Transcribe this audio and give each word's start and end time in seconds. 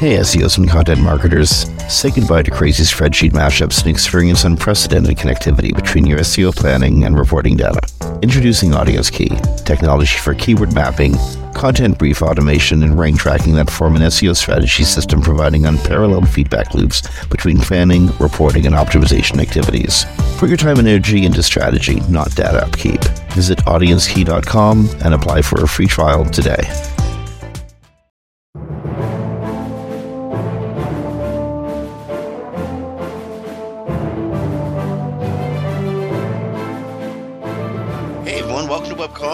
Hey, 0.00 0.16
SEOs 0.16 0.56
and 0.56 0.66
content 0.66 1.02
marketers. 1.02 1.66
Say 1.92 2.10
goodbye 2.10 2.42
to 2.44 2.50
crazy 2.50 2.84
spreadsheet 2.84 3.32
mashups 3.32 3.82
and 3.82 3.90
experience 3.90 4.44
unprecedented 4.44 5.18
connectivity 5.18 5.74
between 5.74 6.06
your 6.06 6.20
SEO 6.20 6.56
planning 6.56 7.04
and 7.04 7.18
reporting 7.18 7.54
data. 7.54 7.82
Introducing 8.22 8.72
Audience 8.72 9.10
Key, 9.10 9.28
technology 9.66 10.16
for 10.16 10.32
keyword 10.34 10.74
mapping, 10.74 11.16
content 11.52 11.98
brief 11.98 12.22
automation, 12.22 12.82
and 12.82 12.98
rank 12.98 13.18
tracking 13.20 13.54
that 13.56 13.68
form 13.68 13.94
an 13.94 14.00
SEO 14.00 14.34
strategy 14.34 14.84
system 14.84 15.20
providing 15.20 15.66
unparalleled 15.66 16.30
feedback 16.30 16.72
loops 16.72 17.02
between 17.26 17.58
planning, 17.58 18.06
reporting, 18.16 18.64
and 18.64 18.74
optimization 18.74 19.38
activities. 19.38 20.06
Put 20.38 20.48
your 20.48 20.56
time 20.56 20.78
and 20.78 20.88
energy 20.88 21.26
into 21.26 21.42
strategy, 21.42 22.00
not 22.08 22.34
data 22.34 22.64
upkeep. 22.64 23.04
Visit 23.34 23.58
audiencekey.com 23.66 24.88
and 25.04 25.12
apply 25.12 25.42
for 25.42 25.62
a 25.62 25.68
free 25.68 25.86
trial 25.86 26.24
today. 26.24 26.62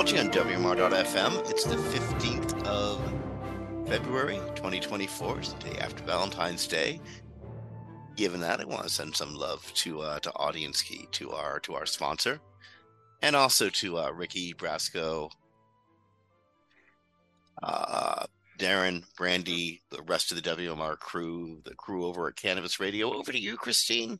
On 0.06 0.30
WMR.fm. 0.30 1.50
It's 1.50 1.64
the 1.64 1.74
15th 1.74 2.64
of 2.64 3.00
February 3.88 4.36
2024. 4.54 5.38
It's 5.40 5.52
the 5.52 5.70
day 5.70 5.78
after 5.80 6.04
Valentine's 6.04 6.68
Day. 6.68 7.00
Given 8.14 8.40
that, 8.40 8.60
I 8.60 8.64
want 8.66 8.84
to 8.84 8.88
send 8.88 9.16
some 9.16 9.34
love 9.34 9.68
to 9.74 10.02
uh, 10.02 10.20
to 10.20 10.32
Audience 10.36 10.80
Key, 10.80 11.08
to 11.10 11.32
our 11.32 11.58
to 11.58 11.74
our 11.74 11.86
sponsor, 11.86 12.38
and 13.20 13.34
also 13.34 13.68
to 13.68 13.98
uh, 13.98 14.10
Ricky 14.12 14.54
Brasco, 14.54 15.28
uh, 17.64 18.26
Darren, 18.60 19.02
Brandy, 19.18 19.82
the 19.90 20.02
rest 20.02 20.30
of 20.30 20.40
the 20.40 20.48
WMR 20.48 20.96
crew, 21.00 21.60
the 21.64 21.74
crew 21.74 22.06
over 22.06 22.28
at 22.28 22.36
Cannabis 22.36 22.78
Radio. 22.78 23.12
Over 23.12 23.32
to 23.32 23.40
you, 23.40 23.56
Kristine, 23.56 24.18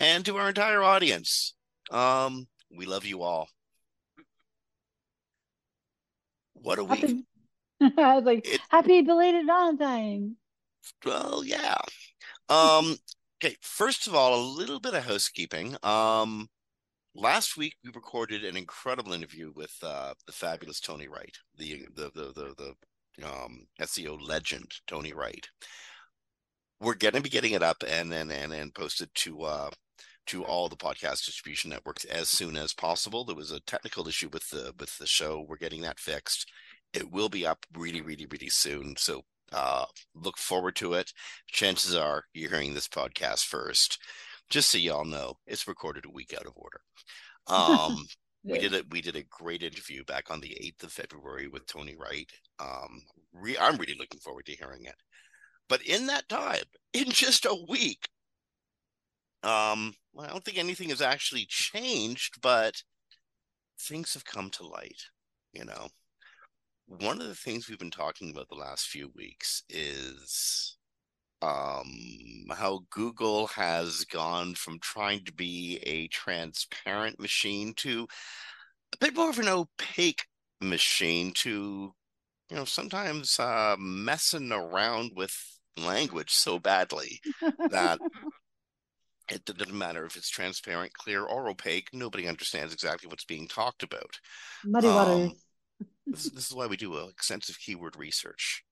and 0.00 0.24
to 0.24 0.38
our 0.38 0.48
entire 0.48 0.82
audience. 0.82 1.52
Um, 1.90 2.48
we 2.74 2.86
love 2.86 3.04
you 3.04 3.20
all. 3.20 3.50
What 6.66 6.80
a 6.80 6.84
happy, 6.84 7.06
week. 7.06 7.24
I 7.96 8.16
was 8.16 8.24
like, 8.24 8.44
it, 8.44 8.60
happy 8.70 9.00
belated 9.02 9.46
Valentine. 9.46 10.34
Well, 11.04 11.44
yeah. 11.44 11.76
Um, 12.48 12.96
okay, 13.38 13.54
first 13.60 14.08
of 14.08 14.16
all, 14.16 14.34
a 14.34 14.50
little 14.58 14.80
bit 14.80 14.94
of 14.94 15.04
housekeeping. 15.04 15.76
Um, 15.84 16.48
last 17.14 17.56
week 17.56 17.74
we 17.84 17.92
recorded 17.94 18.44
an 18.44 18.56
incredible 18.56 19.12
interview 19.12 19.52
with 19.54 19.76
uh, 19.80 20.14
the 20.26 20.32
fabulous 20.32 20.80
Tony 20.80 21.06
Wright, 21.06 21.36
the 21.56 21.86
the 21.94 22.10
the 22.12 22.32
the, 22.32 22.74
the 23.16 23.24
um, 23.24 23.68
SEO 23.80 24.18
legend 24.20 24.72
Tony 24.88 25.12
Wright. 25.12 25.46
We're 26.80 26.94
going 26.94 27.14
to 27.14 27.20
be 27.20 27.30
getting 27.30 27.52
it 27.52 27.62
up 27.62 27.84
and 27.86 28.12
and 28.12 28.32
and, 28.32 28.52
and 28.52 28.74
posted 28.74 29.10
to 29.14 29.42
uh, 29.42 29.70
to 30.26 30.44
all 30.44 30.68
the 30.68 30.76
podcast 30.76 31.24
distribution 31.24 31.70
networks 31.70 32.04
as 32.04 32.28
soon 32.28 32.56
as 32.56 32.74
possible. 32.74 33.24
There 33.24 33.36
was 33.36 33.50
a 33.50 33.60
technical 33.60 34.06
issue 34.08 34.28
with 34.32 34.48
the 34.50 34.72
with 34.78 34.96
the 34.98 35.06
show. 35.06 35.44
We're 35.46 35.56
getting 35.56 35.82
that 35.82 36.00
fixed. 36.00 36.50
It 36.92 37.10
will 37.10 37.28
be 37.28 37.46
up 37.46 37.64
really, 37.76 38.00
really, 38.00 38.26
really 38.26 38.48
soon. 38.48 38.94
So 38.96 39.22
uh, 39.52 39.86
look 40.14 40.38
forward 40.38 40.76
to 40.76 40.94
it. 40.94 41.12
Chances 41.48 41.94
are 41.94 42.24
you're 42.34 42.50
hearing 42.50 42.74
this 42.74 42.88
podcast 42.88 43.44
first. 43.44 43.98
Just 44.48 44.70
so 44.70 44.78
y'all 44.78 45.04
know, 45.04 45.34
it's 45.46 45.68
recorded 45.68 46.04
a 46.06 46.10
week 46.10 46.34
out 46.34 46.46
of 46.46 46.52
order. 46.56 46.80
Um, 47.48 48.06
we 48.44 48.58
did 48.58 48.72
it. 48.72 48.90
We 48.90 49.00
did 49.00 49.16
a 49.16 49.24
great 49.24 49.62
interview 49.62 50.04
back 50.04 50.30
on 50.30 50.40
the 50.40 50.56
eighth 50.60 50.82
of 50.84 50.92
February 50.92 51.48
with 51.48 51.66
Tony 51.66 51.96
Wright. 51.96 52.30
Um, 52.60 53.02
re- 53.32 53.58
I'm 53.58 53.76
really 53.76 53.96
looking 53.98 54.20
forward 54.20 54.46
to 54.46 54.56
hearing 54.56 54.84
it. 54.84 54.96
But 55.68 55.82
in 55.82 56.06
that 56.06 56.28
time, 56.28 56.62
in 56.92 57.10
just 57.10 57.44
a 57.44 57.64
week, 57.68 58.08
um, 59.46 59.94
well, 60.12 60.26
I 60.26 60.30
don't 60.30 60.44
think 60.44 60.58
anything 60.58 60.88
has 60.90 61.02
actually 61.02 61.46
changed, 61.48 62.40
but 62.40 62.82
things 63.80 64.14
have 64.14 64.24
come 64.24 64.50
to 64.50 64.66
light. 64.66 65.02
You 65.52 65.64
know, 65.64 65.88
one 66.86 67.20
of 67.20 67.28
the 67.28 67.34
things 67.34 67.68
we've 67.68 67.78
been 67.78 67.90
talking 67.90 68.30
about 68.30 68.48
the 68.48 68.56
last 68.56 68.86
few 68.86 69.10
weeks 69.14 69.62
is 69.68 70.76
um, 71.42 72.46
how 72.50 72.80
Google 72.90 73.46
has 73.48 74.04
gone 74.04 74.54
from 74.54 74.78
trying 74.80 75.24
to 75.24 75.32
be 75.32 75.78
a 75.84 76.08
transparent 76.08 77.20
machine 77.20 77.74
to 77.78 78.06
a 78.94 78.96
bit 78.98 79.14
more 79.14 79.30
of 79.30 79.38
an 79.38 79.48
opaque 79.48 80.24
machine 80.60 81.32
to, 81.34 81.92
you 82.50 82.56
know, 82.56 82.64
sometimes 82.64 83.38
uh, 83.38 83.76
messing 83.78 84.50
around 84.52 85.12
with 85.14 85.34
language 85.76 86.30
so 86.32 86.58
badly 86.58 87.20
that 87.70 87.98
it 89.30 89.44
doesn't 89.44 89.76
matter 89.76 90.04
if 90.06 90.16
it's 90.16 90.30
transparent, 90.30 90.92
clear, 90.92 91.24
or 91.24 91.48
opaque. 91.48 91.88
Nobody 91.92 92.28
understands 92.28 92.72
exactly 92.72 93.08
what's 93.08 93.24
being 93.24 93.48
talked 93.48 93.82
about. 93.82 94.18
Muddy. 94.64 94.88
Um, 94.88 95.32
this, 96.06 96.30
this, 96.30 96.46
is 96.46 96.54
why 96.54 96.66
we 96.66 96.76
do 96.76 96.96
extensive 97.08 97.58
keyword 97.58 97.96
research 97.96 98.64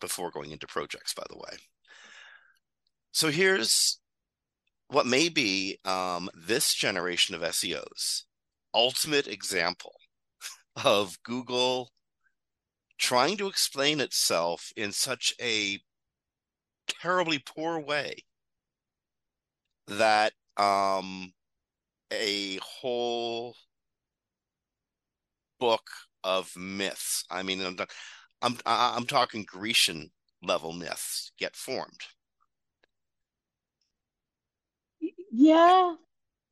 before 0.00 0.30
going 0.30 0.50
into 0.50 0.66
projects, 0.66 1.14
by 1.14 1.24
the 1.30 1.36
way. 1.36 1.56
So 3.12 3.30
here's 3.30 4.00
what 4.88 5.06
may 5.06 5.28
be 5.28 5.78
um, 5.84 6.28
this 6.34 6.74
generation 6.74 7.34
of 7.34 7.42
SEOs 7.42 8.24
ultimate 8.74 9.26
example 9.26 9.94
of 10.84 11.22
Google 11.22 11.90
trying 12.98 13.36
to 13.36 13.48
explain 13.48 14.00
itself 14.00 14.72
in 14.76 14.92
such 14.92 15.34
a 15.40 15.78
terribly 16.88 17.38
poor 17.38 17.78
way 17.78 18.24
that 19.88 20.32
um, 20.56 21.32
a 22.12 22.58
whole 22.62 23.54
book 25.58 25.88
of 26.24 26.54
myths. 26.56 27.24
I 27.30 27.42
mean, 27.42 27.60
I'm 27.62 27.76
I'm 28.42 28.58
I'm 28.66 29.06
talking 29.06 29.44
Grecian 29.44 30.10
level 30.42 30.72
myths 30.72 31.32
get 31.38 31.56
formed. 31.56 32.00
Yeah, 35.34 35.94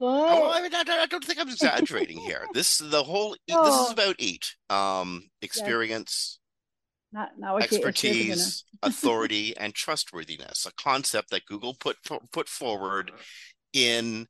but 0.00 0.06
oh, 0.06 0.50
I, 0.50 0.62
mean, 0.62 0.74
I, 0.74 0.84
I, 0.88 1.06
don't 1.06 1.22
think 1.22 1.38
I'm 1.38 1.50
exaggerating 1.50 2.18
here. 2.18 2.46
This 2.54 2.78
the 2.78 3.02
whole 3.02 3.36
no. 3.48 3.64
this 3.64 3.74
is 3.74 3.92
about 3.92 4.16
eat 4.18 4.54
um 4.70 5.28
experience. 5.42 6.39
Not, 7.12 7.30
not 7.38 7.62
expertise, 7.62 8.64
authority, 8.82 9.56
and 9.56 9.74
trustworthiness. 9.74 10.64
A 10.66 10.72
concept 10.72 11.30
that 11.30 11.44
Google 11.46 11.74
put 11.74 11.96
put 12.30 12.48
forward 12.48 13.10
in 13.72 14.26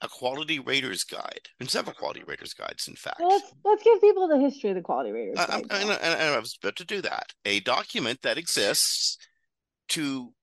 a 0.00 0.08
quality 0.08 0.58
raters 0.58 1.02
guide 1.02 1.48
and 1.58 1.70
several 1.70 1.94
quality 1.94 2.22
raters 2.26 2.52
guides 2.52 2.88
in 2.88 2.94
fact 2.94 3.20
let's, 3.20 3.52
let's 3.64 3.82
give 3.82 4.00
people 4.00 4.28
the 4.28 4.38
history 4.38 4.70
of 4.70 4.76
the 4.76 4.82
quality 4.82 5.10
raters 5.10 5.38
I, 5.38 5.62
guide, 5.62 5.66
I, 5.70 6.14
I, 6.14 6.34
I, 6.34 6.38
was 6.38 6.58
about 6.60 6.76
to 6.76 6.84
do 6.84 7.00
that 7.00 7.32
a 7.44 7.60
document 7.60 8.20
that 8.22 8.36
exists 8.36 9.16
to 9.90 10.34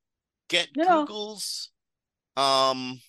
get 0.49 0.69
no, 0.75 1.01
google's 1.01 1.69
um 2.35 3.01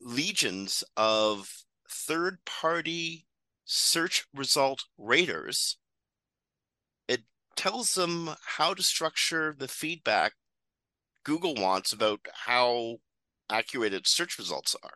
legions 0.00 0.84
of 0.96 1.48
third 1.90 2.38
party 2.44 3.26
search 3.64 4.26
result 4.34 4.84
raters 4.98 5.78
tells 7.56 7.94
them 7.94 8.30
how 8.44 8.74
to 8.74 8.82
structure 8.82 9.54
the 9.56 9.68
feedback 9.68 10.32
Google 11.24 11.54
wants 11.54 11.92
about 11.92 12.20
how 12.32 12.96
accurate 13.50 13.94
its 13.94 14.10
search 14.10 14.38
results 14.38 14.74
are. 14.82 14.94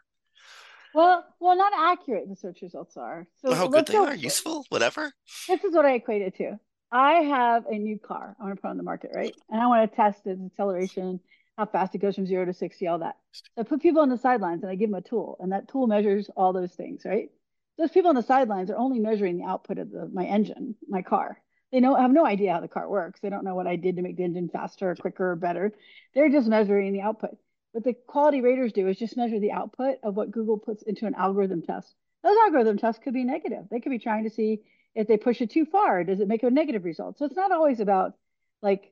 Well, 0.95 1.25
well, 1.41 1.57
not 1.57 1.73
accurate 1.77 2.29
the 2.29 2.37
search 2.37 2.63
results 2.63 2.97
are. 2.97 3.27
So 3.37 3.55
how 3.55 3.69
good 3.69 3.87
they 3.87 3.97
are, 3.97 4.15
useful, 4.15 4.65
whatever. 4.71 5.13
This 5.47 5.63
is 5.63 5.75
what 5.75 5.85
I 5.85 5.93
equate 5.93 6.23
it 6.23 6.37
to. 6.39 6.59
I 6.91 7.15
have 7.15 7.67
a 7.67 7.77
new 7.77 7.99
car 7.99 8.37
I 8.41 8.45
want 8.45 8.57
to 8.57 8.63
put 8.63 8.69
on 8.69 8.77
the 8.77 8.83
market, 8.83 9.11
right? 9.15 9.35
And 9.51 9.61
I 9.61 9.67
want 9.67 9.91
to 9.91 9.95
test 9.97 10.27
its 10.27 10.41
acceleration, 10.41 11.21
how 11.59 11.67
fast 11.67 11.95
it 11.95 11.99
goes 11.99 12.15
from 12.15 12.27
zero 12.27 12.47
to 12.47 12.55
60, 12.55 12.87
all 12.87 13.01
that. 13.01 13.17
So 13.33 13.61
I 13.61 13.63
put 13.65 13.83
people 13.83 14.01
on 14.01 14.09
the 14.09 14.17
sidelines 14.17 14.63
and 14.63 14.71
I 14.71 14.77
give 14.77 14.91
them 14.91 14.99
a 14.99 15.03
tool, 15.03 15.37
and 15.41 15.53
that 15.53 15.69
tool 15.69 15.87
measures 15.87 16.31
all 16.37 16.53
those 16.53 16.73
things, 16.73 17.03
right? 17.05 17.31
Those 17.77 17.91
people 17.91 18.09
on 18.09 18.15
the 18.15 18.23
sidelines 18.23 18.71
are 18.71 18.79
only 18.79 18.99
measuring 18.99 19.37
the 19.37 19.45
output 19.45 19.79
of 19.79 19.91
the, 19.91 20.09
my 20.11 20.25
engine, 20.25 20.77
my 20.89 21.03
car. 21.03 21.43
They 21.77 21.81
know 21.81 21.95
have 21.95 22.11
no 22.11 22.25
idea 22.25 22.55
how 22.55 22.61
the 22.61 22.69
car 22.69 22.89
works. 22.89 23.21
They 23.21 23.29
don't 23.29 23.45
know 23.45 23.55
what 23.55 23.67
I 23.67 23.77
did 23.77 23.97
to 23.97 24.03
make 24.03 24.17
the 24.17 24.25
engine 24.25 24.49
faster, 24.49 24.93
or 24.93 24.97
quicker, 24.97 25.33
or 25.33 25.37
better. 25.37 25.75
They're 26.15 26.31
just 26.31 26.49
measuring 26.49 26.95
the 26.95 27.03
output. 27.03 27.37
What 27.73 27.85
the 27.85 27.93
quality 27.93 28.41
raters 28.41 28.73
do 28.73 28.89
is 28.89 28.99
just 28.99 29.15
measure 29.15 29.39
the 29.39 29.53
output 29.53 29.99
of 30.03 30.17
what 30.17 30.31
Google 30.31 30.57
puts 30.57 30.83
into 30.85 31.05
an 31.05 31.15
algorithm 31.15 31.61
test. 31.61 31.95
Those 32.23 32.39
algorithm 32.47 32.79
tests 32.79 33.05
could 33.05 33.13
be 33.13 33.25
negative. 33.25 33.67
They 33.71 33.81
could 33.81 33.91
be 33.91 33.99
trying 33.99 34.25
to 34.25 34.31
see 34.31 34.63
if 34.95 35.07
they 35.07 35.19
push 35.19 35.43
it 35.43 35.51
too 35.51 35.67
far, 35.67 36.03
does 36.03 36.21
it 36.21 36.29
make 36.29 36.45
a 36.45 36.51
negative 36.51 36.87
result? 36.87 37.19
So 37.19 37.27
it's 37.27 37.37
not 37.37 37.53
always 37.53 37.81
about 37.81 38.15
like 38.63 38.91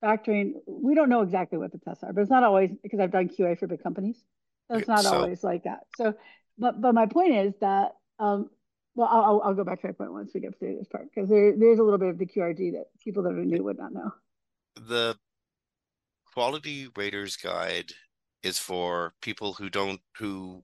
factoring. 0.00 0.52
We 0.68 0.94
don't 0.94 1.08
know 1.08 1.22
exactly 1.22 1.58
what 1.58 1.72
the 1.72 1.78
tests 1.78 2.04
are, 2.04 2.12
but 2.12 2.20
it's 2.20 2.30
not 2.30 2.44
always 2.44 2.70
because 2.84 3.00
I've 3.00 3.10
done 3.10 3.30
QA 3.30 3.58
for 3.58 3.66
big 3.66 3.82
companies. 3.82 4.22
So 4.70 4.78
it's 4.78 4.86
not 4.86 5.02
so, 5.02 5.12
always 5.12 5.42
like 5.42 5.64
that. 5.64 5.80
So, 5.96 6.14
but 6.56 6.80
but 6.80 6.94
my 6.94 7.06
point 7.06 7.34
is 7.34 7.54
that 7.60 7.96
um, 8.20 8.48
well, 8.94 9.08
I'll, 9.10 9.42
I'll 9.44 9.54
go 9.54 9.64
back 9.64 9.80
to 9.80 9.88
my 9.88 9.92
point 9.92 10.12
once 10.12 10.32
we 10.34 10.40
get 10.40 10.58
through 10.58 10.76
this 10.78 10.88
part 10.88 11.08
because 11.14 11.28
there, 11.28 11.56
there's 11.56 11.78
a 11.78 11.82
little 11.82 11.98
bit 11.98 12.08
of 12.08 12.18
the 12.18 12.26
QRD 12.26 12.72
that 12.72 12.86
people 13.02 13.22
that 13.24 13.32
are 13.32 13.44
new 13.44 13.64
would 13.64 13.78
not 13.78 13.92
know. 13.92 14.12
the 14.76 15.16
quality 16.32 16.88
raters 16.96 17.36
guide 17.36 17.92
is 18.42 18.58
for 18.58 19.14
people 19.22 19.52
who 19.52 19.70
don't 19.70 20.00
who 20.16 20.62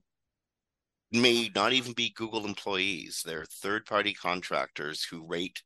may 1.11 1.49
not 1.55 1.73
even 1.73 1.93
be 1.93 2.13
Google 2.15 2.45
employees. 2.45 3.23
They're 3.25 3.45
third 3.45 3.85
party 3.85 4.13
contractors 4.13 5.03
who 5.03 5.25
rate 5.25 5.63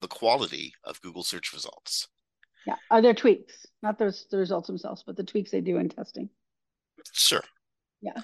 the 0.00 0.08
quality 0.08 0.74
of 0.84 1.00
Google 1.00 1.22
search 1.22 1.52
results. 1.52 2.08
Yeah. 2.66 2.76
Are 2.90 3.00
there 3.00 3.14
tweaks? 3.14 3.66
Not 3.82 3.98
those 3.98 4.26
the 4.30 4.38
results 4.38 4.66
themselves, 4.66 5.02
but 5.06 5.16
the 5.16 5.24
tweaks 5.24 5.50
they 5.50 5.60
do 5.60 5.78
in 5.78 5.88
testing. 5.88 6.28
Sure. 7.12 7.42
Yeah. 8.02 8.20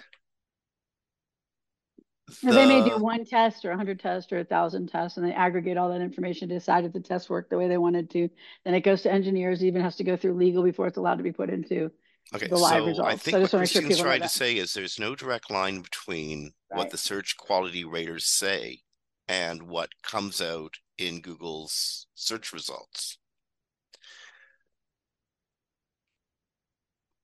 The... 2.43 2.53
They 2.53 2.67
may 2.67 2.89
do 2.89 2.99
one 2.99 3.25
test 3.25 3.65
or 3.65 3.69
a 3.69 3.73
100 3.73 4.01
tests 4.01 4.33
or 4.33 4.37
a 4.37 4.41
1,000 4.41 4.87
tests, 4.89 5.19
and 5.19 5.27
they 5.27 5.33
aggregate 5.33 5.77
all 5.77 5.91
that 5.91 6.01
information 6.01 6.49
to 6.49 6.55
decide 6.55 6.85
if 6.85 6.93
the 6.93 7.01
test 7.01 7.29
worked 7.29 7.51
the 7.51 7.59
way 7.59 7.69
they 7.69 7.79
wanted 7.79 8.11
to. 8.11 8.29
Then 8.65 8.75
it 8.75 8.81
goes 8.81 9.03
to 9.03 9.13
engineers, 9.13 9.65
even 9.65 9.83
has 9.83 9.97
to 9.97 10.05
go 10.05 10.17
through 10.17 10.35
legal 10.35 10.63
before 10.63 10.87
it's 10.87 10.97
allowed 10.97 11.17
to 11.17 11.25
be 11.25 11.33
put 11.33 11.51
into 11.51 11.91
okay, 12.35 12.47
the 12.47 12.57
live 12.57 12.83
so 12.83 12.87
results. 12.87 13.09
I 13.09 13.17
think 13.17 13.33
so 13.33 13.37
I 13.37 13.41
what 13.41 13.43
just 13.43 13.55
want 13.55 13.69
to 13.69 13.79
Kristine's 13.81 13.97
sure 13.97 14.07
trying 14.07 14.23
to 14.23 14.29
say 14.29 14.57
is 14.57 14.73
there's 14.73 14.99
no 14.99 15.15
direct 15.15 15.51
line 15.51 15.81
between 15.81 16.53
Right. 16.73 16.79
what 16.79 16.91
the 16.91 16.97
search 16.97 17.37
quality 17.37 17.85
raters 17.85 18.25
say 18.25 18.81
and 19.29 19.65
what 19.65 19.91
comes 20.03 20.41
out 20.41 20.79
in 20.97 21.21
Google's 21.21 22.07
search 22.15 22.51
results. 22.51 23.19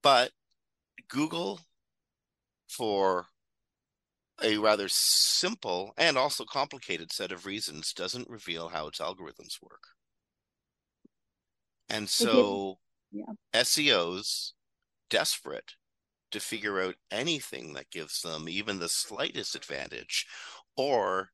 But 0.03 0.31
Google, 1.07 1.61
for 2.67 3.25
a 4.43 4.57
rather 4.57 4.87
simple 4.89 5.93
and 5.97 6.17
also 6.17 6.45
complicated 6.45 7.11
set 7.11 7.31
of 7.31 7.45
reasons, 7.45 7.93
doesn't 7.93 8.29
reveal 8.29 8.69
how 8.69 8.87
its 8.87 8.99
algorithms 8.99 9.61
work. 9.61 9.83
And 11.89 12.07
so 12.07 12.77
yeah. 13.11 13.33
SEOs, 13.53 14.51
desperate 15.09 15.73
to 16.31 16.39
figure 16.39 16.81
out 16.81 16.95
anything 17.09 17.73
that 17.73 17.89
gives 17.89 18.21
them 18.21 18.47
even 18.47 18.79
the 18.79 18.89
slightest 18.89 19.55
advantage 19.55 20.27
or 20.77 21.29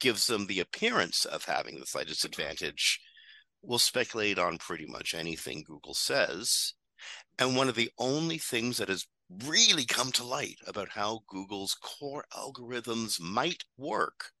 gives 0.00 0.28
them 0.28 0.46
the 0.46 0.60
appearance 0.60 1.24
of 1.24 1.44
having 1.44 1.80
the 1.80 1.86
slightest 1.86 2.24
advantage, 2.24 3.00
will 3.62 3.80
speculate 3.80 4.38
on 4.38 4.58
pretty 4.58 4.86
much 4.86 5.14
anything 5.14 5.64
Google 5.66 5.94
says. 5.94 6.74
And 7.38 7.56
one 7.56 7.68
of 7.68 7.74
the 7.74 7.90
only 7.98 8.38
things 8.38 8.78
that 8.78 8.88
has 8.88 9.06
really 9.30 9.84
come 9.86 10.12
to 10.12 10.24
light 10.24 10.58
about 10.66 10.90
how 10.90 11.22
Google's 11.28 11.74
core 11.74 12.26
algorithms 12.32 13.20
might 13.20 13.64
work 13.76 14.32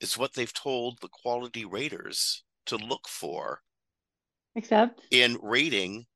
is 0.00 0.18
what 0.18 0.34
they've 0.34 0.52
told 0.52 1.00
the 1.00 1.08
quality 1.08 1.64
raters 1.64 2.44
to 2.66 2.76
look 2.76 3.08
for 3.08 3.62
Except 4.54 5.02
in 5.12 5.38
rating 5.40 6.06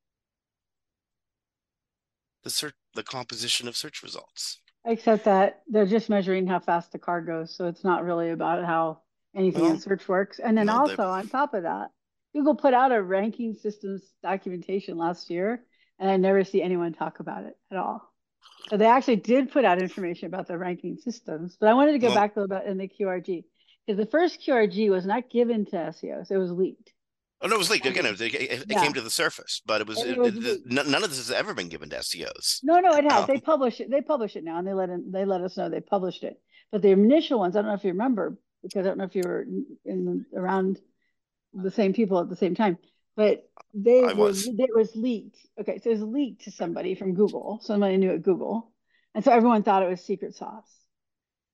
the 2.45 2.49
search 2.49 2.73
the 2.95 3.03
composition 3.03 3.69
of 3.69 3.77
search 3.77 4.03
results. 4.03 4.63
except 4.85 5.25
that 5.25 5.63
they're 5.69 5.87
just 5.87 6.09
measuring 6.09 6.47
how 6.47 6.61
fast 6.61 6.93
the 6.93 6.99
car 6.99 7.21
goes. 7.21 7.55
So 7.57 7.67
it's 7.67 7.85
not 7.85 8.05
really 8.05 8.31
about 8.31 8.65
how 8.65 9.01
anything 9.35 9.65
Well, 9.65 9.71
in 9.71 9.79
search 9.79 10.09
works. 10.09 10.39
And 10.39 10.57
then 10.57 10.67
no, 10.67 10.75
also 10.75 11.09
on 11.09 11.29
top 11.29 11.55
of 11.55 11.65
that, 11.65 11.91
Google 12.35 12.55
put 12.55 12.75
out 12.75 12.93
a 12.93 13.03
ranking 13.03 13.55
systems 13.55 14.03
documentation 14.23 14.97
last 14.97 15.31
year, 15.31 15.65
and 15.99 16.11
I 16.11 16.17
never 16.17 16.45
see 16.45 16.63
anyone 16.63 16.93
talk 16.93 17.21
about 17.21 17.45
it 17.45 17.57
at 17.71 17.79
all. 17.79 18.03
So 18.69 18.77
they 18.77 18.87
actually 18.87 19.17
did 19.17 19.51
put 19.53 19.65
out 19.65 19.81
information 19.81 20.27
about 20.27 20.49
the 20.49 20.59
ranking 20.59 20.97
systems, 20.97 21.57
but 21.59 21.69
I 21.69 21.75
wanted 21.75 21.93
to 21.93 21.99
go 21.99 22.09
Well- 22.09 22.17
back 22.17 22.37
a 22.37 22.41
little 22.41 22.57
bit 22.57 22.67
in 22.67 22.79
the 22.79 22.89
QRG 22.89 23.45
because 23.87 23.99
the 23.99 24.11
first 24.11 24.41
QRG 24.41 24.91
was 24.91 25.07
not 25.07 25.31
given 25.31 25.65
to 25.67 25.77
SEOs; 25.77 26.31
it 26.31 26.39
was 26.39 26.51
leaked. 26.51 26.93
Oh 27.43 27.49
no, 27.49 27.57
it 27.57 27.59
was 27.59 27.71
leaked 27.71 27.87
again. 27.87 28.07
It, 28.07 28.21
it, 28.21 28.35
it 28.35 28.65
Yeah. 28.69 28.83
came 28.83 28.95
to 28.95 29.03
the 29.03 29.11
surface, 29.11 29.61
but 29.67 29.83
it 29.83 29.87
was, 29.87 30.03
it 30.03 30.17
was 30.17 30.35
it- 30.37 30.67
none 30.67 30.95
of 31.05 31.11
this 31.11 31.19
has 31.19 31.31
ever 31.31 31.55
been 31.55 31.69
given 31.69 31.91
to 31.91 31.97
SEOs. 31.97 32.61
No, 32.65 32.81
no, 32.81 32.93
it 32.95 33.05
has. 33.05 33.25
Oh. 33.25 33.27
They 33.27 33.41
publish 33.41 33.81
it. 33.81 33.91
They 33.91 34.01
publish 34.01 34.37
it 34.37 34.45
now, 34.45 34.59
and 34.59 34.67
they 34.67 34.73
let 34.73 34.89
it, 34.89 35.13
they 35.13 35.25
let 35.25 35.43
us 35.43 35.57
know 35.57 35.69
they 35.69 35.81
published 35.81 36.25
it. 36.25 36.41
But 36.73 36.83
the 36.83 36.91
initial 36.91 37.39
ones, 37.39 37.55
I 37.55 37.61
don't 37.61 37.69
know 37.69 37.75
if 37.75 37.85
you 37.85 37.91
remember, 37.91 38.37
because 38.63 38.81
I 38.81 38.89
don't 38.89 38.99
know 38.99 39.05
if 39.05 39.15
you 39.15 39.23
were 39.25 39.43
in, 39.43 39.67
in 39.85 40.27
around 40.35 40.81
the 41.53 41.71
same 41.71 41.93
people 41.93 42.19
at 42.21 42.29
the 42.29 42.37
same 42.37 42.55
time. 42.55 42.79
But 43.17 43.49
they 43.75 44.05
I 44.05 44.13
were, 44.13 44.27
was. 44.27 44.47
it 44.47 44.71
was 44.75 44.95
leaked. 44.95 45.39
Okay, 45.61 45.79
so 45.79 45.91
it 45.91 45.95
was 45.95 46.03
leaked 46.03 46.45
to 46.45 46.51
somebody 46.51 46.95
from 46.95 47.15
Google. 47.15 47.59
Somebody 47.63 47.97
knew 47.97 48.13
at 48.13 48.23
Google, 48.23 48.71
and 49.15 49.25
so 49.25 49.33
everyone 49.33 49.63
thought 49.63 49.83
it 49.83 49.89
was 49.89 50.01
secret 50.03 50.35
sauce. 50.35 50.71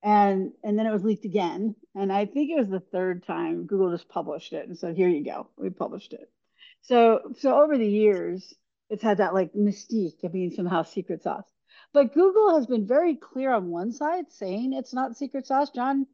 And 0.03 0.53
and 0.65 0.77
then 0.77 0.87
it 0.87 0.93
was 0.93 1.05
leaked 1.05 1.25
again, 1.25 1.77
and 1.95 2.13
I 2.13 2.27
think 2.27 2.51
it 2.51 2.59
was 2.59 2.69
the 2.69 2.81
third 2.81 3.25
time 3.25 3.67
Google 3.67 3.93
just 3.93 4.09
published 4.09 4.53
it 4.53 4.67
and 4.67 4.77
said, 4.77 4.97
"Here 4.97 5.09
you 5.09 5.25
go, 5.25 5.49
we 5.57 5.71
published 5.71 6.13
it." 6.13 6.29
So 6.83 7.21
so 7.39 7.63
over 7.63 7.79
the 7.79 7.87
years, 7.89 8.53
it's 8.91 9.03
had 9.03 9.19
that 9.19 9.35
like 9.35 9.53
mystique 9.53 10.25
of 10.25 10.33
being 10.33 10.51
somehow 10.51 10.83
secret 10.83 11.23
sauce. 11.23 11.49
But 11.93 12.15
Google 12.15 12.57
has 12.57 12.67
been 12.67 12.87
very 12.87 13.15
clear 13.15 13.53
on 13.53 13.71
one 13.71 13.93
side 13.93 14.33
saying 14.33 14.73
it's 14.73 14.93
not 14.95 15.17
secret 15.17 15.47
sauce. 15.47 15.71
John 15.71 16.07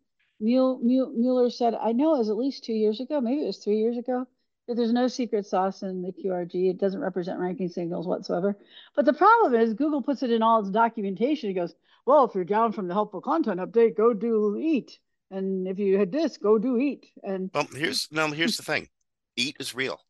Muel- 0.42 0.82
Muel- 0.82 1.14
Mueller 1.14 1.50
said, 1.50 1.74
I 1.74 1.92
know 1.92 2.14
it 2.14 2.18
was 2.18 2.30
at 2.30 2.36
least 2.36 2.64
two 2.64 2.72
years 2.74 3.00
ago, 3.00 3.20
maybe 3.20 3.42
it 3.42 3.46
was 3.46 3.58
three 3.58 3.78
years 3.78 3.96
ago, 3.96 4.26
there's 4.68 4.92
no 4.92 5.08
secret 5.08 5.46
sauce 5.46 5.82
in 5.82 6.02
the 6.02 6.12
QRG. 6.12 6.70
It 6.70 6.78
doesn't 6.78 7.00
represent 7.00 7.40
ranking 7.40 7.68
signals 7.68 8.06
whatsoever. 8.06 8.56
But 8.94 9.06
the 9.06 9.12
problem 9.12 9.54
is 9.54 9.74
Google 9.74 10.02
puts 10.02 10.22
it 10.22 10.30
in 10.30 10.42
all 10.42 10.60
its 10.60 10.70
documentation. 10.70 11.50
It 11.50 11.54
goes, 11.54 11.74
well, 12.06 12.24
if 12.24 12.34
you're 12.34 12.44
down 12.44 12.72
from 12.72 12.88
the 12.88 12.94
helpful 12.94 13.20
content 13.20 13.60
update, 13.60 13.96
go 13.96 14.12
do 14.12 14.56
eat. 14.58 14.98
And 15.30 15.68
if 15.68 15.78
you 15.78 15.98
had 15.98 16.12
this, 16.12 16.36
go 16.36 16.58
do 16.58 16.78
eat. 16.78 17.06
And 17.22 17.50
Well, 17.52 17.68
here's 17.74 18.08
no. 18.10 18.28
Here's 18.28 18.56
the 18.56 18.62
thing. 18.62 18.88
Eat 19.36 19.56
is 19.60 19.74
real. 19.74 20.00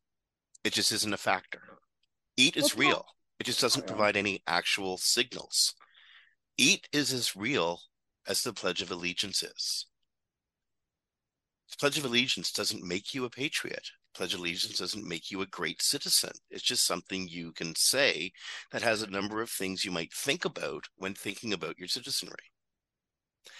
It 0.63 0.73
just 0.73 0.91
isn't 0.91 1.13
a 1.13 1.17
factor. 1.17 1.61
Eat 2.37 2.55
is 2.55 2.77
real. 2.77 3.05
It 3.39 3.45
just 3.45 3.61
doesn't 3.61 3.83
oh, 3.83 3.87
provide 3.87 4.15
any 4.15 4.41
actual 4.47 4.97
signals. 4.97 5.73
Eat 6.57 6.87
is 6.91 7.11
as 7.11 7.35
real 7.35 7.81
as 8.27 8.43
the 8.43 8.53
Pledge 8.53 8.81
of 8.81 8.91
Allegiance 8.91 9.43
is. 9.43 9.85
The 11.71 11.77
Pledge 11.77 11.97
of 11.97 12.05
Allegiance 12.05 12.51
doesn't 12.51 12.83
make 12.83 13.13
you 13.13 13.25
a 13.25 13.29
patriot. 13.29 13.91
Pledge 14.13 14.33
of 14.33 14.39
Allegiance 14.39 14.77
doesn't 14.77 15.07
make 15.07 15.31
you 15.31 15.41
a 15.41 15.47
great 15.47 15.81
citizen. 15.81 16.31
It's 16.49 16.63
just 16.63 16.85
something 16.85 17.27
you 17.27 17.51
can 17.53 17.75
say 17.75 18.31
that 18.71 18.81
has 18.81 19.01
a 19.01 19.09
number 19.09 19.41
of 19.41 19.49
things 19.49 19.85
you 19.85 19.91
might 19.91 20.13
think 20.13 20.45
about 20.45 20.85
when 20.97 21.13
thinking 21.13 21.53
about 21.53 21.77
your 21.77 21.87
citizenry. 21.87 22.35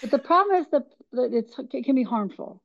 but 0.02 0.12
the 0.12 0.20
problem 0.20 0.62
is 0.62 0.68
that, 0.72 0.84
it's, 1.14 1.60
it 1.74 1.86
can 1.86 1.96
be 1.96 2.04
harmful. 2.04 2.62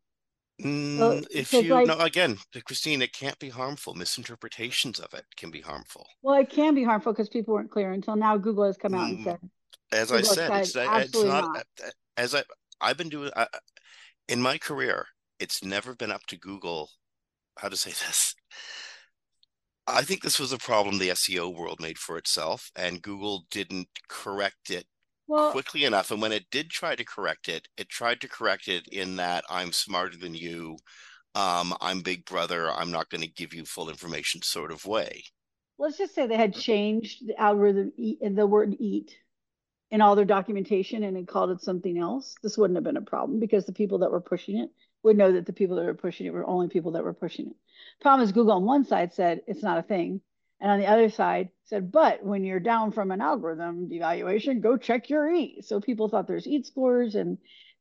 Mm, 0.62 1.26
if 1.30 1.50
because, 1.50 1.64
you 1.64 1.74
like- 1.74 1.86
no, 1.86 1.98
again, 1.98 2.38
Kristine, 2.64 3.02
it 3.02 3.12
can't 3.12 3.38
be 3.38 3.50
harmful. 3.50 3.94
Misinterpretations 3.94 5.00
of 5.00 5.12
it 5.12 5.24
can 5.36 5.50
be 5.50 5.60
harmful. 5.60 6.06
Well, 6.22 6.40
it 6.40 6.48
can 6.48 6.74
be 6.74 6.84
harmful 6.84 7.12
because 7.12 7.28
people 7.28 7.54
weren't 7.54 7.70
clear 7.70 7.92
until 7.92 8.16
now. 8.16 8.36
Google 8.36 8.64
has 8.64 8.76
come 8.76 8.94
out 8.94 9.10
and 9.10 9.18
Mm, 9.18 9.24
said, 9.24 9.38
As 9.92 10.12
I 10.12 10.22
said, 10.22 10.34
said 10.34 10.54
it's, 10.62 10.76
it's 10.76 10.76
absolutely 10.76 11.32
not 11.32 11.54
not. 11.54 11.66
as 12.16 12.34
I 12.34 12.44
I've 12.80 12.96
been 12.96 13.08
doing 13.08 13.30
I, 13.36 13.46
in 14.28 14.40
my 14.40 14.58
career. 14.58 15.06
It's 15.40 15.64
never 15.64 15.94
been 15.96 16.12
up 16.12 16.24
to 16.28 16.38
Google. 16.38 16.88
How 17.56 17.68
to 17.68 17.76
say 17.76 17.90
this? 17.90 18.34
I 19.86 20.02
think 20.02 20.22
this 20.22 20.40
was 20.40 20.52
a 20.52 20.58
problem 20.58 20.98
the 20.98 21.10
SEO 21.10 21.54
world 21.54 21.80
made 21.80 21.98
for 21.98 22.16
itself, 22.16 22.70
and 22.74 23.02
Google 23.02 23.44
didn't 23.50 23.88
correct 24.08 24.70
it 24.70 24.86
well, 25.26 25.50
quickly 25.52 25.84
enough. 25.84 26.10
And 26.10 26.22
when 26.22 26.32
it 26.32 26.46
did 26.50 26.70
try 26.70 26.94
to 26.96 27.04
correct 27.04 27.48
it, 27.48 27.68
it 27.76 27.88
tried 27.88 28.20
to 28.22 28.28
correct 28.28 28.68
it 28.68 28.88
in 28.88 29.16
that 29.16 29.44
I'm 29.48 29.72
smarter 29.72 30.16
than 30.16 30.34
you. 30.34 30.78
Um, 31.34 31.74
I'm 31.80 32.00
Big 32.00 32.24
Brother. 32.24 32.70
I'm 32.70 32.90
not 32.90 33.10
going 33.10 33.20
to 33.22 33.26
give 33.26 33.52
you 33.52 33.64
full 33.64 33.90
information, 33.90 34.40
sort 34.42 34.72
of 34.72 34.86
way. 34.86 35.24
let's 35.78 35.98
just 35.98 36.14
say 36.14 36.26
they 36.26 36.36
had 36.36 36.54
changed 36.54 37.26
the 37.26 37.38
algorithm, 37.40 37.92
the 37.96 38.46
word 38.46 38.74
eat 38.78 39.16
in 39.90 40.00
all 40.00 40.16
their 40.16 40.24
documentation 40.24 41.02
and 41.04 41.16
had 41.16 41.28
called 41.28 41.50
it 41.50 41.60
something 41.60 41.98
else. 41.98 42.34
This 42.42 42.56
wouldn't 42.56 42.76
have 42.76 42.84
been 42.84 42.96
a 42.96 43.02
problem 43.02 43.38
because 43.40 43.66
the 43.66 43.72
people 43.72 43.98
that 43.98 44.10
were 44.10 44.20
pushing 44.20 44.58
it 44.58 44.70
would 45.04 45.16
know 45.16 45.32
that 45.32 45.46
the 45.46 45.52
people 45.52 45.76
that 45.76 45.84
were 45.84 45.94
pushing 45.94 46.26
it 46.26 46.32
were 46.32 46.46
only 46.46 46.68
people 46.68 46.92
that 46.92 47.04
were 47.04 47.12
pushing 47.14 47.46
it. 47.48 47.56
Problem 48.00 48.24
is, 48.24 48.32
Google 48.32 48.54
on 48.54 48.64
one 48.64 48.84
side 48.84 49.12
said 49.14 49.42
it's 49.46 49.62
not 49.62 49.78
a 49.78 49.82
thing. 49.82 50.20
And 50.60 50.70
on 50.70 50.78
the 50.80 50.86
other 50.86 51.10
side 51.10 51.50
said, 51.64 51.92
but 51.92 52.24
when 52.24 52.42
you're 52.44 52.60
down 52.60 52.90
from 52.90 53.10
an 53.10 53.20
algorithm 53.20 53.88
devaluation, 53.88 54.60
go 54.62 54.76
check 54.76 55.10
your 55.10 55.30
eat. 55.30 55.64
So 55.66 55.80
people 55.80 56.08
thought 56.08 56.26
there's 56.26 56.46
eat 56.46 56.66
scores 56.66 57.14
and 57.16 57.36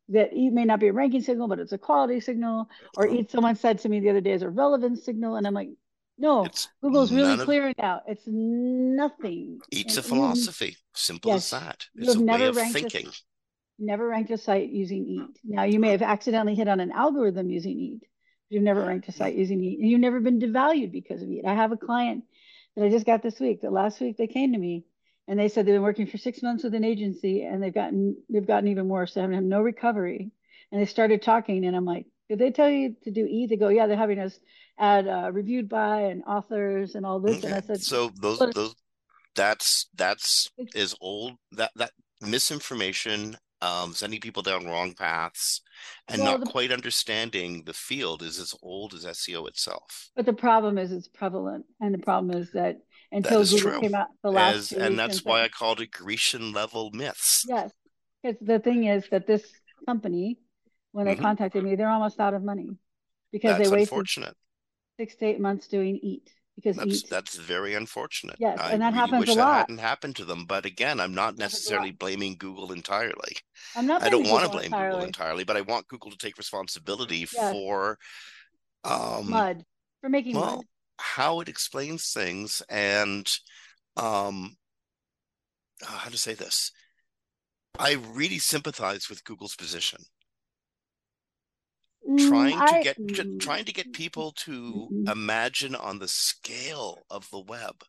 that 0.10 0.34
eat 0.34 0.52
may 0.52 0.66
not 0.66 0.82
be 0.82 0.88
a 0.88 0.94
ranking 0.94 1.22
signal, 1.22 1.48
but 1.48 1.60
it's 1.60 1.72
a 1.72 1.78
quality 1.78 2.20
signal. 2.20 2.68
Or 2.98 3.08
eat, 3.08 3.32
someone 3.32 3.56
said 3.56 3.80
to 3.80 3.90
me 3.90 4.02
the 4.02 4.10
other 4.10 4.22
day, 4.22 4.34
is 4.34 4.42
a 4.42 4.50
relevance 4.50 5.06
signal. 5.06 5.38
And 5.38 5.48
I'm 5.48 5.54
like, 5.54 5.70
no, 6.18 6.44
It's 6.46 6.68
Google's 6.82 7.12
really 7.14 7.34
of- 7.34 7.42
clearing 7.42 7.76
out. 7.80 8.02
It's 8.08 8.28
nothing. 8.28 9.60
Eats 9.72 9.96
a 9.96 10.00
And 10.00 10.06
philosophy. 10.06 10.76
Simple 10.94 11.32
yes, 11.32 11.54
as 11.54 11.62
that. 11.62 11.86
It's 11.96 12.16
a 12.16 12.22
way 12.22 12.46
of 12.48 12.58
thinking. 12.58 13.08
Never 13.80 14.08
ranked 14.08 14.32
a 14.32 14.38
site 14.38 14.70
using 14.70 15.06
eat. 15.06 15.40
Now 15.44 15.64
you 15.64 15.80
may 15.80 15.92
have 15.92 16.02
accidentally 16.02 16.56
hit 16.56 16.68
on 16.68 16.80
an 16.80 16.92
algorithm 16.92 17.50
using 17.50 17.80
eat. 17.80 18.00
But 18.02 18.56
you've 18.56 18.64
never 18.64 18.86
ranked 18.86 19.08
a 19.10 19.12
site 19.12 19.36
using 19.36 19.64
eat, 19.64 19.80
and 19.80 19.90
you've 19.90 20.00
never 20.00 20.20
been 20.20 20.40
devalued 20.40 20.92
because 20.92 21.22
of 21.22 21.30
eat. 21.30 21.46
I 21.46 21.54
have 21.54 21.72
a 21.72 21.78
client 21.78 22.24
that 22.76 22.86
I 22.86 22.90
just 22.90 23.06
got 23.06 23.24
this 23.24 23.40
week. 23.40 23.62
That 23.62 23.72
last 23.72 24.00
week 24.02 24.18
they 24.18 24.28
came 24.28 24.54
to 24.54 24.60
me 24.60 24.86
and 25.28 25.40
they 25.40 25.48
said 25.48 25.66
they've 25.66 25.76
been 25.76 25.82
working 25.82 26.08
for 26.08 26.18
six 26.18 26.42
months 26.42 26.64
with 26.64 26.74
an 26.74 26.84
agency 26.84 27.44
and 27.44 27.62
they've 27.62 27.74
gotten 27.74 28.18
they've 28.30 28.46
gotten 28.46 28.70
even 28.70 28.90
worse. 28.90 29.14
They 29.14 29.22
haven't 29.22 29.36
had 29.36 29.44
no 29.44 29.62
recovery. 29.62 30.32
And 30.72 30.82
they 30.82 30.86
started 30.86 31.22
talking, 31.22 31.66
and 31.66 31.76
I'm 31.76 31.86
like, 31.86 32.08
Did 32.30 32.40
they 32.40 32.52
tell 32.52 32.70
you 32.70 32.96
to 33.04 33.12
do 33.12 33.26
E? 33.26 33.46
They 33.48 33.58
go, 33.58 33.70
yeah, 33.70 33.86
they're 33.86 33.96
having 33.96 34.20
us 34.20 34.40
add 34.80 35.08
uh, 35.08 35.32
reviewed 35.32 35.70
by 35.70 36.02
and 36.02 36.24
authors 36.26 36.96
and 36.96 37.06
all 37.06 37.20
this. 37.20 37.38
Okay. 37.38 37.48
And 37.48 37.56
I 37.56 37.62
said, 37.62 37.82
so 37.82 38.12
those 38.20 38.40
those 38.40 38.76
that's 39.36 39.88
that's 39.96 40.50
is 40.76 40.96
old 41.00 41.34
that 41.52 41.72
that 41.76 41.92
misinformation 42.22 43.38
um 43.64 43.94
sending 43.94 44.22
people 44.22 44.44
down 44.44 44.66
wrong 44.68 44.94
paths 44.94 45.62
and 46.10 46.22
Well, 46.22 46.26
not 46.26 46.40
the- 46.40 46.52
quite 46.52 46.72
understanding 46.72 47.64
the 47.66 47.74
field 47.74 48.22
is 48.24 48.40
as 48.40 48.56
old 48.64 48.94
as 48.94 49.06
SEO 49.06 49.48
itself. 49.48 50.12
but 50.16 50.26
the 50.26 50.34
problem 50.34 50.78
is 50.78 50.92
it's 50.92 51.08
prevalent, 51.08 51.66
and 51.80 51.94
the 51.94 52.00
problem 52.00 52.36
is 52.40 52.52
that 52.52 52.78
until 53.12 53.42
is 53.42 53.50
Google 53.50 53.60
true. 53.62 53.80
came 53.80 53.96
out 53.96 54.08
the 54.24 54.32
last 54.32 54.60
As 54.60 54.72
and 54.74 54.98
that's 55.00 55.24
why 55.26 55.44
I 55.44 55.48
called 55.50 55.82
it 55.82 55.92
Grecian 55.92 56.52
level 56.52 56.92
myths. 56.92 57.46
Yes, 57.48 57.72
because 58.22 58.38
the 58.42 58.60
thing 58.60 58.86
is 58.86 59.08
that 59.10 59.28
this 59.28 59.44
company, 59.86 60.38
when 60.92 61.06
they 61.06 61.16
Mhm. 61.16 61.22
contacted 61.22 61.64
me, 61.64 61.76
they're 61.76 61.90
almost 61.90 62.20
out 62.20 62.34
of 62.34 62.44
money 62.44 62.78
because 63.32 63.58
That's 63.58 63.60
they 63.60 63.68
wasted 63.70 64.08
six 65.00 65.16
to 65.18 65.26
eight 65.26 65.40
months 65.40 65.68
doing 65.68 65.98
Eat 66.02 66.32
because 66.56 66.78
That's 66.78 67.04
Eat. 67.04 67.10
that's 67.10 67.36
very 67.38 67.74
unfortunate. 67.76 68.40
Yes, 68.40 68.58
I 68.60 68.72
and 68.74 68.82
that 68.82 68.94
really 68.94 69.00
happens 69.00 69.20
wish 69.20 69.30
a 69.30 69.34
that 69.36 69.48
hadn't 69.58 69.78
happened 69.80 70.16
to 70.18 70.26
them. 70.26 70.46
But 70.46 70.66
again, 70.66 71.00
I'm 71.00 71.14
not 71.14 71.34
lot. 71.34 71.40
necessarily 71.40 71.92
blaming 71.92 72.36
Google 72.38 72.72
entirely. 72.72 73.36
I'm 73.76 73.86
not 73.88 74.04
I 74.04 74.10
don't 74.10 74.28
want 74.30 74.44
to 74.44 74.50
Google 74.50 74.60
blame 74.60 74.74
Google 74.74 75.02
entirely. 75.02 75.08
entirely, 75.08 75.44
but 75.44 75.58
I 75.58 75.62
want 75.62 75.88
Google 75.88 76.12
to 76.12 76.18
take 76.18 76.38
responsibility 76.38 77.26
Yes. 77.32 77.52
for 77.52 77.98
um 78.84 79.30
mud 79.30 79.66
for 80.02 80.10
making 80.10 80.36
well 80.36 80.58
mud. 80.58 80.66
how 81.00 81.40
it 81.42 81.50
explains 81.50 82.12
things 82.12 82.62
and 82.70 83.28
um 83.98 84.58
uh, 85.82 85.86
how 85.98 86.10
to 86.10 86.18
say 86.18 86.34
this. 86.34 86.72
I 87.78 87.94
really 87.94 88.40
sympathize 88.40 89.10
with 89.10 89.24
Google's 89.24 89.56
position. 89.56 90.06
Mm, 92.10 92.28
trying 92.28 92.58
to 92.58 92.76
I- 92.78 92.84
get 92.84 92.98
ju- 93.08 93.24
mm, 93.24 93.40
trying 93.40 93.66
to 93.66 93.72
get 93.74 93.94
people 93.94 94.32
to 94.34 94.90
Mhm. 94.92 95.10
imagine 95.10 95.74
on 95.76 96.00
the 96.00 96.08
scale 96.10 97.06
of 97.10 97.30
the 97.32 97.40
web 97.40 97.84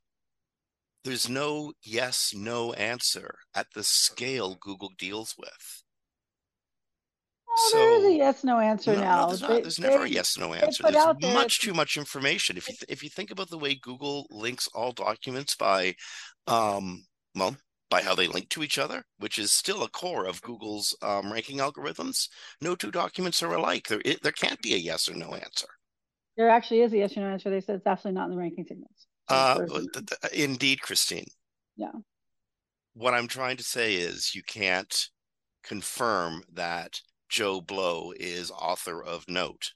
there's 1.02 1.28
no 1.28 1.72
yes 1.82 2.32
no 2.32 2.72
answer 2.74 3.38
at 3.54 3.66
the 3.74 3.82
scale 3.84 4.54
google 4.54 4.90
deals 4.96 5.34
with 5.36 5.82
well, 7.46 7.72
there 7.72 7.98
is 7.98 8.04
a 8.06 8.12
yes 8.16 8.44
no 8.44 8.58
answer 8.58 8.92
no, 8.92 8.98
no, 8.98 9.04
now. 9.04 9.26
there's, 9.26 9.40
not. 9.42 9.50
They- 9.50 9.60
there's 9.62 9.78
never 9.78 10.04
a 10.04 10.08
yes 10.08 10.38
no 10.38 10.54
answer 10.54 10.82
there's 10.84 10.94
there- 11.20 11.32
much 11.34 11.60
too 11.60 11.74
much 11.74 11.96
information 11.96 12.56
if 12.56 12.68
you 12.68 12.74
th- 12.74 12.90
if 12.90 13.02
you 13.02 13.08
think 13.10 13.30
about 13.30 13.50
the 13.50 13.58
way 13.58 13.74
google 13.74 14.26
links 14.30 14.68
all 14.74 14.92
documents 14.92 15.54
by 15.56 15.94
um 16.46 17.04
well 17.34 17.56
by 17.94 18.02
how 18.02 18.14
they 18.14 18.26
link 18.26 18.48
to 18.48 18.64
each 18.64 18.78
other 18.78 19.04
which 19.18 19.38
is 19.38 19.52
still 19.52 19.84
a 19.84 19.88
core 19.88 20.26
of 20.26 20.42
google's 20.42 20.96
um, 21.02 21.32
ranking 21.32 21.58
algorithms 21.58 22.28
no 22.60 22.74
two 22.74 22.90
documents 22.90 23.40
are 23.40 23.54
alike 23.54 23.86
there 23.86 24.02
it, 24.04 24.20
there 24.24 24.32
can't 24.32 24.60
be 24.62 24.74
a 24.74 24.78
yes 24.90 25.08
or 25.08 25.14
no 25.14 25.34
answer 25.34 25.68
There 26.36 26.50
actually 26.50 26.80
is 26.80 26.92
a 26.92 26.98
yes 26.98 27.16
or 27.16 27.20
no 27.20 27.28
answer. 27.28 27.50
They 27.50 27.60
said 27.60 27.76
it's 27.76 27.86
absolutely 27.86 28.18
not 28.18 28.24
in 28.24 28.32
the 28.32 28.42
ranking 28.42 28.64
signals. 28.64 29.06
Uh, 29.28 29.60
th- 29.64 30.32
indeed, 30.32 30.80
Kristine. 30.80 31.28
Yeah. 31.76 31.92
What 32.94 33.14
I'm 33.14 33.28
trying 33.28 33.56
to 33.58 33.64
say 33.64 33.94
is 33.94 34.34
you 34.34 34.42
can't 34.42 34.94
confirm 35.62 36.42
that 36.52 37.00
Joe 37.28 37.60
Blow 37.60 38.12
is 38.16 38.50
author 38.50 39.02
of 39.02 39.28
Note. 39.28 39.72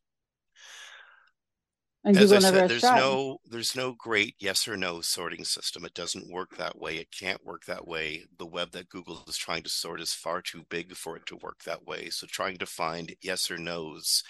And 2.05 2.17
As 2.17 2.33
I 2.33 2.39
said, 2.39 2.71
there's 2.71 2.81
tried. 2.81 2.97
no 3.01 3.39
there's 3.45 3.75
no 3.75 3.93
great 3.99 4.35
yes 4.39 4.69
or 4.69 4.77
no 4.77 5.01
sorting 5.01 5.45
system. 5.45 5.85
It 5.85 5.95
doesn't 5.95 6.31
work 6.33 6.57
that 6.57 6.79
way. 6.79 6.97
It 6.97 7.09
can't 7.11 7.45
work 7.45 7.65
that 7.67 7.87
way. 7.89 8.25
The 8.39 8.47
web 8.47 8.71
that 8.71 8.89
Google 8.89 9.25
is 9.29 9.37
trying 9.37 9.65
to 9.65 9.69
sort 9.69 10.01
is 10.01 10.13
far 10.13 10.41
too 10.41 10.63
big 10.71 10.95
for 10.95 11.17
it 11.17 11.27
to 11.27 11.37
work 11.37 11.65
that 11.65 11.85
way. 11.87 12.09
So 12.11 12.27
trying 12.27 12.57
to 12.59 12.67
find 12.67 13.15
yes 13.21 13.51
or 13.51 13.59
nos 13.59 14.23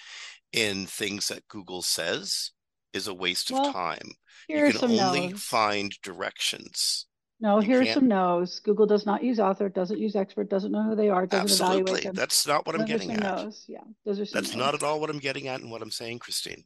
in 0.51 0.87
things 0.87 1.27
that 1.27 1.47
Google 1.47 1.81
says 1.83 2.51
is 2.91 3.07
a 3.07 3.13
waste 3.13 3.51
Well, 3.51 3.67
of 3.67 3.73
time. 3.73 4.09
You 4.47 4.71
can 4.73 4.83
only 4.99 5.27
no's. 5.29 5.43
find 5.43 5.93
directions. 6.01 7.05
No, 7.39 7.59
you 7.61 7.67
here 7.67 7.81
are 7.81 7.85
some 7.85 8.07
no's. 8.07 8.59
Google 8.59 8.87
does 8.87 9.05
not 9.05 9.23
use 9.23 9.39
author, 9.39 9.69
doesn't 9.69 9.99
use 9.99 10.15
expert, 10.15 10.49
doesn't 10.49 10.71
know 10.71 10.83
who 10.83 10.95
they 10.95 11.07
are, 11.09 11.25
doesn't 11.27 11.55
evaluate 11.65 11.81
Absolutely. 11.83 12.01
them. 12.07 12.15
That's 12.15 12.45
not 12.47 12.65
what 12.65 12.75
I'm 12.75 12.81
Those 12.81 12.89
getting 12.89 13.11
at. 13.11 13.19
no's. 13.21 13.63
Yeah, 13.69 13.83
those 14.05 14.19
are 14.19 14.25
That's 14.25 14.49
no's. 14.49 14.55
not 14.57 14.73
at 14.73 14.83
all 14.83 14.99
what 14.99 15.09
I'm 15.11 15.19
getting 15.19 15.47
at 15.47 15.61
and 15.61 15.69
what 15.71 15.81
I'm 15.83 15.91
saying, 15.91 16.19
Kristine. 16.19 16.63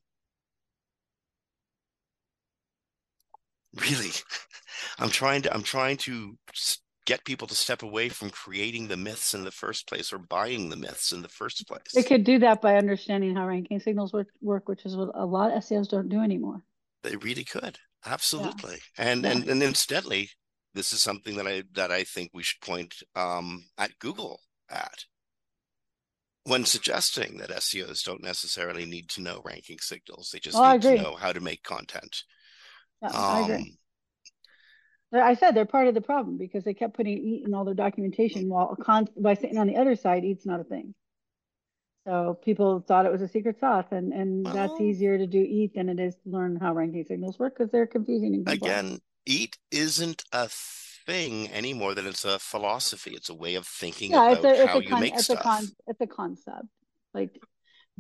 Really. 3.73 4.11
I'm 4.99 5.09
trying 5.09 5.41
to 5.43 5.53
I'm 5.53 5.63
trying 5.63 5.97
to 5.97 6.37
get 7.05 7.25
people 7.25 7.47
to 7.47 7.55
step 7.55 7.83
away 7.83 8.09
from 8.09 8.29
creating 8.29 8.87
the 8.87 8.97
myths 8.97 9.33
in 9.33 9.43
the 9.43 9.51
first 9.51 9.87
place 9.87 10.13
or 10.13 10.17
buying 10.17 10.69
the 10.69 10.75
myths 10.77 11.11
in 11.11 11.21
the 11.21 11.29
first 11.29 11.67
place. 11.67 11.81
They 11.93 12.03
could 12.03 12.23
do 12.23 12.39
that 12.39 12.61
by 12.61 12.77
understanding 12.77 13.35
how 13.35 13.47
ranking 13.47 13.79
signals 13.79 14.13
work, 14.13 14.29
work, 14.41 14.67
which 14.67 14.85
is 14.85 14.95
what 14.95 15.11
a 15.15 15.25
lot 15.25 15.51
of 15.51 15.57
SEOs 15.57 15.87
don't 15.89 16.09
do 16.09 16.19
anymore. 16.21 16.61
They 17.03 17.15
really 17.17 17.43
could. 17.43 17.79
Absolutely. 18.05 18.79
And 18.97 19.25
Yeah. 19.25 19.31
and 19.31 19.47
and 19.47 19.61
incidentally, 19.63 20.31
this 20.73 20.91
is 20.91 21.01
something 21.03 21.35
that 21.35 21.47
I 21.47 21.63
that 21.73 21.91
I 21.91 22.03
think 22.03 22.31
we 22.33 22.41
should 22.43 22.61
point 22.61 23.03
um 23.15 23.69
at 23.77 23.99
Google 23.99 24.41
at 24.69 25.05
when 26.45 26.65
suggesting 26.65 27.37
that 27.37 27.51
SEOs 27.51 28.03
don't 28.03 28.23
necessarily 28.23 28.85
need 28.85 29.09
to 29.09 29.21
know 29.21 29.41
ranking 29.45 29.79
signals. 29.79 30.29
They 30.31 30.39
just 30.39 30.57
Oh, 30.57 30.63
need 30.63 30.81
to 30.81 30.93
know 30.93 31.15
how 31.15 31.31
to 31.33 31.39
make 31.39 31.63
content. 31.63 32.23
Yeah, 33.03 33.11
I 33.27 33.41
agree. 33.41 33.63
Um, 33.63 33.77
I 35.13 35.35
said 35.35 35.51
they're 35.51 35.65
part 35.65 35.87
of 35.87 35.93
the 35.93 36.01
problem 36.01 36.37
because 36.37 36.63
they 36.63 36.73
kept 36.73 36.95
putting 36.95 37.17
EAT 37.17 37.43
in 37.45 37.53
all 37.53 37.65
their 37.65 37.73
documentation 37.75 38.49
while 38.49 38.71
a 38.71 38.75
con 38.75 39.07
by 39.17 39.33
sitting 39.35 39.57
on 39.57 39.67
the 39.67 39.77
other 39.77 39.95
side, 39.95 40.25
EAT's 40.25 40.45
not 40.45 40.59
a 40.59 40.63
thing. 40.63 40.95
So 42.05 42.37
people 42.43 42.81
thought 42.81 43.05
it 43.05 43.11
was 43.11 43.21
a 43.21 43.27
secret 43.27 43.59
sauce, 43.59 43.87
and 43.91 44.13
and 44.13 44.53
that's 44.53 44.79
easier 44.79 45.17
to 45.17 45.27
do 45.27 45.39
EAT 45.39 45.73
than 45.75 45.89
it 45.89 45.99
is 45.99 46.15
to 46.17 46.29
learn 46.29 46.57
how 46.57 46.73
ranking 46.73 47.03
signals 47.05 47.39
work 47.39 47.57
because 47.57 47.71
they're 47.71 47.87
confusing 47.87 48.33
and 48.35 48.45
again, 48.45 48.99
eat 49.25 49.57
isn't 49.71 50.23
a 50.31 50.47
thing 50.49 51.47
any 51.49 51.73
more 51.73 51.93
than 51.93 52.07
it's 52.07 52.25
a 52.25 52.39
philosophy. 52.39 53.11
It's 53.11 53.29
a 53.29 53.33
way 53.35 53.55
of 53.55 53.67
thinking 53.67 54.13
Yeah, 54.13 54.31
it's 54.31 54.43
about 54.43 54.43
a 54.43 54.63
it's 54.63 54.73
how 54.73 54.75
a 54.75 54.81
you 54.81 54.95
make 54.95 55.19
it's 55.19 55.29
stuff. 55.29 55.29
a 55.29 55.37
con 55.37 55.71
it's 55.87 56.01
a 56.01 56.07
concept. 56.07 56.67
Like 57.13 57.35
if 57.35 57.41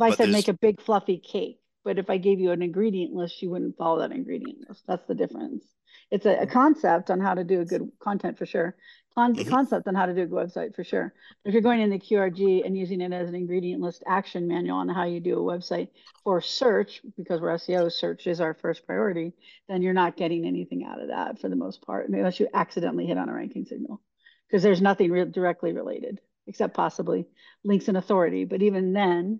I 0.01 0.09
But 0.09 0.17
said 0.17 0.29
make 0.29 0.47
a 0.47 0.53
big 0.53 0.81
fluffy 0.81 1.17
cake, 1.17 1.59
but 1.83 1.99
if 1.99 2.09
I 2.09 2.17
gave 2.17 2.39
you 2.39 2.51
an 2.51 2.61
ingredient 2.61 3.13
list, 3.13 3.41
you 3.41 3.49
wouldn't 3.49 3.77
follow 3.77 3.99
that 3.99 4.11
ingredient 4.11 4.67
list. 4.67 4.83
That's 4.87 5.05
the 5.07 5.15
difference. 5.15 5.63
It's 6.11 6.25
a, 6.25 6.41
a 6.41 6.47
concept 6.47 7.09
on 7.11 7.19
how 7.19 7.33
to 7.35 7.43
do 7.43 7.61
a 7.61 7.65
good 7.65 7.91
content 7.99 8.37
for 8.37 8.45
sure. 8.45 8.75
Con 9.15 9.35
Mhm. 9.35 9.45
concept 9.45 9.87
on 9.87 9.95
how 9.95 10.05
to 10.07 10.13
do 10.13 10.21
a 10.23 10.25
good 10.25 10.35
website 10.49 10.75
for 10.75 10.83
sure. 10.83 11.13
If 11.45 11.53
you're 11.53 11.61
going 11.61 11.81
in 11.81 11.89
the 11.89 11.99
QRG 11.99 12.63
and 12.65 12.77
using 12.77 13.01
it 13.01 13.13
as 13.13 13.29
an 13.29 13.35
ingredient 13.35 13.81
list 13.81 14.03
action 14.07 14.47
manual 14.47 14.77
on 14.77 14.89
how 14.89 15.03
you 15.05 15.19
do 15.19 15.37
a 15.37 15.57
website 15.57 15.89
for 16.23 16.41
search, 16.41 17.01
because 17.17 17.41
we're 17.41 17.53
SEO, 17.53 17.89
search 17.89 18.27
is 18.27 18.41
our 18.41 18.53
first 18.55 18.85
priority, 18.85 19.33
then 19.67 19.81
you're 19.81 19.93
not 19.93 20.17
getting 20.17 20.45
anything 20.45 20.83
out 20.83 21.01
of 21.01 21.09
that 21.09 21.39
for 21.39 21.49
the 21.49 21.55
most 21.55 21.81
part, 21.85 22.09
unless 22.09 22.39
you 22.39 22.47
accidentally 22.53 23.05
hit 23.05 23.17
on 23.17 23.29
a 23.29 23.33
ranking 23.33 23.65
signal 23.65 24.01
because 24.47 24.63
there's 24.63 24.81
nothing 24.81 25.11
re 25.11 25.25
directly 25.25 25.73
related 25.73 26.19
except 26.47 26.73
possibly 26.75 27.25
links 27.63 27.87
and 27.87 27.97
authority. 27.97 28.45
But 28.45 28.61
even 28.61 28.93
then, 28.93 29.39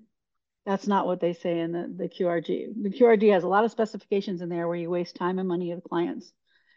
that's 0.65 0.87
not 0.87 1.05
what 1.05 1.19
they 1.19 1.33
say 1.33 1.59
in 1.59 1.71
the, 1.71 1.93
the 1.95 2.09
QRG. 2.09 2.81
The 2.81 2.89
QRG 2.89 3.31
has 3.33 3.43
a 3.43 3.47
lot 3.47 3.65
of 3.65 3.71
specifications 3.71 4.41
in 4.41 4.49
there 4.49 4.67
where 4.67 4.77
you 4.77 4.89
waste 4.89 5.15
time 5.15 5.39
and 5.39 5.47
money 5.47 5.71
of 5.71 5.83
clients. 5.83 6.31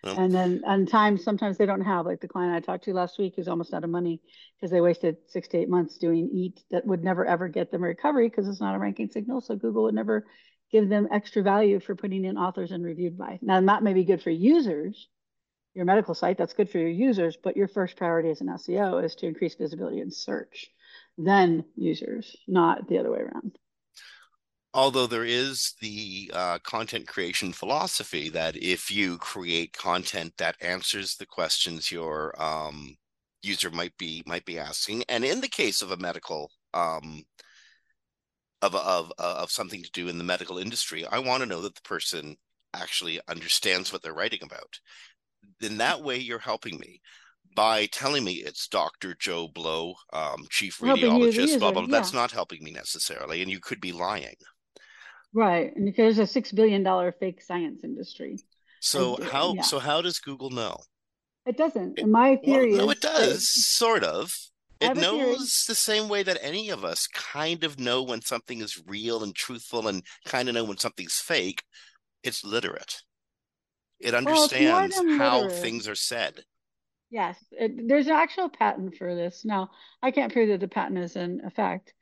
Yep. 0.04 0.18
And 0.18 0.34
then 0.34 0.62
and 0.66 0.88
time 0.88 1.18
sometimes 1.18 1.58
they 1.58 1.66
don't 1.66 1.80
have 1.80 2.06
like 2.06 2.20
the 2.20 2.28
client 2.28 2.54
I 2.54 2.60
talked 2.60 2.84
to 2.84 2.94
last 2.94 3.18
week 3.18 3.34
who's 3.36 3.48
almost 3.48 3.74
out 3.74 3.82
of 3.82 3.90
money 3.90 4.20
because 4.56 4.70
they 4.70 4.80
wasted 4.80 5.16
six 5.28 5.48
to 5.48 5.58
eight 5.58 5.68
months 5.68 5.98
doing 5.98 6.28
EAT 6.32 6.60
that 6.70 6.86
would 6.86 7.02
never 7.02 7.24
ever 7.24 7.48
get 7.48 7.70
them 7.70 7.82
a 7.82 7.88
recovery 7.88 8.28
because 8.28 8.48
it's 8.48 8.60
not 8.60 8.74
a 8.74 8.78
ranking 8.78 9.10
signal. 9.10 9.40
So 9.40 9.56
Google 9.56 9.84
would 9.84 9.94
never 9.94 10.26
give 10.70 10.88
them 10.88 11.08
extra 11.10 11.42
value 11.42 11.80
for 11.80 11.94
putting 11.94 12.24
in 12.24 12.36
authors 12.36 12.72
and 12.72 12.84
reviewed 12.84 13.16
by. 13.16 13.38
Now 13.42 13.60
that 13.60 13.82
may 13.82 13.94
be 13.94 14.04
good 14.04 14.22
for 14.22 14.30
users, 14.30 15.08
your 15.74 15.84
medical 15.84 16.14
site, 16.14 16.38
that's 16.38 16.54
good 16.54 16.70
for 16.70 16.78
your 16.78 16.88
users, 16.88 17.36
but 17.36 17.56
your 17.56 17.68
first 17.68 17.96
priority 17.96 18.30
as 18.30 18.40
an 18.40 18.48
SEO 18.48 19.02
is 19.04 19.14
to 19.16 19.26
increase 19.26 19.54
visibility 19.54 20.00
in 20.00 20.10
search, 20.10 20.70
then 21.18 21.64
users, 21.76 22.36
not 22.48 22.88
the 22.88 22.98
other 22.98 23.10
way 23.10 23.20
around. 23.20 23.58
Although 24.76 25.06
there 25.06 25.24
is 25.24 25.72
the 25.80 26.30
uh, 26.34 26.58
content 26.58 27.08
creation 27.08 27.54
philosophy 27.54 28.28
that 28.28 28.56
if 28.56 28.90
you 28.90 29.16
create 29.16 29.72
content 29.72 30.34
that 30.36 30.54
answers 30.60 31.16
the 31.16 31.24
questions 31.24 31.90
your 31.90 32.34
um, 32.38 32.94
user 33.40 33.70
might 33.70 33.96
be 33.96 34.22
might 34.26 34.44
be 34.44 34.58
asking, 34.58 35.02
and 35.08 35.24
in 35.24 35.40
the 35.40 35.48
case 35.48 35.80
of 35.80 35.92
a 35.92 35.96
medical 35.96 36.50
um, 36.74 37.22
of 38.60 38.74
of 38.74 39.12
of 39.18 39.50
something 39.50 39.82
to 39.82 39.90
do 39.92 40.08
in 40.08 40.18
the 40.18 40.24
medical 40.24 40.58
industry, 40.58 41.06
I 41.06 41.20
want 41.20 41.42
to 41.42 41.48
know 41.48 41.62
that 41.62 41.74
the 41.74 41.80
person 41.80 42.36
actually 42.74 43.18
understands 43.28 43.90
what 43.90 44.02
they're 44.02 44.12
writing 44.12 44.42
about. 44.42 44.78
In 45.62 45.78
that 45.78 46.02
way, 46.02 46.18
you're 46.18 46.38
helping 46.38 46.78
me 46.78 47.00
by 47.54 47.86
telling 47.86 48.24
me 48.24 48.34
it's 48.34 48.68
Dr. 48.68 49.16
Joe 49.18 49.48
Blow, 49.48 49.94
um, 50.12 50.46
chief 50.50 50.80
Helping 50.80 51.04
radiologist, 51.04 51.60
blah, 51.60 51.72
blah, 51.72 51.86
blah. 51.86 51.98
That's 51.98 52.12
not 52.12 52.30
helping 52.30 52.62
me 52.62 52.72
necessarily. 52.72 53.40
And 53.40 53.50
you 53.50 53.58
could 53.58 53.80
be 53.80 53.92
lying. 53.92 54.36
Right. 55.36 55.74
And 55.76 55.94
there's 55.94 56.18
a 56.18 56.26
six 56.26 56.50
billion 56.50 56.82
dollar 56.82 57.12
fake 57.12 57.42
science 57.42 57.84
industry. 57.84 58.42
So 58.80 59.18
how 59.22 59.54
yeah. 59.54 59.60
so 59.60 59.78
how 59.78 60.00
does 60.00 60.18
Google 60.18 60.50
know? 60.50 60.78
It 61.46 61.56
doesn't. 61.56 61.98
And 61.98 62.12
my 62.12 62.38
Well, 62.42 62.42
theory 62.44 62.72
no, 62.72 62.90
is 62.90 62.90
it 62.90 63.00
does, 63.00 63.48
sort 63.48 64.04
of. 64.04 64.32
it 64.80 64.94
knows 64.94 65.64
the 65.68 65.74
same 65.74 66.08
way 66.08 66.22
that 66.22 66.38
any 66.42 66.70
of 66.70 66.84
us 66.84 67.06
kind 67.08 67.64
of 67.64 67.78
know 67.78 68.02
when 68.02 68.22
something 68.22 68.60
is 68.60 68.82
real 68.86 69.22
and 69.22 69.34
truthful 69.34 69.86
and 69.88 70.02
kind 70.24 70.48
of 70.48 70.54
know 70.54 70.64
when 70.64 70.78
something's 70.78 71.16
fake. 71.18 71.62
It's 72.22 72.44
literate. 72.44 73.02
It 74.00 74.14
understands 74.14 74.96
well, 74.96 75.18
how 75.18 75.48
things 75.48 75.88
are 75.88 75.94
said. 75.94 76.44
Yes, 77.10 77.38
it, 77.52 77.88
there's 77.88 78.06
an 78.06 78.12
actual 78.14 78.48
patent 78.48 78.96
for 78.96 79.14
this. 79.14 79.44
Now, 79.44 79.70
I 80.02 80.10
can't 80.10 80.32
prove 80.32 80.48
that 80.48 80.60
the 80.60 80.68
patent 80.68 80.98
is 80.98 81.16
in 81.16 81.40
effect, 81.44 81.94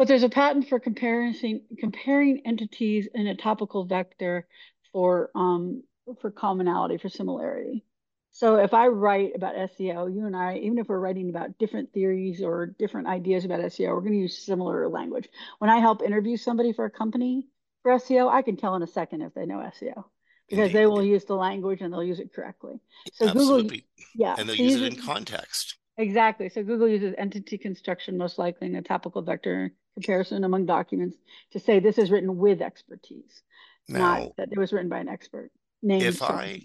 but 0.00 0.08
there's 0.08 0.22
a 0.22 0.30
patent 0.30 0.66
for 0.66 0.80
comparing 0.80 1.60
comparing 1.78 2.40
entities 2.46 3.06
in 3.14 3.26
a 3.26 3.36
topical 3.36 3.84
vector 3.84 4.46
for 4.94 5.30
um 5.34 5.82
for 6.22 6.30
commonality 6.30 6.96
for 6.96 7.10
similarity. 7.10 7.84
So 8.30 8.56
if 8.56 8.72
I 8.72 8.86
write 8.86 9.32
about 9.34 9.56
SEO, 9.56 10.10
you 10.14 10.24
and 10.24 10.34
I, 10.34 10.56
even 10.56 10.78
if 10.78 10.88
we're 10.88 10.98
writing 10.98 11.28
about 11.28 11.58
different 11.58 11.92
theories 11.92 12.42
or 12.42 12.74
different 12.78 13.08
ideas 13.08 13.44
about 13.44 13.60
SEO, 13.60 13.92
we're 13.92 14.00
going 14.00 14.14
to 14.14 14.20
use 14.20 14.38
similar 14.38 14.88
language. 14.88 15.28
When 15.58 15.68
I 15.68 15.80
help 15.80 16.00
interview 16.00 16.38
somebody 16.38 16.72
for 16.72 16.86
a 16.86 16.90
company 16.90 17.48
for 17.82 17.92
SEO, 17.92 18.32
I 18.32 18.40
can 18.40 18.56
tell 18.56 18.76
in 18.76 18.82
a 18.82 18.86
second 18.86 19.20
if 19.20 19.34
they 19.34 19.44
know 19.44 19.58
SEO 19.58 20.04
because 20.48 20.68
Indeed. 20.68 20.72
they 20.72 20.86
will 20.86 21.04
use 21.04 21.26
the 21.26 21.34
language 21.34 21.82
and 21.82 21.92
they'll 21.92 22.02
use 22.02 22.20
it 22.20 22.32
correctly. 22.32 22.80
So 23.12 23.28
Absolutely. 23.28 23.62
Google, 23.62 23.86
yeah, 24.14 24.36
and 24.38 24.48
they'll 24.48 24.56
use 24.56 24.80
it 24.80 24.94
in 24.94 24.96
context. 24.96 25.76
Exactly. 25.98 26.48
So 26.48 26.62
Google 26.62 26.88
uses 26.88 27.14
entity 27.18 27.58
construction 27.58 28.16
most 28.16 28.38
likely 28.38 28.68
in 28.68 28.76
a 28.76 28.82
topical 28.82 29.20
vector 29.20 29.74
comparison 29.94 30.44
among 30.44 30.66
documents 30.66 31.16
to 31.52 31.60
say 31.60 31.78
this 31.78 31.98
is 31.98 32.10
written 32.10 32.36
with 32.36 32.62
expertise, 32.62 33.42
now, 33.88 33.98
not 33.98 34.36
that 34.36 34.48
it 34.52 34.58
was 34.58 34.72
written 34.72 34.88
by 34.88 34.98
an 34.98 35.08
expert. 35.08 35.50
if 35.82 36.22
I 36.22 36.62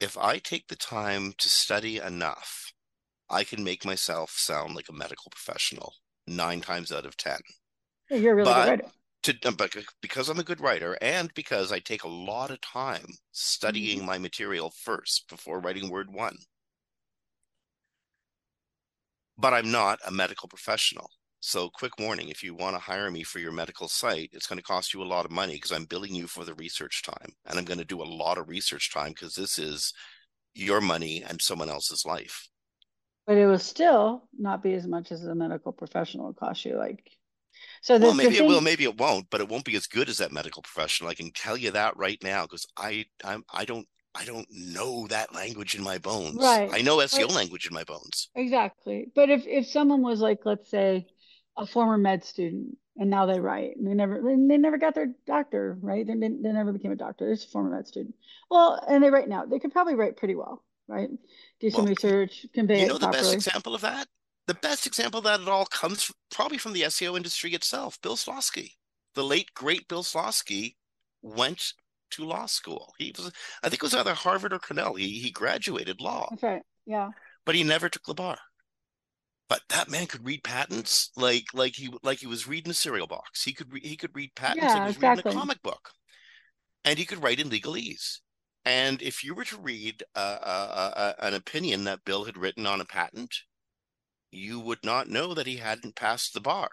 if 0.00 0.16
I 0.16 0.38
take 0.38 0.68
the 0.68 0.76
time 0.76 1.34
to 1.38 1.48
study 1.48 1.98
enough, 1.98 2.72
I 3.28 3.44
can 3.44 3.62
make 3.62 3.84
myself 3.84 4.32
sound 4.36 4.74
like 4.74 4.88
a 4.88 4.94
medical 4.94 5.30
professional 5.30 5.94
nine 6.26 6.60
times 6.60 6.92
out 6.92 7.06
of 7.06 7.16
ten. 7.16 7.38
You're 8.10 8.34
really 8.34 8.50
but, 8.50 8.80
good 8.80 8.90
to 9.22 9.36
uh, 9.44 9.50
but 9.50 9.74
because 10.00 10.28
I'm 10.28 10.38
a 10.38 10.44
good 10.44 10.60
writer 10.60 10.96
and 11.00 11.32
because 11.34 11.72
I 11.72 11.78
take 11.78 12.04
a 12.04 12.08
lot 12.08 12.50
of 12.50 12.60
time 12.60 13.06
studying 13.32 13.98
mm-hmm. 13.98 14.06
my 14.06 14.18
material 14.18 14.72
first 14.84 15.28
before 15.28 15.60
writing 15.60 15.90
word 15.90 16.12
one. 16.12 16.36
But 19.36 19.54
I'm 19.54 19.70
not 19.70 19.98
a 20.06 20.10
medical 20.10 20.48
professional. 20.48 21.10
So, 21.42 21.70
quick 21.70 21.98
warning 21.98 22.28
if 22.28 22.42
you 22.42 22.54
want 22.54 22.76
to 22.76 22.80
hire 22.80 23.10
me 23.10 23.22
for 23.22 23.38
your 23.38 23.52
medical 23.52 23.88
site, 23.88 24.30
it's 24.32 24.46
going 24.46 24.58
to 24.58 24.62
cost 24.62 24.92
you 24.92 25.02
a 25.02 25.04
lot 25.04 25.24
of 25.24 25.30
money 25.30 25.54
because 25.54 25.72
I'm 25.72 25.86
billing 25.86 26.14
you 26.14 26.26
for 26.26 26.44
the 26.44 26.54
research 26.54 27.02
time. 27.02 27.32
And 27.46 27.58
I'm 27.58 27.64
going 27.64 27.78
to 27.78 27.84
do 27.84 28.02
a 28.02 28.04
lot 28.04 28.36
of 28.36 28.48
research 28.48 28.92
time 28.92 29.10
because 29.10 29.34
this 29.34 29.58
is 29.58 29.94
your 30.54 30.82
money 30.82 31.24
and 31.26 31.40
someone 31.40 31.70
else's 31.70 32.04
life. 32.04 32.48
But 33.26 33.38
it 33.38 33.46
will 33.46 33.58
still 33.58 34.28
not 34.38 34.62
be 34.62 34.74
as 34.74 34.86
much 34.86 35.12
as 35.12 35.24
a 35.24 35.34
medical 35.34 35.72
professional 35.72 36.26
will 36.26 36.34
cost 36.34 36.64
you. 36.66 36.76
Like, 36.76 37.10
so 37.80 37.96
well, 37.98 38.12
maybe 38.12 38.36
thing... 38.36 38.44
it 38.44 38.48
will, 38.48 38.60
maybe 38.60 38.84
it 38.84 38.98
won't, 38.98 39.26
but 39.30 39.40
it 39.40 39.48
won't 39.48 39.64
be 39.64 39.76
as 39.76 39.86
good 39.86 40.10
as 40.10 40.18
that 40.18 40.32
medical 40.32 40.62
professional. 40.62 41.08
I 41.08 41.14
can 41.14 41.30
tell 41.32 41.56
you 41.56 41.70
that 41.70 41.96
right 41.96 42.18
now 42.22 42.42
because 42.42 42.66
I, 42.76 43.06
I'm, 43.24 43.44
I 43.50 43.64
don't 43.64 43.86
I 44.14 44.24
don't 44.24 44.48
know 44.50 45.06
that 45.06 45.34
language 45.34 45.76
in 45.76 45.84
my 45.84 45.98
bones. 45.98 46.36
Right. 46.36 46.68
I 46.72 46.82
know 46.82 46.96
SEO 46.96 47.28
but, 47.28 47.34
language 47.36 47.68
in 47.68 47.74
my 47.74 47.84
bones. 47.84 48.28
Exactly. 48.34 49.06
But 49.14 49.30
if 49.30 49.46
if 49.46 49.68
someone 49.68 50.02
was 50.02 50.20
like, 50.20 50.40
let's 50.44 50.68
say, 50.68 51.06
a 51.60 51.66
former 51.66 51.98
med 51.98 52.24
student 52.24 52.76
and 52.96 53.10
now 53.10 53.26
they 53.26 53.40
write. 53.40 53.76
And 53.76 53.86
they 53.86 53.94
never 53.94 54.20
they 54.22 54.56
never 54.56 54.78
got 54.78 54.94
their 54.94 55.12
doctor 55.26 55.78
right? 55.80 56.06
They, 56.06 56.14
they 56.14 56.28
never 56.52 56.72
became 56.72 56.92
a 56.92 56.96
doctor. 56.96 57.26
They're 57.26 57.34
a 57.34 57.36
former 57.36 57.70
med 57.70 57.86
student. 57.86 58.14
Well 58.50 58.82
and 58.88 59.02
they 59.02 59.10
write 59.10 59.28
now. 59.28 59.44
They 59.44 59.58
could 59.58 59.72
probably 59.72 59.94
write 59.94 60.16
pretty 60.16 60.34
well 60.34 60.62
right? 60.88 61.10
Do 61.60 61.70
some 61.70 61.84
well, 61.84 61.90
research 61.90 62.46
convey 62.52 62.82
you 62.82 62.88
know 62.88 62.98
the 62.98 63.08
best 63.08 63.32
example 63.32 63.74
of 63.74 63.82
that? 63.82 64.08
The 64.46 64.54
best 64.54 64.86
example 64.86 65.18
of 65.18 65.24
that 65.24 65.40
at 65.40 65.48
all 65.48 65.66
comes 65.66 66.02
from, 66.02 66.16
probably 66.30 66.58
from 66.58 66.72
the 66.72 66.82
seo 66.82 67.16
industry 67.16 67.52
itself 67.52 68.00
bill 68.02 68.16
slawski 68.16 68.72
the 69.14 69.24
late 69.24 69.54
great 69.54 69.86
bill 69.88 70.02
slawski 70.02 70.74
went 71.22 71.74
to 72.10 72.24
law 72.24 72.46
school. 72.46 72.92
He 72.98 73.14
was 73.16 73.30
i 73.62 73.68
think 73.68 73.82
it 73.82 73.82
was 73.82 73.94
either 73.94 74.14
harvard 74.14 74.52
or 74.52 74.58
cornell. 74.58 74.94
He, 74.94 75.20
he 75.20 75.30
graduated 75.30 76.00
law. 76.00 76.26
That's 76.30 76.42
right. 76.42 76.62
Yeah. 76.86 77.10
But 77.44 77.54
he 77.54 77.62
never 77.62 77.88
took 77.88 78.04
the 78.04 78.14
bar 78.14 78.38
but 79.50 79.62
that 79.68 79.90
man 79.90 80.06
could 80.06 80.24
read 80.24 80.44
patents 80.44 81.10
like 81.16 81.46
like 81.52 81.74
he 81.74 81.92
like 82.04 82.20
he 82.20 82.26
was 82.28 82.46
reading 82.46 82.70
a 82.70 82.74
cereal 82.74 83.08
box. 83.08 83.42
He 83.42 83.52
could 83.52 83.70
re- 83.72 83.80
he 83.82 83.96
could 83.96 84.14
read 84.14 84.30
patents 84.36 84.62
yeah, 84.62 84.72
like 84.74 84.82
he 84.82 84.86
was 84.86 84.96
exactly. 84.96 85.22
reading 85.28 85.38
a 85.38 85.40
comic 85.40 85.62
book, 85.62 85.90
and 86.84 86.98
he 86.98 87.04
could 87.04 87.22
write 87.22 87.40
in 87.40 87.50
legalese. 87.50 88.20
And 88.64 89.02
if 89.02 89.24
you 89.24 89.34
were 89.34 89.44
to 89.46 89.58
read 89.58 90.04
uh, 90.14 90.38
uh, 90.40 90.92
uh, 90.96 91.12
an 91.18 91.34
opinion 91.34 91.84
that 91.84 92.04
Bill 92.04 92.24
had 92.24 92.36
written 92.36 92.64
on 92.64 92.80
a 92.80 92.84
patent, 92.84 93.34
you 94.30 94.60
would 94.60 94.84
not 94.84 95.08
know 95.08 95.34
that 95.34 95.46
he 95.46 95.56
hadn't 95.56 95.96
passed 95.96 96.32
the 96.32 96.40
bar. 96.40 96.68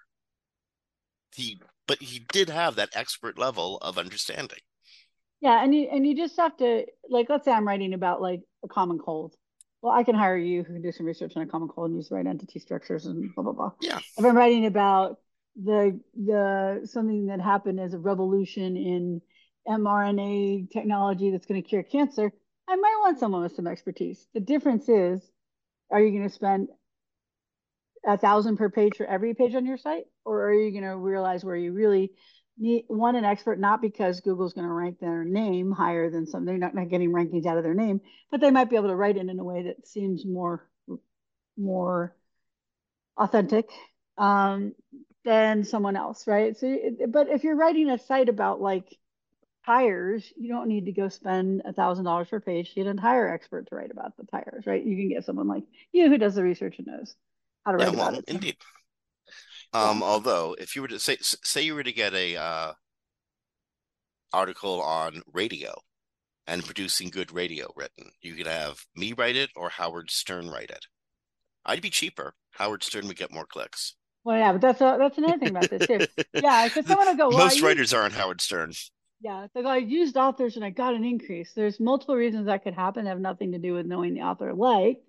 He, 1.33 1.61
but 1.87 2.01
he 2.01 2.19
did 2.31 2.49
have 2.49 2.75
that 2.75 2.89
expert 2.93 3.39
level 3.39 3.77
of 3.77 3.97
understanding. 3.97 4.59
Yeah, 5.39 5.63
and 5.63 5.73
you 5.73 5.87
and 5.91 6.05
you 6.05 6.15
just 6.15 6.37
have 6.37 6.57
to 6.57 6.85
like, 7.09 7.27
let's 7.29 7.45
say 7.45 7.51
I'm 7.51 7.67
writing 7.67 7.93
about 7.93 8.21
like 8.21 8.41
a 8.63 8.67
common 8.67 8.99
cold, 8.99 9.33
well, 9.81 9.93
I 9.93 10.03
can 10.03 10.15
hire 10.15 10.37
you 10.37 10.63
who 10.63 10.73
can 10.73 10.81
do 10.81 10.91
some 10.91 11.05
research 11.05 11.33
on 11.35 11.43
a 11.43 11.47
common 11.47 11.69
cold 11.69 11.89
and 11.89 11.97
use 11.97 12.09
the 12.09 12.15
right 12.15 12.25
entity 12.25 12.59
structures 12.59 13.05
and 13.05 13.33
blah 13.35 13.43
blah 13.43 13.53
blah. 13.53 13.71
Yeah. 13.81 13.99
If 14.17 14.25
I'm 14.25 14.35
writing 14.35 14.65
about 14.65 15.17
the 15.55 15.99
the 16.15 16.81
something 16.85 17.27
that 17.27 17.41
happened 17.41 17.79
as 17.79 17.93
a 17.93 17.99
revolution 17.99 18.77
in 18.77 19.21
mRNA 19.67 20.71
technology 20.71 21.31
that's 21.31 21.45
going 21.45 21.61
to 21.61 21.67
cure 21.67 21.83
cancer, 21.83 22.31
I 22.67 22.75
might 22.75 22.97
want 23.01 23.19
someone 23.19 23.43
with 23.43 23.55
some 23.55 23.67
expertise. 23.67 24.27
The 24.33 24.39
difference 24.39 24.89
is, 24.89 25.21
are 25.91 26.01
you 26.01 26.11
going 26.11 26.27
to 26.27 26.33
spend 26.33 26.69
a 28.05 28.17
thousand 28.17 28.57
per 28.57 28.69
page 28.69 28.95
for 28.97 29.05
every 29.05 29.33
page 29.33 29.55
on 29.55 29.65
your 29.65 29.77
site, 29.77 30.05
or 30.25 30.47
are 30.47 30.53
you 30.53 30.71
going 30.71 30.83
to 30.83 30.95
realize 30.97 31.43
where 31.43 31.55
you 31.55 31.73
really 31.73 32.11
need 32.57 32.85
one 32.87 33.15
an 33.15 33.25
expert 33.25 33.59
not 33.59 33.81
because 33.81 34.21
Google's 34.21 34.53
going 34.53 34.67
to 34.67 34.73
rank 34.73 34.99
their 34.99 35.23
name 35.23 35.71
higher 35.71 36.09
than 36.09 36.25
some 36.25 36.45
they're 36.45 36.57
not, 36.57 36.73
not 36.73 36.89
getting 36.89 37.11
rankings 37.11 37.45
out 37.45 37.57
of 37.57 37.63
their 37.63 37.73
name, 37.73 38.01
but 38.31 38.41
they 38.41 38.51
might 38.51 38.69
be 38.69 38.75
able 38.75 38.89
to 38.89 38.95
write 38.95 39.17
it 39.17 39.27
in 39.27 39.39
a 39.39 39.43
way 39.43 39.63
that 39.63 39.87
seems 39.87 40.25
more 40.25 40.67
more 41.57 42.15
authentic 43.17 43.69
um, 44.17 44.73
than 45.25 45.63
someone 45.63 45.95
else, 45.95 46.27
right? 46.27 46.55
So, 46.57 46.77
but 47.09 47.29
if 47.29 47.43
you're 47.43 47.55
writing 47.55 47.89
a 47.89 47.97
site 47.97 48.29
about 48.29 48.61
like 48.61 48.97
tires, 49.65 50.31
you 50.37 50.47
don't 50.49 50.67
need 50.67 50.85
to 50.85 50.91
go 50.91 51.09
spend 51.09 51.61
a 51.65 51.73
thousand 51.73 52.05
dollars 52.05 52.29
per 52.29 52.39
page 52.39 52.69
to 52.69 52.75
get 52.75 52.87
a 52.87 52.93
tire 52.93 53.27
expert 53.27 53.67
to 53.67 53.75
write 53.75 53.91
about 53.91 54.15
the 54.17 54.25
tires, 54.25 54.65
right? 54.65 54.83
You 54.83 54.95
can 54.95 55.09
get 55.09 55.25
someone 55.25 55.47
like 55.47 55.63
you 55.91 56.09
who 56.09 56.17
does 56.17 56.35
the 56.35 56.43
research 56.43 56.75
and 56.77 56.87
knows 56.87 57.15
how 57.65 57.71
to 57.73 57.77
write 57.77 57.91
yeah, 57.91 57.99
well, 57.99 58.07
about 58.09 58.19
it. 58.19 58.25
Indeed. 58.27 58.57
Um, 59.73 60.03
although 60.03 60.55
if 60.59 60.75
you 60.75 60.81
were 60.81 60.87
to 60.87 60.99
say 60.99 61.17
say 61.21 61.61
you 61.61 61.75
were 61.75 61.83
to 61.83 61.93
get 61.93 62.13
a 62.13 62.35
uh, 62.35 62.73
article 64.33 64.81
on 64.81 65.21
radio 65.33 65.73
and 66.45 66.65
producing 66.65 67.09
good 67.09 67.31
radio 67.31 67.71
written, 67.75 68.11
you 68.21 68.35
could 68.35 68.47
have 68.47 68.79
me 68.95 69.13
write 69.13 69.35
it 69.35 69.49
or 69.55 69.69
Howard 69.69 70.09
Stern 70.09 70.49
write 70.49 70.69
it. 70.69 70.85
I'd 71.65 71.81
be 71.81 71.89
cheaper. 71.89 72.33
Howard 72.51 72.83
Stern 72.83 73.07
would 73.07 73.17
get 73.17 73.33
more 73.33 73.45
clicks. 73.45 73.95
Well, 74.23 74.37
yeah, 74.37 74.51
but 74.51 74.61
that's 74.61 74.81
a, 74.81 74.97
that's 74.99 75.17
another 75.17 75.37
thing 75.37 75.49
about 75.49 75.69
this 75.69 75.87
too. 75.87 76.05
Yeah, 76.33 76.67
because 76.67 76.85
someone 76.85 77.07
will 77.07 77.15
go. 77.15 77.29
Well, 77.29 77.45
Most 77.45 77.61
writers 77.61 77.93
aren't 77.93 78.13
Howard 78.13 78.41
Stern. 78.41 78.73
Yeah, 79.21 79.47
so 79.53 79.65
I 79.65 79.77
used 79.77 80.17
authors 80.17 80.55
and 80.55 80.65
I 80.65 80.69
got 80.69 80.93
an 80.93 81.03
increase. 81.03 81.53
There's 81.55 81.79
multiple 81.79 82.15
reasons 82.15 82.45
that 82.45 82.63
could 82.63 82.73
happen. 82.73 83.05
Have 83.05 83.19
nothing 83.19 83.53
to 83.53 83.57
do 83.57 83.73
with 83.73 83.85
knowing 83.85 84.13
the 84.13 84.21
author. 84.21 84.53
Like 84.53 85.01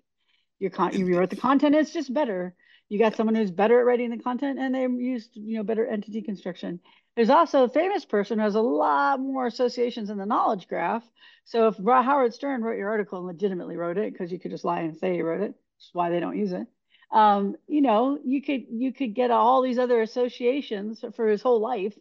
your 0.57 0.71
con, 0.71 0.93
you 0.93 1.17
wrote 1.17 1.29
the 1.29 1.35
content 1.35 1.75
is 1.75 1.91
just 1.91 2.13
better 2.13 2.55
you 2.89 2.97
got 2.99 3.15
someone 3.15 3.35
who's 3.35 3.51
better 3.51 3.79
at 3.79 3.85
writing 3.85 4.09
the 4.09 4.17
content 4.17 4.59
and 4.59 4.73
they 4.73 4.81
used 4.81 5.29
you 5.35 5.57
know 5.57 5.63
better 5.63 5.85
entity 5.85 6.21
construction. 6.21 6.79
There's 7.15 7.29
also 7.29 7.63
a 7.63 7.69
famous 7.69 8.03
person 8.03 8.39
who 8.39 8.43
has 8.43 8.55
a 8.55 8.61
lot 8.61 9.19
more 9.19 9.45
associations 9.45 10.09
in 10.09 10.17
the 10.17 10.25
knowledge 10.25 10.67
graph. 10.67 11.03
So 11.45 11.67
if 11.67 11.77
howard 11.77 12.33
stern 12.33 12.61
wrote 12.61 12.77
your 12.77 12.89
article 12.89 13.19
and 13.19 13.27
legitimately 13.27 13.77
wrote 13.77 13.97
it 13.97 14.11
because 14.11 14.31
you 14.31 14.39
could 14.39 14.51
just 14.51 14.65
lie 14.65 14.81
and 14.81 14.97
say 14.97 15.13
he 15.13 15.21
wrote 15.21 15.41
it 15.41 15.49
which 15.51 15.85
is 15.85 15.89
why 15.93 16.09
they 16.09 16.19
don't 16.19 16.37
use 16.37 16.51
it. 16.51 16.67
Um, 17.11 17.55
you 17.67 17.81
know 17.81 18.19
you 18.23 18.41
could 18.41 18.65
you 18.69 18.91
could 18.91 19.13
get 19.13 19.31
all 19.31 19.61
these 19.61 19.79
other 19.79 20.01
associations 20.01 21.03
for 21.15 21.27
his 21.27 21.41
whole 21.41 21.59
life. 21.59 21.97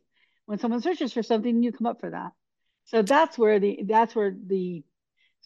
When 0.46 0.58
someone 0.58 0.80
searches 0.80 1.12
for 1.12 1.22
something 1.22 1.62
you 1.62 1.72
come 1.72 1.86
up 1.86 2.00
for 2.00 2.10
that. 2.10 2.32
So 2.86 3.02
that's 3.02 3.36
where 3.36 3.60
the 3.60 3.80
that's 3.84 4.14
where 4.14 4.34
the 4.34 4.82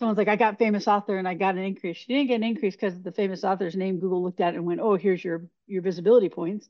someone's 0.02 0.18
like, 0.18 0.26
I 0.26 0.34
got 0.34 0.58
famous 0.58 0.88
author 0.88 1.16
and 1.16 1.28
I 1.28 1.34
got 1.34 1.54
an 1.54 1.62
increase. 1.62 1.96
She 1.96 2.12
didn't 2.12 2.26
get 2.26 2.34
an 2.34 2.42
increase 2.42 2.74
because 2.74 3.00
the 3.00 3.12
famous 3.12 3.44
author's 3.44 3.76
name 3.76 4.00
Google 4.00 4.20
looked 4.20 4.40
at 4.40 4.54
and 4.54 4.66
went, 4.66 4.80
oh, 4.80 4.96
here's 4.96 5.22
your 5.22 5.46
your 5.68 5.80
visibility 5.80 6.28
points. 6.28 6.68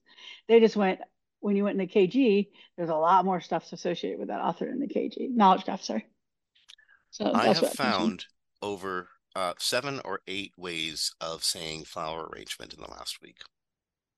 They 0.49 0.61
just 0.61 0.77
went, 0.77 1.01
when 1.40 1.57
you 1.57 1.64
went 1.64 1.81
in 1.81 1.87
the 1.87 1.90
KG, 1.90 2.49
there's 2.77 2.90
a 2.90 2.95
lot 2.95 3.25
more 3.25 3.40
stuff 3.40 3.73
associated 3.73 4.18
with 4.18 4.29
that 4.29 4.42
author 4.42 4.68
in 4.68 4.81
the 4.81 4.87
KG 4.87 5.35
knowledge 5.35 5.64
graph. 5.64 5.83
Sorry. 5.83 6.07
So 7.11 7.33
I 7.33 7.47
have 7.47 7.73
found 7.73 8.27
over 8.61 9.09
uh, 9.35 9.55
seven 9.59 10.03
or 10.05 10.21
eight 10.27 10.53
ways 10.59 11.14
of 11.23 11.42
saying 11.42 11.85
flower 11.85 12.29
arrangement 12.31 12.75
in 12.75 12.83
the 12.83 12.90
last 12.90 13.23
week. 13.23 13.38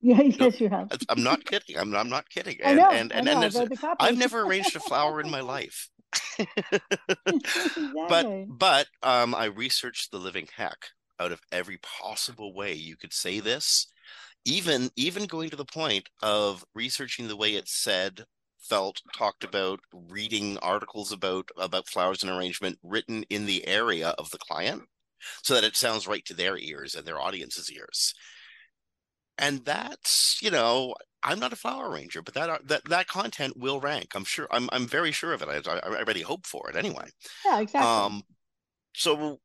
Yeah, 0.01 0.23
yes, 0.23 0.61
you 0.61 0.71
have. 0.71 0.91
I'm 1.09 1.23
not 1.23 1.45
kidding. 1.45 1.79
I'm, 1.79 1.95
I'm 1.95 2.11
not 2.11 2.29
kidding. 2.29 2.59
And, 2.65 2.81
I 2.81 2.83
know, 2.83 2.91
and, 2.91 3.13
and, 3.13 3.29
I 3.29 3.35
know, 3.35 3.61
and 3.61 3.79
I've 4.01 4.19
never 4.19 4.41
arranged 4.41 4.75
a 4.75 4.81
flower 4.81 5.21
in 5.21 5.31
my 5.31 5.41
life. 5.41 5.89
But 8.09 8.47
but 8.49 8.87
um, 9.03 9.35
I 9.35 9.47
researched 9.47 10.11
the 10.11 10.19
living 10.19 10.49
heck 10.55 10.91
out 11.21 11.33
of 11.33 11.41
every 11.53 11.79
possible 11.79 12.55
way 12.55 12.75
you 12.75 12.97
could 12.97 13.13
say 13.13 13.41
this 13.41 13.87
even 14.45 14.91
even 14.97 15.27
going 15.27 15.51
to 15.51 15.57
the 15.57 15.65
point 15.65 16.09
of 16.23 16.65
researching 16.75 17.29
the 17.29 17.37
way 17.37 17.55
it 17.55 17.69
said 17.69 18.25
felt 18.59 19.01
talked 19.17 19.45
about 19.45 19.81
reading 19.93 20.59
articles 20.59 21.13
about 21.13 21.49
about 21.57 21.89
flowers 21.89 22.23
and 22.23 22.31
arrangement 22.33 22.79
written 22.83 23.25
in 23.31 23.47
the 23.47 23.67
area 23.67 24.09
of 24.19 24.31
the 24.31 24.39
client 24.39 24.83
so 25.43 25.55
that 25.55 25.65
it 25.65 25.77
sounds 25.77 26.07
right 26.07 26.25
to 26.25 26.35
their 26.35 26.59
ears 26.59 26.95
and 26.95 27.07
their 27.07 27.21
audience's 27.21 27.71
ears. 27.71 28.15
And 29.39 29.65
that's 29.65 30.39
you 30.43 30.51
know 30.51 30.95
i'm 31.25 31.41
not 31.41 31.53
a 31.53 31.57
flower 31.57 31.91
arranger 31.91 32.23
but 32.23 32.35
that 32.35 32.67
that 32.69 32.85
that 32.85 33.09
content 33.09 33.57
will 33.57 33.81
rank. 33.81 34.15
I'm 34.15 34.25
sure 34.25 34.47
i'm 34.51 34.69
i'm 34.73 34.87
very 34.87 35.13
sure 35.13 35.33
of 35.33 35.43
it. 35.43 35.67
I, 35.67 35.73
I 35.73 35.99
already 35.99 36.23
hope 36.23 36.47
for 36.47 36.71
it 36.71 36.77
anyway. 36.77 37.09
Yeah 37.45 37.61
exactly. 37.61 37.91
Um 37.91 38.23
so 38.95 39.41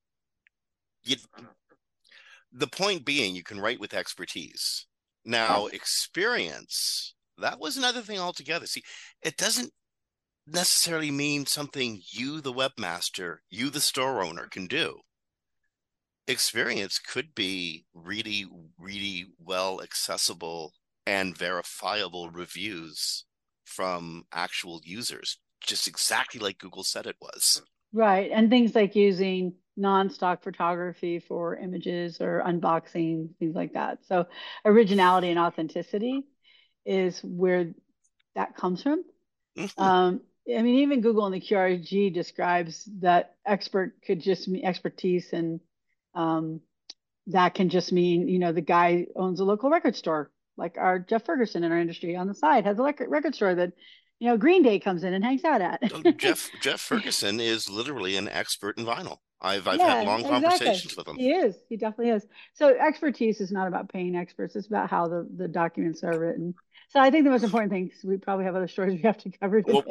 you 1.03 1.15
the 2.51 2.67
point 2.67 3.05
being 3.05 3.35
you 3.35 3.43
can 3.43 3.59
write 3.59 3.79
with 3.79 3.93
expertise. 3.93 4.85
Now 5.25 5.67
experience 5.67 7.15
that 7.37 7.59
was 7.59 7.77
another 7.77 8.01
thing 8.01 8.19
altogether. 8.19 8.67
See 8.67 8.83
it 9.21 9.37
doesn't 9.37 9.71
necessarily 10.47 11.11
mean 11.11 11.45
something 11.45 12.01
you 12.11 12.41
the 12.41 12.53
webmaster 12.53 13.37
you 13.49 13.69
the 13.69 13.81
store 13.81 14.23
owner 14.23 14.47
can 14.47 14.67
do. 14.67 14.99
Experience 16.27 16.99
could 16.99 17.33
be 17.33 17.85
really, 17.93 18.45
really 18.77 19.27
well 19.39 19.81
accessible 19.81 20.73
and 21.09 21.35
verifiable 21.35 22.29
reviews 22.29 23.25
from 23.65 24.25
actual 24.31 24.79
users, 24.83 25.39
just 25.59 25.87
exactly 25.87 26.39
like 26.39 26.59
Google 26.59 26.83
said 26.83 27.07
it 27.07 27.15
was. 27.19 27.63
Right. 27.91 28.29
And 28.31 28.51
things 28.51 28.75
like 28.75 28.95
using 28.95 29.55
non-stock 29.75 30.43
photography 30.43 31.17
for 31.17 31.57
images 31.57 32.21
or 32.21 32.43
unboxing, 32.45 33.29
things 33.39 33.55
like 33.55 33.73
that. 33.73 34.05
So 34.07 34.27
originality 34.63 35.31
and 35.31 35.39
authenticity 35.39 36.27
is 36.85 37.19
where 37.23 37.73
that 38.35 38.55
comes 38.55 38.83
from. 38.83 39.03
Mm-hmm. 39.57 39.81
Um, 39.81 40.21
I 40.55 40.61
mean, 40.61 40.75
even 40.81 41.01
Google 41.01 41.25
and 41.25 41.33
the 41.33 41.41
QRG 41.41 42.13
describes 42.13 42.87
that 42.99 43.35
expert 43.47 43.95
could 44.05 44.21
just 44.21 44.47
mean 44.47 44.63
expertise 44.63 45.33
and 45.33 45.59
um, 46.13 46.61
that 47.27 47.55
can 47.55 47.69
just 47.69 47.91
mean, 47.91 48.27
you 48.27 48.37
know, 48.37 48.51
the 48.51 48.61
guy 48.61 49.07
owns 49.15 49.39
a 49.39 49.43
local 49.43 49.71
record 49.71 49.95
store, 49.95 50.29
like 50.59 50.77
our 50.77 50.99
Jeff 50.99 51.25
Ferguson 51.25 51.63
in 51.63 51.71
our 51.71 51.79
industry 51.79 52.15
on 52.15 52.27
the 52.27 52.35
side 52.35 52.65
has 52.65 52.77
a 52.77 52.83
record 52.83 53.33
store 53.33 53.55
that, 53.55 53.73
you 54.19 54.27
know, 54.27 54.37
Green 54.37 54.61
Day 54.61 54.79
comes 54.79 55.03
in 55.03 55.13
and 55.13 55.23
hangs 55.23 55.43
out 55.43 55.61
at. 55.61 55.79
Oh, 55.93 56.11
Jeff 56.17 56.49
Jeff 56.61 56.81
Ferguson 56.81 57.39
is 57.39 57.69
literally 57.69 58.17
an 58.17 58.29
expert 58.29 58.77
in 58.77 58.85
vinyl. 58.85 59.17
I've 59.41 59.67
I've 59.67 59.79
yeah, 59.79 59.95
had 59.95 60.05
long 60.05 60.19
exactly. 60.19 60.49
conversations 60.49 60.97
with 60.97 61.07
him. 61.07 61.15
He 61.15 61.31
is. 61.31 61.55
He 61.69 61.77
definitely 61.77 62.11
is. 62.11 62.27
So 62.53 62.75
expertise 62.77 63.39
is 63.39 63.51
not 63.51 63.67
about 63.67 63.89
paying 63.89 64.15
experts. 64.15 64.55
It's 64.55 64.67
about 64.67 64.89
how 64.89 65.07
the, 65.07 65.27
the 65.37 65.47
documents 65.47 66.03
are 66.03 66.19
written. 66.19 66.55
So 66.89 66.99
I 66.99 67.11
think 67.11 67.23
the 67.23 67.29
most 67.29 67.43
important 67.43 67.71
thing, 67.71 67.85
because 67.85 68.03
we 68.03 68.17
probably 68.17 68.45
have 68.45 68.55
other 68.55 68.67
stories 68.67 68.95
we 68.95 69.03
have 69.03 69.17
to 69.19 69.29
cover. 69.29 69.63
Well, 69.65 69.83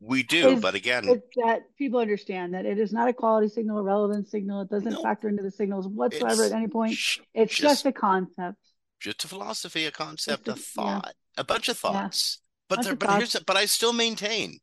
we 0.00 0.22
do, 0.22 0.48
is, 0.48 0.60
but 0.60 0.74
again, 0.74 1.06
it's 1.06 1.26
that 1.44 1.76
people 1.76 2.00
understand 2.00 2.54
that 2.54 2.64
it 2.64 2.78
is 2.78 2.94
not 2.94 3.08
a 3.08 3.12
quality 3.12 3.48
signal, 3.48 3.78
a 3.78 3.82
relevant 3.82 4.28
signal. 4.28 4.62
It 4.62 4.70
doesn't 4.70 4.92
no, 4.92 5.02
factor 5.02 5.28
into 5.28 5.42
the 5.42 5.50
signals 5.50 5.86
whatsoever 5.86 6.44
at 6.44 6.52
any 6.52 6.66
point. 6.66 6.92
It's 7.34 7.54
just, 7.54 7.60
just, 7.60 7.86
a 7.86 7.92
concept. 7.92 8.56
Just 9.00 9.24
a 9.24 9.28
philosophy, 9.28 9.84
a 9.86 9.90
concept, 9.90 10.48
a, 10.48 10.54
thought, 10.54 11.04
yeah. 11.06 11.40
a 11.40 11.44
bunch 11.44 11.68
of 11.68 11.78
thoughts. 11.78 12.40
Yeah. 12.40 12.76
But 12.76 12.84
there, 12.84 12.96
but 12.96 13.18
here's, 13.18 13.36
but 13.46 13.56
I 13.56 13.66
still 13.66 13.92
maintain. 13.92 14.58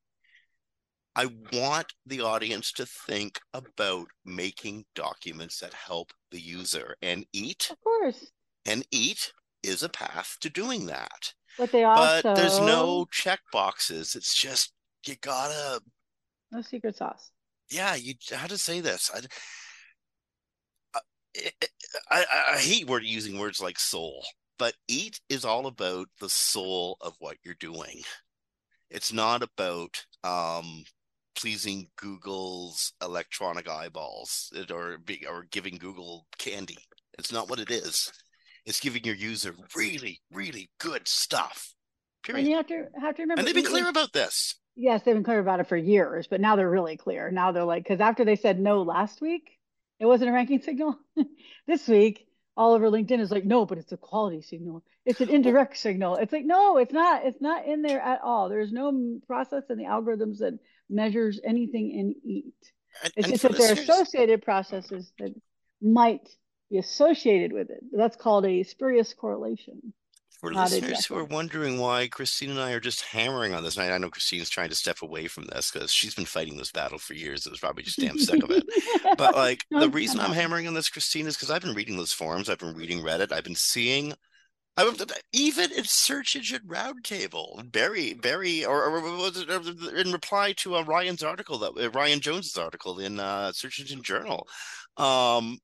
I 1.15 1.27
want 1.51 1.93
the 2.05 2.21
audience 2.21 2.71
to 2.73 2.85
think 2.85 3.39
about 3.53 4.07
making 4.25 4.85
documents 4.95 5.59
that 5.59 5.73
help 5.73 6.11
the 6.31 6.39
user 6.39 6.95
and 7.01 7.25
eat. 7.31 7.69
Of 7.71 7.81
course. 7.81 8.31
And 8.65 8.85
eat 8.91 9.31
is 9.61 9.83
a 9.83 9.89
path 9.89 10.37
to 10.41 10.49
doing 10.49 10.87
that. 10.87 11.33
But 11.57 11.71
they 11.71 11.83
also 11.83 12.21
but 12.23 12.35
there's 12.35 12.59
no 12.59 13.05
check 13.11 13.39
boxes. 13.51 14.15
It's 14.15 14.33
just 14.33 14.73
you 15.05 15.15
gotta 15.21 15.81
no 16.51 16.61
secret 16.61 16.95
sauce. 16.95 17.31
Yeah, 17.69 17.95
you 17.95 18.15
how 18.31 18.47
to 18.47 18.57
say 18.57 18.79
this? 18.79 19.11
I, 19.13 19.21
I, 22.09 22.25
I, 22.31 22.43
I 22.53 22.57
hate 22.57 22.87
word 22.87 23.03
using 23.03 23.39
words 23.39 23.61
like 23.61 23.79
soul, 23.79 24.23
but 24.59 24.75
eat 24.87 25.19
is 25.29 25.45
all 25.45 25.67
about 25.67 26.07
the 26.19 26.29
soul 26.29 26.97
of 27.01 27.13
what 27.19 27.37
you're 27.43 27.55
doing. 27.59 28.01
It's 28.89 29.11
not 29.13 29.41
about 29.43 30.05
um, 30.23 30.83
pleasing 31.35 31.87
Google's 31.97 32.93
electronic 33.01 33.67
eyeballs 33.67 34.51
or 34.71 34.99
or 35.29 35.47
giving 35.51 35.77
Google 35.77 36.27
candy. 36.37 36.77
It's 37.17 37.31
not 37.31 37.49
what 37.49 37.59
it 37.59 37.69
is 37.71 38.11
It's 38.65 38.79
giving 38.79 39.03
your 39.03 39.15
user 39.15 39.53
really, 39.75 40.21
really 40.31 40.69
good 40.79 41.07
stuff. 41.07 41.73
Period. 42.23 42.41
And 42.41 42.49
you 42.49 42.55
have 42.57 42.67
to 42.67 42.85
have 43.01 43.15
to 43.15 43.21
remember. 43.23 43.39
And 43.39 43.47
they've 43.47 43.55
been 43.55 43.65
clear 43.65 43.89
about 43.89 44.13
this. 44.13 44.55
Yes, 44.75 45.03
they've 45.03 45.13
been 45.15 45.23
clear 45.23 45.39
about 45.39 45.59
it 45.59 45.67
for 45.67 45.77
years, 45.77 46.27
but 46.27 46.41
now 46.41 46.55
they're 46.55 46.69
really 46.69 46.97
clear. 46.97 47.29
Now 47.29 47.51
they're 47.51 47.63
like, 47.65 47.83
because 47.83 47.99
after 47.99 48.25
they 48.25 48.35
said 48.35 48.59
no 48.59 48.81
last 48.81 49.21
week, 49.21 49.59
it 50.03 50.07
wasn't 50.07 50.29
a 50.29 50.33
ranking 50.33 50.61
signal. 50.61 50.99
this 51.67 51.87
week, 51.87 52.27
all 52.57 52.73
over 52.73 52.89
LinkedIn 52.89 53.21
is 53.21 53.31
like, 53.31 53.45
no, 53.45 53.65
but 53.65 53.77
it's 53.77 53.93
a 53.93 53.97
quality 53.97 54.41
signal. 54.41 54.83
It's 55.05 55.21
an 55.21 55.29
indirect 55.29 55.77
signal. 55.77 56.17
It's 56.17 56.33
like, 56.33 56.43
no, 56.43 56.77
it's 56.77 56.91
not. 56.91 57.25
It's 57.25 57.39
not 57.39 57.65
in 57.65 57.81
there 57.81 58.01
at 58.01 58.19
all. 58.21 58.49
There's 58.49 58.73
no 58.73 59.19
process 59.27 59.63
in 59.69 59.77
the 59.77 59.85
algorithms 59.85 60.39
that 60.39 60.59
measures 60.89 61.39
anything 61.41 61.91
in 61.91 62.15
EAT. 62.29 62.53
And, 63.01 63.13
it's 63.15 63.27
and 63.27 63.39
just 63.39 63.43
that 63.43 63.57
there 63.57 63.69
are 63.69 63.81
associated 63.81 64.41
processes 64.41 65.13
that 65.19 65.33
might 65.81 66.27
be 66.69 66.79
associated 66.79 67.53
with 67.53 67.69
it. 67.69 67.81
That's 67.93 68.17
called 68.17 68.45
a 68.45 68.63
spurious 68.63 69.13
correlation. 69.13 69.93
For 70.43 70.53
listeners 70.53 71.05
who 71.05 71.15
are 71.15 71.23
wondering 71.23 71.79
why 71.79 72.09
Kristine 72.09 72.49
and 72.49 72.59
I 72.59 72.73
are 72.73 72.81
just 72.81 72.99
hammering 72.99 73.53
on 73.53 73.63
this, 73.63 73.77
and 73.77 73.93
I 73.93 73.97
know 73.97 74.09
Kristine's 74.09 74.49
trying 74.49 74.67
to 74.67 74.75
step 74.75 75.01
away 75.01 75.29
from 75.29 75.45
this 75.45 75.71
because 75.71 75.93
she's 75.93 76.15
been 76.15 76.25
fighting 76.25 76.57
this 76.57 76.69
battle 76.69 76.97
for 76.97 77.13
years. 77.13 77.45
It 77.45 77.49
was 77.49 77.61
probably 77.61 77.83
just 77.83 77.97
damn 77.97 78.19
sick 78.19 78.43
of 78.43 78.51
it. 78.51 78.65
But 79.17 79.35
like 79.37 79.63
the 79.71 79.87
reason 79.87 80.19
I'm 80.19 80.33
hammering 80.33 80.67
on 80.67 80.73
this, 80.73 80.89
Kristine, 80.89 81.27
is 81.27 81.37
because 81.37 81.49
I've 81.49 81.61
been 81.61 81.73
reading 81.73 81.95
those 81.95 82.11
forums, 82.11 82.49
I've 82.49 82.59
been 82.59 82.75
reading 82.75 82.99
Reddit, 82.99 83.31
I've 83.31 83.45
been 83.45 83.55
seeing 83.55 84.15
I've 84.75 85.01
even 85.31 85.71
in 85.71 85.85
search 85.85 86.35
engine 86.35 86.63
roundtable, 86.67 87.71
Barry, 87.71 88.13
Barry, 88.13 88.65
or, 88.65 88.83
or, 88.83 88.99
was 89.15 89.37
it 89.37 89.49
in 89.49 90.11
reply 90.11 90.51
to 90.57 90.75
uh, 90.75 90.83
Ryan's 90.83 91.23
article 91.23 91.57
that 91.59 91.77
uh, 91.79 91.89
Ryan 91.91 92.19
Jones's 92.19 92.57
article 92.57 92.99
in 92.99 93.17
uh, 93.17 93.53
Search 93.53 93.79
Engine 93.79 94.03
Journal, 94.03 94.45
um, 94.97 95.59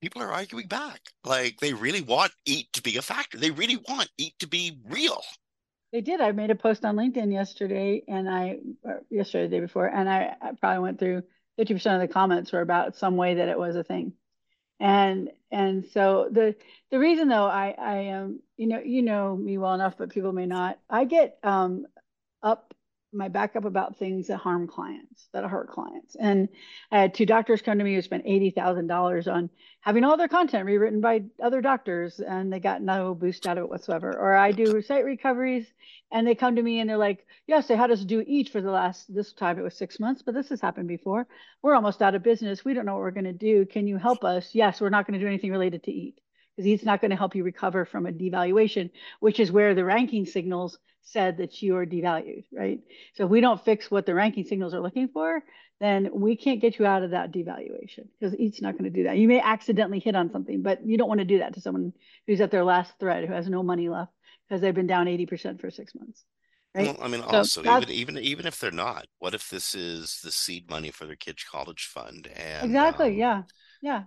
people 0.00 0.22
are 0.22 0.32
arguing 0.32 0.66
back. 0.66 1.00
Like 1.24 1.60
they 1.60 1.72
really 1.72 2.02
want 2.02 2.32
EAT 2.46 2.72
to 2.74 2.82
be 2.82 2.96
a 2.96 3.02
factor. 3.02 3.38
They 3.38 3.50
really 3.50 3.76
want 3.88 4.10
EAT 4.18 4.38
to 4.40 4.46
be 4.46 4.78
real. 4.88 5.22
They 5.92 6.00
did. 6.00 6.20
I 6.20 6.32
made 6.32 6.50
a 6.50 6.54
post 6.54 6.84
on 6.84 6.96
LinkedIn 6.96 7.32
yesterday, 7.32 8.02
and 8.06 8.28
I 8.28 8.58
yesterday 9.10 9.48
the 9.48 9.56
day 9.56 9.60
before, 9.60 9.86
and 9.86 10.08
I, 10.08 10.36
I 10.40 10.52
probably 10.52 10.82
went 10.82 10.98
through 10.98 11.22
fifty 11.56 11.74
percent 11.74 12.00
of 12.00 12.08
the 12.08 12.12
comments 12.12 12.52
were 12.52 12.60
about 12.60 12.96
some 12.96 13.16
way 13.16 13.34
that 13.34 13.48
it 13.48 13.58
was 13.58 13.76
a 13.76 13.84
thing, 13.84 14.12
and 14.78 15.30
and 15.50 15.86
so 15.86 16.28
the 16.30 16.54
the 16.90 16.98
reason 16.98 17.28
though 17.28 17.46
I 17.46 17.74
I 17.76 17.96
am 17.96 18.24
um, 18.24 18.40
you 18.56 18.68
know 18.68 18.80
you 18.80 19.02
know 19.02 19.36
me 19.36 19.58
well 19.58 19.74
enough, 19.74 19.98
but 19.98 20.10
people 20.10 20.32
may 20.32 20.46
not. 20.46 20.78
I 20.88 21.04
get 21.04 21.38
um 21.42 21.86
up 22.42 22.72
my 23.12 23.28
backup 23.28 23.64
about 23.64 23.96
things 23.96 24.28
that 24.28 24.36
harm 24.36 24.66
clients, 24.68 25.28
that 25.32 25.44
hurt 25.44 25.68
clients. 25.68 26.16
And 26.16 26.48
I 26.92 27.00
had 27.00 27.14
two 27.14 27.26
doctors 27.26 27.62
come 27.62 27.78
to 27.78 27.84
me 27.84 27.94
who 27.94 28.02
spent 28.02 28.24
$80,000 28.24 29.32
on 29.32 29.50
having 29.80 30.04
all 30.04 30.16
their 30.16 30.28
content 30.28 30.66
rewritten 30.66 31.00
by 31.00 31.24
other 31.42 31.60
doctors 31.60 32.20
and 32.20 32.52
they 32.52 32.60
got 32.60 32.82
no 32.82 33.14
boost 33.14 33.46
out 33.46 33.58
of 33.58 33.64
it 33.64 33.70
whatsoever. 33.70 34.16
Or 34.16 34.34
I 34.34 34.52
do 34.52 34.80
site 34.82 35.04
recoveries 35.04 35.66
and 36.12 36.26
they 36.26 36.34
come 36.34 36.56
to 36.56 36.62
me 36.62 36.80
and 36.80 36.88
they're 36.88 36.96
like, 36.96 37.26
yes, 37.46 37.66
they 37.66 37.76
had 37.76 37.90
us 37.90 38.04
do 38.04 38.22
each 38.26 38.50
for 38.50 38.60
the 38.60 38.70
last, 38.70 39.12
this 39.12 39.32
time 39.32 39.58
it 39.58 39.62
was 39.62 39.74
six 39.76 39.98
months, 39.98 40.22
but 40.22 40.34
this 40.34 40.48
has 40.50 40.60
happened 40.60 40.88
before. 40.88 41.26
We're 41.62 41.74
almost 41.74 42.02
out 42.02 42.14
of 42.14 42.22
business. 42.22 42.64
We 42.64 42.74
don't 42.74 42.86
know 42.86 42.94
what 42.94 43.02
we're 43.02 43.10
going 43.10 43.24
to 43.24 43.32
do. 43.32 43.66
Can 43.66 43.86
you 43.86 43.96
help 43.96 44.24
us? 44.24 44.54
Yes, 44.54 44.80
we're 44.80 44.90
not 44.90 45.06
going 45.06 45.18
to 45.18 45.24
do 45.24 45.28
anything 45.28 45.50
related 45.50 45.82
to 45.84 45.92
EAT 45.92 46.20
because 46.60 46.70
EAT's 46.70 46.84
not 46.84 47.00
going 47.00 47.10
to 47.10 47.16
help 47.16 47.34
you 47.34 47.42
recover 47.42 47.86
from 47.86 48.04
a 48.04 48.12
devaluation, 48.12 48.90
which 49.20 49.40
is 49.40 49.50
where 49.50 49.74
the 49.74 49.84
ranking 49.84 50.26
signals 50.26 50.78
said 51.00 51.38
that 51.38 51.62
you 51.62 51.74
are 51.76 51.86
devalued, 51.86 52.44
right? 52.52 52.80
So 53.14 53.24
if 53.24 53.30
we 53.30 53.40
don't 53.40 53.64
fix 53.64 53.90
what 53.90 54.04
the 54.04 54.14
ranking 54.14 54.44
signals 54.44 54.74
are 54.74 54.80
looking 54.80 55.08
for, 55.08 55.42
then 55.80 56.10
we 56.12 56.36
can't 56.36 56.60
get 56.60 56.78
you 56.78 56.84
out 56.84 57.02
of 57.02 57.12
that 57.12 57.32
devaluation 57.32 58.08
because 58.18 58.38
EAT's 58.38 58.60
not 58.60 58.72
going 58.72 58.84
to 58.84 58.90
do 58.90 59.04
that. 59.04 59.16
You 59.16 59.26
may 59.26 59.40
accidentally 59.40 60.00
hit 60.00 60.14
on 60.14 60.30
something, 60.30 60.60
but 60.60 60.86
you 60.86 60.98
don't 60.98 61.08
want 61.08 61.20
to 61.20 61.24
do 61.24 61.38
that 61.38 61.54
to 61.54 61.62
someone 61.62 61.94
who's 62.26 62.42
at 62.42 62.50
their 62.50 62.64
last 62.64 62.92
thread 63.00 63.26
who 63.26 63.32
has 63.32 63.48
no 63.48 63.62
money 63.62 63.88
left 63.88 64.12
because 64.46 64.60
they've 64.60 64.74
been 64.74 64.86
down 64.86 65.06
80% 65.06 65.62
for 65.62 65.70
six 65.70 65.94
months. 65.94 66.22
Right? 66.74 66.88
Well, 66.88 66.98
I 67.00 67.08
mean, 67.08 67.22
so 67.22 67.38
also 67.38 67.62
even 67.62 67.90
even 67.90 68.18
even 68.18 68.46
if 68.46 68.60
they're 68.60 68.70
not, 68.70 69.06
what 69.18 69.34
if 69.34 69.48
this 69.48 69.74
is 69.74 70.20
the 70.22 70.30
seed 70.30 70.68
money 70.70 70.90
for 70.90 71.06
their 71.06 71.16
kids' 71.16 71.42
college 71.50 71.86
fund? 71.86 72.28
And 72.36 72.66
exactly, 72.66 73.08
um, 73.08 73.14
yeah, 73.14 73.42
yeah. 73.82 74.02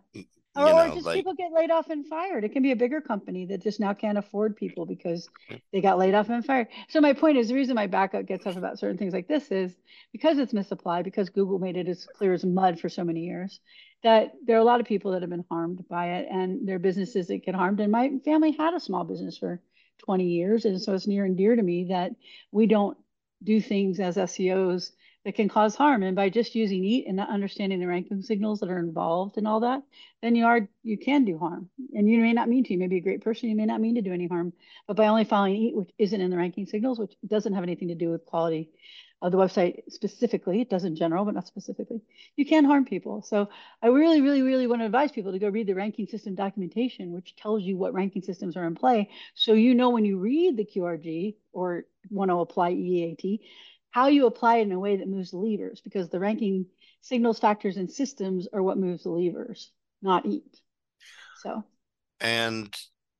Or, 0.56 0.66
know, 0.66 0.78
or 0.78 0.94
just 0.94 1.06
like, 1.06 1.16
people 1.16 1.34
get 1.34 1.52
laid 1.52 1.72
off 1.72 1.89
and 1.89 2.06
fired. 2.06 2.44
It 2.44 2.52
can 2.54 2.62
be 2.62 2.72
a 2.72 2.76
bigger 2.76 3.02
company 3.02 3.46
that 3.48 3.62
just 3.63 3.80
now 3.80 3.94
can't 3.94 4.18
afford 4.18 4.56
people 4.56 4.86
because 4.86 5.28
they 5.72 5.82
got 5.82 5.98
laid 5.98 6.13
off 6.13 6.30
and 6.30 6.46
fired. 6.46 6.68
So 6.89 7.02
my 7.02 7.13
point 7.13 7.38
is 7.38 7.48
the 7.48 7.56
reason 7.56 7.76
my 7.76 7.88
backup 7.88 8.28
gets 8.28 8.46
up 8.46 8.56
about 8.56 8.78
certain 8.78 8.98
things 8.98 9.13
like 9.13 9.28
this 9.28 9.52
is 9.52 9.76
because 10.12 10.38
it's 10.38 10.54
misapplied, 10.54 11.06
because 11.06 11.30
Google 11.30 11.58
made 11.58 11.76
it 11.76 11.88
as 11.88 12.06
clear 12.06 12.34
as 12.34 12.46
mud 12.46 12.80
for 12.80 12.88
so 12.89 13.04
many 13.04 13.22
years. 13.22 13.60
that 14.04 14.34
there 14.46 14.58
are 14.58 14.60
a 14.60 14.66
lot 14.66 14.82
of 14.82 14.86
people 14.86 15.12
that 15.12 15.22
have 15.22 15.30
been 15.30 15.46
harmed 15.50 15.84
by 15.89 16.18
it 16.18 16.28
and 16.30 16.68
their 16.68 16.80
businesses 16.80 17.28
that 17.28 17.46
get 17.46 17.56
harmed. 17.56 17.80
And 17.80 17.92
my 17.92 18.12
family 18.26 18.52
had 18.52 18.74
a 18.74 18.80
small 18.80 19.06
business 19.06 19.38
for 19.38 19.62
20 20.00 20.26
years. 20.26 20.66
And 20.66 20.80
so 20.82 20.94
it's 20.94 21.08
near 21.08 21.26
and 21.26 21.38
dear 21.38 21.56
to 21.56 21.62
me 21.62 21.86
that 21.86 22.12
we 22.52 22.68
don't 22.68 22.98
do 23.42 23.62
things 23.62 24.00
as 24.00 24.18
SEOs 24.18 24.92
that 25.26 25.36
can 25.36 25.50
cause 25.50 25.76
harm. 25.76 26.04
And 26.04 26.16
by 26.16 26.30
just 26.30 26.56
using 26.56 26.84
EAT 26.84 27.08
and 27.08 27.16
not 27.16 27.30
understanding 27.30 27.80
the 27.80 27.88
ranking 27.88 28.22
signals 28.22 28.60
that 28.60 28.70
are 28.70 28.80
involved 28.80 29.38
in 29.38 29.48
all 29.48 29.62
that, 29.62 29.82
then 30.22 30.36
you 30.36 30.46
are 30.46 30.68
you 30.84 30.98
can 30.98 31.26
do 31.26 31.38
harm. 31.38 31.70
And 31.94 32.10
you 32.10 32.20
may 32.20 32.34
not 32.34 32.50
mean 32.50 32.64
to. 32.66 32.74
You 32.74 32.80
may 32.80 32.88
be 32.88 32.98
a 32.98 33.02
great 33.02 33.22
person. 33.22 33.50
You 33.50 33.56
may 33.56 33.66
not 33.66 33.82
mean 33.82 33.96
to 33.96 34.02
do 34.02 34.14
any 34.14 34.28
harm. 34.28 34.54
But 34.88 34.98
by 34.98 35.08
only 35.08 35.24
following 35.24 35.56
EAT, 35.56 35.76
which 35.76 35.92
isn't 35.98 36.20
in 36.22 36.30
the 36.30 36.38
ranking 36.38 36.66
signals, 36.66 37.00
which 37.00 37.14
doesn't 37.26 37.54
have 37.54 37.64
anything 37.64 37.88
to 37.90 37.96
do 37.96 38.10
with 38.10 38.26
quality 38.26 38.70
of 39.24 39.32
the 39.32 39.38
website 39.38 39.82
specifically, 39.88 40.60
it 40.60 40.70
does 40.70 40.84
in 40.84 40.98
general, 40.98 41.24
but 41.24 41.34
not 41.34 41.48
specifically, 41.48 42.02
you 42.36 42.46
can 42.46 42.66
harm 42.66 42.84
people. 42.84 43.22
So 43.22 43.48
I 43.82 43.88
really, 43.88 44.20
really, 44.20 44.42
really 44.42 44.68
want 44.68 44.82
to 44.82 44.86
advise 44.86 45.14
people 45.14 45.32
to 45.32 45.40
go 45.40 45.48
read 45.48 45.66
the 45.66 45.76
ranking 45.76 46.08
system 46.08 46.36
documentation, 46.36 47.14
which 47.14 47.34
tells 47.38 47.64
you 47.64 47.78
what 47.78 47.94
ranking 47.94 48.22
systems 48.22 48.58
are 48.58 48.68
in 48.68 48.76
play. 48.76 49.10
So 49.34 49.54
you 49.54 49.76
know 49.76 49.92
when 49.92 50.04
you 50.04 50.20
read 50.20 50.58
the 50.58 50.66
QRG 50.66 51.36
or 51.54 51.86
want 52.10 52.32
to 52.32 52.40
apply 52.40 52.72
EAT, 52.72 53.40
how 53.94 54.08
you 54.08 54.26
apply 54.26 54.58
it 54.58 54.64
in 54.64 54.72
a 54.72 54.80
way 54.80 54.98
that 54.98 55.08
moves 55.08 55.30
the 55.32 55.38
levers, 55.38 55.80
because 55.80 56.10
the 56.10 56.20
ranking 56.20 56.66
signals, 57.02 57.40
factors, 57.40 57.78
and 57.78 57.90
systems 57.90 58.48
are 58.52 58.64
what 58.64 58.80
moves 58.80 59.04
the 59.04 59.12
levers, 59.12 59.72
not 60.02 60.26
EAT. 60.26 60.60
So. 61.44 61.64
And 62.20 62.76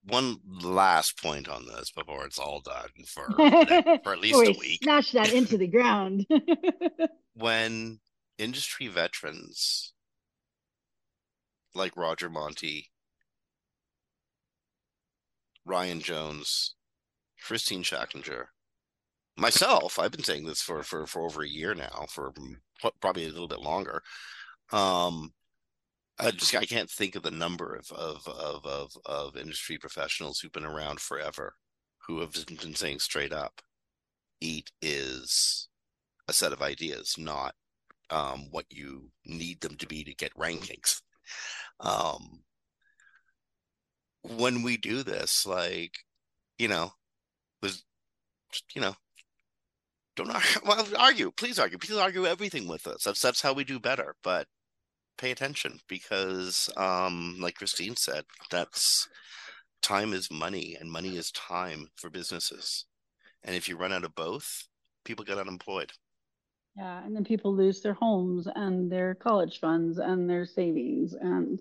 one 0.06 0.38
last 0.64 1.22
point 1.22 1.48
on 1.48 1.68
this 1.68 1.92
before 1.92 2.26
it's 2.26 2.40
all 2.40 2.62
done 2.62 2.90
for, 3.06 3.30
for 4.04 4.14
at 4.14 4.20
least 4.20 4.36
a 4.36 4.60
week. 4.60 4.80
Smash 4.82 5.12
that 5.12 5.32
into 5.32 5.60
the 5.60 5.68
ground. 5.68 6.26
when 7.36 8.00
industry 8.40 8.88
veterans 8.88 9.94
like 11.76 11.96
Roger 11.96 12.32
Montti, 12.32 12.86
Ryan 15.66 16.00
Jones, 16.00 16.74
Kristine 17.48 17.84
Schachinger, 17.84 18.46
myself, 19.38 20.00
I've 20.00 20.12
been 20.12 20.24
saying 20.24 20.46
this 20.46 20.62
for, 20.62 20.84
for, 20.84 21.06
for 21.08 21.26
over 21.26 21.44
a 21.44 21.48
year 21.48 21.74
now, 21.76 22.06
for 22.10 22.32
probably 23.02 23.26
a 23.26 23.30
little 23.30 23.48
bit 23.48 23.62
longer. 23.62 24.02
Um, 24.72 25.34
I 26.20 26.32
just 26.32 26.56
I 26.56 26.66
can't 26.66 26.90
think 26.90 27.16
of 27.16 27.24
the 27.24 27.32
number 27.32 27.76
of 27.76 27.92
of 27.92 28.28
of 28.28 28.66
of, 28.66 28.92
of 29.06 29.36
industry 29.36 29.78
professionals 29.78 30.40
who've 30.40 30.52
been 30.52 30.66
around 30.66 31.00
forever 31.00 31.56
who 32.08 32.20
have 32.20 32.34
been 32.34 32.76
saying 32.76 33.00
straight 33.00 33.34
up, 33.34 33.62
EAT 34.42 34.72
is 34.82 35.70
a 36.28 36.34
set 36.34 36.54
of 36.54 36.62
ideas, 36.62 37.16
not 37.18 37.56
um, 38.10 38.48
what 38.52 38.66
you 38.70 39.10
need 39.26 39.62
them 39.62 39.76
to 39.78 39.88
be 39.88 40.04
to 40.04 40.14
get 40.16 40.34
rankings. 40.36 41.02
Um, 41.80 42.44
when 44.22 44.64
we 44.64 44.78
do 44.78 45.04
this, 45.04 45.46
like 45.46 45.94
you 46.58 46.68
know, 46.68 46.92
was 47.62 47.84
you 48.76 48.82
know, 48.82 48.96
don't 50.16 50.32
argue, 50.32 50.62
well, 50.66 50.88
argue. 50.98 51.32
Please 51.32 51.60
argue. 51.60 51.78
Please 51.78 51.98
argue 51.98 52.26
everything 52.26 52.68
with 52.68 52.88
us. 52.88 53.04
That's 53.04 53.22
that's 53.22 53.42
how 53.42 53.54
we 53.54 53.64
do 53.64 53.80
better. 53.80 54.16
But 54.24 54.48
pay 55.18 55.32
attention 55.32 55.80
because 55.88 56.70
um 56.78 57.38
like 57.40 57.56
kristine 57.56 57.96
said 57.96 58.24
that's 58.50 59.08
time 59.82 60.14
is 60.14 60.32
money 60.32 60.78
and 60.80 60.92
money 60.92 61.18
is 61.18 61.32
time 61.32 61.88
for 61.96 62.10
businesses 62.10 62.86
and 63.44 63.56
if 63.56 63.68
you 63.68 63.78
run 63.78 63.94
out 63.94 64.04
of 64.04 64.16
both 64.16 64.68
people 65.06 65.26
get 65.26 65.38
unemployed 65.38 65.92
yeah 66.76 67.04
and 67.06 67.16
then 67.16 67.24
people 67.24 67.54
lose 67.54 67.82
their 67.82 67.94
homes 67.94 68.48
and 68.56 68.92
their 68.92 69.14
college 69.14 69.60
funds 69.60 70.00
and 70.00 70.30
their 70.30 70.46
savings 70.46 71.14
and 71.14 71.60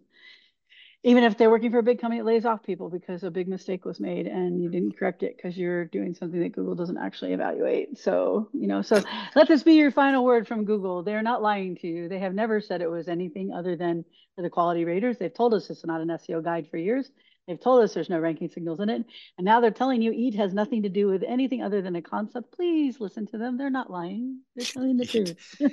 even 1.05 1.25
if 1.25 1.37
they're 1.37 1.51
working 1.51 1.71
for 1.71 1.79
a 1.79 1.83
big 1.83 2.01
company 2.01 2.21
that 2.21 2.27
lays 2.27 2.45
off 2.45 2.63
people 2.63 2.89
because 2.89 3.25
a 3.25 3.31
big 3.31 3.49
mistake 3.49 3.85
was 3.85 3.99
made 3.99 4.27
and 4.27 4.63
you 4.63 4.71
didn't 4.71 4.97
correct 4.97 5.23
it 5.23 5.37
because 5.37 5.57
you're 5.57 5.87
doing 5.87 6.15
something 6.15 6.41
that 6.41 6.53
Google 6.53 6.77
doesn't 6.77 6.99
actually 6.99 7.33
evaluate. 7.33 7.99
So, 7.99 8.49
you 8.53 8.69
know, 8.69 8.83
so 8.83 9.03
let 9.35 9.49
this 9.49 9.65
be 9.65 9.75
your 9.75 9.91
final 9.91 10.25
word 10.25 10.47
from 10.47 10.65
Google. 10.65 11.03
They're 11.03 11.23
not 11.23 11.43
lying 11.43 11.77
to 11.77 11.89
you. 11.89 12.09
They 12.09 12.21
have 12.21 12.35
never 12.35 12.61
said 12.61 12.83
it 12.83 12.91
was 12.91 13.09
anything 13.09 13.53
other 13.53 13.75
than 13.77 14.05
for 14.37 14.43
the 14.43 14.51
quality 14.51 14.85
raters. 14.85 15.19
They've 15.19 15.35
told 15.35 15.55
us 15.55 15.71
it's 15.71 15.85
not 15.85 16.01
an 16.01 16.09
SEO 16.09 16.43
guide 16.43 16.69
for 16.71 16.77
years. 16.77 17.11
They've 17.49 17.61
told 17.61 17.83
us 17.83 17.93
there's 17.93 18.09
no 18.09 18.21
ranking 18.21 18.49
signals 18.49 18.79
in 18.79 18.89
it. 18.89 19.05
And 19.37 19.45
now 19.45 19.61
they're 19.61 19.73
telling 19.73 20.03
you 20.03 20.13
EAT 20.13 20.37
has 20.37 20.55
nothing 20.55 20.85
to 20.85 20.89
do 20.89 21.09
with 21.09 21.25
anything 21.27 21.63
other 21.63 21.83
than 21.83 21.97
a 21.97 22.03
concept. 22.03 22.53
Please 22.53 23.01
listen 23.01 23.27
to 23.29 23.39
them. 23.39 23.59
They're 23.59 23.71
not 23.71 23.91
lying. 23.91 24.41
They're 24.55 24.67
telling 24.67 24.97
the 24.97 25.07
truth. 25.07 25.61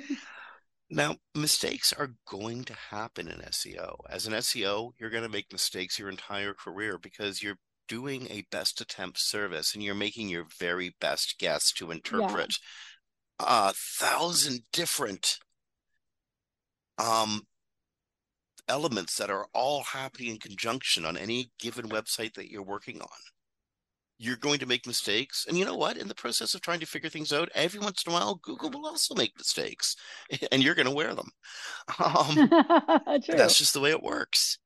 Now, 0.90 1.16
mistakes 1.36 1.92
are 1.92 2.14
going 2.26 2.64
to 2.64 2.74
happen 2.90 3.28
in 3.28 3.38
SEO. 3.40 4.00
As 4.08 4.26
an 4.26 4.32
SEO, 4.32 4.90
you're 4.98 5.10
going 5.10 5.22
to 5.22 5.28
make 5.28 5.52
mistakes 5.52 5.98
your 5.98 6.08
entire 6.08 6.52
career 6.52 6.98
because 6.98 7.42
you're 7.42 7.58
doing 7.86 8.26
a 8.28 8.44
best 8.50 8.80
attempt 8.80 9.18
service 9.20 9.72
and 9.72 9.84
you're 9.84 9.94
making 9.94 10.28
your 10.28 10.46
very 10.58 10.94
best 11.00 11.36
guess 11.38 11.70
to 11.72 11.92
interpret 11.92 12.56
yeah. 13.40 13.68
a 13.68 13.72
thousand 13.72 14.62
different 14.72 15.38
um, 16.98 17.42
elements 18.68 19.16
that 19.16 19.30
are 19.30 19.46
all 19.54 19.84
happening 19.84 20.30
in 20.30 20.38
conjunction 20.38 21.04
on 21.04 21.16
any 21.16 21.50
given 21.60 21.88
website 21.88 22.34
that 22.34 22.50
you're 22.50 22.62
working 22.62 23.00
on 23.00 23.08
you're 24.22 24.36
going 24.36 24.58
to 24.58 24.66
make 24.66 24.86
mistakes. 24.86 25.46
And 25.48 25.56
you 25.56 25.64
know 25.64 25.74
what? 25.74 25.96
In 25.96 26.06
the 26.06 26.14
process 26.14 26.54
of 26.54 26.60
trying 26.60 26.80
to 26.80 26.86
figure 26.86 27.08
things 27.08 27.32
out, 27.32 27.48
every 27.54 27.80
once 27.80 28.04
in 28.04 28.12
a 28.12 28.14
while, 28.14 28.34
Google 28.34 28.70
will 28.70 28.86
also 28.86 29.14
make 29.14 29.32
mistakes, 29.38 29.96
and 30.52 30.62
you're 30.62 30.74
going 30.74 30.86
to 30.86 30.94
wear 30.94 31.14
them. 31.14 31.30
Um, 31.98 32.50
that's 33.28 33.56
just 33.56 33.72
the 33.72 33.80
way 33.80 33.90
it 33.90 34.02
works. 34.02 34.58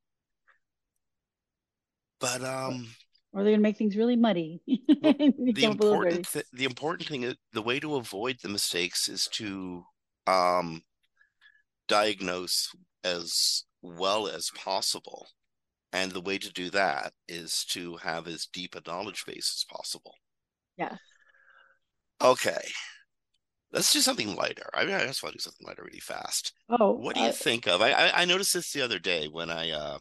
But 2.19 2.43
um, 2.43 2.89
or 3.33 3.43
they're 3.43 3.53
going 3.53 3.61
to 3.61 3.63
make 3.63 3.77
things 3.77 3.97
really 3.97 4.17
muddy. 4.17 4.61
the 4.67 5.65
important 5.65 6.29
th- 6.29 6.47
the 6.53 6.65
important 6.65 7.09
thing 7.09 7.33
the 7.53 7.63
way 7.63 7.79
to 7.79 7.95
avoid 7.95 8.39
the 8.43 8.49
mistakes 8.49 9.09
is 9.09 9.29
to 9.35 9.85
um, 10.27 10.83
diagnose 11.87 12.71
as 13.05 13.65
well 13.83 14.27
as 14.27 14.51
possible 14.57 15.29
and 15.95 16.11
the 16.11 16.21
way 16.21 16.39
to 16.39 16.53
do 16.53 16.71
that 16.71 17.13
is 17.29 17.65
to 17.67 17.97
have 17.99 18.27
as 18.27 18.47
deep 18.53 18.75
a 18.75 18.83
knowledge 18.87 19.25
base 19.25 19.55
as 19.57 19.77
possible. 19.77 20.17
Yeah. 20.77 20.97
Okay. 22.21 22.61
Let's 23.73 23.93
do 23.93 24.01
something 24.01 24.35
lighter. 24.35 24.69
I 24.75 24.85
mean, 24.85 24.97
I 24.97 25.07
just 25.07 25.23
want 25.23 25.35
to 25.35 25.39
do 25.39 25.43
something 25.43 25.67
lighter 25.67 25.85
really 25.85 26.01
fast. 26.01 26.53
Oh, 26.69 26.93
what 26.93 27.15
do 27.15 27.23
you 27.23 27.33
think 27.33 27.69
of? 27.69 27.81
I, 27.81 27.93
I, 27.93 28.23
I 28.23 28.25
noticed 28.25 28.55
this 28.55 28.73
the 28.73 28.83
other 28.83 28.99
day 28.99 29.29
when 29.29 29.51
I 29.51 29.71
uh, 29.71 29.99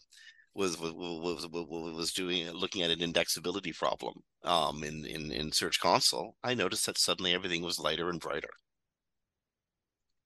was, 0.55 0.79
was 0.79 0.93
was 0.93 1.47
was 1.47 2.13
doing 2.13 2.51
looking 2.51 2.81
at 2.81 2.91
an 2.91 2.99
indexability 2.99 3.75
problem 3.75 4.15
um, 4.43 4.83
in 4.83 5.05
in 5.05 5.31
in 5.31 5.51
Search 5.51 5.79
Console. 5.79 6.35
I 6.43 6.55
noticed 6.55 6.87
that 6.87 6.97
suddenly 6.97 7.33
everything 7.33 7.63
was 7.63 7.79
lighter 7.79 8.09
and 8.09 8.19
brighter. 8.19 8.49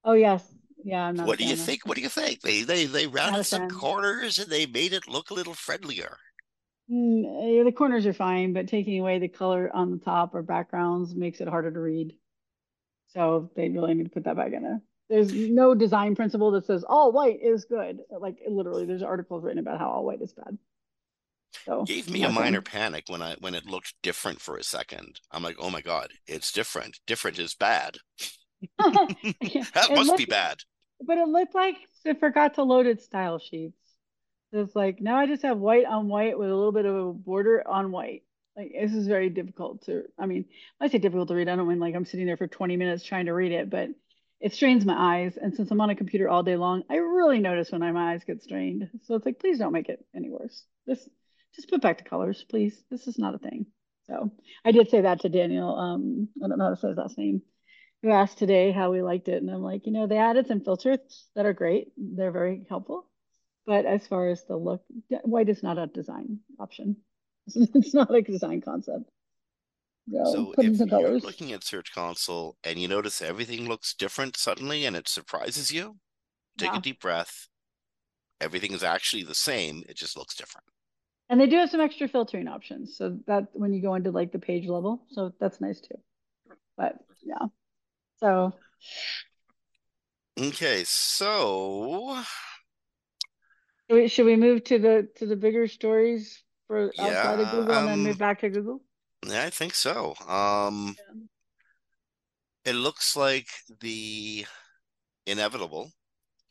Oh 0.03 0.13
yes, 0.13 0.43
yeah. 0.87 1.11
what 1.11 1.37
do 1.37 1.45
you 1.45 1.57
think? 1.57 1.85
What 1.85 1.97
do 1.97 2.01
you 2.01 2.09
think? 2.09 2.41
They 2.41 2.61
they 2.61 2.85
they 2.85 3.07
rounded 3.07 3.45
some 3.45 3.69
corners 3.69 4.37
and 4.39 4.49
they 4.49 4.65
made 4.65 4.93
it 4.93 5.07
look 5.07 5.29
a 5.29 5.33
little 5.33 5.53
friendlier. 5.53 6.17
Mm, 6.89 7.65
the 7.65 7.71
corners 7.73 8.05
are 8.05 8.13
fine, 8.13 8.53
but 8.53 8.69
taking 8.69 8.99
away 8.99 9.19
the 9.19 9.27
color 9.27 9.69
on 9.73 9.91
the 9.91 9.97
top 9.97 10.33
or 10.33 10.41
backgrounds 10.41 11.13
makes 11.13 11.41
it 11.41 11.49
harder 11.49 11.71
to 11.71 11.79
read. 11.79 12.15
So 13.07 13.51
they 13.55 13.67
really 13.67 13.93
need 13.95 14.05
to 14.05 14.09
put 14.09 14.23
that 14.23 14.37
back 14.37 14.53
in 14.53 14.63
there. 14.63 14.81
There's 15.09 15.33
no 15.33 15.75
design 15.75 16.15
principle 16.15 16.51
that 16.51 16.65
says 16.65 16.85
all 16.87 17.11
white 17.11 17.41
is 17.41 17.65
good. 17.65 17.99
Like 18.09 18.37
literally, 18.47 18.85
there's 18.85 19.03
articles 19.03 19.43
written 19.43 19.59
about 19.59 19.79
how 19.79 19.89
all 19.89 20.05
white 20.05 20.21
is 20.21 20.33
bad. 20.33 20.57
So 21.65 21.83
gave 21.83 22.09
me 22.09 22.23
a 22.23 22.29
minor 22.29 22.61
panic 22.61 23.05
when 23.07 23.21
I 23.21 23.35
when 23.39 23.55
it 23.55 23.65
looked 23.65 23.93
different 24.03 24.39
for 24.39 24.55
a 24.55 24.63
second. 24.63 25.19
I'm 25.31 25.43
like, 25.43 25.57
oh 25.59 25.69
my 25.69 25.81
god, 25.81 26.11
it's 26.27 26.53
different. 26.53 26.99
Different 27.07 27.39
is 27.39 27.55
bad. 27.55 27.97
that 28.79 29.87
must 29.89 30.07
looked, 30.07 30.17
be 30.17 30.25
bad. 30.25 30.59
But 31.01 31.17
it 31.17 31.27
looked 31.27 31.55
like 31.55 31.75
it 32.05 32.19
forgot 32.19 32.55
to 32.55 32.63
load 32.63 32.87
its 32.87 33.05
style 33.05 33.39
sheets. 33.39 33.77
It's 34.51 34.75
like 34.75 35.01
now 35.01 35.17
I 35.17 35.27
just 35.27 35.43
have 35.43 35.57
white 35.57 35.85
on 35.85 36.07
white 36.07 36.37
with 36.39 36.49
a 36.49 36.55
little 36.55 36.71
bit 36.71 36.85
of 36.85 36.95
a 36.95 37.13
border 37.13 37.67
on 37.67 37.91
white. 37.91 38.23
Like 38.55 38.71
this 38.79 38.93
is 38.93 39.07
very 39.07 39.29
difficult 39.29 39.83
to. 39.85 40.03
I 40.17 40.25
mean, 40.25 40.45
I 40.79 40.87
say 40.87 40.97
difficult 40.97 41.27
to 41.29 41.35
read. 41.35 41.49
I 41.49 41.55
don't 41.55 41.67
mean 41.67 41.79
like 41.79 41.95
I'm 41.95 42.05
sitting 42.05 42.25
there 42.25 42.37
for 42.37 42.47
20 42.47 42.77
minutes 42.77 43.03
trying 43.03 43.25
to 43.25 43.33
read 43.33 43.51
it, 43.51 43.69
but 43.69 43.89
it 44.39 44.53
strains 44.53 44.85
my 44.85 44.95
eyes. 44.97 45.37
And 45.37 45.53
since 45.53 45.69
I'm 45.69 45.81
on 45.81 45.89
a 45.89 45.95
computer 45.95 46.29
all 46.29 46.43
day 46.43 46.55
long, 46.55 46.83
I 46.89 46.95
really 46.95 47.39
notice 47.39 47.71
when 47.71 47.81
my 47.81 48.13
eyes 48.13 48.23
get 48.23 48.43
strained. 48.43 48.89
So 49.03 49.15
it's 49.15 49.25
like, 49.25 49.39
please 49.39 49.59
don't 49.59 49.73
make 49.73 49.89
it 49.89 50.03
any 50.15 50.29
worse. 50.29 50.63
This 50.85 51.07
just 51.55 51.69
put 51.69 51.81
back 51.81 51.97
the 51.97 52.09
colors, 52.09 52.43
please. 52.49 52.83
This 52.89 53.07
is 53.07 53.17
not 53.17 53.35
a 53.35 53.39
thing. 53.39 53.65
So 54.07 54.31
I 54.63 54.71
did 54.71 54.89
say 54.89 55.01
that 55.01 55.21
to 55.21 55.29
Daniel. 55.29 55.75
Um, 55.75 56.29
I 56.43 56.47
don't 56.47 56.57
know 56.57 56.65
how 56.65 56.69
to 56.71 56.77
say 56.77 56.87
his 56.89 56.97
last 56.97 57.17
name 57.17 57.41
who 58.03 58.11
asked 58.11 58.37
today 58.37 58.71
how 58.71 58.91
we 58.91 59.01
liked 59.01 59.27
it. 59.27 59.41
And 59.41 59.49
I'm 59.49 59.63
like, 59.63 59.85
you 59.85 59.91
know, 59.91 60.07
they 60.07 60.17
added 60.17 60.47
some 60.47 60.61
filters 60.61 61.27
that 61.35 61.45
are 61.45 61.53
great. 61.53 61.91
They're 61.97 62.31
very 62.31 62.65
helpful. 62.69 63.09
But 63.65 63.85
as 63.85 64.07
far 64.07 64.29
as 64.29 64.45
the 64.45 64.55
look, 64.55 64.83
white 65.23 65.49
is 65.49 65.63
not 65.63 65.77
a 65.77 65.87
design 65.87 66.39
option. 66.59 66.97
it's 67.47 67.93
not 67.93 68.13
a 68.13 68.21
design 68.21 68.61
concept. 68.61 69.09
So, 70.09 70.23
so 70.33 70.53
if 70.57 70.77
you're 70.77 70.87
colors. 70.87 71.23
looking 71.25 71.51
at 71.51 71.65
Search 71.65 71.91
Console 71.93 72.55
and 72.63 72.79
you 72.79 72.87
notice 72.87 73.21
everything 73.21 73.67
looks 73.67 73.93
different 73.93 74.37
suddenly 74.37 74.85
and 74.85 74.95
it 74.95 75.09
surprises 75.09 75.71
you, 75.71 75.97
take 76.57 76.71
yeah. 76.71 76.77
a 76.77 76.81
deep 76.81 77.01
breath, 77.01 77.47
everything 78.39 78.71
is 78.71 78.83
actually 78.83 79.23
the 79.23 79.35
same. 79.35 79.83
It 79.89 79.97
just 79.97 80.15
looks 80.15 80.35
different. 80.35 80.65
And 81.29 81.41
they 81.41 81.47
do 81.47 81.57
have 81.57 81.69
some 81.69 81.81
extra 81.81 82.07
filtering 82.07 82.47
options. 82.47 82.95
So 82.95 83.17
that 83.27 83.47
when 83.51 83.73
you 83.73 83.81
go 83.81 83.95
into 83.95 84.11
like 84.11 84.31
the 84.31 84.39
page 84.39 84.65
level, 84.65 85.03
so 85.09 85.33
that's 85.41 85.59
nice 85.59 85.81
too. 85.81 85.99
But 86.77 86.95
yeah. 87.21 87.47
So 88.19 88.53
Okay, 90.37 90.83
so 90.85 92.23
should 94.07 94.25
we 94.25 94.35
move 94.35 94.63
to 94.65 94.79
the 94.79 95.09
to 95.15 95.25
the 95.25 95.35
bigger 95.35 95.67
stories 95.67 96.43
for 96.67 96.93
outside 96.99 97.39
of 97.39 97.49
Google 97.49 97.77
and 97.77 97.87
then 97.87 98.03
move 98.03 98.17
um, 98.17 98.17
back 98.17 98.39
to 98.39 98.49
Google? 98.49 98.81
Yeah, 99.25 99.43
I 99.43 99.49
think 99.49 99.73
so. 99.75 100.15
Um 100.27 100.95
it 102.65 102.73
looks 102.73 103.15
like 103.15 103.47
the 103.79 104.45
inevitable 105.27 105.91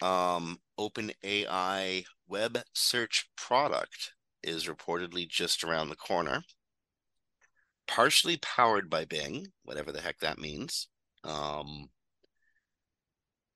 um 0.03 0.61
open 0.79 1.13
AI 1.25 2.05
web 2.29 2.63
search 2.75 3.31
product 3.37 4.15
is 4.43 4.67
reportedly 4.67 5.29
just 5.29 5.65
around 5.65 5.89
the 5.91 5.97
corner. 5.97 6.45
Partially 7.89 8.37
powered 8.37 8.89
by 8.89 9.05
Bing, 9.05 9.53
whatever 9.65 9.91
the 9.91 10.03
heck 10.03 10.21
that 10.21 10.39
means. 10.39 10.87
Um, 11.27 11.91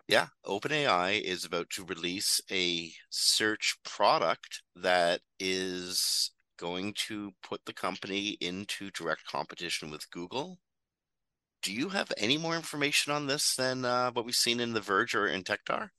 yeah, 0.08 0.26
OpenAI 0.44 1.20
is 1.20 1.44
about 1.44 1.70
to 1.70 1.84
release 1.84 2.40
a 2.50 2.90
search 3.10 3.76
product 3.84 4.62
that 4.74 5.20
is 5.38 6.32
going 6.58 6.94
to 7.08 7.30
put 7.42 7.64
the 7.64 7.72
company 7.72 8.36
into 8.40 8.90
direct 8.90 9.24
competition 9.24 9.90
with 9.90 10.10
Google. 10.10 10.58
Do 11.62 11.72
you 11.72 11.90
have 11.90 12.12
any 12.16 12.38
more 12.38 12.56
information 12.56 13.12
on 13.12 13.26
this 13.26 13.54
than 13.54 13.84
uh, 13.84 14.10
what 14.10 14.24
we've 14.24 14.34
seen 14.34 14.60
in 14.60 14.72
The 14.72 14.80
Verge 14.80 15.14
or 15.14 15.28
in 15.28 15.42
Techdirt? 15.42 15.90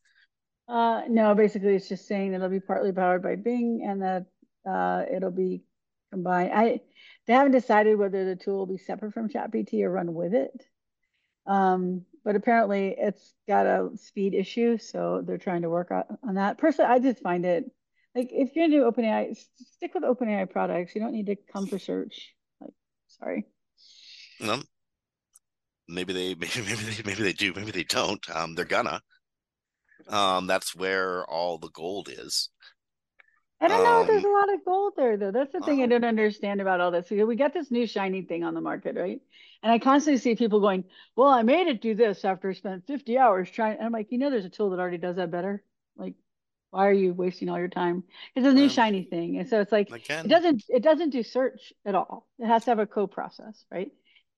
Uh, 0.68 1.02
no, 1.10 1.34
basically 1.34 1.76
it's 1.76 1.90
just 1.90 2.08
saying 2.08 2.34
it'll 2.34 2.50
be 2.50 2.60
partly 2.60 2.92
powered 2.92 3.24
by 3.24 3.36
Bing 3.36 3.86
and 3.88 4.02
that 4.02 4.26
uh, 4.70 5.04
it'll 5.14 5.32
be 5.32 5.64
combined. 6.12 6.52
I 6.54 6.82
they 7.28 7.34
haven't 7.34 7.52
decided 7.52 7.98
whether 7.98 8.26
the 8.26 8.36
tool 8.36 8.60
will 8.60 8.66
be 8.66 8.78
separate 8.78 9.14
from 9.14 9.30
ChatGPT 9.30 9.84
or 9.84 9.92
run 9.92 10.14
with 10.14 10.34
it. 10.34 10.66
Um, 11.46 12.06
but 12.24 12.36
apparently 12.36 12.96
it's 12.98 13.34
got 13.48 13.66
a 13.66 13.90
speed 13.96 14.34
issue, 14.34 14.78
so 14.78 15.24
they're 15.26 15.38
trying 15.38 15.64
to 15.64 15.70
work 15.70 15.92
on, 15.92 16.36
that. 16.36 16.58
Personally, 16.58 16.92
I 16.92 17.00
just 17.00 17.22
find 17.22 17.46
it 17.46 17.66
like 18.16 18.30
if 18.32 18.56
you're 18.56 18.68
gonna 18.68 18.78
do 18.78 18.92
OpenAI, 18.92 19.36
stick 19.76 19.94
with 19.94 20.04
OpenAI 20.04 20.50
products. 20.50 20.94
You 20.94 21.02
don't 21.02 21.14
need 21.14 21.28
to 21.28 21.36
come 21.52 21.66
for 21.66 21.80
search. 21.80 22.36
Like, 22.60 22.74
sorry. 23.08 23.46
No. 24.40 24.62
Maybe 25.88 26.14
they 26.14 26.36
maybe 26.40 26.62
maybe 26.62 26.84
they 26.84 27.04
maybe 27.04 27.24
they 27.24 27.34
do 27.34 27.54
maybe 27.56 27.72
they 27.72 27.84
don't. 27.84 28.24
Um, 28.30 28.54
they're 28.54 28.66
gonna. 28.66 29.02
Um, 30.08 30.48
that's 30.48 30.76
where 30.76 31.26
all 31.26 31.58
the 31.58 31.70
gold 31.70 32.10
is. 32.10 32.50
I 33.62 33.68
don't 33.68 33.84
know. 33.84 34.02
Um, 34.02 34.08
there's 34.08 34.24
a 34.24 34.30
lot 34.30 34.52
of 34.52 34.66
gold 34.66 34.94
there, 34.98 35.18
though. 35.18 35.32
That's 35.32 35.54
the 35.54 35.60
thing 35.60 35.80
I 35.80 35.84
uh-huh. 35.84 35.90
don't 35.90 36.06
understand 36.06 36.62
about 36.62 36.82
all 36.82 36.90
this. 36.90 37.10
We 37.12 37.36
got 37.36 37.54
this 37.54 37.70
new 37.70 37.86
shiny 37.86 38.24
thing 38.24 38.44
on 38.44 38.56
the 38.56 38.62
market, 38.62 38.96
right? 38.96 39.22
And 39.62 39.72
I 39.72 39.78
constantly 39.78 40.20
see 40.20 40.36
people 40.36 40.60
going, 40.60 40.84
"Well, 41.16 41.30
I 41.30 41.44
made 41.44 41.68
it 41.68 41.82
do 41.82 41.94
this 41.94 42.26
after 42.26 42.50
I 42.50 42.54
spent 42.54 42.88
50 42.88 43.20
hours 43.20 43.52
trying." 43.52 43.78
And 43.78 43.86
I'm 43.86 43.92
like, 43.92 44.12
you 44.12 44.18
know, 44.18 44.32
there's 44.32 44.46
a 44.46 44.50
tool 44.50 44.72
that 44.72 44.80
already 44.80 44.98
does 44.98 45.18
that 45.18 45.30
better. 45.30 45.64
Like, 45.96 46.16
why 46.72 46.88
are 46.88 46.94
you 46.94 47.14
wasting 47.14 47.50
all 47.50 47.60
your 47.60 47.68
time? 47.68 48.04
It's 48.36 48.48
a 48.48 48.54
new 48.54 48.68
shiny 48.68 49.04
thing, 49.04 49.38
and 49.38 49.48
so 49.48 49.62
it's 49.62 49.72
like 49.72 49.92
it 49.92 50.28
doesn't 50.28 50.64
it 50.68 50.82
doesn't 50.82 51.12
do 51.12 51.22
search 51.22 51.72
at 51.86 51.94
all. 51.94 52.28
It 52.40 52.48
has 52.48 52.64
to 52.66 52.72
have 52.72 52.80
a 52.80 52.88
co-process, 52.88 53.64
right? 53.70 53.92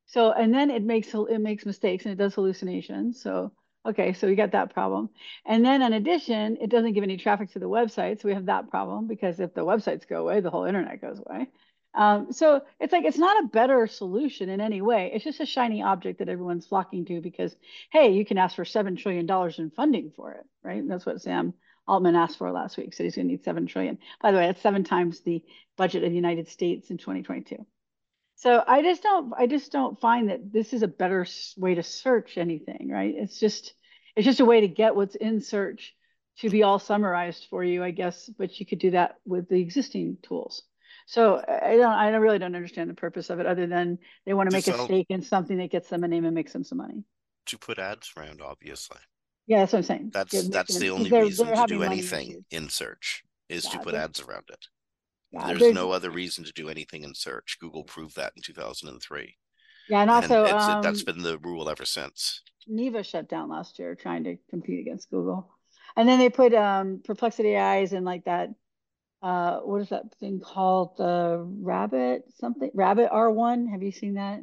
So 0.07 0.33
and 0.33 0.53
then 0.53 0.69
it 0.69 0.83
makes 0.83 1.13
it 1.13 1.39
makes 1.39 1.65
mistakes 1.65 2.05
and 2.05 2.11
it 2.11 2.17
does 2.17 2.35
hallucinations. 2.35 3.21
So 3.21 3.53
Okay, 3.85 4.13
so 4.13 4.27
we 4.27 4.35
got 4.35 4.51
that 4.51 4.73
problem. 4.73 5.09
And 5.45 5.65
then 5.65 5.81
in 5.81 5.91
addition, 5.91 6.57
it 6.61 6.69
doesn't 6.69 6.93
give 6.93 7.03
any 7.03 7.17
traffic 7.17 7.51
to 7.51 7.59
the 7.59 7.69
website. 7.69 8.21
So 8.21 8.29
we 8.29 8.33
have 8.33 8.45
that 8.45 8.69
problem 8.69 9.07
because 9.07 9.39
if 9.41 9.53
the 9.53 9.65
websites 9.65 10.07
go 10.07 10.21
away, 10.21 10.39
the 10.39 10.49
whole 10.49 10.63
internet 10.63 11.01
goes 11.01 11.19
away. 11.19 11.47
Um, 11.93 12.31
so 12.31 12.61
it's 12.79 12.93
like 12.93 13.03
it's 13.05 13.17
not 13.17 13.43
a 13.43 13.47
better 13.47 13.85
solution 13.87 14.49
in 14.49 14.61
any 14.61 14.81
way. 14.81 15.11
It's 15.13 15.25
just 15.25 15.41
a 15.41 15.45
shiny 15.45 15.83
object 15.83 16.19
that 16.19 16.29
everyone's 16.29 16.65
flocking 16.65 17.05
to 17.05 17.21
because, 17.21 17.55
hey, 17.91 18.13
you 18.13 18.25
can 18.25 18.37
ask 18.37 18.55
for 18.55 18.63
$7 18.63 18.97
trillion 18.97 19.29
in 19.57 19.69
funding 19.69 20.11
for 20.15 20.31
it, 20.31 20.45
right? 20.63 20.87
That's 20.87 21.05
what 21.05 21.21
Sam 21.21 21.53
Altman 21.85 22.15
asked 22.15 22.37
for 22.37 22.51
last 22.51 22.77
week. 22.77 22.93
Said 22.93 23.03
he's 23.03 23.15
going 23.15 23.27
to 23.27 23.33
need 23.33 23.43
7 23.43 23.67
trillion. 23.67 23.99
By 24.21 24.31
the 24.31 24.37
way, 24.37 24.47
that's 24.47 24.61
seven 24.61 24.85
times 24.85 25.19
the 25.19 25.43
budget 25.77 26.03
of 26.03 26.09
the 26.09 26.15
United 26.15 26.47
States 26.47 26.89
in 26.89 26.97
2022. 26.97 27.65
So 28.35 28.63
I 28.65 28.81
just 28.81 29.03
don't 29.03 29.33
I 29.37 29.47
just 29.47 29.71
don't 29.71 29.99
find 29.99 30.29
that 30.29 30.51
this 30.51 30.73
is 30.73 30.81
a 30.81 30.87
better 30.87 31.25
way 31.57 31.75
to 31.75 31.83
search 31.83 32.37
anything, 32.37 32.89
right? 32.91 33.13
It's 33.15 33.39
just 33.39 33.73
it's 34.15 34.25
just 34.25 34.39
a 34.39 34.45
way 34.45 34.61
to 34.61 34.67
get 34.67 34.95
what's 34.95 35.15
in 35.15 35.41
search 35.41 35.95
to 36.39 36.49
be 36.49 36.63
all 36.63 36.79
summarized 36.79 37.47
for 37.49 37.63
you, 37.63 37.83
I 37.83 37.91
guess, 37.91 38.29
but 38.37 38.59
you 38.59 38.65
could 38.65 38.79
do 38.79 38.91
that 38.91 39.15
with 39.25 39.47
the 39.49 39.61
existing 39.61 40.17
tools. 40.23 40.63
So 41.05 41.43
I 41.47 41.77
don't 41.77 41.91
I 41.91 42.09
really 42.09 42.39
don't 42.39 42.55
understand 42.55 42.89
the 42.89 42.95
purpose 42.95 43.29
of 43.29 43.39
it 43.39 43.45
other 43.45 43.67
than 43.67 43.99
they 44.25 44.33
want 44.33 44.49
to 44.49 44.55
make 44.55 44.67
a 44.67 44.77
stake 44.77 45.07
in 45.09 45.21
something 45.21 45.57
that 45.57 45.71
gets 45.71 45.89
them 45.89 46.03
a 46.03 46.07
name 46.07 46.25
and 46.25 46.33
makes 46.33 46.53
them 46.53 46.63
some 46.63 46.79
money. 46.79 47.03
To 47.47 47.57
put 47.57 47.77
ads 47.77 48.11
around, 48.15 48.41
obviously. 48.41 48.99
Yeah, 49.47 49.59
that's 49.59 49.73
what 49.73 49.79
I'm 49.79 49.83
saying. 49.83 50.11
That's 50.13 50.47
that's 50.49 50.79
the 50.79 50.89
only 50.89 51.11
reason 51.11 51.47
to 51.53 51.65
do 51.67 51.83
anything 51.83 52.45
in 52.51 52.69
search 52.69 53.23
is 53.49 53.65
yeah, 53.65 53.71
to 53.71 53.79
put 53.79 53.93
ads 53.93 54.21
around 54.21 54.45
it. 54.49 54.67
Yeah, 55.33 55.47
there's, 55.47 55.59
there's, 55.59 55.73
no 55.73 55.91
other 55.91 56.11
reason 56.11 56.43
to 56.43 56.53
do 56.53 56.69
anything 56.69 57.03
in 57.03 57.15
search. 57.15 57.57
Google 57.59 57.83
proved 57.83 58.15
that 58.17 58.33
in 58.35 58.43
2003. 58.43 59.35
Yeah, 59.89 60.01
and 60.01 60.11
also 60.11 60.45
and 60.45 60.53
um, 60.53 60.81
that's 60.83 61.03
been 61.03 61.23
the 61.23 61.39
rule 61.39 61.69
ever 61.69 61.85
since. 61.85 62.41
Neeva 62.69 63.03
shut 63.03 63.27
down 63.29 63.49
last 63.49 63.79
year 63.79 63.95
trying 63.95 64.23
to 64.25 64.37
compete 64.49 64.79
against 64.79 65.09
Google, 65.09 65.49
and 65.97 66.07
then 66.07 66.19
they 66.19 66.29
put 66.29 66.53
um, 66.53 67.01
Perplexity 67.03 67.57
eyes 67.57 67.93
in 67.93 68.03
like 68.03 68.25
that. 68.25 68.49
Uh, 69.23 69.59
what 69.59 69.81
is 69.81 69.89
that 69.89 70.03
thing 70.19 70.39
called? 70.39 70.97
The 70.97 71.43
Rabbit 71.61 72.25
something 72.39 72.69
Rabbit 72.73 73.09
R1. 73.11 73.71
Have 73.71 73.81
you 73.81 73.91
seen 73.91 74.13
that? 74.13 74.39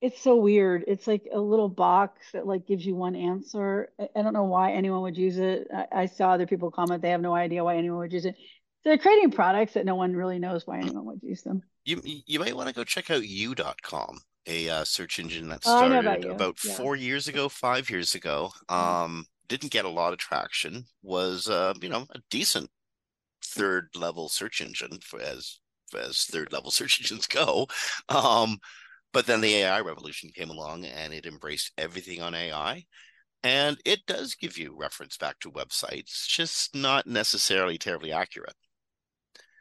It's 0.00 0.20
so 0.20 0.36
weird. 0.36 0.84
It's 0.86 1.06
like 1.06 1.26
a 1.32 1.38
little 1.38 1.68
box 1.68 2.32
that 2.32 2.46
like 2.46 2.66
gives 2.66 2.86
you 2.86 2.94
one 2.94 3.16
answer. 3.16 3.90
I, 3.98 4.08
I 4.16 4.22
don't 4.22 4.32
know 4.32 4.44
why 4.44 4.72
anyone 4.72 5.02
would 5.02 5.16
use 5.16 5.38
it. 5.38 5.68
I, 5.74 6.02
I, 6.02 6.06
saw 6.06 6.30
other 6.30 6.46
people 6.46 6.72
comment 6.72 7.02
they 7.02 7.10
have 7.10 7.20
no 7.20 7.34
idea 7.34 7.62
why 7.62 7.76
anyone 7.76 7.98
would 7.98 8.12
use 8.12 8.24
it 8.24 8.34
they're 8.84 8.98
creating 8.98 9.30
products 9.30 9.74
that 9.74 9.84
no 9.84 9.94
one 9.94 10.14
really 10.14 10.38
knows 10.38 10.66
why 10.66 10.78
anyone 10.78 11.04
would 11.06 11.22
use 11.22 11.42
them. 11.42 11.62
You 11.84 12.00
you 12.04 12.38
might 12.38 12.56
want 12.56 12.68
to 12.68 12.74
go 12.74 12.84
check 12.84 13.10
out 13.10 13.26
you.com, 13.26 14.18
a 14.46 14.68
uh, 14.68 14.84
search 14.84 15.18
engine 15.18 15.48
that 15.48 15.62
oh, 15.66 15.78
started 15.78 15.98
about, 15.98 16.24
about 16.24 16.64
yeah. 16.64 16.74
four 16.74 16.96
years 16.96 17.28
ago, 17.28 17.48
five 17.48 17.90
years 17.90 18.14
ago. 18.14 18.50
Mm-hmm. 18.68 19.04
Um, 19.04 19.26
didn't 19.48 19.72
get 19.72 19.84
a 19.84 19.90
lot 19.90 20.12
of 20.12 20.18
traction. 20.18 20.84
Was 21.02 21.48
uh, 21.48 21.74
you 21.80 21.88
know 21.88 22.06
a 22.10 22.20
decent 22.30 22.70
third 23.44 23.88
level 23.94 24.28
search 24.28 24.60
engine 24.60 24.98
for 25.02 25.20
as 25.20 25.58
as 25.98 26.24
third 26.24 26.52
level 26.52 26.70
search 26.72 27.00
engines 27.00 27.26
go. 27.26 27.66
Um, 28.08 28.58
but 29.12 29.26
then 29.26 29.40
the 29.40 29.54
AI 29.56 29.80
revolution 29.80 30.30
came 30.34 30.50
along 30.50 30.86
and 30.86 31.12
it 31.12 31.26
embraced 31.26 31.72
everything 31.76 32.22
on 32.22 32.34
AI. 32.34 32.84
And 33.44 33.78
it 33.84 34.06
does 34.06 34.34
give 34.34 34.56
you 34.56 34.74
reference 34.76 35.16
back 35.16 35.40
to 35.40 35.50
websites, 35.50 36.26
just 36.28 36.74
not 36.74 37.06
necessarily 37.06 37.76
terribly 37.76 38.12
accurate. 38.12 38.54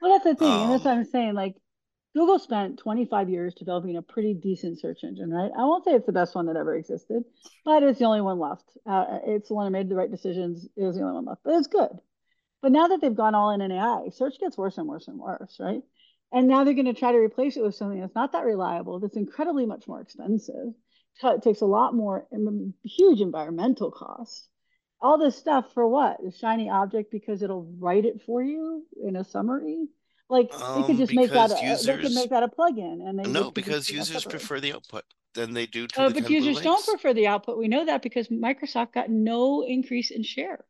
Well, 0.01 0.11
that's 0.11 0.23
the 0.23 0.35
thing. 0.35 0.47
Um, 0.47 0.61
and 0.63 0.71
that's 0.71 0.85
what 0.85 0.97
I'm 0.97 1.05
saying. 1.05 1.33
Like, 1.35 1.55
Google 2.13 2.39
spent 2.39 2.79
25 2.79 3.29
years 3.29 3.53
developing 3.53 3.95
a 3.95 4.01
pretty 4.01 4.33
decent 4.33 4.79
search 4.79 5.03
engine, 5.03 5.31
right? 5.31 5.51
I 5.57 5.63
won't 5.63 5.85
say 5.85 5.91
it's 5.91 6.05
the 6.05 6.11
best 6.11 6.35
one 6.35 6.47
that 6.47 6.57
ever 6.57 6.75
existed, 6.75 7.23
but 7.63 7.83
it's 7.83 7.99
the 7.99 8.05
only 8.05 8.21
one 8.21 8.39
left. 8.39 8.65
Uh, 8.85 9.19
it's 9.25 9.47
the 9.47 9.53
one 9.53 9.65
that 9.65 9.77
made 9.77 9.87
the 9.87 9.95
right 9.95 10.11
decisions. 10.11 10.67
It 10.75 10.83
was 10.83 10.95
the 10.97 11.03
only 11.03 11.15
one 11.15 11.25
left, 11.25 11.41
but 11.45 11.53
it's 11.53 11.67
good. 11.67 11.91
But 12.61 12.73
now 12.73 12.87
that 12.87 12.99
they've 13.01 13.15
gone 13.15 13.33
all 13.33 13.51
in 13.51 13.61
in 13.61 13.71
AI, 13.71 14.09
search 14.11 14.39
gets 14.39 14.57
worse 14.57 14.77
and 14.77 14.87
worse 14.87 15.07
and 15.07 15.17
worse, 15.17 15.57
right? 15.59 15.81
And 16.33 16.47
now 16.47 16.63
they're 16.63 16.73
going 16.73 16.85
to 16.85 16.93
try 16.93 17.11
to 17.11 17.17
replace 17.17 17.55
it 17.55 17.63
with 17.63 17.75
something 17.75 17.99
that's 17.99 18.15
not 18.15 18.33
that 18.33 18.45
reliable, 18.45 18.99
that's 18.99 19.17
incredibly 19.17 19.65
much 19.65 19.87
more 19.87 20.01
expensive. 20.01 20.73
It 21.23 21.43
takes 21.43 21.61
a 21.61 21.65
lot 21.65 21.93
more, 21.93 22.27
huge 22.83 23.21
environmental 23.21 23.91
costs 23.91 24.47
all 25.01 25.17
this 25.17 25.35
stuff 25.35 25.73
for 25.73 25.87
what? 25.87 26.17
A 26.25 26.31
shiny 26.31 26.69
object 26.69 27.11
because 27.11 27.41
it'll 27.41 27.65
write 27.79 28.05
it 28.05 28.21
for 28.25 28.41
you 28.43 28.85
in 29.03 29.15
a 29.15 29.23
summary. 29.23 29.87
Like 30.29 30.53
um, 30.53 30.81
they 30.81 30.87
could 30.87 30.97
just 30.97 31.13
make 31.13 31.31
that. 31.31 31.51
A, 31.51 31.61
users, 31.61 31.85
they 31.85 31.97
could 31.97 32.13
make 32.13 32.29
that 32.29 32.43
a 32.43 32.47
plugin, 32.47 33.07
and 33.07 33.19
they 33.19 33.29
no, 33.29 33.51
because 33.51 33.89
users 33.89 34.23
prefer 34.23 34.59
the 34.59 34.73
output 34.73 35.03
than 35.33 35.53
they 35.53 35.65
do. 35.65 35.87
To 35.87 36.03
oh, 36.03 36.09
but 36.09 36.29
users 36.29 36.61
don't 36.61 36.85
prefer 36.85 37.13
the 37.13 37.27
output. 37.27 37.57
We 37.57 37.67
know 37.67 37.85
that 37.85 38.01
because 38.01 38.29
Microsoft 38.29 38.93
got 38.93 39.09
no 39.09 39.65
increase 39.65 40.11
in 40.11 40.23
share. 40.23 40.63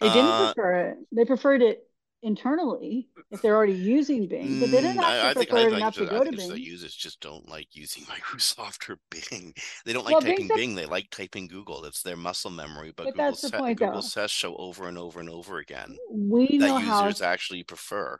They 0.00 0.08
didn't 0.08 0.26
uh, 0.26 0.52
prefer 0.52 0.88
it. 0.90 0.98
They 1.12 1.24
preferred 1.24 1.62
it 1.62 1.87
internally 2.22 3.08
if 3.30 3.42
they're 3.42 3.54
already 3.56 3.74
using 3.74 4.26
Bing, 4.26 4.60
but 4.60 4.70
they 4.70 4.80
didn't 4.80 4.98
actually 4.98 5.46
prefer 5.46 5.64
think, 5.64 5.76
enough 5.76 5.94
to, 5.94 6.00
to 6.00 6.06
go 6.06 6.24
to 6.24 6.32
Bing. 6.32 6.48
The 6.48 6.60
users 6.60 6.94
just 6.94 7.20
don't 7.20 7.48
like 7.48 7.68
using 7.72 8.04
Microsoft 8.06 8.88
or 8.88 8.98
Bing. 9.10 9.54
They 9.84 9.92
don't 9.92 10.04
like 10.04 10.12
well, 10.12 10.22
typing 10.22 10.48
Bing. 10.54 10.74
They 10.74 10.86
like 10.86 11.10
typing 11.10 11.48
Google. 11.48 11.84
It's 11.84 12.02
their 12.02 12.16
muscle 12.16 12.50
memory. 12.50 12.92
But, 12.96 13.04
but 13.04 13.14
Google, 13.14 13.24
that's 13.26 13.40
the 13.42 13.48
set, 13.48 13.60
point, 13.60 13.78
Google 13.78 14.02
says 14.02 14.30
show 14.30 14.56
over 14.56 14.88
and 14.88 14.98
over 14.98 15.20
and 15.20 15.30
over 15.30 15.58
again. 15.58 15.96
We 16.10 16.58
know 16.58 16.78
that 16.78 16.80
users 16.80 17.20
how, 17.20 17.26
actually 17.26 17.62
prefer. 17.62 18.18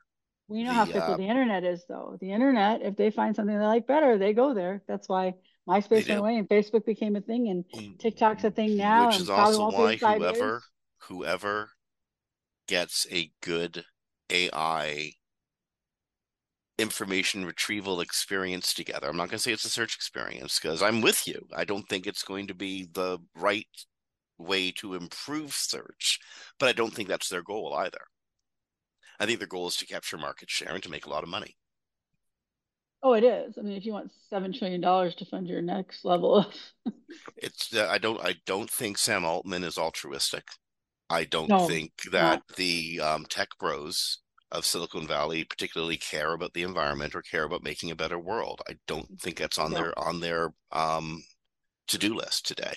We 0.49 0.63
know 0.63 0.71
the, 0.71 0.75
how 0.75 0.85
fickle 0.87 1.15
uh, 1.15 1.17
the 1.17 1.29
internet 1.29 1.65
is, 1.65 1.85
though. 1.89 2.17
The 2.21 2.33
internet, 2.33 2.83
if 2.83 2.97
they 2.97 3.11
find 3.11 3.37
something 3.37 3.59
they 3.59 3.65
like 3.65 3.87
better, 3.87 4.17
they 4.17 4.33
go 4.33 4.55
there. 4.55 4.83
That's 4.89 5.09
why 5.09 5.35
MySpace 5.69 6.09
went 6.09 6.21
away 6.21 6.37
and 6.37 6.49
Facebook 6.49 6.87
became 6.87 7.17
a 7.17 7.21
thing, 7.21 7.49
and 7.49 7.65
mm, 7.75 7.99
TikTok's 7.99 8.45
a 8.45 8.51
thing 8.51 8.77
now. 8.77 9.09
Which 9.09 9.21
is 9.21 9.31
also 9.31 9.71
why 9.71 9.97
whoever, 9.97 10.63
whoever 11.01 11.71
gets 12.69 13.07
a 13.11 13.33
good 13.43 13.85
AI 14.31 15.12
information 16.79 17.45
retrieval 17.45 18.01
experience 18.01 18.73
together. 18.73 19.09
I'm 19.09 19.16
not 19.16 19.29
going 19.29 19.39
to 19.39 19.43
say 19.43 19.53
it's 19.53 19.64
a 19.64 19.71
search 19.71 19.97
experience 19.97 20.61
because 20.61 20.81
I'm 20.81 21.01
with 21.01 21.27
you. 21.27 21.47
I 21.57 21.64
don't 21.64 21.89
think 21.89 22.07
it's 22.07 22.23
going 22.23 22.47
to 22.47 22.55
be 22.55 22.89
the 22.93 23.19
right 23.35 23.66
way 24.39 24.71
to 24.71 24.95
improve 24.95 25.53
search, 25.53 26.21
but 26.61 26.69
I 26.69 26.73
don't 26.73 26.95
think 26.95 27.09
that's 27.09 27.29
their 27.29 27.43
goal 27.43 27.75
either. 27.75 27.99
I 29.19 29.27
think 29.27 29.41
their 29.41 29.49
goal 29.49 29.66
is 29.66 29.77
to 29.79 29.87
capture 29.87 30.16
market 30.16 30.49
share 30.49 30.73
and 30.73 30.83
to 30.85 30.91
make 30.91 31.07
a 31.07 31.11
lot 31.11 31.25
of 31.25 31.29
money. 31.29 31.57
Oh, 33.03 33.12
it 33.14 33.25
is. 33.25 33.57
I 33.59 33.62
mean, 33.62 33.77
if 33.77 33.85
you 33.85 33.93
want 33.93 34.12
seven 34.29 34.53
trillion 34.53 34.81
dollars 34.81 35.14
to 35.16 35.25
fund 35.25 35.49
your 35.49 35.62
next 35.62 36.05
level 36.05 36.37
of, 36.37 36.47
it's. 37.37 37.73
Uh, 37.75 37.89
I 37.89 37.99
don't. 37.99 38.21
I 38.25 38.35
don't 38.45 38.69
think 38.69 38.99
Sam 38.99 39.25
Altman 39.25 39.62
is 39.62 39.79
altruistic. 39.79 40.45
I 41.11 41.25
don't 41.25 41.49
no, 41.49 41.67
think 41.67 41.93
that 42.11 42.43
not. 42.49 42.57
the 42.57 43.01
um, 43.01 43.27
tech 43.27 43.49
bros 43.59 44.19
of 44.51 44.65
Silicon 44.65 45.07
Valley 45.07 45.45
particularly 45.45 45.97
care 45.97 46.33
about 46.33 46.55
the 46.55 46.63
environment 46.63 47.15
or 47.15 47.23
care 47.23 47.45
about 47.45 47.63
making 47.63 47.91
a 47.91 47.97
better 47.97 48.19
world. 48.19 48.63
I 48.69 48.75
don't 48.87 49.21
think 49.21 49.39
that's 49.39 49.59
on 49.59 49.73
no. 49.73 49.79
their 49.79 49.99
on 49.99 50.21
their 50.21 50.53
um, 50.73 51.23
to 51.89 51.99
do 51.99 52.15
list 52.15 52.47
today. 52.47 52.75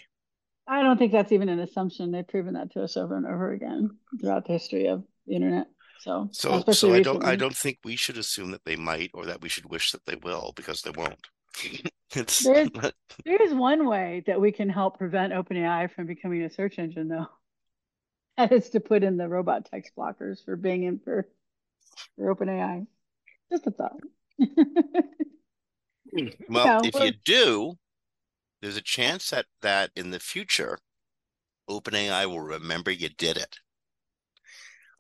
I 0.68 0.84
don't 0.84 0.98
think 0.98 1.12
that's 1.12 1.32
even 1.32 1.50
an 1.50 1.60
assumption. 1.60 2.12
They've 2.12 2.28
proven 2.28 2.54
that 2.54 2.72
to 2.74 2.84
us 2.84 2.96
over 2.96 3.16
and 3.16 3.26
over 3.26 3.52
again 3.52 3.98
throughout 4.20 4.46
the 4.46 4.54
history 4.54 4.88
of 4.88 5.04
the 5.28 5.36
internet. 5.36 5.68
So, 6.00 6.30
so, 6.32 6.64
so 6.72 6.94
I 6.94 7.02
don't, 7.02 7.24
I 7.24 7.36
don't 7.36 7.56
think 7.56 7.78
we 7.84 7.96
should 7.96 8.18
assume 8.18 8.52
that 8.52 8.66
they 8.66 8.76
might, 8.76 9.12
or 9.14 9.26
that 9.26 9.42
we 9.42 9.50
should 9.50 9.70
wish 9.70 9.92
that 9.92 10.04
they 10.06 10.16
will, 10.16 10.52
because 10.56 10.82
they 10.82 10.90
won't. 10.90 11.28
it's 12.16 12.44
there's, 12.44 12.70
there's 13.26 13.54
one 13.54 13.88
way 13.88 14.24
that 14.26 14.42
we 14.42 14.52
can 14.52 14.68
help 14.68 14.98
prevent 14.98 15.32
OpenAI 15.34 15.94
from 15.94 16.08
becoming 16.08 16.42
a 16.42 16.50
search 16.50 16.80
engine, 16.80 17.08
though. 17.08 17.28
That 18.38 18.52
is 18.52 18.70
to 18.72 18.80
put 18.80 19.04
in 19.04 19.18
the 19.18 19.28
robot 19.28 19.66
text 19.66 19.94
blockers 19.98 20.44
for 20.44 20.56
Bing 20.56 20.86
and 20.86 21.04
for 21.04 21.28
for 22.16 22.34
OpenAI. 22.34 22.88
Just 23.52 23.68
a 23.68 23.72
thought. 23.72 24.00
well, 26.50 26.82
if 26.84 26.96
you 26.96 27.12
do, 27.26 27.78
there's 28.62 28.78
a 28.78 28.82
chance 28.82 29.30
that 29.32 29.46
that 29.62 29.92
in 29.96 30.12
the 30.12 30.20
future, 30.20 30.78
OpenAI 31.70 32.26
will 32.26 32.42
remember 32.42 32.92
you 32.92 33.10
did 33.10 33.38
it. 33.38 33.58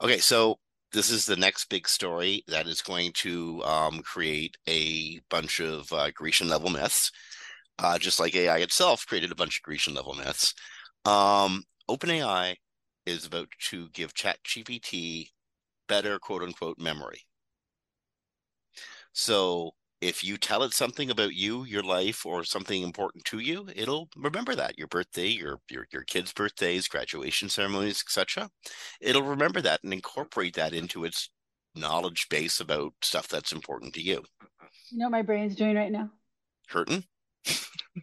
Okay, 0.01 0.17
so 0.17 0.59
this 0.93 1.09
is 1.09 1.25
the 1.25 1.35
next 1.35 1.69
big 1.69 1.87
story 1.87 2.43
that 2.47 2.67
is 2.67 2.81
going 2.81 3.11
to 3.13 3.63
um, 3.63 4.01
create 4.01 4.57
a 4.67 5.19
bunch 5.29 5.59
of 5.59 5.91
uh, 5.93 6.11
Grecian 6.11 6.49
level 6.49 6.69
myths, 6.69 7.11
uh, 7.79 7.97
just 7.97 8.19
like 8.19 8.35
AI 8.35 8.57
itself 8.57 9.05
created 9.07 9.31
a 9.31 9.35
bunch 9.35 9.57
of 9.57 9.63
Grecian 9.63 9.93
level 9.93 10.13
myths. 10.15 10.53
Um, 11.05 11.63
OpenAI 11.89 12.55
is 13.05 13.25
about 13.25 13.49
to 13.69 13.89
give 13.89 14.13
ChatGPT 14.13 15.29
better 15.87 16.19
quote 16.19 16.43
unquote 16.43 16.79
memory. 16.79 17.25
So 19.13 19.71
if 20.01 20.23
you 20.23 20.37
tell 20.37 20.63
it 20.63 20.73
something 20.73 21.11
about 21.11 21.35
you, 21.35 21.63
your 21.63 21.83
life, 21.83 22.25
or 22.25 22.43
something 22.43 22.81
important 22.81 23.23
to 23.25 23.39
you, 23.39 23.67
it'll 23.75 24.09
remember 24.15 24.55
that 24.55 24.77
your 24.77 24.87
birthday, 24.87 25.27
your 25.27 25.59
your 25.69 25.87
your 25.91 26.03
kids' 26.03 26.33
birthdays, 26.33 26.87
graduation 26.87 27.49
ceremonies, 27.49 28.03
etc. 28.05 28.49
It'll 28.99 29.21
remember 29.21 29.61
that 29.61 29.83
and 29.83 29.93
incorporate 29.93 30.55
that 30.55 30.73
into 30.73 31.05
its 31.05 31.29
knowledge 31.75 32.27
base 32.29 32.59
about 32.59 32.93
stuff 33.01 33.27
that's 33.27 33.51
important 33.51 33.93
to 33.93 34.01
you. 34.01 34.23
You 34.91 34.97
know 34.97 35.05
what 35.05 35.11
my 35.11 35.21
brain's 35.21 35.55
doing 35.55 35.75
right 35.75 35.91
now? 35.91 36.09
Hurting. 36.67 37.05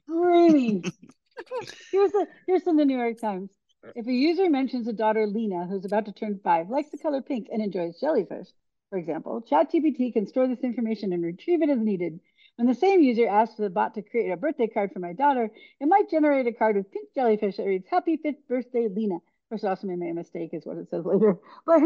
Screaming. 0.04 0.84
here's 1.92 2.12
the 2.12 2.26
here's 2.46 2.62
from 2.62 2.76
the 2.76 2.84
New 2.84 2.96
York 2.96 3.20
Times. 3.20 3.50
If 3.94 4.06
a 4.06 4.12
user 4.12 4.50
mentions 4.50 4.88
a 4.88 4.92
daughter 4.92 5.26
Lena 5.26 5.66
who's 5.66 5.84
about 5.84 6.06
to 6.06 6.12
turn 6.12 6.40
five, 6.42 6.68
likes 6.68 6.90
the 6.90 6.98
color 6.98 7.22
pink, 7.22 7.48
and 7.52 7.62
enjoys 7.62 8.00
jellyfish, 8.00 8.48
for 8.90 8.98
example, 8.98 9.42
ChatGPT 9.42 10.12
can 10.12 10.26
store 10.26 10.46
this 10.48 10.60
information 10.60 11.12
and 11.12 11.22
retrieve 11.22 11.62
it 11.62 11.70
as 11.70 11.78
needed. 11.78 12.20
When 12.56 12.66
the 12.66 12.74
same 12.74 13.02
user 13.02 13.28
asks 13.28 13.56
the 13.56 13.70
bot 13.70 13.94
to 13.94 14.02
create 14.02 14.30
a 14.30 14.36
birthday 14.36 14.66
card 14.66 14.92
for 14.92 14.98
my 14.98 15.12
daughter, 15.12 15.50
it 15.80 15.86
might 15.86 16.10
generate 16.10 16.46
a 16.46 16.52
card 16.52 16.76
with 16.76 16.90
pink 16.90 17.08
jellyfish 17.14 17.56
that 17.56 17.66
reads 17.66 17.86
"Happy 17.88 18.16
fifth 18.16 18.46
birthday, 18.48 18.88
Lena." 18.88 19.18
Course, 19.48 19.64
also 19.64 19.86
made 19.86 20.10
a 20.10 20.14
mistake, 20.14 20.50
is 20.52 20.66
what 20.66 20.76
it 20.76 20.90
says 20.90 21.04
later. 21.04 21.38
But 21.64 21.82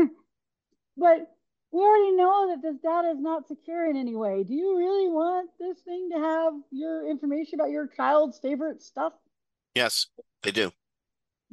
but 0.96 1.36
we 1.70 1.80
already 1.80 2.12
know 2.12 2.48
that 2.50 2.62
this 2.62 2.76
data 2.82 3.08
is 3.10 3.20
not 3.20 3.48
secure 3.48 3.88
in 3.88 3.96
any 3.96 4.14
way. 4.14 4.44
Do 4.44 4.52
you 4.54 4.76
really 4.76 5.08
want 5.08 5.50
this 5.58 5.80
thing 5.80 6.10
to 6.12 6.18
have 6.18 6.54
your 6.70 7.08
information 7.08 7.60
about 7.60 7.70
your 7.70 7.86
child's 7.86 8.38
favorite 8.38 8.82
stuff? 8.82 9.12
Yes, 9.74 10.06
they 10.42 10.50
do. 10.50 10.72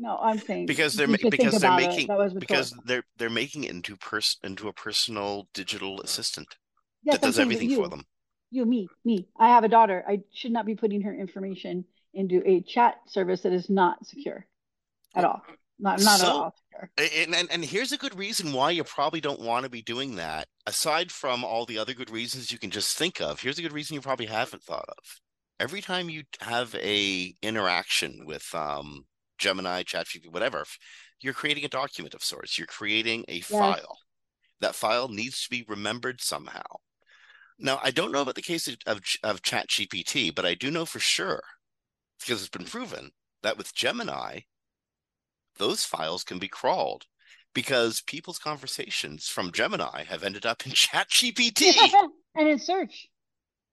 No, 0.01 0.17
I'm 0.17 0.39
saying 0.39 0.65
because 0.65 0.93
they're 0.95 1.07
because 1.07 1.59
they're 1.59 1.75
making 1.75 2.07
because 2.39 2.73
they're 2.85 3.03
they're 3.17 3.29
making 3.29 3.65
it 3.65 3.71
into 3.71 3.97
person 3.97 4.39
into 4.43 4.69
a 4.69 4.73
personal 4.73 5.49
digital 5.53 5.99
assistant 6.01 6.47
yes, 7.03 7.15
that 7.15 7.21
does 7.21 7.37
everything 7.37 7.69
you, 7.69 7.83
for 7.83 7.89
them. 7.89 8.03
You, 8.49 8.65
me, 8.65 8.87
me. 9.03 9.27
I 9.37 9.49
have 9.49 9.65
a 9.65 9.67
daughter. 9.67 10.03
I 10.07 10.21
should 10.33 10.53
not 10.53 10.65
be 10.65 10.75
putting 10.75 11.01
her 11.01 11.13
information 11.13 11.83
into 12.13 12.41
a 12.45 12.61
chat 12.61 12.95
service 13.07 13.41
that 13.41 13.51
is 13.51 13.69
not 13.69 14.05
secure 14.05 14.45
at 15.15 15.25
all. 15.25 15.41
Not 15.77 16.01
not 16.01 16.19
so, 16.19 16.25
at 16.25 16.31
all. 16.31 16.55
And, 16.97 17.35
and 17.35 17.51
and 17.51 17.65
here's 17.65 17.91
a 17.91 17.97
good 17.97 18.17
reason 18.17 18.53
why 18.53 18.71
you 18.71 18.85
probably 18.85 19.19
don't 19.19 19.41
want 19.41 19.65
to 19.65 19.69
be 19.69 19.81
doing 19.81 20.15
that. 20.15 20.47
Aside 20.65 21.11
from 21.11 21.43
all 21.43 21.65
the 21.65 21.77
other 21.77 21.93
good 21.93 22.09
reasons 22.09 22.53
you 22.53 22.57
can 22.57 22.71
just 22.71 22.97
think 22.97 23.19
of, 23.19 23.41
here's 23.41 23.59
a 23.59 23.61
good 23.61 23.73
reason 23.73 23.95
you 23.95 24.01
probably 24.01 24.27
haven't 24.27 24.63
thought 24.63 24.87
of. 24.87 25.19
Every 25.59 25.81
time 25.81 26.09
you 26.09 26.23
have 26.39 26.73
a 26.75 27.35
interaction 27.41 28.25
with 28.25 28.47
um 28.55 29.05
Gemini, 29.39 29.83
ChatGPT, 29.83 30.31
whatever, 30.31 30.65
you're 31.21 31.33
creating 31.33 31.65
a 31.65 31.69
document 31.69 32.13
of 32.13 32.23
sorts. 32.23 32.57
You're 32.57 32.67
creating 32.67 33.25
a 33.27 33.35
yes. 33.35 33.47
file. 33.47 33.97
That 34.61 34.75
file 34.75 35.07
needs 35.07 35.43
to 35.43 35.49
be 35.49 35.65
remembered 35.67 36.21
somehow. 36.21 36.63
Now, 37.57 37.79
I 37.83 37.91
don't 37.91 38.11
know 38.11 38.21
about 38.21 38.35
the 38.35 38.41
case 38.41 38.67
of, 38.67 38.77
of, 38.85 39.01
of 39.23 39.41
ChatGPT, 39.41 40.33
but 40.33 40.45
I 40.45 40.53
do 40.53 40.71
know 40.71 40.85
for 40.85 40.99
sure, 40.99 41.41
because 42.19 42.41
it's 42.41 42.49
been 42.49 42.65
proven, 42.65 43.11
that 43.43 43.57
with 43.57 43.75
Gemini, 43.75 44.41
those 45.57 45.83
files 45.83 46.23
can 46.23 46.39
be 46.39 46.47
crawled 46.47 47.05
because 47.53 48.01
people's 48.01 48.39
conversations 48.39 49.27
from 49.27 49.51
Gemini 49.51 50.03
have 50.03 50.23
ended 50.23 50.45
up 50.45 50.65
in 50.65 50.71
ChatGPT. 50.73 51.73
and 52.35 52.49
in 52.49 52.59
search. 52.59 53.07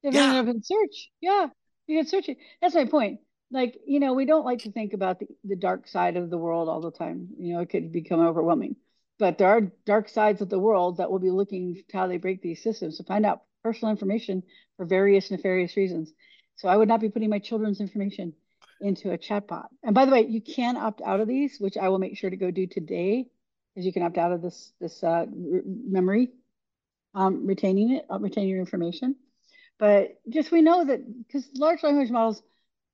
They've 0.02 0.14
yeah. 0.14 0.22
ended 0.22 0.48
up 0.48 0.54
in 0.54 0.62
search. 0.62 1.10
Yeah. 1.20 1.46
You 1.86 1.98
can 1.98 2.06
search 2.06 2.28
it. 2.28 2.38
That's 2.60 2.74
my 2.74 2.86
point 2.86 3.20
like 3.50 3.78
you 3.86 4.00
know 4.00 4.14
we 4.14 4.24
don't 4.24 4.44
like 4.44 4.60
to 4.60 4.72
think 4.72 4.92
about 4.92 5.20
the, 5.20 5.26
the 5.44 5.56
dark 5.56 5.86
side 5.88 6.16
of 6.16 6.30
the 6.30 6.38
world 6.38 6.68
all 6.68 6.80
the 6.80 6.90
time. 6.90 7.28
You 7.38 7.54
know 7.54 7.60
it 7.60 7.70
could 7.70 7.92
become 7.92 8.20
overwhelming. 8.20 8.76
But 9.18 9.38
there 9.38 9.48
are 9.48 9.72
dark 9.86 10.08
sides 10.08 10.42
of 10.42 10.50
the 10.50 10.58
world 10.58 10.98
that 10.98 11.10
will 11.10 11.18
be 11.18 11.30
looking 11.30 11.82
to 11.88 11.96
how 11.96 12.06
they 12.06 12.18
break 12.18 12.42
these 12.42 12.62
systems 12.62 12.98
to 12.98 13.04
find 13.04 13.24
out 13.24 13.42
personal 13.62 13.90
information 13.90 14.42
for 14.76 14.84
various 14.84 15.30
nefarious 15.30 15.76
reasons. 15.76 16.12
So 16.56 16.68
i 16.68 16.76
would 16.76 16.88
not 16.88 17.00
be 17.00 17.08
putting 17.08 17.30
my 17.30 17.38
children's 17.38 17.80
information 17.80 18.34
into 18.80 19.12
a 19.12 19.18
chatbot. 19.18 19.68
And 19.82 19.94
by 19.94 20.04
the 20.04 20.12
way 20.12 20.26
you 20.26 20.40
can 20.40 20.76
opt 20.76 21.00
out 21.02 21.20
of 21.20 21.28
these 21.28 21.58
which 21.58 21.76
i 21.76 21.88
will 21.88 21.98
make 21.98 22.16
sure 22.16 22.30
to 22.30 22.36
go 22.36 22.50
do 22.50 22.66
today 22.66 23.26
because 23.74 23.86
you 23.86 23.92
can 23.92 24.02
opt 24.02 24.18
out 24.18 24.32
of 24.32 24.42
this 24.42 24.72
this 24.80 25.02
uh, 25.02 25.26
memory 25.30 26.30
um, 27.14 27.46
retaining 27.46 27.92
it 27.92 28.06
uh, 28.10 28.18
retaining 28.18 28.50
your 28.50 28.60
information. 28.60 29.16
But 29.78 30.20
just 30.28 30.52
we 30.52 30.62
know 30.62 30.84
that 30.84 31.00
because 31.26 31.48
large 31.54 31.82
language 31.82 32.10
models 32.10 32.42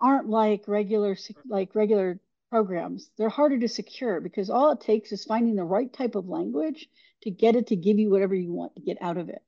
aren't 0.02 0.28
like 0.28 0.64
regular 0.66 1.16
like 1.48 1.74
regular 1.74 2.20
programs. 2.50 3.08
They're 3.16 3.30
harder 3.30 3.58
to 3.60 3.68
secure 3.68 4.20
because 4.20 4.50
all 4.50 4.72
it 4.72 4.80
takes 4.80 5.12
is 5.12 5.24
finding 5.24 5.56
the 5.56 5.64
right 5.64 5.90
type 5.90 6.16
of 6.16 6.28
language 6.28 6.88
to 7.22 7.30
get 7.30 7.56
it 7.56 7.68
to 7.68 7.76
give 7.76 7.98
you 7.98 8.10
whatever 8.10 8.34
you 8.34 8.52
want 8.52 8.74
to 8.74 8.82
get 8.82 8.98
out 9.00 9.16
of 9.16 9.30
it. 9.30 9.42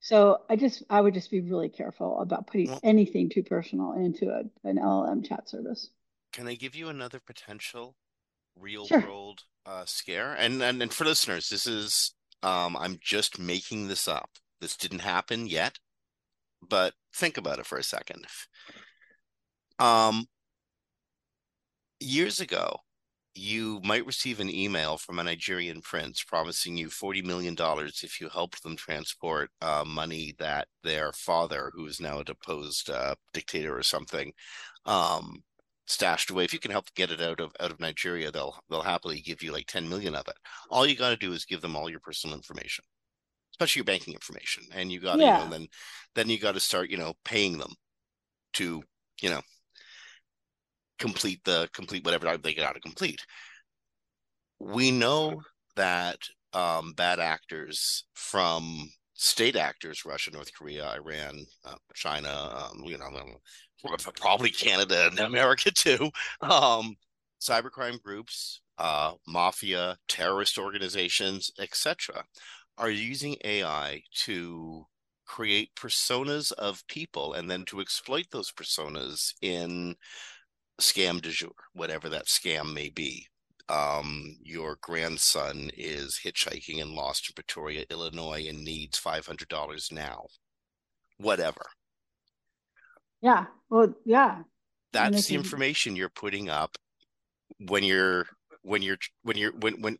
So 0.00 0.42
I 0.50 0.56
just 0.56 0.82
I 0.90 1.00
would 1.00 1.14
just 1.14 1.30
be 1.30 1.40
really 1.40 1.68
careful 1.68 2.20
about 2.20 2.48
putting 2.48 2.76
anything 2.82 3.30
too 3.30 3.44
personal 3.44 3.92
into 3.92 4.30
a, 4.30 4.42
an 4.68 4.76
LLM 4.76 5.24
chat 5.26 5.48
service. 5.48 5.90
Can 6.32 6.48
I 6.48 6.54
give 6.54 6.74
you 6.74 6.88
another 6.88 7.20
potential 7.24 7.94
real 8.58 8.86
sure. 8.86 9.00
world 9.00 9.44
uh, 9.64 9.84
scare? 9.84 10.34
And, 10.34 10.60
and 10.60 10.82
and 10.82 10.92
for 10.92 11.04
listeners, 11.04 11.48
this 11.48 11.66
is 11.66 12.14
um, 12.42 12.76
I'm 12.76 12.98
just 13.00 13.38
making 13.38 13.86
this 13.86 14.08
up. 14.08 14.30
This 14.60 14.76
didn't 14.76 15.00
happen 15.00 15.46
yet, 15.46 15.78
but 16.60 16.94
think 17.14 17.36
about 17.36 17.60
it 17.60 17.66
for 17.66 17.78
a 17.78 17.84
second. 17.84 18.26
Um, 19.82 20.26
years 21.98 22.38
ago, 22.38 22.76
you 23.34 23.80
might 23.82 24.06
receive 24.06 24.38
an 24.38 24.48
email 24.48 24.96
from 24.96 25.18
a 25.18 25.24
Nigerian 25.24 25.80
prince 25.80 26.22
promising 26.22 26.76
you 26.76 26.88
$40 26.88 27.24
million 27.24 27.56
if 27.58 28.20
you 28.20 28.28
help 28.28 28.60
them 28.60 28.76
transport 28.76 29.50
uh, 29.60 29.82
money 29.84 30.34
that 30.38 30.68
their 30.84 31.12
father, 31.12 31.72
who 31.74 31.86
is 31.86 32.00
now 32.00 32.20
a 32.20 32.24
deposed 32.24 32.90
uh, 32.90 33.16
dictator 33.32 33.76
or 33.76 33.82
something, 33.82 34.32
um, 34.86 35.42
stashed 35.88 36.30
away. 36.30 36.44
If 36.44 36.52
you 36.52 36.60
can 36.60 36.70
help 36.70 36.86
get 36.94 37.10
it 37.10 37.20
out 37.20 37.40
of 37.40 37.52
out 37.58 37.72
of 37.72 37.80
Nigeria, 37.80 38.30
they'll 38.30 38.54
they'll 38.70 38.82
happily 38.82 39.20
give 39.20 39.42
you 39.42 39.50
like 39.50 39.66
10 39.66 39.88
million 39.88 40.14
of 40.14 40.28
it. 40.28 40.36
All 40.70 40.86
you 40.86 40.94
got 40.94 41.10
to 41.10 41.16
do 41.16 41.32
is 41.32 41.44
give 41.44 41.60
them 41.60 41.74
all 41.74 41.90
your 41.90 42.00
personal 42.00 42.36
information, 42.36 42.84
especially 43.54 43.80
your 43.80 43.86
banking 43.86 44.14
information, 44.14 44.62
and 44.72 44.92
you 44.92 45.00
got 45.00 45.16
to 45.16 45.22
yeah. 45.22 45.38
you 45.38 45.44
know, 45.44 45.50
then 45.50 45.66
then 46.14 46.28
you 46.28 46.38
got 46.38 46.54
to 46.54 46.60
start 46.60 46.88
you 46.88 46.98
know 46.98 47.14
paying 47.24 47.58
them 47.58 47.72
to 48.52 48.82
you 49.20 49.30
know 49.30 49.40
complete 51.02 51.42
the 51.44 51.68
complete 51.74 52.04
whatever 52.04 52.38
they 52.38 52.54
got 52.54 52.74
to 52.74 52.80
complete. 52.80 53.26
We 54.60 54.92
know 54.92 55.42
that 55.74 56.18
um, 56.52 56.92
bad 56.92 57.18
actors 57.18 58.04
from 58.14 58.88
state 59.14 59.56
actors 59.56 60.04
Russia, 60.04 60.30
North 60.30 60.54
Korea, 60.56 60.92
Iran, 60.94 61.44
uh, 61.64 61.74
China, 61.92 62.30
um, 62.30 62.84
you 62.84 62.96
know, 62.98 63.10
probably 64.14 64.50
Canada 64.50 65.08
and 65.08 65.18
America 65.18 65.70
too. 65.74 66.08
Um, 66.40 66.94
cybercrime 67.40 68.00
groups, 68.00 68.60
uh, 68.78 69.14
mafia, 69.26 69.96
terrorist 70.06 70.56
organizations, 70.56 71.50
etc., 71.58 72.22
are 72.78 72.90
using 72.90 73.36
AI 73.44 74.02
to 74.14 74.86
create 75.26 75.74
personas 75.74 76.52
of 76.52 76.86
people 76.86 77.32
and 77.32 77.50
then 77.50 77.64
to 77.64 77.80
exploit 77.80 78.26
those 78.30 78.52
personas 78.52 79.32
in 79.42 79.96
scam 80.82 81.20
du 81.20 81.30
jour, 81.30 81.54
whatever 81.72 82.08
that 82.08 82.26
scam 82.26 82.72
may 82.74 82.88
be. 82.90 83.26
Um, 83.68 84.36
your 84.42 84.76
grandson 84.80 85.70
is 85.76 86.20
hitchhiking 86.24 86.82
and 86.82 86.92
lost 86.92 87.28
in 87.28 87.34
Pretoria, 87.34 87.84
Illinois, 87.90 88.46
and 88.48 88.64
needs 88.64 88.98
five 88.98 89.26
hundred 89.26 89.48
dollars 89.48 89.90
now. 89.90 90.26
Whatever. 91.16 91.66
Yeah. 93.22 93.46
Well, 93.70 93.94
yeah. 94.04 94.42
That's 94.92 95.26
the 95.26 95.36
information 95.36 95.96
you're 95.96 96.10
putting 96.10 96.50
up 96.50 96.76
when 97.58 97.84
you're 97.84 98.26
when 98.62 98.82
you're 98.82 98.98
when 99.22 99.38
you're 99.38 99.52
when 99.52 99.80
when 99.80 99.98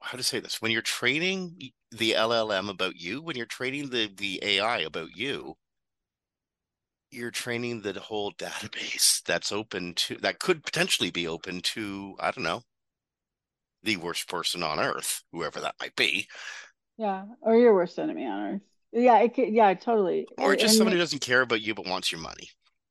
how 0.00 0.16
to 0.16 0.22
say 0.22 0.40
this 0.40 0.60
when 0.60 0.72
you're 0.72 0.82
training 0.82 1.72
the 1.90 2.12
LLM 2.12 2.68
about 2.68 2.96
you 2.96 3.22
when 3.22 3.36
you're 3.36 3.46
training 3.46 3.90
the 3.90 4.10
the 4.14 4.40
AI 4.42 4.80
about 4.80 5.16
you 5.16 5.56
you're 7.10 7.30
training 7.30 7.82
the 7.82 7.92
whole 7.94 8.32
database 8.32 9.22
that's 9.24 9.52
open 9.52 9.94
to 9.94 10.16
that 10.16 10.38
could 10.38 10.64
potentially 10.64 11.10
be 11.10 11.26
open 11.26 11.60
to 11.60 12.16
I 12.20 12.30
don't 12.30 12.44
know 12.44 12.62
the 13.82 13.96
worst 13.96 14.28
person 14.28 14.62
on 14.62 14.78
earth 14.78 15.22
whoever 15.32 15.60
that 15.60 15.76
might 15.80 15.96
be. 15.96 16.28
Yeah 16.96 17.24
or 17.40 17.56
your 17.56 17.74
worst 17.74 17.98
enemy 17.98 18.26
on 18.26 18.54
earth. 18.54 18.62
Yeah 18.92 19.18
it 19.20 19.34
could, 19.34 19.52
yeah 19.52 19.74
totally. 19.74 20.26
Or 20.38 20.54
just 20.54 20.72
and 20.72 20.78
someone 20.78 20.92
who 20.92 20.98
doesn't 20.98 21.20
care 21.20 21.42
about 21.42 21.62
you 21.62 21.74
but 21.74 21.86
wants 21.86 22.12
your 22.12 22.20
money. 22.20 22.48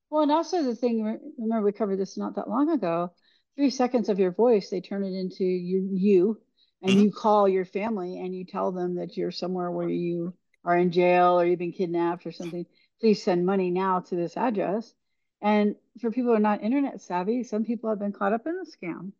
Well 0.09 0.23
and 0.23 0.31
also 0.31 0.63
the 0.63 0.75
thing 0.75 1.19
remember 1.37 1.65
we 1.65 1.71
covered 1.71 1.99
this 1.99 2.17
not 2.17 2.35
that 2.35 2.49
long 2.49 2.69
ago 2.69 3.13
three 3.55 3.69
seconds 3.69 4.09
of 4.09 4.19
your 4.19 4.31
voice 4.31 4.69
they 4.69 4.81
turn 4.81 5.03
it 5.03 5.13
into 5.13 5.43
you 5.43 5.89
you 5.91 6.41
and 6.81 6.91
mm-hmm. 6.91 7.01
you 7.01 7.11
call 7.11 7.47
your 7.47 7.65
family 7.65 8.19
and 8.19 8.33
you 8.33 8.45
tell 8.45 8.71
them 8.71 8.95
that 8.95 9.17
you're 9.17 9.31
somewhere 9.31 9.69
where 9.69 9.89
you 9.89 10.33
are 10.65 10.77
in 10.77 10.91
jail 10.91 11.39
or 11.39 11.45
you've 11.45 11.59
been 11.59 11.71
kidnapped 11.71 12.25
or 12.25 12.31
something 12.31 12.65
please 12.99 13.21
send 13.23 13.45
money 13.45 13.71
now 13.71 13.99
to 13.99 14.15
this 14.15 14.37
address 14.37 14.93
and 15.41 15.75
for 16.01 16.11
people 16.11 16.31
who 16.31 16.37
are 16.37 16.39
not 16.39 16.63
internet 16.63 17.01
savvy 17.01 17.43
some 17.43 17.63
people 17.63 17.89
have 17.89 17.99
been 17.99 18.11
caught 18.11 18.33
up 18.33 18.45
in 18.45 18.57
the 18.57 18.69
scam 18.69 19.11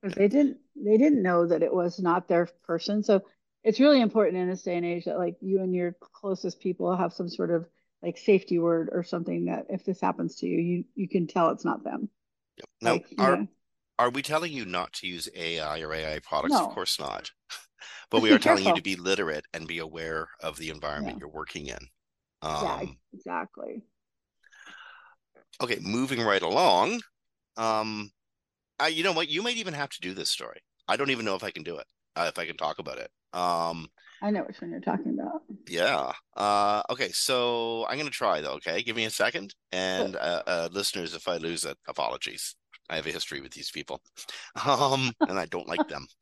because 0.00 0.16
they 0.16 0.28
didn't 0.28 0.58
they 0.76 0.96
didn't 0.96 1.22
know 1.22 1.46
that 1.46 1.62
it 1.62 1.72
was 1.72 1.98
not 1.98 2.28
their 2.28 2.48
person 2.66 3.02
so 3.02 3.22
it's 3.64 3.80
really 3.80 4.00
important 4.00 4.36
in 4.36 4.48
this 4.48 4.62
day 4.62 4.76
and 4.76 4.86
age 4.86 5.04
that 5.04 5.18
like 5.18 5.36
you 5.40 5.60
and 5.60 5.74
your 5.74 5.96
closest 6.12 6.60
people 6.60 6.96
have 6.96 7.12
some 7.12 7.28
sort 7.28 7.50
of 7.50 7.66
like 8.02 8.16
safety 8.18 8.58
word 8.58 8.90
or 8.92 9.02
something 9.02 9.46
that 9.46 9.66
if 9.70 9.84
this 9.84 10.00
happens 10.00 10.36
to 10.36 10.46
you 10.46 10.58
you 10.58 10.84
you 10.94 11.08
can 11.08 11.26
tell 11.26 11.50
it's 11.50 11.64
not 11.64 11.82
them 11.82 12.08
now 12.80 12.92
like, 12.92 13.06
our 13.18 13.48
are 13.98 14.10
we 14.10 14.22
telling 14.22 14.52
you 14.52 14.64
not 14.64 14.92
to 14.94 15.06
use 15.06 15.28
AI 15.34 15.80
or 15.80 15.92
AI 15.94 16.18
products? 16.20 16.52
No. 16.52 16.66
Of 16.66 16.74
course 16.74 16.98
not. 16.98 17.30
but 18.10 18.20
we 18.22 18.30
are 18.32 18.38
telling 18.38 18.64
you 18.64 18.74
to 18.74 18.82
be 18.82 18.96
literate 18.96 19.44
and 19.54 19.66
be 19.66 19.78
aware 19.78 20.28
of 20.42 20.58
the 20.58 20.70
environment 20.70 21.16
yeah. 21.16 21.20
you're 21.20 21.34
working 21.34 21.66
in. 21.66 21.78
Um, 22.42 22.64
yeah, 22.64 22.82
exactly. 23.14 23.82
Okay, 25.62 25.78
moving 25.80 26.20
right 26.20 26.42
along. 26.42 27.00
Um, 27.56 28.10
I, 28.78 28.88
you 28.88 29.02
know 29.02 29.12
what? 29.12 29.28
You 29.28 29.42
might 29.42 29.56
even 29.56 29.74
have 29.74 29.90
to 29.90 30.00
do 30.00 30.14
this 30.14 30.30
story. 30.30 30.60
I 30.86 30.96
don't 30.96 31.10
even 31.10 31.24
know 31.24 31.34
if 31.34 31.44
I 31.44 31.50
can 31.50 31.62
do 31.62 31.78
it. 31.78 31.86
Uh, 32.14 32.26
if 32.28 32.38
I 32.38 32.46
can 32.46 32.56
talk 32.56 32.78
about 32.78 32.98
it. 32.98 33.10
Um, 33.32 33.88
I 34.22 34.30
know 34.30 34.42
which 34.44 34.60
one 34.60 34.70
you're 34.70 34.80
talking 34.80 35.18
about. 35.18 35.42
Yeah. 35.68 36.12
Uh, 36.36 36.82
okay, 36.90 37.10
so 37.12 37.86
I'm 37.88 37.98
gonna 37.98 38.10
try 38.10 38.40
though. 38.40 38.54
Okay, 38.54 38.82
give 38.82 38.96
me 38.96 39.04
a 39.04 39.10
second, 39.10 39.54
and 39.72 40.16
uh, 40.16 40.42
uh, 40.46 40.68
listeners, 40.72 41.14
if 41.14 41.28
I 41.28 41.36
lose 41.36 41.64
it, 41.64 41.76
apologies. 41.86 42.56
I 42.88 42.96
have 42.96 43.06
a 43.06 43.12
history 43.12 43.40
with 43.40 43.52
these 43.52 43.70
people, 43.70 44.00
um, 44.66 45.12
and 45.20 45.38
I 45.38 45.46
don't 45.46 45.68
like 45.68 45.86
them. 45.88 46.06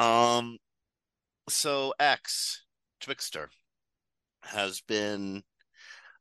Um, 0.00 0.58
so 1.48 1.92
X 1.98 2.64
Twixter 3.00 3.48
has 4.48 4.80
been 4.80 5.42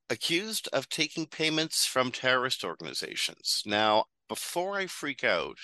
accused 0.10 0.70
of 0.74 0.90
taking 0.90 1.26
payments 1.26 1.86
from 1.86 2.12
terrorist 2.12 2.64
organizations. 2.64 3.62
Now, 3.66 4.06
before 4.28 4.78
I 4.78 4.88
freak 4.88 5.24
out, 5.24 5.58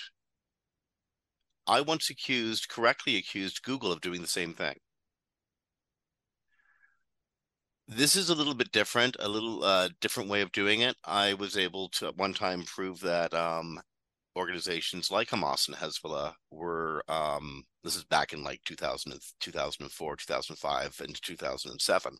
I 1.66 1.80
once 1.80 2.10
accused, 2.10 2.68
correctly 2.68 3.16
accused 3.16 3.62
Google 3.62 3.90
of 3.90 4.00
doing 4.00 4.20
the 4.20 4.28
same 4.28 4.52
thing. 4.52 4.76
This 7.86 8.16
is 8.16 8.30
a 8.30 8.34
little 8.34 8.54
bit 8.54 8.72
different, 8.72 9.16
a 9.18 9.28
little 9.28 9.62
uh, 9.62 9.90
different 10.00 10.30
way 10.30 10.40
of 10.40 10.52
doing 10.52 10.80
it. 10.80 10.96
I 11.04 11.34
was 11.34 11.56
able 11.56 11.88
to 11.90 12.08
at 12.08 12.16
one 12.16 12.34
time 12.34 12.62
prove 12.62 13.00
that 13.00 13.34
um, 13.34 13.80
organizations 14.36 15.10
like 15.10 15.28
Hamas 15.28 15.68
and 15.68 15.76
Hezbollah 15.76 16.34
were 16.50 17.02
um, 17.08 17.64
this 17.82 17.96
is 17.96 18.04
back 18.04 18.32
in 18.32 18.42
like 18.42 18.60
2000, 18.64 19.12
2004, 19.40 20.16
2005, 20.16 21.00
and 21.00 21.22
2007 21.22 22.16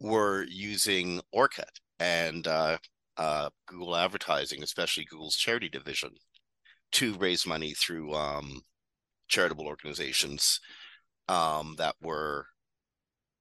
were 0.00 0.44
using 0.48 1.20
Orkut 1.34 1.80
and 1.98 2.46
uh, 2.46 2.78
uh, 3.16 3.50
Google 3.66 3.96
advertising, 3.96 4.62
especially 4.62 5.04
Google's 5.04 5.36
charity 5.36 5.68
division, 5.68 6.10
to 6.92 7.14
raise 7.14 7.46
money 7.46 7.72
through 7.72 8.14
um, 8.14 8.60
charitable 9.28 9.66
organizations 9.66 10.60
um, 11.28 11.74
that 11.78 11.94
were 12.02 12.46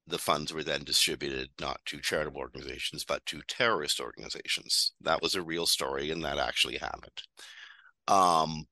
the 0.07 0.17
funds 0.17 0.51
were 0.51 0.63
then 0.63 0.83
distributed 0.83 1.49
not 1.59 1.79
to 1.85 1.99
charitable 2.01 2.39
organizations 2.39 3.03
but 3.03 3.25
to 3.25 3.41
terrorist 3.47 3.99
organizations. 3.99 4.93
That 5.01 5.21
was 5.21 5.35
a 5.35 5.41
real 5.41 5.65
story, 5.65 6.11
and 6.11 6.23
that 6.23 6.37
actually 6.37 6.77
happened. 6.77 7.21
Um, 8.07 8.65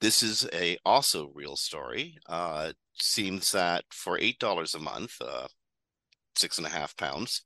this 0.00 0.22
is 0.22 0.48
a 0.52 0.78
also 0.84 1.30
real 1.34 1.56
story. 1.56 2.18
Uh, 2.26 2.72
seems 2.94 3.52
that 3.52 3.84
for 3.90 4.18
eight 4.18 4.38
dollars 4.38 4.74
a 4.74 4.78
month, 4.78 5.16
uh, 5.20 5.48
six 6.36 6.58
and 6.58 6.66
a 6.66 6.70
half 6.70 6.96
pounds, 6.96 7.44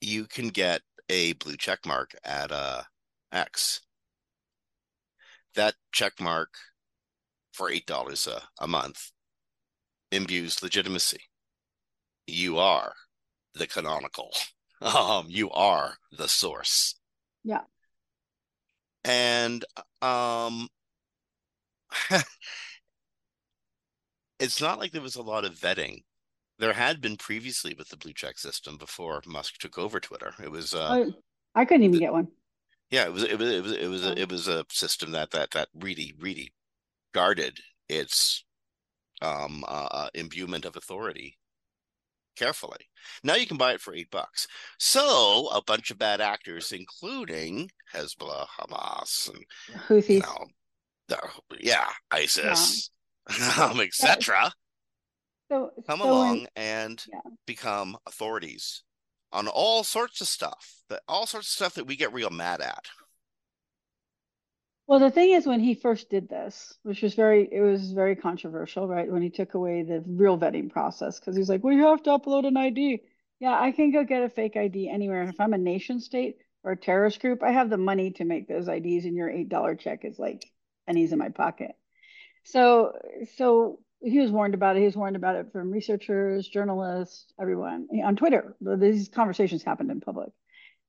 you 0.00 0.26
can 0.26 0.48
get 0.48 0.82
a 1.08 1.32
blue 1.34 1.56
check 1.56 1.86
mark 1.86 2.12
at 2.24 2.52
uh, 2.52 2.82
X. 3.32 3.80
That 5.54 5.74
check 5.92 6.20
mark 6.20 6.54
for 7.52 7.70
eight 7.70 7.86
dollars 7.86 8.26
a, 8.26 8.42
a 8.60 8.66
month 8.66 9.10
imbues 10.10 10.62
legitimacy. 10.62 11.20
You 12.26 12.58
are 12.58 12.94
the 13.54 13.66
canonical. 13.66 14.30
Um, 14.80 15.28
you 15.30 15.50
are 15.52 15.96
the 16.12 16.28
source. 16.28 16.96
Yeah 17.42 17.62
and 19.04 19.64
um 20.02 20.68
it's 24.40 24.60
not 24.60 24.78
like 24.78 24.92
there 24.92 25.02
was 25.02 25.16
a 25.16 25.22
lot 25.22 25.44
of 25.44 25.54
vetting. 25.54 26.02
There 26.58 26.72
had 26.72 27.00
been 27.00 27.16
previously 27.16 27.74
with 27.76 27.88
the 27.88 27.96
blue 27.96 28.12
check 28.12 28.38
system 28.38 28.76
before 28.76 29.22
musk 29.26 29.58
took 29.58 29.78
over 29.78 30.00
twitter. 30.00 30.34
It 30.42 30.50
was 30.50 30.74
uh 30.74 31.04
oh, 31.06 31.12
i 31.54 31.64
couldn't 31.64 31.84
even 31.84 31.98
get 31.98 32.12
one. 32.12 32.28
Yeah 32.90 33.04
it 33.04 33.12
was 33.12 33.22
it 33.24 33.38
was 33.38 33.50
it 33.50 33.62
was 33.62 33.72
it 33.72 33.88
was, 33.88 34.04
a, 34.04 34.10
oh. 34.10 34.14
it 34.16 34.30
was 34.30 34.48
a 34.48 34.64
system 34.70 35.12
that 35.12 35.30
that 35.32 35.50
that 35.52 35.68
really 35.74 36.14
really 36.18 36.52
guarded 37.12 37.58
its 37.88 38.44
um 39.22 39.64
uh, 39.68 39.88
uh 39.90 40.08
imbuement 40.14 40.64
of 40.64 40.76
authority 40.76 41.38
carefully. 42.36 42.88
Now 43.22 43.34
you 43.34 43.46
can 43.46 43.56
buy 43.56 43.72
it 43.72 43.80
for 43.80 43.94
eight 43.94 44.10
bucks. 44.10 44.46
So 44.78 45.48
a 45.52 45.62
bunch 45.62 45.90
of 45.90 45.98
bad 45.98 46.20
actors, 46.20 46.72
including 46.72 47.70
Hezbollah, 47.94 48.46
Hamas, 48.58 49.30
and 49.32 49.44
Houthis, 49.88 50.08
you 50.08 50.20
know, 50.20 50.46
the, 51.08 51.18
yeah, 51.60 51.88
ISIS, 52.10 52.90
yeah. 53.30 53.64
um, 53.70 53.80
etc. 53.80 54.52
So, 55.50 55.70
come 55.86 56.00
so 56.00 56.10
along 56.10 56.46
and 56.56 57.02
yeah. 57.12 57.20
become 57.46 57.96
authorities 58.06 58.82
on 59.32 59.48
all 59.48 59.84
sorts 59.84 60.20
of 60.20 60.28
stuff, 60.28 60.76
that 60.88 61.02
all 61.08 61.26
sorts 61.26 61.48
of 61.48 61.52
stuff 61.52 61.74
that 61.74 61.86
we 61.86 61.96
get 61.96 62.12
real 62.12 62.30
mad 62.30 62.60
at. 62.60 62.86
Well, 64.86 64.98
the 64.98 65.10
thing 65.10 65.30
is, 65.30 65.46
when 65.46 65.60
he 65.60 65.74
first 65.74 66.10
did 66.10 66.28
this, 66.28 66.76
which 66.82 67.02
was 67.02 67.14
very, 67.14 67.48
it 67.50 67.60
was 67.60 67.92
very 67.92 68.16
controversial, 68.16 68.86
right? 68.86 69.10
When 69.10 69.22
he 69.22 69.30
took 69.30 69.54
away 69.54 69.82
the 69.82 70.04
real 70.06 70.38
vetting 70.38 70.70
process, 70.70 71.18
because 71.18 71.36
he's 71.36 71.48
like, 71.48 71.64
well, 71.64 71.72
you 71.72 71.86
have 71.86 72.02
to 72.02 72.10
upload 72.10 72.46
an 72.46 72.56
ID. 72.56 73.00
Yeah, 73.40 73.58
I 73.58 73.72
can 73.72 73.92
go 73.92 74.04
get 74.04 74.22
a 74.22 74.28
fake 74.28 74.56
ID 74.56 74.88
anywhere. 74.90 75.22
And 75.22 75.30
If 75.30 75.40
I'm 75.40 75.54
a 75.54 75.58
nation 75.58 76.00
state 76.00 76.36
or 76.62 76.72
a 76.72 76.76
terrorist 76.76 77.20
group, 77.20 77.42
I 77.42 77.52
have 77.52 77.70
the 77.70 77.78
money 77.78 78.10
to 78.12 78.24
make 78.24 78.46
those 78.46 78.68
IDs, 78.68 79.06
and 79.06 79.16
your 79.16 79.30
$8 79.30 79.78
check 79.80 80.04
is 80.04 80.18
like 80.18 80.44
pennies 80.86 81.12
in 81.12 81.18
my 81.18 81.30
pocket. 81.30 81.72
So, 82.44 82.92
so 83.36 83.80
he 84.02 84.18
was 84.18 84.30
warned 84.30 84.52
about 84.52 84.76
it. 84.76 84.80
He 84.80 84.86
was 84.86 84.96
warned 84.96 85.16
about 85.16 85.36
it 85.36 85.50
from 85.50 85.70
researchers, 85.70 86.46
journalists, 86.46 87.32
everyone 87.40 87.88
on 88.04 88.16
Twitter. 88.16 88.54
These 88.60 89.08
conversations 89.08 89.62
happened 89.62 89.90
in 89.90 90.02
public. 90.02 90.30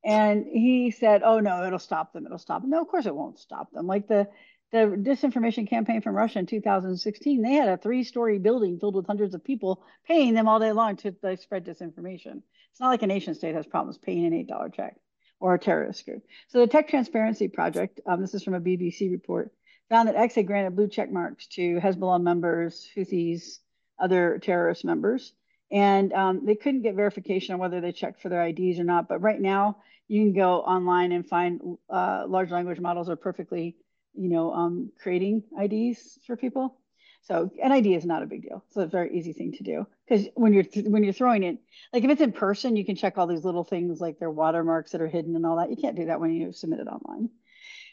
And 0.06 0.46
he 0.46 0.92
said, 0.92 1.24
"Oh 1.24 1.40
no, 1.40 1.66
it'll 1.66 1.80
stop 1.80 2.14
them. 2.14 2.26
It'll 2.26 2.38
stop 2.38 2.62
them." 2.62 2.70
No, 2.70 2.82
of 2.82 2.88
course 2.88 3.08
it 3.08 3.16
won't 3.16 3.40
stop 3.40 3.72
them. 3.72 3.88
Like 3.88 4.08
the 4.08 4.30
the 4.72 4.78
disinformation 4.78 5.70
campaign 5.70 6.02
from 6.02 6.16
Russia 6.16 6.40
in 6.40 6.46
2016, 6.46 7.42
they 7.42 7.54
had 7.54 7.70
a 7.70 7.78
three-story 7.78 8.40
building 8.40 8.80
filled 8.80 8.96
with 8.96 9.08
hundreds 9.08 9.34
of 9.34 9.44
people 9.44 9.84
paying 10.06 10.34
them 10.34 10.48
all 10.48 10.60
day 10.60 10.72
long 10.72 10.98
to 10.98 11.16
like, 11.24 11.40
spread 11.40 11.66
disinformation. 11.66 12.42
It's 12.72 12.80
not 12.82 12.90
like 12.90 13.04
a 13.04 13.08
nation 13.08 13.36
state 13.36 13.56
has 13.56 13.66
problems 13.66 13.98
paying 13.98 14.26
an 14.26 14.46
$8 14.46 14.74
check 14.74 14.98
or 15.40 15.54
a 15.54 15.60
terrorist 15.60 16.04
group. 16.06 16.24
So 16.50 16.60
the 16.60 16.68
Tech 16.68 16.90
Transparency 16.90 17.48
Project, 17.48 18.02
um, 18.06 18.22
this 18.22 18.34
is 18.34 18.44
from 18.44 18.54
a 18.54 18.60
BBC 18.60 19.12
report, 19.12 19.52
found 19.90 20.10
that 20.10 20.16
X 20.16 20.36
had 20.36 20.48
granted 20.48 20.76
blue 20.76 20.90
check 20.90 21.12
marks 21.12 21.48
to 21.48 21.80
Hezbollah 21.80 22.22
members, 22.22 22.90
Houthis, 22.98 23.60
other 24.00 24.40
terrorist 24.40 24.84
members. 24.84 25.34
And 25.72 26.12
um, 26.14 26.46
they 26.46 26.56
couldn't 26.56 26.82
get 26.82 26.96
verification 26.96 27.54
on 27.54 27.60
whether 27.60 27.82
they 27.82 27.92
checked 27.92 28.22
for 28.22 28.30
their 28.30 28.46
IDs 28.46 28.80
or 28.80 28.84
not. 28.84 29.08
But 29.08 29.22
right 29.22 29.40
now, 29.40 29.78
you 30.08 30.22
can 30.22 30.34
go 30.34 30.60
online 30.62 31.12
and 31.12 31.28
find 31.28 31.78
uh, 31.90 32.26
large 32.28 32.52
language 32.52 32.80
models 32.80 33.10
are 33.10 33.16
perfectly, 33.16 33.76
you 34.14 34.30
know, 34.30 34.54
um, 34.54 34.92
creating 35.02 35.44
IDs 35.60 36.20
for 36.26 36.36
people. 36.36 36.78
So 37.24 37.50
an 37.62 37.72
ID 37.72 37.96
is 37.96 38.06
not 38.06 38.22
a 38.22 38.28
big 38.28 38.44
deal. 38.44 38.64
It's 38.68 38.78
a 38.78 38.86
very 38.86 39.18
easy 39.18 39.34
thing 39.34 39.54
to 39.54 39.64
do 39.64 39.88
because 40.08 40.28
when 40.36 40.54
you're 40.54 40.66
when 40.86 41.04
you're 41.04 41.14
throwing 41.14 41.42
it, 41.42 41.58
like 41.92 42.04
if 42.04 42.12
it's 42.12 42.22
in 42.22 42.32
person, 42.32 42.76
you 42.76 42.86
can 42.86 42.96
check 42.96 43.18
all 43.18 43.26
these 43.26 43.44
little 43.44 43.64
things 43.64 44.00
like 44.00 44.20
their 44.20 44.30
watermarks 44.30 44.92
that 44.92 45.02
are 45.02 45.08
hidden 45.08 45.36
and 45.36 45.44
all 45.44 45.58
that. 45.58 45.72
You 45.72 45.76
can't 45.76 45.96
do 45.96 46.06
that 46.06 46.20
when 46.20 46.32
you 46.32 46.52
submit 46.52 46.82
it 46.82 46.88
online. 46.88 47.30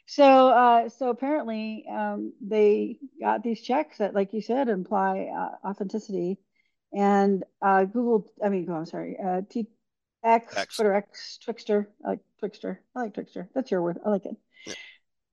So 0.07 0.49
uh, 0.49 0.89
so 0.91 1.09
apparently 1.09 1.87
um, 1.91 2.35
they 2.43 2.99
got 3.21 3.43
these 3.43 3.63
checks 3.63 3.99
that, 3.99 4.15
like 4.15 4.35
you 4.35 4.43
said, 4.43 4.69
imply 4.69 5.31
uh, 5.35 5.67
authenticity. 5.67 6.39
And 6.93 7.43
uh, 7.63 7.85
Google, 7.85 8.31
I 8.45 8.51
mean, 8.51 8.67
oh, 8.69 8.75
I'm 8.75 8.85
sorry, 8.85 9.17
uh, 9.19 9.41
T 9.49 9.67
X, 10.25 10.57
X, 10.57 10.77
Twitter 10.77 10.95
X, 10.95 11.39
Twixter. 11.47 11.87
I 12.05 12.11
like 12.11 12.21
Twixter. 12.43 12.79
I 12.95 13.01
like 13.01 13.15
Twixter. 13.15 13.49
That's 13.55 13.71
your 13.71 13.83
word. 13.83 13.99
I 14.05 14.11
like 14.11 14.27
it. 14.27 14.37
Yeah. 14.67 14.75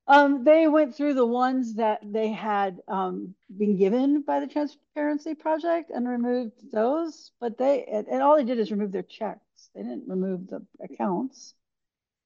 Um, 0.06 0.42
they 0.42 0.66
went 0.66 0.96
through 0.96 1.14
the 1.14 1.26
ones 1.26 1.74
that 1.76 2.00
they 2.02 2.32
had 2.32 2.80
um, 2.88 3.34
been 3.56 3.76
given 3.76 4.22
by 4.22 4.40
the 4.40 4.48
Transparency 4.48 5.34
Project 5.34 5.90
and 5.94 6.08
removed 6.08 6.72
those. 6.72 7.30
But 7.40 7.58
they 7.58 7.84
and, 7.84 8.08
and 8.08 8.22
all 8.22 8.36
they 8.36 8.44
did 8.44 8.58
is 8.58 8.72
remove 8.72 8.92
their 8.92 9.02
checks. 9.02 9.70
They 9.74 9.82
didn't 9.82 10.08
remove 10.08 10.48
the 10.48 10.66
accounts. 10.82 11.54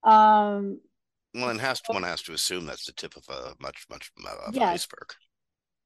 Um, 0.02 0.80
well, 1.34 1.50
and 1.50 1.60
has 1.60 1.80
to, 1.82 1.92
one 1.92 2.04
has 2.04 2.22
to 2.22 2.32
assume 2.32 2.64
that's 2.64 2.86
the 2.86 2.92
tip 2.92 3.16
of 3.16 3.24
a 3.28 3.54
much 3.60 3.86
much 3.90 4.10
of 4.46 4.54
yeah. 4.54 4.70
iceberg. 4.70 5.12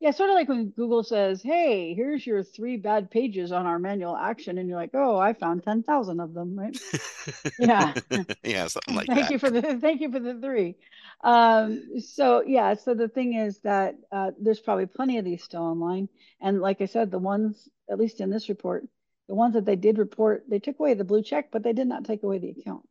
Yeah, 0.01 0.13
sort 0.13 0.31
of 0.31 0.35
like 0.35 0.49
when 0.49 0.71
Google 0.71 1.03
says, 1.03 1.43
"Hey, 1.43 1.93
here's 1.95 2.25
your 2.25 2.45
three 2.45 2.77
bad 2.77 3.11
pages 3.11 3.51
on 3.51 3.67
our 3.67 3.81
manual 3.81 4.17
action," 4.17 4.57
and 4.59 4.69
you're 4.69 4.79
like, 4.79 4.95
"Oh, 4.95 5.19
I 5.19 5.33
found 5.33 5.65
ten 5.65 5.83
thousand 5.83 6.21
of 6.21 6.35
them." 6.35 6.57
Right? 6.57 6.79
yeah, 7.59 7.95
yeah, 8.45 8.69
something 8.69 8.95
like 8.95 9.09
thank 9.09 9.23
that. 9.23 9.31
you 9.33 9.39
for 9.41 9.51
the 9.51 9.79
thank 9.81 10.01
you 10.01 10.13
for 10.13 10.21
the 10.21 10.35
three. 10.35 10.77
Um, 11.25 11.99
so 11.99 12.45
yeah, 12.47 12.75
so 12.75 12.95
the 12.95 13.09
thing 13.09 13.35
is 13.35 13.59
that 13.61 13.97
uh, 14.13 14.31
there's 14.41 14.61
probably 14.61 14.87
plenty 14.87 15.19
of 15.19 15.25
these 15.25 15.43
still 15.43 15.63
online, 15.63 16.09
and 16.41 16.61
like 16.61 16.81
I 16.81 16.87
said, 16.87 17.11
the 17.11 17.19
ones 17.19 17.69
at 17.91 17.99
least 17.99 18.21
in 18.21 18.31
this 18.31 18.49
report, 18.49 18.87
the 19.27 19.35
ones 19.35 19.55
that 19.55 19.65
they 19.65 19.77
did 19.77 19.99
report, 19.99 20.45
they 20.49 20.61
took 20.61 20.79
away 20.79 20.95
the 20.95 21.05
blue 21.05 21.23
check, 21.23 21.51
but 21.51 21.65
they 21.65 21.73
did 21.73 21.89
not 21.89 22.05
take 22.05 22.23
away 22.23 22.39
the 22.39 22.51
account. 22.51 22.87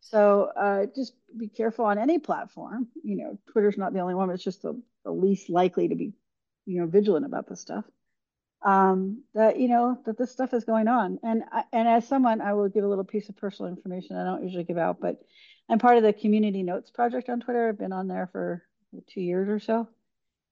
So 0.00 0.52
uh, 0.56 0.86
just 0.94 1.14
be 1.36 1.48
careful 1.48 1.84
on 1.86 1.98
any 1.98 2.18
platform. 2.18 2.88
You 3.02 3.16
know, 3.16 3.38
Twitter's 3.50 3.76
not 3.76 3.92
the 3.92 4.00
only 4.00 4.14
one; 4.14 4.30
it's 4.30 4.44
just 4.44 4.62
the 4.62 4.80
the 5.08 5.14
least 5.14 5.48
likely 5.48 5.88
to 5.88 5.94
be, 5.94 6.12
you 6.66 6.80
know, 6.80 6.86
vigilant 6.86 7.24
about 7.24 7.48
this 7.48 7.62
stuff. 7.62 7.84
Um, 8.62 9.22
that 9.34 9.58
you 9.58 9.68
know 9.68 9.98
that 10.04 10.18
this 10.18 10.32
stuff 10.32 10.52
is 10.52 10.64
going 10.64 10.88
on, 10.88 11.18
and 11.22 11.44
and 11.72 11.88
as 11.88 12.06
someone, 12.06 12.40
I 12.40 12.52
will 12.52 12.68
give 12.68 12.84
a 12.84 12.88
little 12.88 13.04
piece 13.04 13.28
of 13.28 13.36
personal 13.36 13.70
information 13.70 14.16
I 14.16 14.24
don't 14.24 14.42
usually 14.42 14.64
give 14.64 14.76
out, 14.76 15.00
but 15.00 15.22
I'm 15.68 15.78
part 15.78 15.96
of 15.96 16.02
the 16.02 16.12
Community 16.12 16.62
Notes 16.62 16.90
project 16.90 17.30
on 17.30 17.40
Twitter. 17.40 17.68
I've 17.68 17.78
been 17.78 17.92
on 17.92 18.08
there 18.08 18.28
for 18.32 18.64
two 19.08 19.20
years 19.20 19.48
or 19.48 19.60
so. 19.60 19.88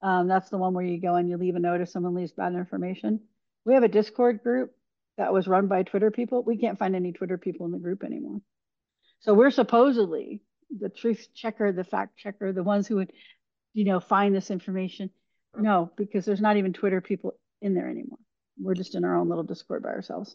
Um, 0.02 0.28
that's 0.28 0.48
the 0.50 0.58
one 0.58 0.72
where 0.72 0.84
you 0.84 1.00
go 1.00 1.16
and 1.16 1.28
you 1.28 1.36
leave 1.36 1.56
a 1.56 1.58
note 1.58 1.80
if 1.80 1.88
someone 1.88 2.14
leaves 2.14 2.32
bad 2.32 2.54
information. 2.54 3.20
We 3.64 3.74
have 3.74 3.82
a 3.82 3.88
Discord 3.88 4.42
group 4.42 4.72
that 5.18 5.32
was 5.32 5.48
run 5.48 5.66
by 5.66 5.82
Twitter 5.82 6.10
people. 6.10 6.42
We 6.42 6.58
can't 6.58 6.78
find 6.78 6.94
any 6.94 7.12
Twitter 7.12 7.38
people 7.38 7.66
in 7.66 7.72
the 7.72 7.78
group 7.78 8.04
anymore. 8.04 8.40
So 9.20 9.34
we're 9.34 9.50
supposedly 9.50 10.42
the 10.70 10.88
truth 10.88 11.28
checker, 11.34 11.72
the 11.72 11.84
fact 11.84 12.18
checker, 12.18 12.52
the 12.52 12.62
ones 12.62 12.86
who 12.86 12.96
would 12.96 13.12
you 13.76 13.84
know, 13.84 14.00
find 14.00 14.34
this 14.34 14.50
information. 14.50 15.10
No, 15.54 15.92
because 15.96 16.24
there's 16.24 16.40
not 16.40 16.56
even 16.56 16.72
Twitter 16.72 17.02
people 17.02 17.38
in 17.60 17.74
there 17.74 17.88
anymore. 17.88 18.18
We're 18.58 18.74
just 18.74 18.94
in 18.94 19.04
our 19.04 19.16
own 19.16 19.28
little 19.28 19.44
Discord 19.44 19.82
by 19.82 19.90
ourselves. 19.90 20.34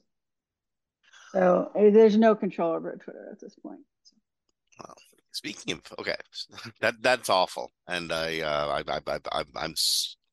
So 1.31 1.71
there's 1.75 2.17
no 2.17 2.35
control 2.35 2.73
over 2.73 2.95
Twitter 3.03 3.29
at 3.31 3.39
this 3.39 3.55
point. 3.55 3.79
So. 4.03 4.15
Well, 4.79 4.95
speaking 5.31 5.73
of 5.73 5.81
okay, 5.99 6.15
that 6.81 7.01
that's 7.01 7.29
awful, 7.29 7.71
and 7.87 8.11
I, 8.11 8.41
uh, 8.41 8.83
I, 8.87 8.99
I, 9.11 9.19
I, 9.31 9.43
I'm 9.55 9.73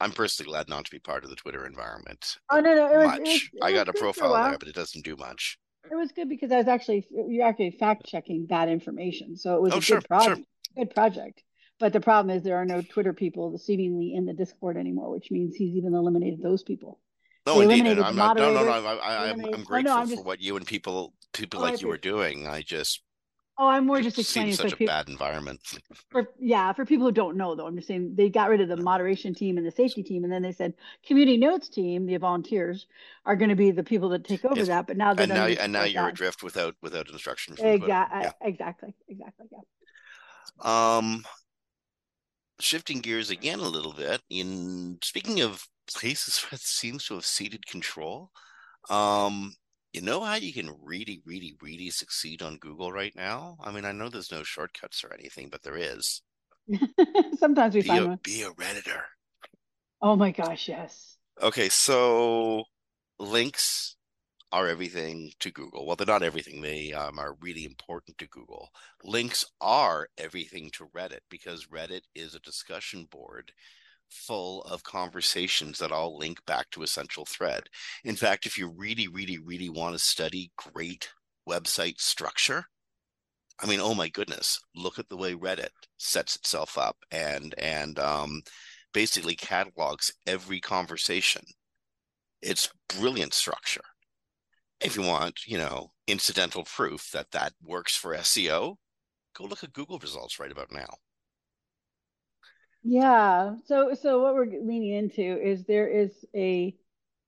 I'm 0.00 0.12
personally 0.12 0.50
glad 0.50 0.68
not 0.68 0.84
to 0.84 0.90
be 0.90 0.98
part 0.98 1.24
of 1.24 1.30
the 1.30 1.36
Twitter 1.36 1.64
environment. 1.64 2.36
Oh 2.50 2.60
no, 2.60 2.74
no, 2.74 2.92
it 2.92 2.96
was, 2.98 3.06
much. 3.06 3.18
It 3.18 3.22
was, 3.22 3.42
it 3.54 3.62
I 3.62 3.72
got 3.72 3.88
a 3.88 3.94
profile 3.94 4.34
a 4.34 4.50
there, 4.50 4.58
but 4.58 4.68
it 4.68 4.74
doesn't 4.74 5.04
do 5.04 5.16
much. 5.16 5.58
It 5.90 5.94
was 5.94 6.12
good 6.12 6.28
because 6.28 6.52
I 6.52 6.58
was 6.58 6.68
actually 6.68 7.06
you're 7.10 7.46
actually 7.46 7.70
fact 7.70 8.04
checking 8.04 8.48
that 8.50 8.68
information, 8.68 9.36
so 9.36 9.56
it 9.56 9.62
was 9.62 9.72
oh, 9.72 9.78
a 9.78 9.80
sure, 9.80 10.00
good 10.00 10.08
project. 10.08 10.36
Sure. 10.36 10.84
Good 10.84 10.94
project. 10.94 11.42
But 11.78 11.92
the 11.92 12.00
problem 12.00 12.36
is 12.36 12.42
there 12.42 12.56
are 12.56 12.64
no 12.64 12.82
Twitter 12.82 13.12
people 13.12 13.56
seemingly 13.58 14.14
in 14.14 14.26
the 14.26 14.32
Discord 14.32 14.76
anymore, 14.76 15.10
which 15.10 15.30
means 15.30 15.54
he's 15.54 15.76
even 15.76 15.94
eliminated 15.94 16.42
those 16.42 16.62
people. 16.62 16.98
No, 17.46 17.60
indeed. 17.60 17.98
I'm 17.98 18.16
not, 18.16 18.36
no, 18.36 18.52
no, 18.52 18.64
no. 18.64 18.70
I, 18.70 19.28
am 19.28 19.44
I'm 19.44 19.62
grateful 19.62 19.92
oh, 19.92 20.00
no, 20.00 20.06
just, 20.06 20.16
for 20.16 20.24
what 20.24 20.40
you 20.40 20.56
and 20.56 20.66
people 20.66 21.14
people 21.32 21.60
oh, 21.60 21.62
like 21.62 21.80
you 21.80 21.90
are 21.90 21.98
doing. 21.98 22.46
I 22.46 22.62
just 22.62 23.00
Oh, 23.60 23.66
I'm 23.66 23.86
more 23.86 24.00
just 24.00 24.16
explaining 24.16 24.54
such 24.54 24.72
a 24.72 24.76
people, 24.76 24.92
bad 24.92 25.08
environment. 25.08 25.60
For 26.10 26.28
yeah, 26.38 26.72
for 26.72 26.84
people 26.86 27.06
who 27.06 27.12
don't 27.12 27.36
know 27.36 27.56
though, 27.56 27.66
I'm 27.66 27.74
just 27.74 27.88
saying 27.88 28.12
they 28.14 28.28
got 28.28 28.50
rid 28.50 28.60
of 28.60 28.68
the 28.68 28.76
moderation 28.76 29.34
team 29.34 29.58
and 29.58 29.66
the 29.66 29.72
safety 29.72 30.04
team, 30.04 30.22
and 30.22 30.32
then 30.32 30.42
they 30.42 30.52
said 30.52 30.74
community 31.04 31.36
notes 31.38 31.68
team, 31.68 32.06
the 32.06 32.16
volunteers, 32.18 32.86
are 33.26 33.34
going 33.34 33.48
to 33.48 33.56
be 33.56 33.72
the 33.72 33.82
people 33.82 34.10
that 34.10 34.24
take 34.24 34.44
over 34.44 34.54
yes. 34.54 34.68
that. 34.68 34.86
But 34.86 34.96
now 34.96 35.10
and 35.10 35.28
now 35.28 35.46
and 35.46 35.72
now 35.72 35.82
you're 35.82 36.04
that. 36.04 36.12
adrift 36.12 36.44
without 36.44 36.76
without 36.82 37.10
instruction. 37.10 37.54
Exactly, 37.54 37.88
yeah. 37.88 38.30
exactly, 38.42 38.94
exactly, 39.08 39.46
yeah. 39.50 39.58
Um, 40.96 41.24
shifting 42.60 43.00
gears 43.00 43.30
again 43.30 43.60
a 43.60 43.68
little 43.68 43.92
bit 43.92 44.20
in 44.30 44.98
speaking 45.02 45.40
of 45.40 45.66
places 45.92 46.38
where 46.42 46.54
it 46.56 46.60
seems 46.60 47.06
to 47.06 47.14
have 47.14 47.24
ceded 47.24 47.66
control 47.66 48.30
um 48.90 49.54
you 49.92 50.00
know 50.00 50.22
how 50.22 50.34
you 50.34 50.52
can 50.52 50.70
really 50.82 51.20
really 51.24 51.56
really 51.62 51.90
succeed 51.90 52.42
on 52.42 52.56
google 52.58 52.92
right 52.92 53.14
now? 53.16 53.56
I 53.62 53.72
mean 53.72 53.84
i 53.84 53.92
know 53.92 54.08
there's 54.08 54.32
no 54.32 54.42
shortcuts 54.42 55.04
or 55.04 55.12
anything 55.12 55.48
but 55.50 55.62
there 55.62 55.76
is. 55.76 56.22
Sometimes 57.38 57.74
we 57.74 57.82
be 57.82 57.88
find 57.88 58.04
a, 58.04 58.08
one. 58.08 58.18
be 58.22 58.42
a 58.42 58.50
redditor. 58.50 59.00
Oh 60.02 60.16
my 60.16 60.30
gosh 60.32 60.68
yes. 60.68 61.16
Okay 61.40 61.68
so 61.68 62.64
links 63.18 63.96
are 64.52 64.68
everything 64.68 65.30
to 65.40 65.50
Google. 65.50 65.86
Well, 65.86 65.96
they're 65.96 66.06
not 66.06 66.22
everything. 66.22 66.60
They 66.60 66.92
um, 66.92 67.18
are 67.18 67.36
really 67.40 67.64
important 67.64 68.16
to 68.18 68.28
Google. 68.28 68.70
Links 69.04 69.44
are 69.60 70.08
everything 70.16 70.70
to 70.72 70.86
Reddit 70.86 71.20
because 71.28 71.66
Reddit 71.66 72.02
is 72.14 72.34
a 72.34 72.40
discussion 72.40 73.06
board 73.10 73.52
full 74.08 74.62
of 74.62 74.82
conversations 74.82 75.78
that 75.78 75.92
all 75.92 76.16
link 76.16 76.38
back 76.46 76.70
to 76.70 76.82
a 76.82 76.86
central 76.86 77.26
thread. 77.26 77.64
In 78.04 78.16
fact, 78.16 78.46
if 78.46 78.56
you 78.56 78.68
really, 78.68 79.06
really, 79.06 79.38
really 79.38 79.68
want 79.68 79.94
to 79.94 79.98
study 79.98 80.50
great 80.56 81.10
website 81.46 82.00
structure, 82.00 82.64
I 83.60 83.66
mean, 83.66 83.80
oh 83.80 83.94
my 83.94 84.08
goodness, 84.08 84.60
look 84.74 84.98
at 84.98 85.08
the 85.08 85.16
way 85.16 85.34
Reddit 85.34 85.70
sets 85.98 86.36
itself 86.36 86.78
up 86.78 86.96
and 87.10 87.54
and 87.58 87.98
um, 87.98 88.42
basically 88.94 89.34
catalogs 89.34 90.10
every 90.26 90.60
conversation. 90.60 91.42
It's 92.40 92.70
brilliant 92.88 93.34
structure 93.34 93.82
if 94.80 94.96
you 94.96 95.02
want, 95.02 95.46
you 95.46 95.58
know, 95.58 95.90
incidental 96.06 96.64
proof 96.64 97.10
that 97.12 97.30
that 97.32 97.52
works 97.62 97.96
for 97.96 98.14
SEO, 98.14 98.76
go 99.36 99.44
look 99.44 99.64
at 99.64 99.72
Google 99.72 99.98
results 99.98 100.38
right 100.38 100.52
about 100.52 100.72
now. 100.72 100.88
Yeah. 102.82 103.56
So 103.66 103.94
so 103.94 104.22
what 104.22 104.34
we're 104.34 104.46
leaning 104.46 104.92
into 104.92 105.22
is 105.22 105.64
there 105.64 105.88
is 105.88 106.12
a 106.34 106.74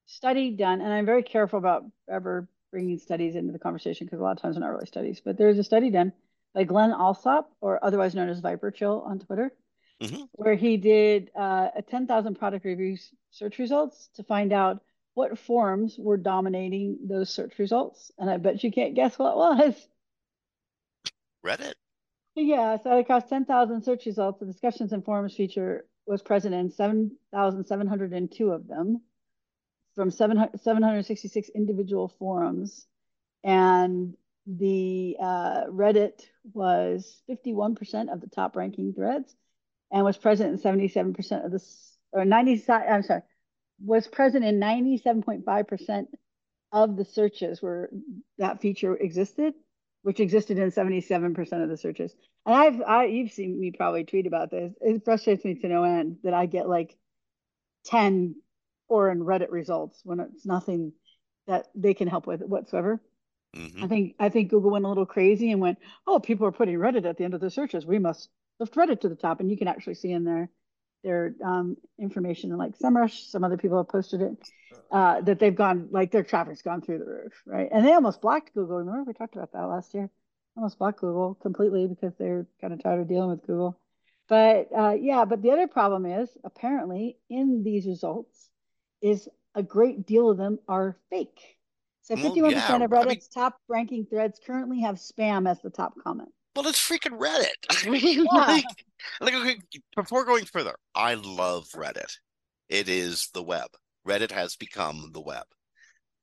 study 0.06 0.52
done, 0.52 0.80
and 0.80 0.92
I'm 0.92 1.06
very 1.06 1.22
careful 1.22 1.58
about 1.58 1.84
ever 2.08 2.48
bringing 2.70 2.98
studies 2.98 3.34
into 3.34 3.52
the 3.52 3.58
conversation 3.58 4.06
because 4.06 4.20
a 4.20 4.22
lot 4.22 4.32
of 4.32 4.42
times 4.42 4.54
they're 4.54 4.64
not 4.64 4.72
really 4.72 4.86
studies, 4.86 5.20
but 5.24 5.36
there's 5.36 5.58
a 5.58 5.64
study 5.64 5.90
done 5.90 6.12
by 6.54 6.64
Glen 6.64 6.92
Allsopp, 6.92 7.44
or 7.60 7.84
otherwise 7.84 8.14
known 8.14 8.28
as 8.28 8.40
ViperChill 8.40 9.06
on 9.06 9.18
Twitter, 9.20 9.52
mm-hmm. 10.02 10.22
where 10.32 10.54
he 10.54 10.76
did 10.76 11.30
uh, 11.38 11.68
a 11.76 11.82
10,000 11.82 12.34
product 12.36 12.64
reviews 12.64 13.10
search 13.30 13.58
results 13.58 14.08
to 14.14 14.24
find 14.24 14.52
out 14.52 14.82
what 15.14 15.38
forums 15.38 15.96
were 15.98 16.16
dominating 16.16 16.98
those 17.06 17.30
search 17.30 17.58
results. 17.58 18.10
And 18.18 18.30
I 18.30 18.36
bet 18.36 18.62
you 18.62 18.70
can't 18.70 18.94
guess 18.94 19.18
what 19.18 19.36
was. 19.36 19.74
Reddit. 21.44 21.74
Yeah, 22.36 22.76
so 22.78 22.98
across 22.98 23.28
10,000 23.28 23.82
search 23.82 24.06
results, 24.06 24.40
the 24.40 24.46
discussions 24.46 24.92
and 24.92 25.04
forums 25.04 25.34
feature 25.34 25.86
was 26.06 26.22
present 26.22 26.54
in 26.54 26.70
7,702 26.70 28.50
of 28.50 28.66
them 28.66 29.02
from 29.94 30.10
766 30.10 31.48
individual 31.50 32.08
forums. 32.18 32.86
And 33.42 34.16
the 34.46 35.16
uh, 35.20 35.64
Reddit 35.66 36.22
was 36.52 37.20
51% 37.28 38.12
of 38.12 38.20
the 38.20 38.28
top 38.28 38.56
ranking 38.56 38.92
threads 38.94 39.34
and 39.92 40.04
was 40.04 40.16
present 40.16 40.52
in 40.52 40.58
77% 40.58 41.44
of 41.44 41.52
the 41.52 41.62
or 42.12 42.24
90 42.24 42.64
I'm 42.68 43.02
sorry, 43.02 43.22
was 43.84 44.06
present 44.06 44.44
in 44.44 44.60
97.5% 44.60 46.06
of 46.72 46.96
the 46.96 47.04
searches 47.04 47.60
where 47.60 47.90
that 48.38 48.60
feature 48.60 48.96
existed, 48.96 49.54
which 50.02 50.20
existed 50.20 50.58
in 50.58 50.70
77% 50.70 51.62
of 51.62 51.68
the 51.68 51.76
searches. 51.76 52.14
And 52.46 52.54
I've 52.54 52.80
I 52.82 53.04
you've 53.06 53.32
seen 53.32 53.60
me 53.60 53.72
probably 53.72 54.04
tweet 54.04 54.26
about 54.26 54.50
this. 54.50 54.72
It 54.80 55.04
frustrates 55.04 55.44
me 55.44 55.54
to 55.56 55.68
no 55.68 55.84
end 55.84 56.18
that 56.22 56.34
I 56.34 56.46
get 56.46 56.68
like 56.68 56.96
10 57.86 58.36
foreign 58.88 59.20
Reddit 59.20 59.50
results 59.50 60.00
when 60.04 60.20
it's 60.20 60.46
nothing 60.46 60.92
that 61.46 61.66
they 61.74 61.94
can 61.94 62.08
help 62.08 62.26
with 62.26 62.40
whatsoever. 62.40 63.00
Mm-hmm. 63.56 63.84
I 63.84 63.88
think 63.88 64.14
I 64.18 64.28
think 64.28 64.50
Google 64.50 64.70
went 64.70 64.84
a 64.84 64.88
little 64.88 65.06
crazy 65.06 65.50
and 65.50 65.60
went, 65.60 65.78
oh, 66.06 66.20
people 66.20 66.46
are 66.46 66.52
putting 66.52 66.76
Reddit 66.76 67.04
at 67.04 67.16
the 67.16 67.24
end 67.24 67.34
of 67.34 67.40
the 67.40 67.50
searches. 67.50 67.84
We 67.84 67.98
must 67.98 68.28
lift 68.58 68.74
Reddit 68.74 69.00
to 69.00 69.08
the 69.08 69.16
top, 69.16 69.40
and 69.40 69.50
you 69.50 69.56
can 69.56 69.68
actually 69.68 69.94
see 69.94 70.12
in 70.12 70.24
there 70.24 70.50
their 71.02 71.34
um, 71.44 71.76
information. 71.98 72.50
And 72.50 72.58
like 72.58 72.78
SEMrush, 72.78 73.30
some 73.30 73.44
other 73.44 73.56
people 73.56 73.78
have 73.78 73.88
posted 73.88 74.22
it 74.22 74.36
uh, 74.90 75.20
that 75.22 75.38
they've 75.38 75.54
gone 75.54 75.88
like 75.90 76.10
their 76.10 76.22
traffic's 76.22 76.62
gone 76.62 76.80
through 76.80 76.98
the 76.98 77.06
roof, 77.06 77.42
right? 77.46 77.68
And 77.72 77.84
they 77.84 77.92
almost 77.92 78.20
blocked 78.20 78.54
Google. 78.54 78.78
Remember 78.78 79.04
we 79.04 79.14
talked 79.14 79.34
about 79.34 79.52
that 79.52 79.66
last 79.66 79.94
year? 79.94 80.10
Almost 80.56 80.78
blocked 80.78 81.00
Google 81.00 81.34
completely 81.34 81.86
because 81.86 82.12
they're 82.18 82.46
kind 82.60 82.72
of 82.72 82.82
tired 82.82 83.00
of 83.00 83.08
dealing 83.08 83.30
with 83.30 83.46
Google. 83.46 83.78
But 84.28 84.68
uh, 84.76 84.96
yeah, 85.00 85.24
but 85.24 85.42
the 85.42 85.50
other 85.50 85.66
problem 85.66 86.06
is 86.06 86.30
apparently 86.44 87.16
in 87.28 87.62
these 87.64 87.86
results 87.86 88.48
is 89.00 89.28
a 89.54 89.62
great 89.62 90.06
deal 90.06 90.30
of 90.30 90.36
them 90.36 90.58
are 90.68 90.96
fake. 91.10 91.40
So 92.02 92.14
51% 92.16 92.42
well, 92.42 92.50
yeah. 92.50 92.76
of 92.76 92.90
Reddit's 92.90 93.04
I 93.06 93.08
mean, 93.08 93.18
top 93.34 93.56
ranking 93.68 94.06
threads 94.06 94.40
currently 94.44 94.80
have 94.80 94.96
spam 94.96 95.48
as 95.48 95.60
the 95.60 95.70
top 95.70 95.94
comment. 96.02 96.30
Well, 96.54 96.66
it's 96.66 96.86
freaking 96.86 97.18
Reddit. 97.18 97.48
I 97.86 97.90
mean, 97.90 98.24
yeah. 98.24 98.32
like, 98.32 98.64
like 99.20 99.34
okay, 99.34 99.60
before 99.96 100.24
going 100.24 100.44
further, 100.44 100.74
I 100.94 101.14
love 101.14 101.66
Reddit. 101.74 102.12
It 102.68 102.88
is 102.88 103.28
the 103.34 103.42
web. 103.42 103.68
Reddit 104.06 104.30
has 104.30 104.56
become 104.56 105.10
the 105.12 105.20
web. 105.20 105.44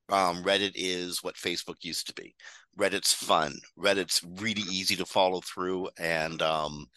Um, 0.09 0.43
Reddit 0.43 0.71
is 0.75 1.21
what 1.21 1.35
Facebook 1.35 1.77
used 1.81 2.07
to 2.07 2.13
be. 2.13 2.35
Reddit's 2.77 3.13
fun. 3.13 3.55
Reddit's 3.77 4.23
really 4.39 4.63
easy 4.71 4.95
to 4.97 5.05
follow 5.05 5.41
through, 5.41 5.89
and 5.97 6.41
um, 6.41 6.87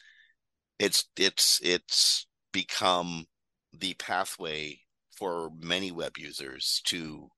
it's 0.79 1.05
it's 1.17 1.61
it's 1.63 2.27
become 2.53 3.27
the 3.73 3.95
pathway 3.95 4.79
for 5.17 5.51
many 5.61 5.93
web 5.93 6.19
users 6.19 6.83
to 6.87 7.29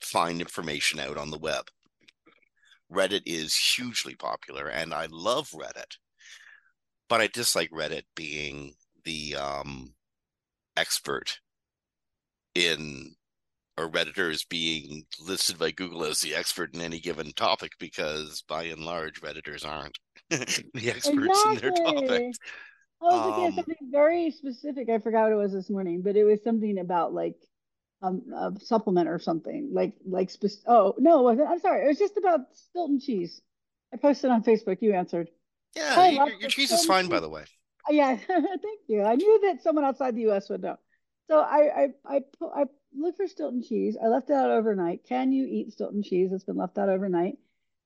find 0.00 0.40
information 0.40 1.00
out 1.00 1.16
on 1.16 1.30
the 1.30 1.38
web. 1.38 1.64
Reddit 2.92 3.22
is 3.26 3.56
hugely 3.56 4.14
popular, 4.14 4.68
and 4.68 4.92
I 4.92 5.06
love 5.10 5.50
Reddit, 5.50 5.96
but 7.08 7.20
I 7.20 7.28
dislike 7.28 7.70
Reddit 7.70 8.02
being 8.16 8.74
the 9.04 9.36
um, 9.36 9.94
expert 10.76 11.38
in 12.54 13.14
or 13.78 13.88
redditors 13.88 14.46
being 14.48 15.04
listed 15.24 15.56
by 15.56 15.70
google 15.70 16.04
as 16.04 16.20
the 16.20 16.34
expert 16.34 16.74
in 16.74 16.80
any 16.80 16.98
given 16.98 17.30
topic 17.32 17.70
because 17.78 18.42
by 18.48 18.64
and 18.64 18.84
large 18.84 19.20
redditors 19.22 19.64
aren't 19.64 19.96
the 20.30 20.90
experts 20.90 21.44
exactly. 21.44 21.54
in 21.54 21.58
their 21.60 21.70
topic 21.70 22.34
Oh, 23.02 23.08
I 23.08 23.14
was 23.14 23.26
looking 23.26 23.44
um, 23.44 23.48
at 23.48 23.54
something 23.54 23.90
very 23.90 24.30
specific. 24.30 24.90
I 24.90 24.98
forgot 24.98 25.24
what 25.24 25.32
it 25.32 25.36
was 25.36 25.52
this 25.52 25.70
morning, 25.70 26.02
but 26.02 26.16
it 26.16 26.24
was 26.24 26.42
something 26.44 26.78
about 26.78 27.14
like 27.14 27.36
um, 28.02 28.22
a 28.34 28.52
supplement 28.60 29.08
or 29.08 29.18
something. 29.18 29.70
Like 29.72 29.94
like 30.06 30.30
spe- 30.30 30.64
oh 30.66 30.94
no. 30.98 31.28
I'm 31.28 31.60
sorry. 31.60 31.84
It 31.84 31.88
was 31.88 31.98
just 31.98 32.16
about 32.16 32.40
Stilton 32.52 33.00
cheese. 33.00 33.40
I 33.92 33.96
posted 33.96 34.30
on 34.30 34.42
Facebook. 34.42 34.78
You 34.80 34.94
answered. 34.94 35.28
Yeah, 35.76 36.08
your, 36.08 36.30
your 36.40 36.50
cheese 36.50 36.72
is 36.72 36.84
fine, 36.84 37.04
cheese. 37.04 37.10
by 37.10 37.20
the 37.20 37.28
way. 37.28 37.42
Uh, 37.88 37.92
yeah, 37.92 38.16
thank 38.26 38.80
you. 38.88 39.02
I 39.02 39.14
knew 39.14 39.40
that 39.44 39.62
someone 39.62 39.84
outside 39.84 40.16
the 40.16 40.22
U.S. 40.22 40.48
would 40.48 40.62
know. 40.62 40.76
So 41.28 41.38
I 41.38 41.86
I 42.06 42.16
I 42.16 42.20
I 42.42 42.64
looked 42.96 43.18
for 43.18 43.26
Stilton 43.26 43.62
cheese. 43.62 43.96
I 44.02 44.08
left 44.08 44.30
it 44.30 44.34
out 44.34 44.50
overnight. 44.50 45.04
Can 45.08 45.32
you 45.32 45.46
eat 45.46 45.72
Stilton 45.72 46.02
cheese 46.02 46.30
that's 46.30 46.44
been 46.44 46.56
left 46.56 46.78
out 46.78 46.88
overnight? 46.88 47.38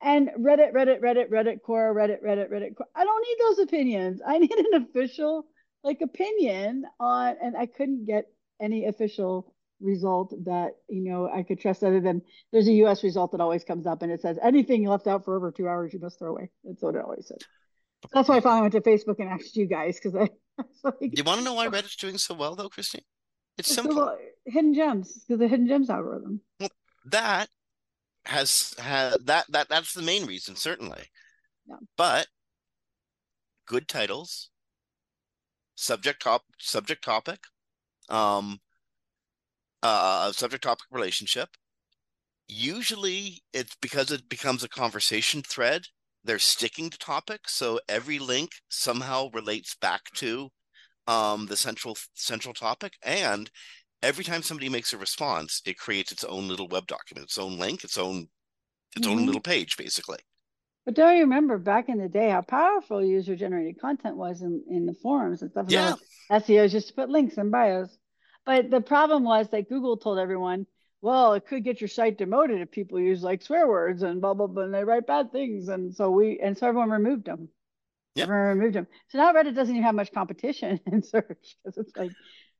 and 0.04 0.28
Reddit, 0.38 0.72
Reddit, 0.72 1.00
Reddit, 1.00 1.30
Reddit, 1.30 1.60
Quora, 1.66 1.94
Reddit, 1.94 2.22
Reddit, 2.22 2.50
Reddit. 2.50 2.74
Quora. 2.74 2.86
I 2.94 3.04
don't 3.04 3.26
need 3.26 3.36
those 3.40 3.58
opinions. 3.64 4.20
I 4.24 4.38
need 4.38 4.52
an 4.52 4.82
official 4.82 5.46
like 5.82 6.02
opinion 6.02 6.84
on, 7.00 7.36
and 7.42 7.56
I 7.56 7.66
couldn't 7.66 8.06
get 8.06 8.26
any 8.60 8.86
official 8.86 9.53
result 9.80 10.32
that 10.44 10.72
you 10.88 11.02
know 11.02 11.28
I 11.28 11.42
could 11.42 11.60
trust 11.60 11.82
other 11.82 12.00
than 12.00 12.22
there's 12.52 12.68
a 12.68 12.72
U.S. 12.72 13.02
result 13.02 13.32
that 13.32 13.40
always 13.40 13.64
comes 13.64 13.86
up 13.86 14.02
and 14.02 14.10
it 14.12 14.20
says 14.20 14.38
anything 14.42 14.86
left 14.86 15.06
out 15.06 15.24
for 15.24 15.36
over 15.36 15.50
two 15.50 15.68
hours 15.68 15.92
you 15.92 16.00
must 16.00 16.18
throw 16.18 16.30
away. 16.30 16.50
That's 16.64 16.82
what 16.82 16.94
it 16.94 17.02
always 17.02 17.26
says. 17.28 17.38
So 18.04 18.10
that's 18.12 18.28
why 18.28 18.36
I 18.36 18.40
finally 18.40 18.62
went 18.62 18.72
to 18.72 18.80
Facebook 18.80 19.18
and 19.18 19.28
asked 19.28 19.56
you 19.56 19.66
guys 19.66 19.98
because 20.02 20.16
I. 20.16 20.28
Like, 20.84 21.18
you 21.18 21.24
want 21.24 21.38
to 21.38 21.44
know 21.44 21.54
why 21.54 21.66
Reddit's 21.68 21.96
doing 21.96 22.16
so 22.16 22.32
well 22.32 22.54
though, 22.54 22.68
Kristine? 22.68 23.02
It's, 23.58 23.70
it's 23.70 23.74
simple. 23.74 24.16
Hidden 24.46 24.74
gems 24.74 25.24
because 25.26 25.40
the 25.40 25.48
hidden 25.48 25.66
gems 25.66 25.90
algorithm. 25.90 26.42
Well, 26.60 26.68
that 27.06 27.48
has 28.26 28.74
has 28.78 29.16
that 29.24 29.44
that 29.50 29.68
that's 29.68 29.92
the 29.92 30.02
main 30.02 30.24
reason 30.26 30.56
certainly 30.56 31.02
yeah. 31.68 31.76
but 31.96 32.26
good 33.66 33.86
titles 33.86 34.50
subject 35.74 36.22
top 36.22 36.42
subject 36.58 37.04
topic 37.04 37.40
um 38.08 38.60
uh 39.84 40.32
subject 40.32 40.64
topic 40.64 40.86
relationship 40.90 41.48
usually 42.48 43.42
it's 43.52 43.76
because 43.80 44.10
it 44.10 44.28
becomes 44.28 44.64
a 44.64 44.68
conversation 44.68 45.42
thread 45.42 45.82
they're 46.24 46.38
sticking 46.38 46.90
to 46.90 46.98
topic 46.98 47.42
so 47.46 47.78
every 47.88 48.18
link 48.18 48.50
somehow 48.68 49.28
relates 49.32 49.76
back 49.76 50.02
to 50.14 50.48
um 51.06 51.46
the 51.46 51.56
central 51.56 51.96
central 52.14 52.52
topic 52.52 52.94
and 53.04 53.50
every 54.04 54.22
time 54.22 54.42
somebody 54.42 54.68
makes 54.68 54.92
a 54.92 54.98
response, 54.98 55.62
it 55.64 55.78
creates 55.78 56.12
its 56.12 56.24
own 56.24 56.46
little 56.46 56.68
web 56.68 56.86
document, 56.86 57.24
its 57.24 57.38
own 57.38 57.58
link, 57.58 57.82
its 57.82 57.98
own 57.98 58.28
its 58.94 59.06
mm-hmm. 59.06 59.18
own 59.18 59.26
little 59.26 59.40
page, 59.40 59.76
basically. 59.76 60.18
But 60.84 60.94
don't 60.94 61.16
you 61.16 61.22
remember 61.22 61.58
back 61.58 61.88
in 61.88 61.98
the 61.98 62.08
day 62.08 62.30
how 62.30 62.42
powerful 62.42 63.02
user 63.02 63.34
generated 63.34 63.80
content 63.80 64.16
was 64.16 64.42
in, 64.42 64.62
in 64.68 64.86
the 64.86 64.92
forums 64.92 65.40
and 65.42 65.50
stuff? 65.50 65.66
Yeah. 65.68 65.94
SEOs 66.30 66.74
used 66.74 66.88
to 66.88 66.94
put 66.94 67.08
links 67.08 67.38
in 67.38 67.50
bios. 67.50 67.96
But 68.46 68.70
the 68.70 68.80
problem 68.80 69.24
was 69.24 69.48
that 69.50 69.68
Google 69.68 69.96
told 69.96 70.18
everyone, 70.18 70.66
well, 71.00 71.34
it 71.34 71.46
could 71.46 71.64
get 71.64 71.80
your 71.80 71.88
site 71.88 72.18
demoted 72.18 72.60
if 72.60 72.70
people 72.70 72.98
use 72.98 73.22
like 73.22 73.42
swear 73.42 73.68
words 73.68 74.02
and 74.02 74.20
blah 74.20 74.34
blah 74.34 74.46
blah 74.46 74.64
and 74.64 74.74
they 74.74 74.84
write 74.84 75.06
bad 75.06 75.32
things. 75.32 75.68
And 75.68 75.94
so 75.94 76.10
we 76.10 76.38
and 76.40 76.56
so 76.56 76.66
everyone 76.66 76.90
removed 76.90 77.26
them. 77.26 77.48
Yeah. 78.14 78.24
Everyone 78.24 78.58
removed 78.58 78.74
them. 78.76 78.86
So 79.08 79.18
now 79.18 79.32
Reddit 79.32 79.54
doesn't 79.54 79.74
even 79.74 79.84
have 79.84 79.94
much 79.94 80.12
competition 80.12 80.80
in 80.86 81.02
search 81.02 81.56
because 81.62 81.76
it's 81.78 81.96
like 81.96 82.12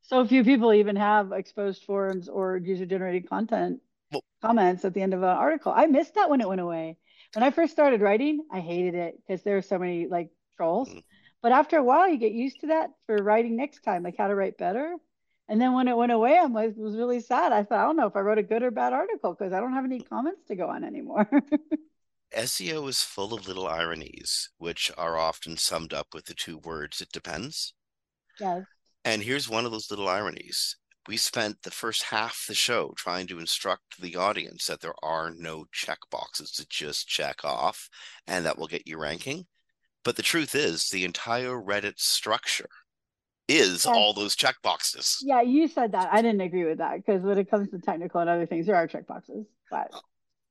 so 0.03 0.27
few 0.27 0.45
people 0.45 0.75
even 0.75 0.97
have 0.97 1.33
exposed 1.33 1.85
forums 1.85 2.29
or 2.29 2.59
user 2.59 2.85
generated 2.85 3.29
content 3.29 3.81
well, 4.13 4.23
comments 4.43 4.85
at 4.85 4.93
the 4.93 5.01
end 5.01 5.15
of 5.15 5.23
an 5.23 5.29
article. 5.29 5.73
I 5.75 5.87
missed 5.87 6.15
that 6.15 6.29
when 6.29 6.41
it 6.41 6.49
went 6.49 6.61
away. 6.61 6.99
When 7.35 7.43
I 7.43 7.51
first 7.51 7.73
started 7.73 8.01
writing, 8.01 8.45
I 8.53 8.61
hated 8.61 8.95
it 8.95 9.19
because 9.27 9.43
there 9.43 9.57
were 9.57 9.63
so 9.63 9.79
many 9.79 10.07
like 10.07 10.29
trolls. 10.57 10.89
Mm-hmm. 10.89 10.99
But 11.43 11.53
after 11.53 11.79
a 11.79 11.83
while, 11.83 12.09
you 12.09 12.17
get 12.19 12.33
used 12.33 12.61
to 12.61 12.69
that 12.69 12.91
for 13.07 13.17
writing 13.17 13.57
next 13.57 13.81
time, 13.81 14.03
like 14.03 14.17
how 14.17 14.29
to 14.29 14.35
write 14.35 14.57
better. 14.59 14.95
And 15.49 15.61
then 15.61 15.75
when 15.75 15.89
it 15.89 15.97
went 15.97 16.13
away, 16.13 16.39
I 16.39 16.47
was, 16.47 16.75
was 16.77 16.97
really 16.97 17.21
sad. 17.21 17.53
I 17.53 17.65
thought, 17.65 17.79
I 17.79 17.85
don't 17.85 17.97
know 17.97 18.07
if 18.07 18.17
I 18.17 18.21
wrote 18.21 18.39
a 18.39 18.43
good 18.43 18.63
or 18.63 18.71
bad 18.71 18.93
article 18.93 19.35
because 19.35 19.53
I 19.53 19.61
don't 19.61 19.75
have 19.75 19.85
any 19.85 20.01
comments 20.01 20.47
to 20.49 20.57
go 20.57 20.69
on 20.69 20.85
anymore. 20.85 21.29
SEO 22.37 22.89
is 22.89 23.03
full 23.03 23.35
of 23.35 23.47
little 23.47 23.69
ironies, 23.69 24.51
which 24.59 24.91
are 24.97 25.19
often 25.19 25.57
summed 25.57 25.93
up 25.93 26.09
with 26.15 26.25
the 26.25 26.35
two 26.35 26.59
words, 26.59 27.01
it 27.01 27.13
depends. 27.13 27.75
Yes. 28.41 28.65
And 29.05 29.23
here's 29.23 29.49
one 29.49 29.67
of 29.67 29.71
those 29.71 29.91
little 29.91 30.09
ironies. 30.09 30.77
We 31.07 31.19
spent 31.19 31.63
the 31.63 31.71
first 31.71 32.05
half 32.05 32.47
the 32.49 32.55
show 32.55 32.95
trying 32.97 33.27
to 33.27 33.39
instruct 33.39 34.01
the 34.01 34.17
audience 34.17 34.67
that 34.67 34.81
there 34.81 34.95
are 35.03 35.31
no 35.31 35.67
check 35.71 35.99
boxes 36.11 36.51
to 36.53 36.67
just 36.67 37.07
check 37.07 37.45
off 37.45 37.91
and 38.27 38.47
that 38.47 38.59
will 38.59 38.67
get 38.67 38.89
you 38.89 38.99
ranking. 38.99 39.47
But 40.03 40.17
the 40.17 40.23
truth 40.23 40.55
is, 40.55 40.89
the 40.89 41.05
entire 41.05 41.61
Reddit 41.61 41.99
structure 41.99 42.71
is 43.49 43.87
all 43.87 44.13
those 44.13 44.35
check 44.35 44.57
boxes. 44.63 45.19
Yeah, 45.23 45.43
you 45.43 45.69
said 45.69 45.93
that. 45.93 46.09
I 46.13 46.23
didn't 46.23 46.41
agree 46.41 46.65
with 46.65 46.79
that 46.79 46.97
because 46.97 47.23
when 47.23 47.39
it 47.39 47.51
comes 47.51 47.71
to 47.71 47.79
technical 47.79 48.21
and 48.21 48.31
other 48.31 48.47
things, 48.47 48.67
there 48.67 48.77
are 48.77 48.87
check 48.87 49.07
boxes, 49.07 49.47
but 49.71 49.93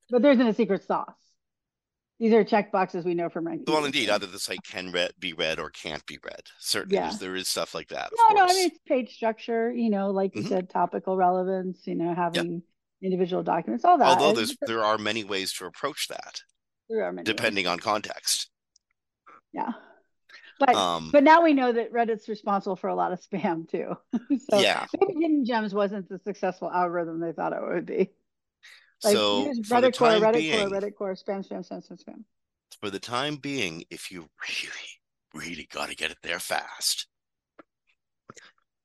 but 0.09 0.21
there 0.21 0.31
isn't 0.31 0.47
a 0.47 0.53
secret 0.53 0.83
sauce. 0.83 1.15
These 2.19 2.33
are 2.33 2.43
check 2.43 2.71
boxes 2.71 3.03
we 3.03 3.15
know 3.15 3.29
from 3.29 3.47
ranking. 3.47 3.65
Well, 3.67 3.85
indeed, 3.85 4.09
either 4.09 4.27
the 4.27 4.39
site 4.39 4.63
can 4.63 4.91
read, 4.91 5.11
be 5.19 5.33
read 5.33 5.59
or 5.59 5.71
can't 5.71 6.05
be 6.05 6.19
read. 6.23 6.41
Certainly, 6.59 6.95
yeah. 6.95 7.11
there 7.19 7.35
is 7.35 7.49
stuff 7.49 7.73
like 7.73 7.89
that. 7.89 8.11
No, 8.29 8.35
no, 8.35 8.43
I 8.43 8.47
mean 8.47 8.67
it's 8.67 8.79
page 8.87 9.13
structure. 9.13 9.71
You 9.71 9.89
know, 9.89 10.11
like 10.11 10.35
you 10.35 10.41
mm-hmm. 10.41 10.49
said, 10.49 10.69
topical 10.69 11.17
relevance. 11.17 11.85
You 11.85 11.95
know, 11.95 12.13
having 12.13 12.53
yep. 12.53 12.61
individual 13.11 13.43
documents, 13.43 13.83
all 13.83 13.97
that. 13.97 14.07
Although 14.07 14.33
there's 14.33 14.55
there 14.67 14.83
are 14.83 14.97
many 14.97 15.23
ways 15.23 15.51
to 15.53 15.65
approach 15.65 16.07
that. 16.09 16.41
There 16.89 17.03
are 17.03 17.11
many 17.11 17.25
depending 17.25 17.65
ways. 17.65 17.73
on 17.73 17.79
context. 17.79 18.51
Yeah. 19.51 19.71
But 20.65 20.75
um, 20.75 21.09
but 21.11 21.23
now 21.23 21.43
we 21.43 21.53
know 21.53 21.71
that 21.71 21.91
Reddit's 21.91 22.29
responsible 22.29 22.75
for 22.75 22.87
a 22.87 22.95
lot 22.95 23.11
of 23.11 23.19
spam 23.21 23.69
too. 23.69 23.97
so 24.49 24.59
yeah. 24.59 24.85
maybe 24.99 25.19
Hidden 25.19 25.45
Gems 25.45 25.73
wasn't 25.73 26.07
the 26.07 26.19
successful 26.19 26.71
algorithm 26.71 27.19
they 27.19 27.33
thought 27.33 27.53
it 27.53 27.61
would 27.61 27.85
be. 27.85 28.11
Like, 29.03 29.13
so 29.13 29.43
for 29.43 29.75
Reddit 29.75 29.97
core, 29.97 30.09
Reddit 30.11 30.33
being, 30.33 30.69
core, 30.69 30.79
Reddit 30.79 30.95
core, 30.95 31.13
spam, 31.15 31.45
spam, 31.45 31.67
spam, 31.67 31.85
spam, 31.85 32.03
spam. 32.03 32.23
For 32.79 32.89
the 32.89 32.99
time 32.99 33.35
being, 33.35 33.83
if 33.89 34.11
you 34.11 34.29
really, 34.41 35.45
really 35.45 35.67
got 35.71 35.89
to 35.89 35.95
get 35.95 36.11
it 36.11 36.17
there 36.23 36.39
fast, 36.39 37.07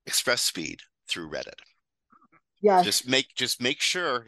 express 0.06 0.42
speed 0.42 0.80
through 1.08 1.30
Reddit. 1.30 1.60
Yes. 2.60 2.84
Just 2.84 3.08
make 3.08 3.28
just 3.36 3.62
make 3.62 3.80
sure 3.80 4.24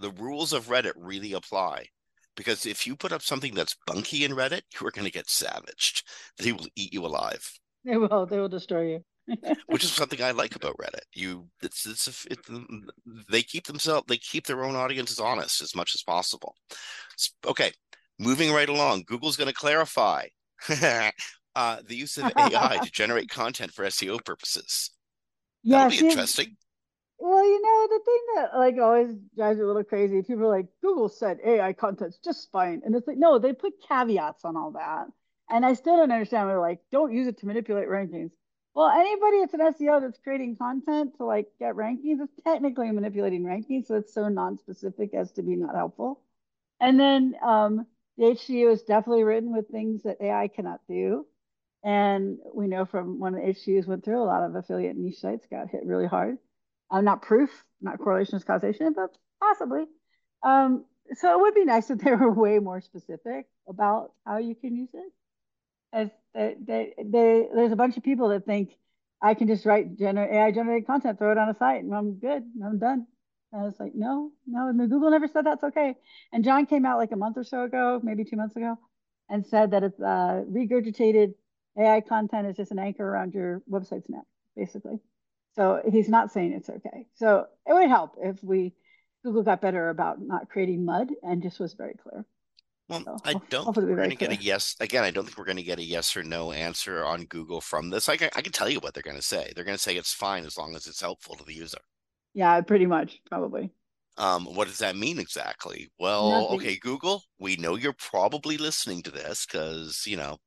the 0.00 0.10
rules 0.10 0.52
of 0.52 0.66
Reddit 0.66 0.94
really 0.96 1.34
apply. 1.34 1.86
Because 2.38 2.66
if 2.66 2.86
you 2.86 2.94
put 2.94 3.10
up 3.10 3.20
something 3.20 3.52
that's 3.52 3.76
bunky 3.84 4.24
in 4.24 4.30
Reddit, 4.30 4.60
you 4.80 4.86
are 4.86 4.92
going 4.92 5.04
to 5.04 5.10
get 5.10 5.28
savaged. 5.28 6.04
They 6.38 6.52
will 6.52 6.68
eat 6.76 6.92
you 6.92 7.04
alive. 7.04 7.52
They 7.84 7.96
will. 7.96 8.26
They 8.26 8.38
will 8.38 8.48
destroy 8.48 9.00
you. 9.26 9.36
Which 9.66 9.82
is 9.82 9.90
something 9.90 10.22
I 10.22 10.30
like 10.30 10.54
about 10.54 10.76
Reddit. 10.76 11.02
You, 11.12 11.48
it's, 11.62 11.84
it's, 11.84 12.26
it, 12.26 12.38
they 13.28 13.42
keep 13.42 13.66
themselves, 13.66 14.04
they 14.06 14.18
keep 14.18 14.46
their 14.46 14.64
own 14.64 14.76
audiences 14.76 15.18
honest 15.18 15.60
as 15.60 15.74
much 15.74 15.96
as 15.96 16.04
possible. 16.04 16.54
Okay, 17.44 17.72
moving 18.20 18.52
right 18.52 18.68
along. 18.68 19.02
Google's 19.08 19.36
going 19.36 19.48
to 19.48 19.54
clarify 19.54 20.28
uh, 20.70 21.10
the 21.88 21.96
use 21.96 22.18
of 22.18 22.32
AI 22.38 22.78
to 22.84 22.90
generate 22.92 23.30
content 23.30 23.72
for 23.72 23.84
SEO 23.86 24.24
purposes. 24.24 24.92
Yeah, 25.64 25.88
That'll 25.88 25.98
be 25.98 26.08
interesting. 26.08 26.56
Well, 27.18 27.44
you 27.44 27.60
know, 27.62 27.88
the 27.88 28.04
thing 28.04 28.20
that 28.36 28.58
like 28.58 28.76
always 28.78 29.14
drives 29.36 29.58
me 29.58 29.64
a 29.64 29.66
little 29.66 29.84
crazy, 29.84 30.22
people 30.22 30.44
are 30.44 30.48
like, 30.48 30.66
Google 30.82 31.08
said 31.08 31.38
AI 31.44 31.72
content's 31.72 32.18
just 32.18 32.50
fine. 32.52 32.82
And 32.84 32.94
it's 32.94 33.06
like, 33.08 33.18
no, 33.18 33.38
they 33.38 33.52
put 33.52 33.82
caveats 33.88 34.44
on 34.44 34.56
all 34.56 34.72
that. 34.72 35.06
And 35.50 35.64
I 35.66 35.74
still 35.74 35.96
don't 35.96 36.12
understand. 36.12 36.48
They're 36.48 36.60
like, 36.60 36.80
don't 36.92 37.12
use 37.12 37.26
it 37.26 37.38
to 37.38 37.46
manipulate 37.46 37.88
rankings. 37.88 38.30
Well, 38.74 38.90
anybody 38.90 39.40
that's 39.40 39.54
an 39.54 39.60
SEO 39.60 40.00
that's 40.00 40.18
creating 40.18 40.56
content 40.56 41.16
to 41.16 41.24
like 41.24 41.48
get 41.58 41.74
rankings 41.74 42.20
is 42.22 42.28
technically 42.44 42.90
manipulating 42.92 43.42
rankings. 43.42 43.86
So 43.86 43.96
it's 43.96 44.14
so 44.14 44.28
non-specific 44.28 45.12
as 45.14 45.32
to 45.32 45.42
be 45.42 45.56
not 45.56 45.74
helpful. 45.74 46.20
And 46.78 47.00
then 47.00 47.34
um, 47.42 47.86
the 48.16 48.26
HCU 48.26 48.72
is 48.72 48.82
definitely 48.82 49.24
written 49.24 49.52
with 49.52 49.68
things 49.68 50.04
that 50.04 50.20
AI 50.20 50.48
cannot 50.48 50.80
do. 50.88 51.26
And 51.82 52.38
we 52.54 52.68
know 52.68 52.84
from 52.84 53.18
when 53.18 53.32
the 53.32 53.40
HCUs 53.40 53.86
went 53.86 54.04
through, 54.04 54.22
a 54.22 54.24
lot 54.24 54.44
of 54.44 54.54
affiliate 54.54 54.96
niche 54.96 55.18
sites 55.18 55.46
got 55.50 55.68
hit 55.68 55.84
really 55.84 56.06
hard 56.06 56.38
not 56.92 57.22
proof, 57.22 57.50
not 57.80 57.98
correlation 57.98 58.36
is 58.36 58.44
causation, 58.44 58.92
but 58.94 59.16
possibly. 59.40 59.84
Um, 60.42 60.84
so 61.14 61.32
it 61.32 61.40
would 61.40 61.54
be 61.54 61.64
nice 61.64 61.90
if 61.90 61.98
they 61.98 62.14
were 62.14 62.32
way 62.44 62.58
more 62.58 62.80
specific 62.80 63.46
about 63.68 64.12
how 64.26 64.38
you 64.38 64.54
can 64.54 64.76
use 64.76 64.90
it. 64.94 65.12
As 65.92 66.08
they, 66.34 66.56
they, 66.60 66.94
they, 66.98 67.48
there's 67.54 67.72
a 67.72 67.76
bunch 67.76 67.96
of 67.96 68.02
people 68.02 68.28
that 68.28 68.44
think 68.44 68.76
I 69.22 69.34
can 69.34 69.48
just 69.48 69.64
write 69.64 69.96
gener- 69.96 70.30
AI 70.32 70.52
generated 70.52 70.86
content, 70.86 71.18
throw 71.18 71.32
it 71.32 71.38
on 71.38 71.48
a 71.48 71.54
site, 71.54 71.82
and 71.82 71.94
I'm 71.94 72.14
good, 72.14 72.44
I'm 72.64 72.78
done. 72.78 73.06
And 73.52 73.66
it's 73.66 73.80
like, 73.80 73.94
no, 73.94 74.30
no, 74.46 74.68
and 74.68 74.78
Google 74.90 75.10
never 75.10 75.26
said 75.26 75.46
that's 75.46 75.64
okay. 75.64 75.94
And 76.32 76.44
John 76.44 76.66
came 76.66 76.84
out 76.84 76.98
like 76.98 77.12
a 77.12 77.16
month 77.16 77.38
or 77.38 77.44
so 77.44 77.64
ago, 77.64 78.00
maybe 78.02 78.24
two 78.24 78.36
months 78.36 78.56
ago, 78.56 78.76
and 79.30 79.46
said 79.46 79.70
that 79.70 79.82
it's 79.82 79.98
uh, 79.98 80.44
regurgitated 80.50 81.34
AI 81.78 82.02
content 82.02 82.46
is 82.48 82.56
just 82.56 82.72
an 82.72 82.78
anchor 82.78 83.08
around 83.08 83.32
your 83.32 83.62
website's 83.70 84.08
neck, 84.10 84.24
basically. 84.54 84.98
So 85.58 85.82
he's 85.90 86.08
not 86.08 86.32
saying 86.32 86.52
it's 86.52 86.70
okay. 86.70 87.06
So 87.16 87.46
it 87.66 87.72
would 87.72 87.88
help 87.88 88.12
if 88.22 88.42
we 88.44 88.74
Google 89.24 89.42
got 89.42 89.60
better 89.60 89.88
about 89.90 90.20
not 90.20 90.48
creating 90.48 90.84
mud 90.84 91.08
and 91.24 91.42
just 91.42 91.58
was 91.58 91.74
very 91.74 91.94
clear. 91.94 92.24
Well, 92.88 93.02
so 93.04 93.16
I 93.24 93.34
don't 93.50 93.74
think 93.74 93.88
we're 93.88 93.96
going 93.96 94.10
to 94.10 94.16
get 94.16 94.30
a 94.30 94.36
yes. 94.36 94.76
Again, 94.78 95.02
I 95.02 95.10
don't 95.10 95.24
think 95.24 95.36
we're 95.36 95.44
going 95.44 95.56
to 95.56 95.64
get 95.64 95.80
a 95.80 95.84
yes 95.84 96.16
or 96.16 96.22
no 96.22 96.52
answer 96.52 97.04
on 97.04 97.24
Google 97.24 97.60
from 97.60 97.90
this. 97.90 98.08
I 98.08 98.16
can, 98.16 98.30
I 98.36 98.40
can 98.40 98.52
tell 98.52 98.68
you 98.68 98.78
what 98.78 98.94
they're 98.94 99.02
going 99.02 99.16
to 99.16 99.22
say. 99.22 99.52
They're 99.54 99.64
going 99.64 99.76
to 99.76 99.82
say 99.82 99.96
it's 99.96 100.14
fine 100.14 100.46
as 100.46 100.56
long 100.56 100.76
as 100.76 100.86
it's 100.86 101.00
helpful 101.00 101.34
to 101.34 101.44
the 101.44 101.54
user. 101.54 101.78
Yeah, 102.34 102.60
pretty 102.60 102.86
much, 102.86 103.20
probably. 103.28 103.70
Um, 104.16 104.46
what 104.46 104.68
does 104.68 104.78
that 104.78 104.96
mean 104.96 105.18
exactly? 105.18 105.90
Well, 105.98 106.30
Nothing. 106.30 106.60
okay, 106.60 106.78
Google, 106.80 107.24
we 107.40 107.56
know 107.56 107.74
you're 107.74 107.94
probably 107.94 108.58
listening 108.58 109.02
to 109.02 109.10
this 109.10 109.44
because, 109.44 110.04
you 110.06 110.16
know, 110.16 110.38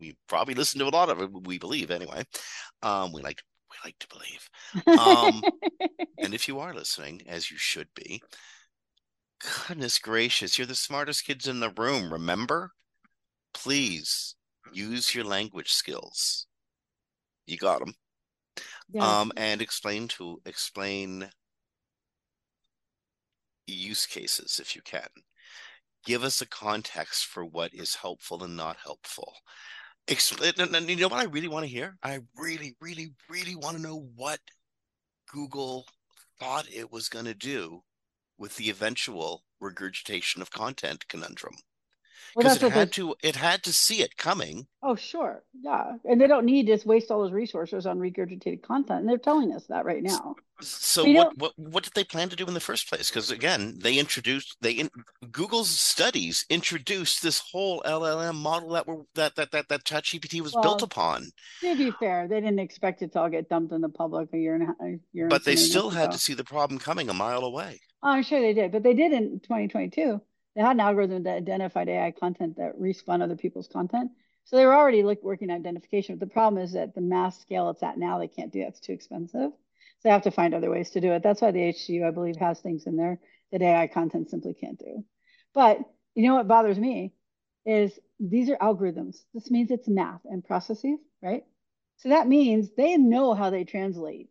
we 0.00 0.16
probably 0.28 0.54
listen 0.54 0.80
to 0.80 0.86
a 0.86 0.90
lot 0.90 1.08
of 1.08 1.20
it, 1.22 1.30
we 1.46 1.58
believe 1.58 1.92
anyway. 1.92 2.24
Um, 2.82 3.12
we 3.12 3.22
like 3.22 3.42
we 3.84 3.88
like 3.88 3.98
to 3.98 4.08
believe. 4.08 4.98
Um, 4.98 5.42
and 6.18 6.34
if 6.34 6.48
you 6.48 6.58
are 6.58 6.74
listening, 6.74 7.22
as 7.26 7.50
you 7.50 7.58
should 7.58 7.88
be, 7.94 8.22
goodness 9.68 9.98
gracious, 9.98 10.58
you're 10.58 10.66
the 10.66 10.74
smartest 10.74 11.24
kids 11.24 11.46
in 11.46 11.60
the 11.60 11.70
room. 11.70 12.12
Remember, 12.12 12.72
please 13.54 14.34
use 14.72 15.14
your 15.14 15.24
language 15.24 15.72
skills. 15.72 16.46
You 17.46 17.56
got 17.56 17.80
them. 17.80 17.94
Yeah. 18.90 19.20
Um, 19.20 19.32
and 19.36 19.60
explain 19.60 20.08
to 20.08 20.40
explain 20.46 21.28
use 23.66 24.06
cases 24.06 24.58
if 24.60 24.74
you 24.74 24.82
can. 24.82 25.08
Give 26.04 26.22
us 26.22 26.40
a 26.40 26.46
context 26.46 27.26
for 27.26 27.44
what 27.44 27.74
is 27.74 27.96
helpful 27.96 28.44
and 28.44 28.56
not 28.56 28.76
helpful. 28.82 29.34
Explain, 30.08 30.52
eh, 30.58 30.66
and 30.72 30.88
you 30.88 30.96
know 30.96 31.08
what 31.08 31.20
I 31.20 31.24
really 31.24 31.48
want 31.48 31.64
to 31.64 31.70
hear? 31.70 31.98
I 32.02 32.20
really, 32.36 32.76
really, 32.80 33.12
really 33.28 33.56
want 33.56 33.76
to 33.76 33.82
know 33.82 34.08
what 34.14 34.38
Google 35.32 35.86
thought 36.38 36.66
it 36.72 36.92
was 36.92 37.08
going 37.08 37.24
to 37.24 37.34
do 37.34 37.82
with 38.38 38.56
the 38.56 38.70
eventual 38.70 39.42
regurgitation 39.60 40.42
of 40.42 40.50
content 40.50 41.08
conundrum 41.08 41.54
because 42.34 42.60
well, 42.60 42.70
it 42.70 42.74
had 42.74 42.92
to 42.92 43.14
it 43.22 43.36
had 43.36 43.62
to 43.64 43.72
see 43.72 44.02
it 44.02 44.16
coming. 44.16 44.66
Oh, 44.82 44.96
sure, 44.96 45.42
yeah, 45.60 45.96
and 46.04 46.20
they 46.20 46.26
don't 46.26 46.46
need 46.46 46.66
to 46.66 46.88
waste 46.88 47.10
all 47.10 47.22
those 47.22 47.32
resources 47.32 47.86
on 47.86 47.98
regurgitated 47.98 48.62
content, 48.62 49.00
and 49.00 49.08
they're 49.08 49.18
telling 49.18 49.52
us 49.52 49.66
that 49.66 49.84
right 49.84 50.02
now. 50.02 50.36
So 50.60 51.04
what, 51.04 51.36
what 51.36 51.52
what 51.56 51.84
did 51.84 51.92
they 51.94 52.04
plan 52.04 52.30
to 52.30 52.36
do 52.36 52.46
in 52.46 52.54
the 52.54 52.60
first 52.60 52.88
place? 52.88 53.10
Because 53.10 53.30
again, 53.30 53.78
they 53.78 53.98
introduced 53.98 54.56
they 54.62 54.72
in, 54.72 54.90
Google's 55.30 55.68
studies 55.68 56.46
introduced 56.48 57.22
this 57.22 57.40
whole 57.40 57.82
LLM 57.84 58.36
model 58.36 58.70
that 58.70 58.86
were 58.86 59.02
that 59.14 59.36
that 59.36 59.50
that 59.50 59.68
that 59.68 59.84
ChatGPT 59.84 60.40
was 60.40 60.54
well, 60.54 60.62
built 60.62 60.82
upon. 60.82 61.30
To 61.60 61.76
be 61.76 61.90
fair, 61.90 62.26
they 62.26 62.40
didn't 62.40 62.58
expect 62.58 63.02
it 63.02 63.12
to 63.12 63.20
all 63.20 63.28
get 63.28 63.50
dumped 63.50 63.72
in 63.72 63.82
the 63.82 63.90
public 63.90 64.30
a 64.32 64.38
year 64.38 64.54
and 64.54 64.68
a, 64.80 64.98
year. 65.12 65.28
But 65.28 65.44
they 65.44 65.56
still 65.56 65.90
had 65.90 66.04
ago. 66.04 66.12
to 66.12 66.18
see 66.18 66.32
the 66.32 66.44
problem 66.44 66.80
coming 66.80 67.10
a 67.10 67.14
mile 67.14 67.44
away. 67.44 67.80
Oh, 68.02 68.10
I'm 68.10 68.22
sure 68.22 68.40
they 68.40 68.54
did, 68.54 68.72
but 68.72 68.82
they 68.82 68.94
did 68.94 69.12
in 69.12 69.40
2022 69.40 70.20
they 70.56 70.62
had 70.62 70.76
an 70.76 70.80
algorithm 70.80 71.24
that 71.24 71.36
identified 71.36 71.88
AI 71.90 72.10
content 72.12 72.56
that 72.56 72.80
respun 72.80 73.22
other 73.22 73.36
people's 73.36 73.68
content. 73.68 74.10
So 74.44 74.56
they 74.56 74.64
were 74.64 74.74
already 74.74 75.02
like 75.02 75.22
working 75.22 75.50
on 75.50 75.56
identification. 75.56 76.16
But 76.16 76.28
the 76.28 76.32
problem 76.32 76.62
is 76.62 76.72
that 76.72 76.94
the 76.94 77.02
mass 77.02 77.38
scale 77.38 77.68
it's 77.68 77.82
at 77.82 77.98
now, 77.98 78.18
they 78.18 78.28
can't 78.28 78.52
do 78.52 78.60
that. 78.60 78.68
It's 78.68 78.80
too 78.80 78.92
expensive. 78.92 79.50
So 79.50 80.02
they 80.02 80.10
have 80.10 80.22
to 80.22 80.30
find 80.30 80.54
other 80.54 80.70
ways 80.70 80.90
to 80.92 81.00
do 81.00 81.12
it. 81.12 81.22
That's 81.22 81.42
why 81.42 81.50
the 81.50 81.58
HCU, 81.58 82.06
I 82.06 82.10
believe, 82.10 82.36
has 82.36 82.60
things 82.60 82.86
in 82.86 82.96
there 82.96 83.20
that 83.52 83.60
AI 83.60 83.86
content 83.86 84.30
simply 84.30 84.54
can't 84.54 84.78
do. 84.78 85.04
But 85.52 85.78
you 86.14 86.26
know 86.26 86.36
what 86.36 86.48
bothers 86.48 86.78
me 86.78 87.12
is 87.66 87.98
these 88.18 88.48
are 88.48 88.56
algorithms. 88.56 89.16
This 89.34 89.50
means 89.50 89.70
it's 89.70 89.88
math 89.88 90.20
and 90.24 90.42
processes, 90.42 90.98
right? 91.22 91.44
So 91.98 92.10
that 92.10 92.28
means 92.28 92.70
they 92.76 92.96
know 92.96 93.34
how 93.34 93.50
they 93.50 93.64
translate 93.64 94.30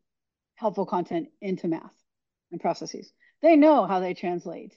helpful 0.55 0.85
content 0.85 1.29
into 1.41 1.67
math 1.67 1.93
and 2.51 2.59
processes. 2.59 3.11
They 3.41 3.55
know 3.55 3.85
how 3.85 3.99
they 3.99 4.13
translate 4.13 4.73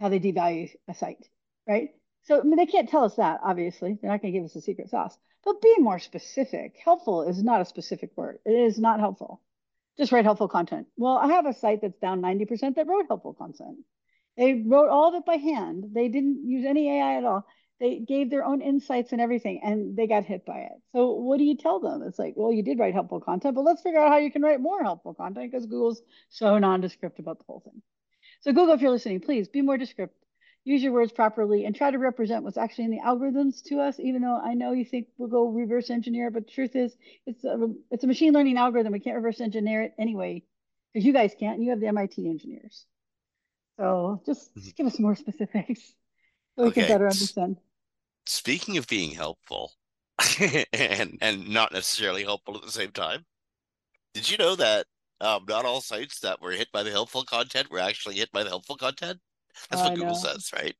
how 0.00 0.08
they 0.08 0.20
devalue 0.20 0.70
a 0.88 0.94
site, 0.94 1.28
right? 1.68 1.90
So 2.22 2.40
I 2.40 2.42
mean, 2.42 2.56
they 2.56 2.66
can't 2.66 2.88
tell 2.88 3.04
us 3.04 3.16
that, 3.16 3.40
obviously. 3.44 3.98
They're 4.00 4.10
not 4.10 4.22
going 4.22 4.32
to 4.32 4.38
give 4.38 4.44
us 4.44 4.56
a 4.56 4.60
secret 4.60 4.90
sauce. 4.90 5.16
But 5.44 5.62
be 5.62 5.74
more 5.78 5.98
specific. 5.98 6.76
Helpful 6.84 7.22
is 7.22 7.42
not 7.42 7.60
a 7.60 7.64
specific 7.64 8.10
word. 8.16 8.38
It 8.44 8.52
is 8.52 8.78
not 8.78 9.00
helpful. 9.00 9.40
Just 9.96 10.12
write 10.12 10.24
helpful 10.24 10.48
content. 10.48 10.86
Well, 10.96 11.16
I 11.16 11.28
have 11.28 11.46
a 11.46 11.54
site 11.54 11.80
that's 11.82 11.98
down 11.98 12.20
90% 12.20 12.74
that 12.74 12.86
wrote 12.86 13.06
helpful 13.08 13.34
content. 13.34 13.78
They 14.36 14.62
wrote 14.66 14.90
all 14.90 15.08
of 15.08 15.14
it 15.14 15.26
by 15.26 15.36
hand. 15.36 15.90
They 15.92 16.08
didn't 16.08 16.46
use 16.46 16.64
any 16.66 16.90
AI 16.90 17.16
at 17.16 17.24
all. 17.24 17.46
They 17.80 17.98
gave 17.98 18.30
their 18.30 18.44
own 18.44 18.60
insights 18.60 19.12
and 19.12 19.20
everything, 19.20 19.60
and 19.64 19.96
they 19.96 20.06
got 20.06 20.24
hit 20.24 20.44
by 20.44 20.58
it. 20.58 20.82
So 20.92 21.12
what 21.12 21.38
do 21.38 21.44
you 21.44 21.56
tell 21.56 21.80
them? 21.80 22.02
It's 22.02 22.18
like, 22.18 22.34
well, 22.36 22.52
you 22.52 22.62
did 22.62 22.78
write 22.78 22.92
helpful 22.92 23.20
content, 23.20 23.54
but 23.54 23.64
let's 23.64 23.80
figure 23.80 24.00
out 24.00 24.10
how 24.10 24.18
you 24.18 24.30
can 24.30 24.42
write 24.42 24.60
more 24.60 24.82
helpful 24.82 25.14
content 25.14 25.50
because 25.50 25.66
Google's 25.66 26.02
so 26.28 26.58
nondescript 26.58 27.18
about 27.18 27.38
the 27.38 27.44
whole 27.46 27.60
thing. 27.60 27.80
So 28.40 28.52
Google, 28.52 28.74
if 28.74 28.80
you're 28.80 28.90
listening, 28.90 29.20
please 29.20 29.48
be 29.48 29.62
more 29.62 29.76
descriptive. 29.76 30.16
Use 30.64 30.82
your 30.82 30.92
words 30.92 31.12
properly 31.12 31.64
and 31.64 31.74
try 31.74 31.90
to 31.90 31.98
represent 31.98 32.44
what's 32.44 32.58
actually 32.58 32.84
in 32.84 32.90
the 32.90 33.00
algorithms 33.00 33.62
to 33.64 33.80
us, 33.80 33.98
even 33.98 34.20
though 34.20 34.38
I 34.38 34.52
know 34.52 34.72
you 34.72 34.84
think 34.84 35.08
we'll 35.16 35.28
go 35.28 35.48
reverse 35.48 35.88
engineer, 35.88 36.30
but 36.30 36.46
the 36.46 36.52
truth 36.52 36.76
is 36.76 36.94
it's 37.26 37.44
a, 37.44 37.72
it's 37.90 38.04
a 38.04 38.06
machine 38.06 38.34
learning 38.34 38.58
algorithm. 38.58 38.92
We 38.92 39.00
can't 39.00 39.16
reverse 39.16 39.40
engineer 39.40 39.82
it 39.82 39.94
anyway, 39.98 40.42
because 40.92 41.06
you 41.06 41.14
guys 41.14 41.34
can't. 41.38 41.62
You 41.62 41.70
have 41.70 41.80
the 41.80 41.86
MIT 41.86 42.28
engineers. 42.28 42.84
So 43.78 44.20
just, 44.26 44.54
just 44.54 44.76
give 44.76 44.86
us 44.86 44.98
more 44.98 45.16
specifics 45.16 45.94
so 46.56 46.64
we 46.64 46.68
okay. 46.68 46.82
can 46.82 46.88
better 46.88 47.08
understand. 47.08 47.56
Speaking 48.26 48.76
of 48.76 48.86
being 48.86 49.12
helpful 49.12 49.72
and 50.72 51.16
and 51.22 51.48
not 51.48 51.72
necessarily 51.72 52.22
helpful 52.22 52.56
at 52.56 52.62
the 52.62 52.70
same 52.70 52.90
time, 52.90 53.24
did 54.12 54.30
you 54.30 54.36
know 54.36 54.56
that 54.56 54.86
um, 55.20 55.44
not 55.48 55.64
all 55.64 55.80
sites 55.80 56.20
that 56.20 56.40
were 56.40 56.52
hit 56.52 56.72
by 56.72 56.82
the 56.82 56.90
helpful 56.90 57.24
content 57.24 57.70
were 57.70 57.78
actually 57.78 58.16
hit 58.16 58.32
by 58.32 58.42
the 58.42 58.48
helpful 58.48 58.76
content. 58.76 59.20
That's 59.70 59.82
what 59.82 59.94
Google 59.94 60.14
says, 60.14 60.50
right? 60.54 60.74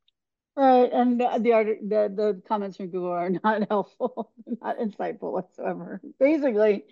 Right, 0.57 0.91
and 0.93 1.21
the, 1.21 1.29
the 1.39 1.79
the 1.83 2.15
the 2.15 2.43
comments 2.47 2.77
from 2.77 2.89
Google 2.89 3.11
are 3.13 3.31
not 3.45 3.69
helpful, 3.69 4.33
not 4.61 4.79
insightful 4.79 5.33
whatsoever. 5.33 6.01
Basically, 6.19 6.85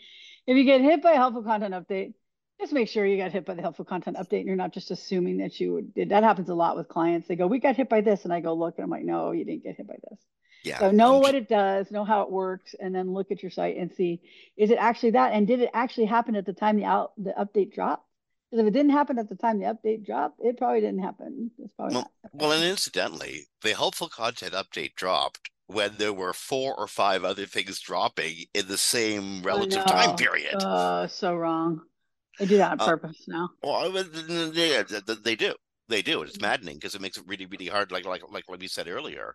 if 0.47 0.57
you 0.57 0.65
get 0.65 0.81
hit 0.81 1.03
by 1.03 1.13
a 1.13 1.17
helpful 1.17 1.43
content 1.43 1.75
update, 1.75 2.15
just 2.61 2.73
make 2.73 2.89
sure 2.89 3.05
you 3.05 3.17
got 3.17 3.33
hit 3.33 3.45
by 3.45 3.55
the 3.55 3.63
helpful 3.63 3.85
content 3.85 4.17
update, 4.17 4.39
and 4.41 4.47
you're 4.47 4.57
not 4.57 4.73
just 4.73 4.91
assuming 4.91 5.39
that 5.39 5.59
you 5.61 5.83
did. 5.95 6.11
That 6.11 6.23
happens 6.25 6.49
a 6.49 6.55
lot 6.55 6.77
with 6.77 6.89
clients. 6.89 7.29
They 7.29 7.37
go, 7.37 7.47
"We 7.47 7.59
got 7.59 7.77
hit 7.77 7.89
by 7.89 8.01
this," 8.01 8.25
and 8.25 8.33
I 8.33 8.41
go, 8.41 8.55
"Look," 8.55 8.77
and 8.79 8.85
I'm 8.85 8.91
like, 8.91 9.05
"No, 9.05 9.33
you 9.33 9.45
didn't 9.45 9.65
get 9.65 9.77
hit 9.77 9.87
by 9.87 9.97
this." 10.09 10.21
Yeah. 10.65 10.79
So 10.79 10.91
know 10.91 11.19
what 11.19 11.35
it 11.35 11.49
does, 11.49 11.91
know 11.91 12.05
how 12.05 12.23
it 12.23 12.31
works, 12.31 12.75
and 12.79 12.95
then 12.95 13.13
look 13.13 13.31
at 13.31 13.43
your 13.43 13.51
site 13.51 13.77
and 13.77 13.93
see 13.93 14.21
is 14.57 14.71
it 14.71 14.79
actually 14.79 15.11
that, 15.13 15.33
and 15.33 15.47
did 15.47 15.61
it 15.61 15.71
actually 15.73 16.07
happen 16.07 16.37
at 16.37 16.47
the 16.47 16.53
time 16.53 16.77
the 16.77 16.85
out 16.85 17.13
the 17.17 17.33
update 17.39 17.73
dropped? 17.73 18.05
Because 18.51 18.63
if 18.63 18.69
it 18.69 18.73
didn't 18.73 18.93
happen 18.93 19.19
at 19.19 19.29
the 19.29 19.37
time 19.37 19.59
the 19.59 19.67
update 19.67 20.07
dropped, 20.07 20.41
it 20.41 20.57
probably 20.57 20.81
didn't 20.81 21.03
happen. 21.03 21.51
It's 21.59 21.73
probably 21.75 21.97
well, 21.97 22.11
well, 22.33 22.53
and 22.53 22.65
incidentally, 22.65 23.47
the 23.63 23.75
helpful 23.75 24.09
content 24.09 24.53
update 24.53 24.95
dropped 24.95 25.51
when 25.67 25.93
there 25.99 26.15
were 26.15 26.33
four 26.33 26.75
or 26.75 26.87
five 26.87 27.25
other 27.25 27.45
things 27.45 27.79
dropping 27.79 28.47
in 28.55 28.67
the 28.67 28.79
same 28.79 29.43
relative 29.43 29.85
time 29.85 30.17
period. 30.17 30.55
Oh, 30.63 31.07
so 31.07 31.37
wrong. 31.37 31.83
They 32.39 32.47
do 32.47 32.57
that 32.57 32.73
on 32.73 32.81
uh, 32.81 32.87
purpose 32.87 33.25
now. 33.29 33.51
Well, 33.63 33.91
they, 33.93 34.03
they 34.03 35.37
do. 35.37 35.55
They 35.89 36.03
do. 36.03 36.23
It's 36.23 36.41
maddening 36.41 36.77
because 36.77 36.95
it 36.95 37.01
makes 37.01 37.19
it 37.19 37.25
really, 37.27 37.47
really 37.47 37.67
hard. 37.67 37.91
Like, 37.91 38.07
like, 38.07 38.23
like, 38.31 38.45
like 38.49 38.61
we 38.61 38.69
said 38.69 38.89
earlier, 38.89 39.35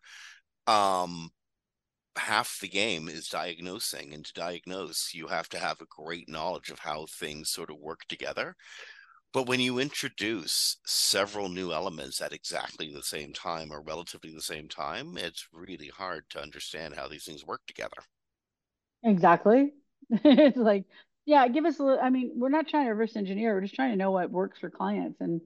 um, 0.68 1.32
half 2.18 2.60
the 2.62 2.68
game 2.68 3.10
is 3.10 3.28
diagnosing, 3.28 4.14
and 4.14 4.26
to 4.26 4.34
diagnose, 4.34 5.14
you 5.14 5.28
have 5.28 5.50
to 5.50 5.60
have 5.60 5.82
a 5.82 5.86
great 5.90 6.30
knowledge 6.30 6.70
of 6.70 6.80
how 6.80 7.06
things 7.08 7.50
sort 7.50 7.70
of 7.70 7.78
work 7.78 8.02
together. 8.08 8.56
But 9.34 9.48
when 9.48 9.60
you 9.60 9.80
introduce 9.80 10.78
several 10.86 11.50
new 11.50 11.72
elements 11.72 12.22
at 12.22 12.34
exactly 12.34 12.94
the 12.94 13.02
same 13.02 13.34
time 13.34 13.72
or 13.72 13.82
relatively 13.82 14.32
the 14.32 14.42
same 14.42 14.68
time, 14.68 15.18
it's 15.18 15.48
really 15.52 15.88
hard 15.88 16.26
to 16.32 16.42
understand 16.42 16.94
how 16.96 17.08
these 17.08 17.26
things 17.26 17.44
work 17.44 17.62
together. 17.66 17.98
Exactly. 19.04 19.74
it's 20.10 20.58
like, 20.58 20.86
yeah, 21.26 21.48
give 21.48 21.66
us 21.66 21.80
a 21.80 21.84
little, 21.84 22.00
I 22.02 22.12
mean, 22.12 22.34
we're 22.36 22.50
not 22.50 22.68
trying 22.68 22.86
to 22.86 22.92
reverse 22.92 23.16
engineer. 23.16 23.56
We're 23.56 23.62
just 23.62 23.74
trying 23.74 23.92
to 23.92 23.98
know 23.98 24.12
what 24.12 24.30
works 24.30 24.60
for 24.60 24.70
clients. 24.70 25.20
And, 25.20 25.42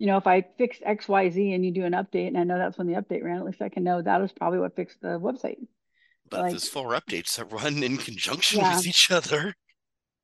you 0.00 0.08
know, 0.08 0.16
if 0.16 0.26
I 0.26 0.44
fix 0.58 0.78
X, 0.82 1.06
Y, 1.06 1.30
Z 1.30 1.52
and 1.52 1.64
you 1.64 1.70
do 1.70 1.84
an 1.84 1.92
update 1.92 2.26
and 2.26 2.38
I 2.38 2.42
know 2.42 2.58
that's 2.58 2.76
when 2.76 2.88
the 2.88 2.94
update 2.94 3.22
ran, 3.22 3.38
at 3.38 3.44
least 3.44 3.62
I 3.62 3.68
can 3.68 3.84
know 3.84 4.02
that 4.02 4.20
was 4.20 4.32
probably 4.32 4.58
what 4.58 4.74
fixed 4.74 5.00
the 5.00 5.20
website. 5.20 5.58
But 6.28 6.40
like, 6.40 6.50
there's 6.50 6.68
four 6.68 6.92
updates 6.94 7.36
that 7.36 7.52
run 7.52 7.82
in 7.82 7.96
conjunction 7.96 8.60
yeah. 8.60 8.76
with 8.76 8.86
each 8.86 9.12
other 9.12 9.54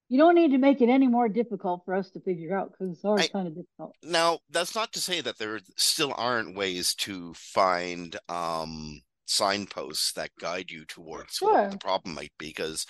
you 0.09 0.18
don't 0.18 0.35
need 0.35 0.53
to 0.53 0.59
make 0.59 0.81
it 0.81 0.89
any 0.89 1.09
more 1.09 1.29
difficult 1.29 1.83
for 1.85 1.95
us 1.95 2.11
to 2.11 2.20
figure 2.20 2.57
out 2.57 2.70
because 2.70 2.93
it's 2.93 3.05
already 3.05 3.29
kind 3.29 3.49
of 3.49 3.55
difficult. 3.55 3.95
Now, 4.03 4.39
that's 4.51 4.74
not 4.74 4.93
to 4.93 5.01
say 5.01 5.20
that 5.20 5.39
there 5.39 5.59
still 5.77 6.14
aren't 6.16 6.57
ways 6.57 6.95
to 6.97 7.35
find 7.35 8.16
um, 8.29 9.01
signposts 9.27 10.12
that 10.12 10.31
guide 10.39 10.70
you 10.70 10.85
towards 10.85 11.35
sure. 11.35 11.53
what 11.53 11.70
the 11.72 11.79
problem 11.79 12.14
might 12.14 12.33
be, 12.39 12.49
because 12.49 12.87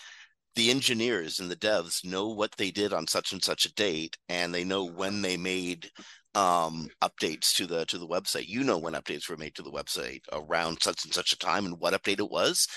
the 0.57 0.71
engineers 0.71 1.41
and 1.41 1.51
the 1.51 1.57
devs 1.57 2.05
know 2.05 2.29
what 2.29 2.53
they 2.53 2.71
did 2.71 2.93
on 2.93 3.07
such 3.07 3.33
and 3.33 3.43
such 3.43 3.65
a 3.65 3.75
date, 3.75 4.17
and 4.29 4.55
they 4.55 4.65
know 4.65 4.85
when 4.85 5.23
they 5.23 5.39
made 5.39 5.91
um, 6.37 6.91
updates 7.03 7.55
to 7.55 7.67
the 7.67 7.87
to 7.87 7.99
the 7.99 8.07
website. 8.07 8.47
You 8.47 8.63
know 8.63 8.79
when 8.79 8.93
updates 8.93 9.29
were 9.29 9.39
made 9.39 9.55
to 9.57 9.63
the 9.63 9.73
website 9.73 10.21
around 10.31 10.83
such 10.83 11.05
and 11.05 11.13
such 11.13 11.33
a 11.33 11.39
time 11.39 11.65
and 11.65 11.81
what 11.81 11.95
update 11.95 12.21
it 12.21 12.31
was. 12.31 12.69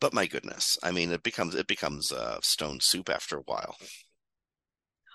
But 0.00 0.14
my 0.14 0.26
goodness, 0.26 0.76
I 0.82 0.90
mean, 0.90 1.12
it 1.12 1.22
becomes 1.22 1.54
it 1.54 1.66
becomes 1.66 2.10
uh, 2.10 2.38
stone 2.42 2.80
soup 2.80 3.10
after 3.10 3.36
a 3.36 3.42
while. 3.42 3.76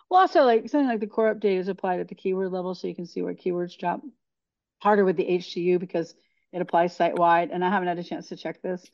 Well, 0.09 0.21
also 0.21 0.43
like 0.43 0.69
something 0.69 0.87
like 0.87 0.99
the 0.99 1.07
core 1.07 1.33
update 1.33 1.59
is 1.59 1.67
applied 1.67 1.99
at 1.99 2.07
the 2.07 2.15
keyword 2.15 2.51
level, 2.51 2.75
so 2.75 2.87
you 2.87 2.95
can 2.95 3.07
see 3.07 3.21
where 3.21 3.33
keywords 3.33 3.77
drop. 3.77 4.01
Harder 4.81 5.03
with 5.03 5.17
the 5.17 5.25
HCU 5.25 5.77
because 5.77 6.15
it 6.53 6.61
applies 6.61 6.95
site 6.95 7.17
wide, 7.17 7.49
and 7.51 7.65
I 7.65 7.69
haven't 7.69 7.89
had 7.89 7.99
a 7.99 8.03
chance 8.03 8.29
to 8.29 8.37
check 8.37 8.61
this, 8.61 8.89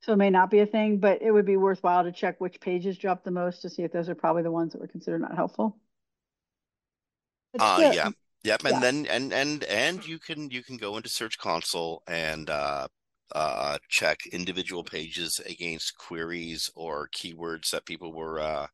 so 0.00 0.14
it 0.14 0.16
may 0.16 0.30
not 0.30 0.50
be 0.50 0.60
a 0.60 0.66
thing. 0.66 0.98
But 0.98 1.20
it 1.20 1.30
would 1.30 1.44
be 1.44 1.56
worthwhile 1.56 2.04
to 2.04 2.12
check 2.12 2.40
which 2.40 2.60
pages 2.60 2.96
drop 2.96 3.22
the 3.22 3.30
most 3.30 3.62
to 3.62 3.70
see 3.70 3.82
if 3.82 3.92
those 3.92 4.08
are 4.08 4.14
probably 4.14 4.44
the 4.44 4.50
ones 4.50 4.72
that 4.72 4.80
were 4.80 4.88
considered 4.88 5.20
not 5.20 5.34
helpful. 5.34 5.76
Uh, 7.58 7.90
yeah. 7.92 8.10
Yep, 8.46 8.64
and 8.64 8.74
yeah. 8.74 8.80
then 8.80 9.06
and 9.06 9.32
and 9.32 9.64
and 9.64 10.06
you 10.06 10.20
can 10.20 10.48
you 10.50 10.62
can 10.62 10.76
go 10.76 10.96
into 10.96 11.08
Search 11.08 11.36
Console 11.36 12.04
and 12.06 12.48
uh, 12.48 12.86
uh, 13.34 13.78
check 13.88 14.20
individual 14.30 14.84
pages 14.84 15.40
against 15.44 15.98
queries 15.98 16.70
or 16.76 17.08
keywords 17.08 17.70
that 17.70 17.86
people 17.86 18.14
were 18.14 18.38
uh, 18.38 18.68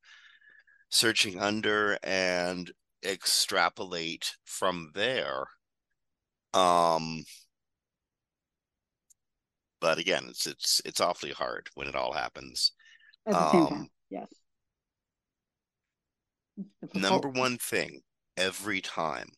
searching 0.91 1.41
under 1.41 1.99
and 2.03 2.71
extrapolate 3.03 4.37
from 4.45 4.91
there. 4.95 5.47
Um, 6.53 7.25
but 9.81 9.97
again, 9.97 10.27
it's 10.29 10.47
it's 10.47 10.83
it's 10.85 11.01
awfully 11.01 11.33
hard 11.33 11.69
when 11.77 11.89
it 11.89 11.97
all 11.97 12.13
happens. 12.13 12.73
At 13.27 13.33
the 13.33 13.51
same 13.53 13.61
um, 13.63 13.69
time, 13.69 13.89
yes. 14.11 14.29
Number 16.95 17.31
one 17.31 17.57
thing 17.57 18.03
every 18.37 18.83
time 18.83 19.29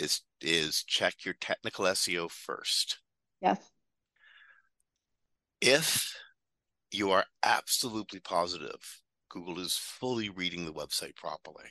is 0.00 0.22
is 0.40 0.82
check 0.84 1.24
your 1.24 1.34
technical 1.40 1.84
SEO 1.84 2.30
first. 2.30 2.98
Yes 3.40 3.58
if 5.60 6.16
you 6.90 7.10
are 7.10 7.24
absolutely 7.44 8.20
positive 8.20 9.00
Google 9.28 9.60
is 9.60 9.76
fully 9.76 10.28
reading 10.28 10.64
the 10.64 10.72
website 10.72 11.14
properly, 11.14 11.70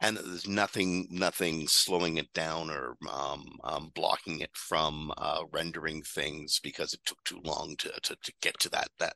and 0.00 0.16
there's 0.16 0.48
nothing 0.48 1.06
nothing 1.08 1.68
slowing 1.68 2.16
it 2.16 2.32
down 2.32 2.68
or 2.68 2.96
um, 3.08 3.44
um, 3.62 3.92
blocking 3.94 4.40
it 4.40 4.50
from 4.54 5.12
uh, 5.16 5.44
rendering 5.52 6.02
things 6.02 6.58
because 6.60 6.92
it 6.92 7.00
took 7.04 7.22
too 7.22 7.40
long 7.44 7.76
to, 7.78 7.92
to, 8.02 8.16
to 8.24 8.32
get 8.42 8.58
to 8.58 8.68
that 8.70 8.88
that 8.98 9.14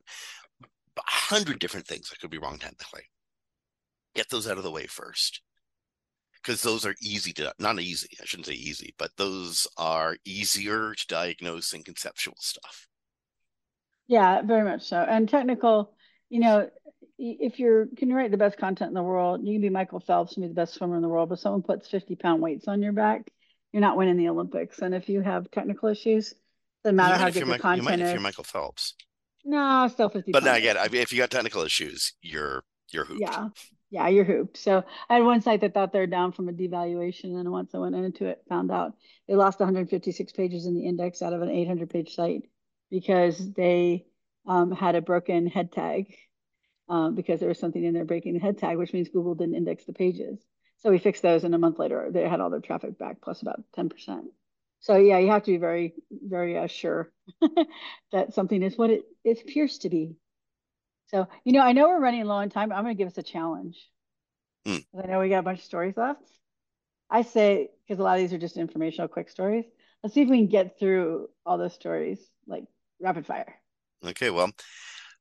a 0.97 1.03
hundred 1.05 1.59
different 1.59 1.89
things 1.89 2.09
that 2.09 2.21
could 2.21 2.31
be 2.31 2.39
wrong 2.39 2.59
technically. 2.59 3.03
Get 4.15 4.29
those 4.31 4.47
out 4.47 4.59
of 4.59 4.63
the 4.63 4.71
way 4.71 4.87
first 4.87 5.41
because 6.45 6.63
those 6.63 6.85
are 6.85 6.95
easy 7.01 7.33
to 7.33 7.53
not 7.59 7.81
easy 7.81 8.09
i 8.21 8.25
shouldn't 8.25 8.47
say 8.47 8.53
easy 8.53 8.95
but 8.99 9.11
those 9.17 9.67
are 9.79 10.17
easier 10.25 10.95
to 10.95 11.07
diagnose 11.07 11.71
than 11.71 11.83
conceptual 11.83 12.37
stuff 12.39 12.89
yeah, 14.07 14.43
very 14.43 14.65
much 14.65 14.83
so. 14.83 14.99
And 14.99 15.29
technical, 15.29 15.95
you 16.29 16.41
know, 16.41 16.69
if 17.19 17.59
you're 17.59 17.87
can 17.97 18.09
you 18.09 18.17
write 18.17 18.31
the 18.31 18.37
best 18.37 18.59
content 18.59 18.89
in 18.89 18.95
the 18.95 19.03
world, 19.03 19.41
you 19.45 19.55
can 19.55 19.63
be 19.63 19.71
Michael 19.71 20.01
Phelps 20.01 20.37
and 20.37 20.43
be 20.43 20.49
the 20.49 20.55
best 20.55 20.75
swimmer 20.75 20.97
in 20.97 21.03
the 21.03 21.09
world, 21.09 21.29
but 21.29 21.39
someone 21.39 21.63
puts 21.63 21.89
50 21.89 22.17
pound 22.17 22.43
weights 22.43 22.69
on 22.69 22.83
your 22.83 22.93
back, 22.93 23.31
you're 23.73 23.81
not 23.81 23.97
winning 23.97 24.17
the 24.17 24.29
Olympics. 24.29 24.81
And 24.81 24.95
if 24.95 25.09
you 25.09 25.21
have 25.21 25.51
technical 25.51 25.89
issues, 25.89 26.35
doesn't 26.83 26.97
matter 26.97 27.17
how 27.17 27.31
good 27.31 27.47
your 27.47 27.59
content 27.59 27.77
you 27.77 27.83
might 27.83 28.01
is. 28.01 28.09
If 28.09 28.15
you're 28.15 28.23
Michael 28.23 28.45
Phelps. 28.45 28.95
No, 29.45 29.89
still 29.89 30.09
50. 30.09 30.33
But 30.33 30.45
now 30.45 30.55
again, 30.55 30.77
I 30.77 30.89
mean, 30.89 31.03
if 31.03 31.13
you 31.13 31.19
got 31.19 31.31
technical 31.31 31.63
issues, 31.63 32.15
you're 32.21 32.63
you're 32.91 33.05
hooped. 33.05 33.21
Yeah. 33.21 33.49
Yeah, 33.95 34.09
you're 34.09 34.25
hooped. 34.25 34.57
So 34.57 34.83
I 35.09 35.15
had 35.15 35.23
one 35.23 35.41
site 35.41 35.61
that 35.61 35.73
thought 35.73 35.93
they're 35.93 36.09
down 36.09 36.33
from 36.33 36.49
a 36.49 36.53
devaluation, 36.53 37.39
and 37.39 37.53
once 37.53 37.77
I 37.77 37.79
went 37.79 37.95
into 37.95 38.27
it, 38.27 38.43
found 38.49 38.73
out 38.73 38.95
they 39.29 39.37
lost 39.37 39.61
156 39.61 40.33
pages 40.33 40.67
in 40.67 40.75
the 40.75 40.85
index 40.85 41.23
out 41.23 41.33
of 41.33 41.43
an 41.43 41.49
800 41.49 41.91
page 41.91 42.13
site 42.13 42.43
because 42.91 43.53
they 43.53 44.05
um, 44.49 44.73
had 44.73 44.97
a 44.97 45.01
broken 45.01 45.47
head 45.47 45.71
tag 45.71 46.13
um, 46.89 47.15
because 47.15 47.39
there 47.39 47.49
was 47.49 47.61
something 47.61 47.85
in 47.85 47.95
there 47.95 48.05
breaking 48.05 48.35
the 48.35 48.41
head 48.41 48.59
tag, 48.59 48.79
which 48.79 48.93
means 48.93 49.11
Google 49.11 49.37
didn't 49.37 49.55
index 49.55 49.85
the 49.85 49.93
pages. 49.93 50.41
So 50.79 50.91
we 50.91 50.99
fixed 50.99 51.23
those, 51.23 51.45
and 51.45 51.55
a 51.55 51.59
month 51.59 51.79
later, 51.79 52.09
they 52.11 52.29
had 52.29 52.41
all 52.41 52.51
their 52.51 52.59
traffic 52.59 52.99
back 52.99 53.21
plus 53.23 53.43
about 53.43 53.63
10%. 53.79 54.25
So 54.81 54.97
yeah, 54.97 55.19
you 55.19 55.29
have 55.29 55.45
to 55.45 55.53
be 55.53 55.59
very, 55.59 55.95
very 56.11 56.59
uh, 56.59 56.67
sure 56.67 57.13
that 58.11 58.35
something 58.35 58.61
is 58.61 58.77
what 58.77 58.91
it, 58.91 59.05
it 59.23 59.41
appears 59.43 59.79
to 59.79 59.89
be. 59.89 60.17
So, 61.07 61.29
you 61.45 61.53
know, 61.53 61.61
I 61.61 61.73
know 61.73 61.89
we're 61.89 62.01
running 62.01 62.25
low 62.25 62.37
on 62.37 62.51
time. 62.51 62.73
I'm 62.73 62.85
going 62.85 62.97
to 62.97 62.99
give 62.99 63.09
us 63.09 63.19
a 63.19 63.23
challenge. 63.23 63.79
Mm. 64.67 64.85
I 65.03 65.07
know 65.07 65.21
we 65.21 65.29
got 65.29 65.39
a 65.39 65.43
bunch 65.43 65.59
of 65.59 65.65
stories 65.65 65.97
left. 65.97 66.23
I 67.11 67.23
say, 67.23 67.71
because 67.87 68.01
a 68.01 68.03
lot 68.03 68.15
of 68.19 68.23
these 68.23 68.33
are 68.33 68.39
just 68.39 68.57
informational, 68.57 69.09
quick 69.09 69.29
stories. 69.29 69.65
Let's 70.03 70.15
see 70.15 70.23
if 70.23 70.29
we 70.29 70.39
can 70.39 70.49
get 70.49 70.79
through 70.79 71.29
all 71.45 71.59
those 71.59 71.75
stories 71.75 72.19
like 72.47 72.65
rapid 73.01 73.27
fire. 73.27 73.55
Okay, 74.05 74.31
well, 74.31 74.51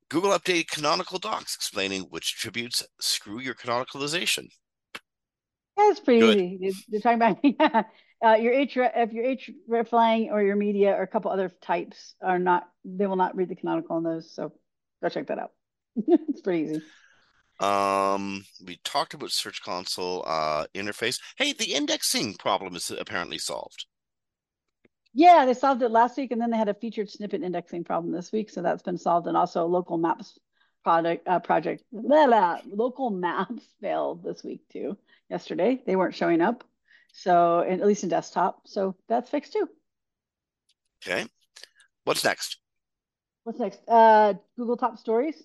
Google 0.10 0.32
updated 0.32 0.70
canonical 0.70 1.20
docs 1.20 1.56
explaining 1.56 2.04
which 2.04 2.36
attributes 2.38 2.86
screw 3.00 3.40
your 3.40 3.56
canonicalization. 3.56 4.48
It's 5.78 6.00
pretty 6.00 6.20
Good. 6.20 6.38
easy. 6.38 6.84
They're 6.90 7.02
talking 7.02 7.16
about 7.16 7.38
yeah, 7.44 7.84
uh, 8.24 8.36
your 8.36 8.54
H 8.54 8.78
if 8.78 9.12
your 9.12 9.36
hreflang 9.70 10.32
or 10.32 10.42
your 10.42 10.56
media 10.56 10.94
or 10.94 11.02
a 11.02 11.08
couple 11.08 11.32
other 11.32 11.50
types 11.62 12.16
are 12.22 12.40
not, 12.40 12.70
they 12.86 13.08
will 13.08 13.16
not 13.16 13.36
read 13.36 13.50
the 13.50 13.56
canonical 13.56 13.96
on 13.96 14.04
those. 14.04 14.34
So 14.34 14.54
go 15.02 15.10
check 15.10 15.28
that 15.28 15.40
out. 15.40 15.52
it's 16.08 16.42
pretty 16.42 16.72
easy. 16.72 16.82
Um, 17.60 18.46
we 18.66 18.80
talked 18.84 19.14
about 19.14 19.32
Search 19.32 19.62
Console 19.64 20.24
uh, 20.26 20.66
interface. 20.74 21.20
Hey, 21.38 21.54
the 21.54 21.74
indexing 21.74 22.34
problem 22.36 22.76
is 22.76 22.92
apparently 22.92 23.38
solved. 23.38 23.86
Yeah, 25.14 25.46
they 25.46 25.54
solved 25.54 25.84
it 25.84 25.90
last 25.90 26.18
week, 26.18 26.32
and 26.32 26.42
then 26.42 26.50
they 26.50 26.58
had 26.58 26.70
a 26.70 26.74
featured 26.74 27.10
snippet 27.10 27.44
indexing 27.44 27.84
problem 27.84 28.12
this 28.12 28.32
week, 28.32 28.50
so 28.50 28.62
that's 28.62 28.82
been 28.82 28.98
solved. 28.98 29.28
And 29.28 29.38
also, 29.38 29.66
local 29.66 29.98
maps 29.98 30.38
product 30.84 31.26
uh, 31.28 31.40
project 31.40 31.84
blah, 31.94 32.28
blah, 32.28 32.58
local 32.70 33.10
maps 33.10 33.64
failed 33.82 34.24
this 34.24 34.44
week 34.44 34.62
too. 34.72 34.98
Yesterday, 35.30 35.82
they 35.86 35.96
weren't 35.96 36.16
showing 36.16 36.42
up, 36.42 36.64
so 37.14 37.60
and 37.60 37.80
at 37.80 37.88
least 37.88 38.04
in 38.04 38.10
desktop. 38.10 38.68
So 38.68 38.96
that's 39.08 39.30
fixed 39.30 39.54
too. 39.54 39.70
Okay, 41.06 41.26
what's 42.04 42.24
next? 42.24 42.58
What's 43.44 43.60
next? 43.60 43.82
Uh, 43.88 44.34
Google 44.58 44.78
Top 44.78 44.98
Stories. 44.98 45.42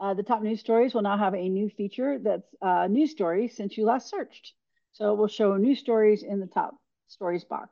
Uh, 0.00 0.14
the 0.14 0.22
top 0.22 0.42
news 0.42 0.60
stories 0.60 0.94
will 0.94 1.02
now 1.02 1.16
have 1.16 1.34
a 1.34 1.48
new 1.48 1.70
feature 1.70 2.18
that's 2.18 2.54
uh, 2.62 2.86
news 2.88 3.10
stories 3.12 3.56
since 3.56 3.76
you 3.76 3.84
last 3.84 4.08
searched. 4.10 4.52
So 4.92 5.12
it 5.12 5.16
will 5.18 5.28
show 5.28 5.56
news 5.56 5.78
stories 5.80 6.22
in 6.22 6.40
the 6.40 6.46
top 6.46 6.76
stories 7.08 7.44
box. 7.44 7.70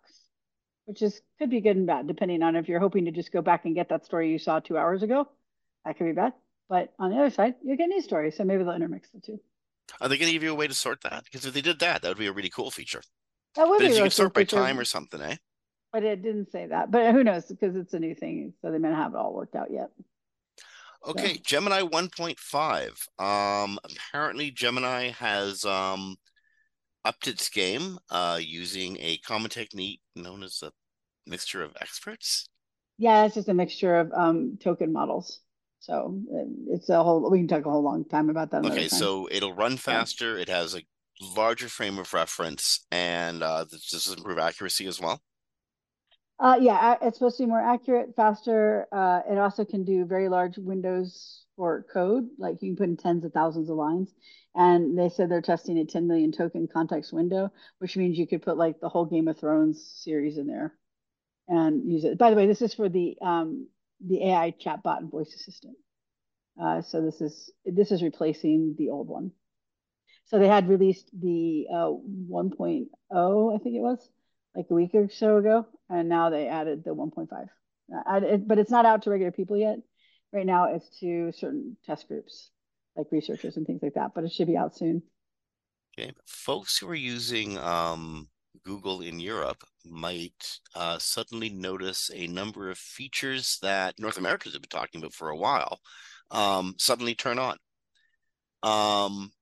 which 0.87 1.03
is 1.03 1.21
could 1.39 1.51
be 1.51 1.61
good 1.61 1.77
and 1.77 1.87
bad 1.87 2.07
depending 2.07 2.43
on 2.43 2.57
if 2.57 2.69
you're 2.69 2.81
hoping 2.81 3.05
to 3.07 3.11
just 3.13 3.33
go 3.33 3.43
back 3.43 3.65
and 3.65 3.75
get 3.75 3.89
that 3.89 4.05
story 4.05 4.31
you 4.31 4.39
saw 4.39 4.61
two 4.61 4.79
hours 4.79 5.03
ago. 5.03 5.29
That 5.85 5.97
could 5.99 6.07
be 6.07 6.13
bad. 6.13 6.33
But 6.69 6.93
on 6.99 7.11
the 7.11 7.17
other 7.19 7.31
side, 7.31 7.55
you 7.63 7.77
get 7.77 7.89
news 7.89 8.05
stories, 8.05 8.37
so 8.37 8.45
maybe 8.45 8.65
they'll 8.65 8.75
intermix 8.75 9.11
the 9.11 9.21
two. 9.21 9.41
Are 10.01 10.09
they 10.09 10.17
going 10.19 10.29
to 10.29 10.33
give 10.33 10.43
you 10.43 10.53
a 10.53 10.55
way 10.55 10.67
to 10.69 10.75
sort 10.75 11.01
that? 11.03 11.25
Because 11.25 11.45
if 11.47 11.55
they 11.55 11.61
did 11.61 11.79
that, 11.81 12.03
that 12.03 12.09
would 12.09 12.19
be 12.19 12.27
a 12.27 12.33
really 12.33 12.51
cool 12.51 12.71
feature. 12.71 13.03
That 13.55 13.69
would 13.69 13.79
But 13.79 13.89
be 13.89 13.95
you 13.95 13.95
really 13.97 14.11
can 14.11 14.11
sort 14.11 14.35
by 14.35 14.41
feature, 14.43 14.57
time 14.57 14.79
or 14.79 14.85
something, 14.85 15.21
eh? 15.21 15.37
But 15.93 16.05
it 16.05 16.23
didn't 16.23 16.51
say 16.51 16.67
that. 16.67 16.91
But 16.91 17.13
who 17.15 17.23
knows? 17.25 17.47
Because 17.47 17.77
it's 17.77 17.95
a 17.95 17.99
new 17.99 18.15
thing, 18.15 18.55
so 18.63 18.71
they 18.71 18.79
may 18.79 18.89
not 18.91 18.97
have 18.99 19.15
it 19.15 19.19
all 19.19 19.35
worked 19.35 19.55
out 19.57 19.71
yet. 19.71 19.91
Okay, 21.07 21.39
Gemini 21.45 21.83
1.5. 21.83 23.09
Um, 23.19 23.79
apparently 23.85 24.51
Gemini 24.51 25.09
has 25.11 25.65
um 25.65 26.17
upped 27.05 27.27
its 27.27 27.49
game 27.49 27.99
uh 28.11 28.39
using 28.41 28.97
a 29.01 29.19
common 29.19 29.51
technique 29.51 30.01
known 30.15 30.43
as 30.43 30.63
a 30.63 30.71
mixture 31.27 31.63
of 31.63 31.77
experts. 31.81 32.49
Yeah, 32.99 33.25
it's 33.25 33.35
just 33.35 33.49
a 33.49 33.55
mixture 33.55 33.97
of 33.97 34.13
um, 34.13 34.59
token 34.63 34.93
models. 34.93 35.41
So 35.81 36.21
uh, 36.33 36.45
it's 36.69 36.89
a 36.89 37.03
whole. 37.03 37.29
We 37.31 37.39
can 37.39 37.49
talk 37.49 37.67
a 37.67 37.71
whole 37.71 37.83
long 37.83 38.05
time 38.05 38.31
about 38.31 38.53
that. 38.53 38.65
Okay, 38.65 38.89
so 38.89 39.29
it'll 39.31 39.55
run 39.55 39.77
faster. 39.77 40.39
It 40.39 40.49
has 40.49 40.77
a 40.77 40.83
larger 41.37 41.69
frame 41.69 41.99
of 41.99 42.13
reference, 42.13 42.87
and 42.93 43.43
uh, 43.43 43.65
this 43.65 43.89
does 43.91 44.15
improve 44.17 44.39
accuracy 44.39 44.87
as 44.87 45.01
well. 45.01 45.21
Uh, 46.43 46.59
yeah, 46.61 46.97
it's 47.03 47.19
supposed 47.19 47.37
to 47.37 47.45
be 47.45 47.49
more 47.49 47.61
accurate, 47.61 48.17
faster. 48.17 48.89
Uh, 48.91 49.21
it 49.31 49.39
also 49.39 49.65
can 49.65 49.85
do 49.85 50.05
very 50.05 50.29
large 50.29 50.59
windows 50.59 51.45
for 51.55 51.87
code, 51.93 52.29
like 52.37 52.61
you 52.61 52.71
can 52.71 52.77
put 52.77 52.89
in 52.89 52.97
tens 52.97 53.25
of 53.25 53.33
thousands 53.33 53.71
of 53.71 53.77
lines. 53.77 54.13
And 54.57 54.99
they 54.99 55.09
said 55.09 55.31
they're 55.31 55.41
testing 55.41 55.79
a 55.79 55.85
10 55.85 56.09
million 56.09 56.33
token 56.33 56.67
context 56.67 57.13
window, 57.13 57.53
which 57.79 57.97
means 57.97 58.19
you 58.19 58.27
could 58.27 58.43
put 58.43 58.57
like 58.57 58.81
the 58.81 58.89
whole 58.89 59.07
Game 59.07 59.29
of 59.29 59.39
Thrones 59.39 59.89
series 60.03 60.37
in 60.37 60.49
there 60.49 60.75
and 61.47 61.89
use 61.89 62.05
it. 62.05 62.19
By 62.19 62.31
the 62.31 62.37
way, 62.37 62.49
this 62.49 62.63
is 62.63 62.75
for 62.75 62.89
the 62.89 63.17
um, 63.23 63.69
the 64.05 64.29
AI 64.31 64.53
chatbot 64.61 64.99
and 64.99 65.13
voice 65.13 65.33
assistant. 65.35 65.77
Uh, 66.61 66.83
so 66.83 67.03
this 67.03 67.21
is 67.21 67.53
this 67.65 67.93
is 67.93 68.03
replacing 68.03 68.75
the 68.79 68.91
old 68.91 69.07
one. 69.09 69.31
So 70.27 70.41
they 70.41 70.49
had 70.49 70.69
released 70.69 71.09
the 71.13 71.67
uh, 71.73 71.93
1.0, 72.31 73.55
I 73.55 73.59
think 73.63 73.77
it 73.77 73.81
was, 73.81 74.09
like 74.55 74.67
a 74.71 74.75
week 74.75 74.91
or 74.95 75.09
so 75.09 75.39
ago, 75.39 75.67
and 75.89 76.09
now 76.09 76.31
they 76.31 76.47
added 76.49 76.85
the 76.85 76.95
1.5. 76.95 77.49
Uh, 77.93 78.03
I- 78.07 78.19
it- 78.19 78.49
but 78.49 78.59
it's 78.59 78.71
not 78.71 78.87
out 78.87 79.03
to 79.03 79.11
regular 79.11 79.33
people 79.33 79.57
yet. 79.57 79.79
Right 80.33 80.47
now, 80.47 80.73
it's 80.75 80.99
to 81.01 81.33
certain 81.33 81.77
test 81.85 82.09
groups, 82.09 82.51
like 82.97 83.07
researchers 83.13 83.57
and 83.57 83.67
things 83.67 83.83
like 83.83 83.95
that. 83.95 84.13
But 84.15 84.25
it 84.25 84.33
should 84.33 84.47
be 84.47 84.57
out 84.57 84.75
soon. 84.77 85.03
Okay, 85.99 86.13
folks 86.27 86.79
who 86.79 86.89
are 86.89 86.95
using 86.95 87.59
um, 87.59 88.29
Google 88.65 89.03
in 89.03 89.21
Europe 89.21 89.63
might 89.85 90.59
uh, 90.75 90.99
suddenly 90.99 91.51
notice 91.51 92.11
a 92.15 92.27
number 92.29 92.71
of 92.71 92.79
features 92.79 93.59
that 93.61 93.99
North 93.99 94.17
Americans 94.17 94.55
have 94.55 94.63
been 94.63 94.71
talking 94.71 95.01
about 95.03 95.13
for 95.13 95.29
a 95.29 95.37
while 95.37 95.81
um, 96.31 96.75
suddenly 96.79 97.15
turn 97.15 97.39
on. 97.39 97.57
Um, 98.63 99.33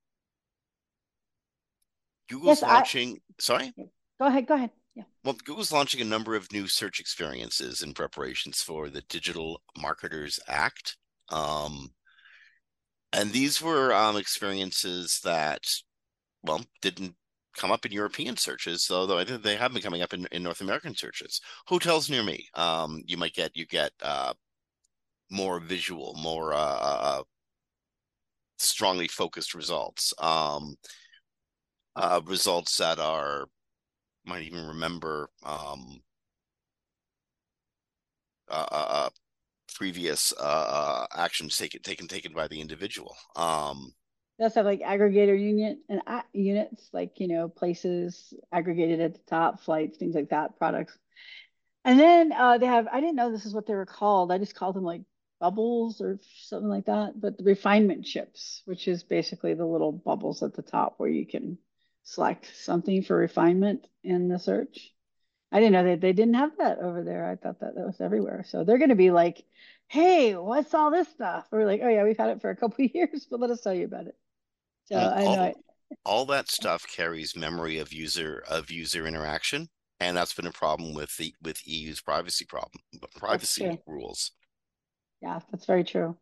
Google's 2.29 2.47
Yes, 2.61 2.63
I- 2.63 2.73
launching, 2.75 3.21
sorry? 3.39 3.73
Go 4.19 4.25
ahead, 4.25 4.45
go 4.45 4.55
ahead. 4.55 4.71
Yeah. 4.95 5.03
Well, 5.23 5.37
Google's 5.45 5.71
launching 5.71 6.01
a 6.01 6.05
number 6.05 6.35
of 6.35 6.51
new 6.51 6.67
search 6.67 6.99
experiences 6.99 7.81
in 7.81 7.93
preparations 7.93 8.61
for 8.61 8.89
the 8.89 9.01
Digital 9.03 9.61
Marketers 9.77 10.39
Act. 10.47 10.97
Um, 11.29 11.91
and 13.13 13.31
these 13.31 13.61
were 13.61 13.93
um, 13.93 14.17
experiences 14.17 15.19
that, 15.23 15.61
well, 16.43 16.61
didn't 16.81 17.15
come 17.55 17.71
up 17.71 17.85
in 17.85 17.91
European 17.91 18.37
searches, 18.37 18.89
although 18.91 19.17
I 19.17 19.25
think 19.25 19.43
they 19.43 19.55
have 19.55 19.73
been 19.73 19.81
coming 19.81 20.01
up 20.01 20.13
in, 20.13 20.25
in 20.31 20.43
North 20.43 20.61
American 20.61 20.95
searches. 20.95 21.41
Hotels 21.67 22.09
near 22.09 22.23
me, 22.23 22.47
um, 22.55 23.01
you 23.05 23.17
might 23.17 23.33
get 23.33 23.55
you 23.55 23.65
get 23.65 23.91
uh, 24.01 24.33
more 25.29 25.59
visual, 25.59 26.15
more 26.21 26.53
uh, 26.53 26.57
uh, 26.57 27.23
strongly 28.57 29.07
focused 29.07 29.53
results. 29.53 30.13
Um, 30.17 30.75
uh, 31.95 32.21
results 32.25 32.77
that 32.77 32.99
are 32.99 33.47
might 34.25 34.43
even 34.43 34.67
remember 34.67 35.29
um, 35.43 36.01
uh, 38.49 38.67
uh, 38.71 39.09
previous 39.75 40.33
uh, 40.39 41.05
actions 41.15 41.57
taken 41.57 41.81
taken 41.81 42.07
taken 42.07 42.33
by 42.33 42.47
the 42.47 42.59
individual. 42.59 43.15
Um, 43.35 43.93
They 44.37 44.43
also 44.45 44.59
have 44.59 44.65
like 44.65 44.81
aggregator 44.81 45.39
unit 45.39 45.79
and 45.89 46.01
units, 46.33 46.89
like 46.93 47.19
you 47.19 47.27
know, 47.27 47.47
places 47.47 48.33
aggregated 48.51 48.99
at 48.99 49.13
the 49.13 49.21
top, 49.27 49.61
flights, 49.61 49.97
things 49.97 50.15
like 50.15 50.29
that, 50.29 50.57
products. 50.57 50.97
And 51.83 51.99
then 51.99 52.31
uh, 52.31 52.57
they 52.57 52.67
have, 52.67 52.87
I 52.91 52.99
didn't 52.99 53.15
know 53.15 53.31
this 53.31 53.45
is 53.45 53.53
what 53.53 53.65
they 53.65 53.73
were 53.73 53.87
called. 53.87 54.31
I 54.31 54.37
just 54.37 54.55
called 54.55 54.75
them 54.75 54.83
like 54.83 55.01
bubbles 55.39 55.99
or 55.99 56.19
something 56.43 56.69
like 56.69 56.85
that. 56.85 57.19
But 57.19 57.37
the 57.37 57.43
refinement 57.43 58.05
chips, 58.05 58.61
which 58.65 58.87
is 58.87 59.03
basically 59.03 59.55
the 59.55 59.65
little 59.65 59.91
bubbles 59.91 60.43
at 60.43 60.53
the 60.53 60.61
top 60.61 60.95
where 60.97 61.09
you 61.09 61.25
can 61.25 61.57
select 62.03 62.51
something 62.55 63.03
for 63.03 63.15
refinement 63.15 63.87
in 64.03 64.27
the 64.27 64.39
search. 64.39 64.93
I 65.51 65.59
didn't 65.59 65.73
know 65.73 65.83
that 65.85 66.01
they 66.01 66.13
didn't 66.13 66.35
have 66.35 66.57
that 66.57 66.79
over 66.79 67.03
there. 67.03 67.29
I 67.29 67.35
thought 67.35 67.59
that 67.59 67.75
that 67.75 67.85
was 67.85 68.01
everywhere. 68.01 68.43
So 68.47 68.63
they're 68.63 68.77
going 68.77 68.89
to 68.89 68.95
be 68.95 69.11
like, 69.11 69.43
hey, 69.87 70.35
what's 70.35 70.73
all 70.73 70.91
this 70.91 71.09
stuff? 71.09 71.47
We're 71.51 71.65
like, 71.65 71.81
oh 71.83 71.89
yeah, 71.89 72.03
we've 72.03 72.17
had 72.17 72.29
it 72.29 72.41
for 72.41 72.49
a 72.49 72.55
couple 72.55 72.85
of 72.85 72.91
years, 72.95 73.27
but 73.29 73.39
let 73.39 73.49
us 73.51 73.61
tell 73.61 73.73
you 73.73 73.85
about 73.85 74.07
it. 74.07 74.15
So 74.85 74.97
I 74.97 75.23
know. 75.23 75.41
all- 75.41 75.45
I, 75.45 75.55
all 76.03 76.25
that 76.25 76.49
stuff 76.49 76.85
carries 76.87 77.35
memory 77.35 77.77
of 77.77 77.93
user 77.93 78.43
of 78.49 78.71
user 78.71 79.05
interaction, 79.05 79.69
and 79.99 80.17
that's 80.17 80.33
been 80.33 80.47
a 80.47 80.51
problem 80.51 80.95
with 80.95 81.15
the 81.17 81.35
with 81.43 81.67
EU's 81.67 82.01
privacy 82.01 82.45
problem 82.45 82.81
privacy 83.17 83.79
rules. 83.85 84.31
Yeah, 85.21 85.39
that's 85.51 85.65
very 85.65 85.83
true. 85.83 86.17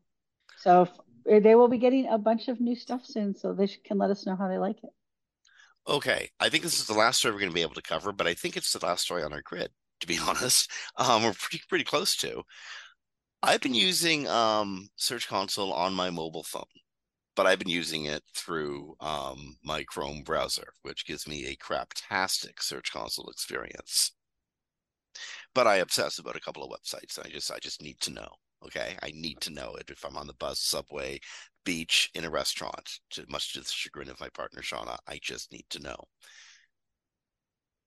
So 0.57 0.87
eh, 1.29 1.39
they 1.39 1.55
will 1.55 1.67
be 1.69 1.77
getting 1.77 2.07
a 2.07 2.17
bunch 2.17 2.47
of 2.47 2.59
new 2.59 2.75
stuff 2.75 3.05
soon, 3.05 3.35
so 3.35 3.53
they 3.53 3.67
can 3.67 3.97
let 3.97 4.11
us 4.11 4.25
know 4.25 4.35
how 4.35 4.47
they 4.47 4.57
like 4.57 4.83
it. 4.83 4.91
Okay, 5.89 6.29
I 6.39 6.49
think 6.49 6.61
this 6.63 6.79
is 6.79 6.85
the 6.85 6.93
last 6.93 7.17
story 7.17 7.33
we're 7.33 7.39
going 7.39 7.51
to 7.51 7.55
be 7.55 7.63
able 7.63 7.73
to 7.73 7.81
cover, 7.81 8.11
but 8.11 8.27
I 8.27 8.35
think 8.35 8.55
it's 8.55 8.71
the 8.71 8.85
last 8.85 9.01
story 9.05 9.23
on 9.23 9.33
our 9.33 9.41
grid. 9.41 9.71
To 10.01 10.07
be 10.07 10.19
honest, 10.27 10.71
um, 10.97 11.23
we're 11.23 11.33
pretty 11.33 11.63
pretty 11.67 11.83
close 11.83 12.15
to. 12.17 12.43
I've 13.41 13.61
been 13.61 13.73
using 13.73 14.27
um, 14.27 14.89
Search 14.97 15.27
Console 15.27 15.73
on 15.73 15.95
my 15.95 16.11
mobile 16.11 16.43
phone, 16.43 16.63
but 17.35 17.47
I've 17.47 17.57
been 17.57 17.69
using 17.69 18.05
it 18.05 18.21
through 18.35 18.97
um, 18.99 19.57
my 19.63 19.83
Chrome 19.83 20.21
browser, 20.21 20.73
which 20.83 21.07
gives 21.07 21.27
me 21.27 21.47
a 21.47 21.55
craptastic 21.55 22.61
Search 22.61 22.91
Console 22.93 23.29
experience. 23.29 24.11
But 25.55 25.65
I 25.65 25.77
obsess 25.77 26.19
about 26.19 26.35
a 26.35 26.41
couple 26.41 26.63
of 26.63 26.69
websites. 26.69 27.17
I 27.17 27.29
just 27.29 27.51
I 27.51 27.57
just 27.57 27.81
need 27.81 27.99
to 28.01 28.13
know. 28.13 28.29
Okay, 28.63 28.95
I 29.01 29.11
need 29.15 29.41
to 29.41 29.53
know 29.53 29.73
it 29.75 29.89
if 29.89 30.05
I'm 30.05 30.17
on 30.17 30.27
the 30.27 30.33
bus, 30.33 30.59
subway, 30.59 31.19
beach, 31.65 32.09
in 32.13 32.25
a 32.25 32.29
restaurant. 32.29 32.99
To 33.11 33.25
much 33.29 33.53
to 33.53 33.59
the 33.59 33.65
chagrin 33.65 34.09
of 34.09 34.19
my 34.19 34.29
partner 34.29 34.61
Shauna, 34.61 34.97
I 35.07 35.19
just 35.21 35.51
need 35.51 35.65
to 35.69 35.79
know. 35.79 36.05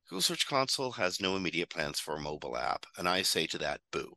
Google 0.09 0.23
Search 0.23 0.47
Console 0.47 0.93
has 0.93 1.21
no 1.21 1.37
immediate 1.37 1.71
plans 1.71 1.99
for 1.99 2.17
a 2.17 2.21
mobile 2.21 2.57
app, 2.57 2.87
and 2.99 3.09
I 3.09 3.23
say 3.23 3.47
to 3.49 3.59
that, 3.59 3.81
boo. 3.91 4.15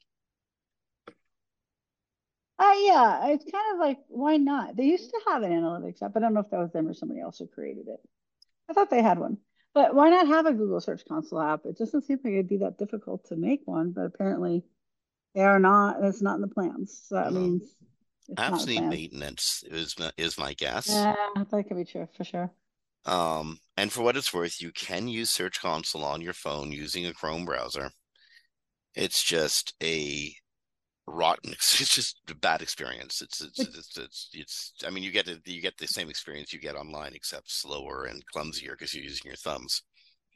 Uh, 2.57 2.73
yeah, 2.79 3.27
it's 3.27 3.43
kind 3.51 3.73
of 3.73 3.79
like, 3.79 3.99
why 4.07 4.37
not? 4.37 4.75
They 4.75 4.85
used 4.85 5.09
to 5.09 5.21
have 5.27 5.43
an 5.43 5.51
analytics 5.51 6.01
app. 6.01 6.13
but 6.13 6.23
I 6.23 6.27
don't 6.27 6.33
know 6.33 6.39
if 6.41 6.49
that 6.51 6.59
was 6.59 6.71
them 6.71 6.87
or 6.87 6.93
somebody 6.93 7.19
else 7.19 7.39
who 7.39 7.47
created 7.47 7.87
it. 7.87 7.99
I 8.69 8.73
thought 8.73 8.89
they 8.89 9.01
had 9.01 9.19
one. 9.19 9.37
But 9.73 9.93
why 9.93 10.09
not 10.09 10.27
have 10.27 10.45
a 10.45 10.53
Google 10.53 10.79
Search 10.79 11.05
Console 11.05 11.41
app? 11.41 11.65
It 11.65 11.77
doesn't 11.77 12.03
seem 12.03 12.19
like 12.23 12.33
it'd 12.33 12.47
be 12.47 12.57
that 12.57 12.77
difficult 12.77 13.25
to 13.25 13.35
make 13.35 13.61
one, 13.65 13.91
but 13.91 14.05
apparently 14.05 14.63
they 15.33 15.41
are 15.41 15.59
not, 15.59 16.01
it's 16.03 16.21
not 16.21 16.35
in 16.35 16.41
the 16.41 16.47
plans. 16.47 17.01
So 17.07 17.15
that 17.15 17.33
No. 17.33 17.41
means 17.41 17.75
it's 18.27 18.41
Apps 18.41 18.89
maintenance 18.89 19.63
is 19.69 19.97
my, 19.99 20.11
is 20.17 20.37
my 20.37 20.53
guess. 20.53 20.89
Yeah, 20.89 21.15
that 21.35 21.67
could 21.67 21.77
be 21.77 21.85
true 21.85 22.07
for 22.15 22.23
sure. 22.23 22.51
Um, 23.05 23.59
and 23.77 23.91
for 23.91 24.01
what 24.01 24.17
it's 24.17 24.33
worth, 24.33 24.61
you 24.61 24.71
can 24.71 25.07
use 25.07 25.29
Search 25.29 25.61
Console 25.61 26.03
on 26.03 26.21
your 26.21 26.33
phone 26.33 26.71
using 26.71 27.05
a 27.05 27.13
Chrome 27.13 27.45
browser. 27.45 27.91
It's 28.95 29.23
just 29.23 29.73
a 29.83 30.33
rotten. 31.07 31.51
It's 31.53 31.93
just 31.93 32.17
a 32.29 32.35
bad 32.35 32.61
experience. 32.61 33.21
It's 33.21 33.41
it's 33.41 33.59
it's 33.59 33.97
it's, 33.97 34.29
it's 34.33 34.73
I 34.85 34.89
mean, 34.89 35.03
you 35.03 35.11
get 35.11 35.27
it, 35.27 35.41
you 35.45 35.61
get 35.61 35.77
the 35.77 35.87
same 35.87 36.09
experience 36.09 36.51
you 36.51 36.59
get 36.59 36.75
online, 36.75 37.13
except 37.13 37.51
slower 37.51 38.05
and 38.05 38.23
clumsier 38.33 38.71
because 38.71 38.93
you're 38.93 39.03
using 39.03 39.29
your 39.29 39.35
thumbs. 39.35 39.83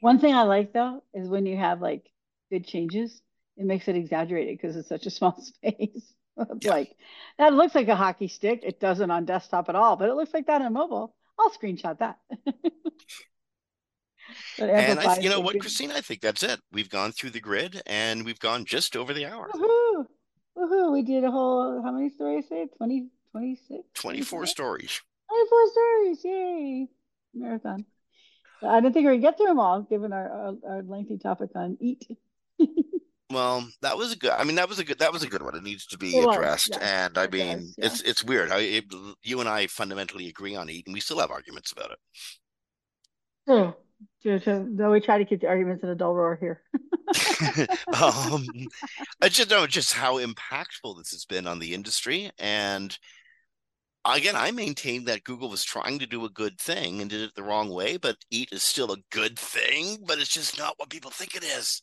One 0.00 0.18
thing 0.18 0.34
I 0.34 0.42
like 0.42 0.72
though 0.72 1.02
is 1.12 1.28
when 1.28 1.46
you 1.46 1.56
have 1.56 1.80
like 1.80 2.08
good 2.50 2.66
changes, 2.66 3.20
it 3.56 3.66
makes 3.66 3.88
it 3.88 3.96
exaggerated 3.96 4.58
because 4.58 4.76
it's 4.76 4.88
such 4.88 5.06
a 5.06 5.10
small 5.18 5.40
space. 5.40 6.14
It's 6.56 6.64
Yeah. 6.66 6.72
like 6.72 6.96
that 7.38 7.52
looks 7.52 7.74
like 7.74 7.88
a 7.88 7.96
hockey 7.96 8.28
stick. 8.28 8.60
It 8.62 8.80
doesn't 8.80 9.10
on 9.10 9.24
desktop 9.24 9.68
at 9.68 9.74
all, 9.74 9.96
but 9.96 10.08
it 10.08 10.14
looks 10.14 10.32
like 10.34 10.46
that 10.46 10.62
on 10.62 10.72
mobile. 10.72 11.14
I'll 11.38 11.50
screenshot 11.50 11.98
that. 11.98 12.18
And 14.58 15.00
I, 15.00 15.18
you 15.18 15.30
know 15.30 15.40
what, 15.40 15.58
Kristine, 15.58 15.90
I 15.90 16.00
think 16.02 16.20
that's 16.20 16.42
it. 16.42 16.60
We've 16.70 16.90
gone 16.90 17.12
through 17.12 17.30
the 17.30 17.40
grid 17.40 17.82
and 17.86 18.24
we've 18.24 18.38
gone 18.38 18.64
just 18.64 18.94
over 18.94 19.12
the 19.12 19.26
hour. 19.26 19.48
Woohoo! 19.52 20.04
Woohoo! 20.56 20.92
We 20.92 21.02
did 21.02 21.24
a 21.24 21.30
whole 21.30 21.82
how 21.82 21.90
many 21.90 22.10
stories? 22.10 22.46
Say 22.48 22.68
20, 22.76 23.08
26? 23.32 23.80
24 23.94 24.46
stories. 24.46 25.00
24 25.28 25.70
stories! 25.70 26.24
Yay! 26.24 26.88
Marathon. 27.34 27.84
I 28.62 28.80
don't 28.80 28.92
think 28.92 29.04
we're 29.04 29.12
gonna 29.12 29.22
get 29.22 29.38
through 29.38 29.46
them 29.46 29.60
all, 29.60 29.82
given 29.82 30.12
our, 30.12 30.28
our, 30.30 30.54
our 30.68 30.82
lengthy 30.82 31.18
topic 31.18 31.50
on 31.54 31.78
eat. 31.80 32.06
Well, 33.30 33.68
that 33.82 33.96
was 33.96 34.12
a 34.12 34.16
good. 34.16 34.32
I 34.32 34.42
mean, 34.44 34.56
that 34.56 34.68
was 34.68 34.78
a 34.80 34.84
good. 34.84 34.98
That 34.98 35.12
was 35.12 35.22
a 35.22 35.28
good 35.28 35.42
one. 35.42 35.54
It 35.54 35.62
needs 35.62 35.86
to 35.86 35.98
be 35.98 36.16
it 36.16 36.28
addressed. 36.28 36.70
Was, 36.70 36.78
yeah, 36.80 37.06
and 37.06 37.18
I 37.18 37.28
mean, 37.28 37.58
does, 37.58 37.74
yeah. 37.78 37.86
it's 37.86 38.00
it's 38.02 38.24
weird 38.24 38.50
how 38.50 38.58
it, 38.58 38.84
you 39.22 39.40
and 39.40 39.48
I 39.48 39.68
fundamentally 39.68 40.28
agree 40.28 40.56
on 40.56 40.68
it, 40.68 40.82
and 40.86 40.94
we 40.94 41.00
still 41.00 41.20
have 41.20 41.30
arguments 41.30 41.70
about 41.70 41.92
it. 41.92 41.98
Oh, 43.46 43.76
though 44.24 44.90
we 44.90 45.00
try 45.00 45.18
to 45.18 45.24
keep 45.24 45.40
the 45.40 45.48
arguments 45.48 45.84
in 45.84 45.90
a 45.90 45.94
dull 45.94 46.14
roar 46.14 46.36
here. 46.40 46.62
um, 48.00 48.46
I 49.20 49.28
just 49.28 49.50
know 49.50 49.66
just 49.66 49.92
how 49.92 50.18
impactful 50.18 50.98
this 50.98 51.10
has 51.12 51.24
been 51.24 51.46
on 51.46 51.60
the 51.60 51.72
industry, 51.72 52.30
and 52.38 52.96
again, 54.04 54.36
I 54.36 54.50
maintain 54.50 55.04
that 55.04 55.24
Google 55.24 55.50
was 55.50 55.62
trying 55.62 56.00
to 56.00 56.06
do 56.06 56.24
a 56.24 56.30
good 56.30 56.58
thing 56.58 57.00
and 57.00 57.08
did 57.08 57.20
it 57.20 57.34
the 57.36 57.42
wrong 57.44 57.70
way, 57.70 57.96
but 57.96 58.16
Eat 58.30 58.50
is 58.52 58.62
still 58.62 58.92
a 58.92 59.02
good 59.10 59.38
thing, 59.38 59.98
but 60.04 60.18
it's 60.18 60.32
just 60.32 60.58
not 60.58 60.74
what 60.78 60.90
people 60.90 61.10
think 61.10 61.36
it 61.36 61.44
is. 61.44 61.82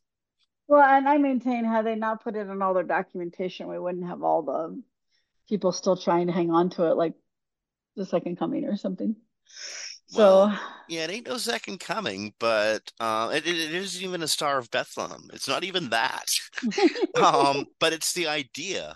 Well, 0.68 0.82
and 0.82 1.08
I 1.08 1.18
maintain 1.18 1.66
had 1.66 1.86
they 1.86 1.96
not 1.96 2.24
put 2.24 2.36
it 2.36 2.48
in 2.48 2.62
all 2.62 2.74
their 2.74 2.84
documentation, 2.84 3.68
we 3.68 3.80
wouldn't 3.80 4.08
have 4.08 4.22
all 4.22 4.42
the 4.42 4.82
people 5.48 5.72
still 5.72 5.96
trying 5.96 6.28
to 6.28 6.34
hang 6.34 6.52
on 6.52 6.70
to 6.72 6.86
it 6.88 6.98
like 6.98 7.14
the 7.96 8.06
second 8.06 8.38
coming 8.38 8.66
or 8.66 8.76
something. 8.76 9.16
Well, 10.14 10.52
so 10.52 10.58
yeah, 10.88 11.06
it 11.06 11.12
ain't 11.12 11.28
no 11.28 11.38
second 11.38 11.80
coming, 11.80 12.34
but 12.40 12.92
uh, 13.00 13.32
it, 13.34 13.46
it 13.46 13.74
isn't 13.74 14.04
even 14.04 14.24
a 14.24 14.28
Star 14.28 14.58
of 14.58 14.72
Bethlehem. 14.72 15.30
It's 15.34 15.48
not 15.48 15.64
even 15.64 15.90
that. 15.90 16.32
um, 17.22 17.66
but 17.80 17.94
it's 17.94 18.14
the 18.14 18.28
idea 18.28 18.96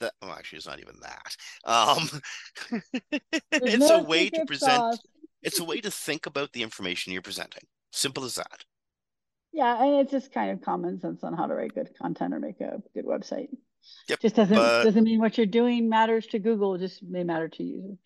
that 0.00 0.12
well, 0.20 0.32
actually, 0.32 0.58
it's 0.58 0.66
not 0.66 0.80
even 0.80 0.96
that. 1.00 1.36
Um, 1.64 2.80
it's 3.52 3.88
no 3.88 4.00
a 4.00 4.02
way 4.02 4.28
to 4.30 4.44
present. 4.44 4.96
Sauce. 4.96 4.98
It's 5.42 5.58
a 5.58 5.64
way 5.64 5.80
to 5.80 5.90
think 5.90 6.26
about 6.26 6.52
the 6.52 6.62
information 6.62 7.12
you're 7.12 7.22
presenting. 7.22 7.64
Simple 7.90 8.24
as 8.24 8.36
that. 8.36 8.64
Yeah, 9.52 9.82
and 9.82 10.00
it's 10.00 10.10
just 10.10 10.32
kind 10.32 10.50
of 10.50 10.62
common 10.62 11.00
sense 11.00 11.22
on 11.22 11.34
how 11.34 11.46
to 11.46 11.54
write 11.54 11.74
good 11.74 11.90
content 12.00 12.32
or 12.32 12.40
make 12.40 12.60
a 12.60 12.82
good 12.94 13.04
website. 13.04 13.48
Yep, 14.08 14.20
just 14.20 14.36
doesn't 14.36 14.56
but, 14.56 14.84
doesn't 14.84 15.04
mean 15.04 15.20
what 15.20 15.36
you're 15.36 15.46
doing 15.46 15.88
matters 15.88 16.26
to 16.28 16.38
Google. 16.38 16.78
Just 16.78 17.02
may 17.02 17.24
matter 17.24 17.48
to 17.48 17.62
users. 17.62 17.98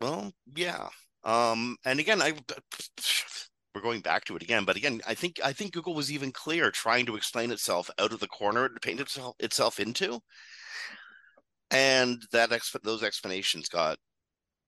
Well, 0.00 0.32
yeah. 0.54 0.88
Um, 1.24 1.76
and 1.84 2.00
again, 2.00 2.22
I 2.22 2.32
we're 3.74 3.80
going 3.80 4.00
back 4.00 4.24
to 4.26 4.36
it 4.36 4.42
again, 4.42 4.64
but 4.64 4.76
again, 4.76 5.00
I 5.06 5.14
think 5.14 5.40
I 5.44 5.52
think 5.52 5.72
Google 5.72 5.94
was 5.94 6.10
even 6.10 6.32
clear 6.32 6.70
trying 6.70 7.06
to 7.06 7.16
explain 7.16 7.50
itself 7.50 7.90
out 7.98 8.12
of 8.12 8.20
the 8.20 8.28
corner 8.28 8.66
it 8.66 8.82
painted 8.82 9.02
itself, 9.02 9.36
itself 9.38 9.78
into, 9.78 10.20
and 11.70 12.22
that 12.32 12.50
exp- 12.50 12.82
those 12.82 13.02
explanations 13.02 13.68
got 13.68 13.98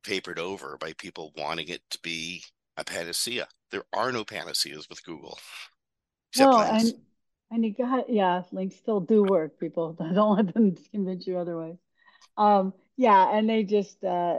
papered 0.05 0.39
over 0.39 0.77
by 0.79 0.93
people 0.99 1.33
wanting 1.37 1.69
it 1.69 1.83
to 1.91 1.99
be 2.03 2.43
a 2.77 2.85
panacea. 2.85 3.47
There 3.71 3.85
are 3.93 4.13
no 4.13 4.25
panaceas 4.25 4.89
with 4.89 5.05
Google. 5.05 5.39
Except 6.35 6.51
no, 6.51 6.59
links. 6.59 6.85
and 6.85 6.95
and 7.51 7.65
you 7.65 7.73
got 7.73 8.11
yeah, 8.11 8.43
links 8.51 8.77
still 8.77 9.01
do 9.01 9.23
work. 9.23 9.61
People 9.61 9.93
don't 10.15 10.37
let 10.37 10.53
them 10.53 10.77
convince 10.91 11.27
you 11.27 11.39
otherwise. 11.39 11.77
Um, 12.37 12.75
yeah, 12.97 13.37
and 13.37 13.49
they 13.49 13.63
just 13.63 14.03
uh, 14.03 14.39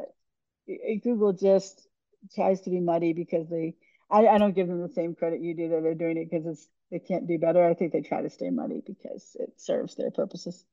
Google 0.68 1.32
just 1.32 1.88
tries 2.34 2.62
to 2.62 2.70
be 2.70 2.80
muddy 2.80 3.14
because 3.14 3.48
they. 3.50 3.76
I, 4.10 4.28
I 4.28 4.38
don't 4.38 4.54
give 4.54 4.68
them 4.68 4.82
the 4.82 4.94
same 4.94 5.16
credit 5.16 5.42
you 5.42 5.56
do 5.56 5.70
that 5.70 5.82
they're 5.82 5.96
doing 5.96 6.18
it 6.18 6.30
because 6.30 6.46
it's 6.46 6.68
they 6.92 7.00
can't 7.00 7.28
do 7.28 7.40
better. 7.40 7.66
I 7.66 7.74
think 7.74 7.94
they 7.94 8.02
try 8.02 8.22
to 8.22 8.30
stay 8.30 8.50
muddy 8.50 8.84
because 8.86 9.36
it 9.40 9.54
serves 9.58 9.96
their 9.96 10.12
purposes. 10.12 10.66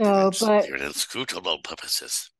So, 0.00 0.30
but 0.40 0.68
inscrutable 0.68 1.58
purposes. 1.62 2.30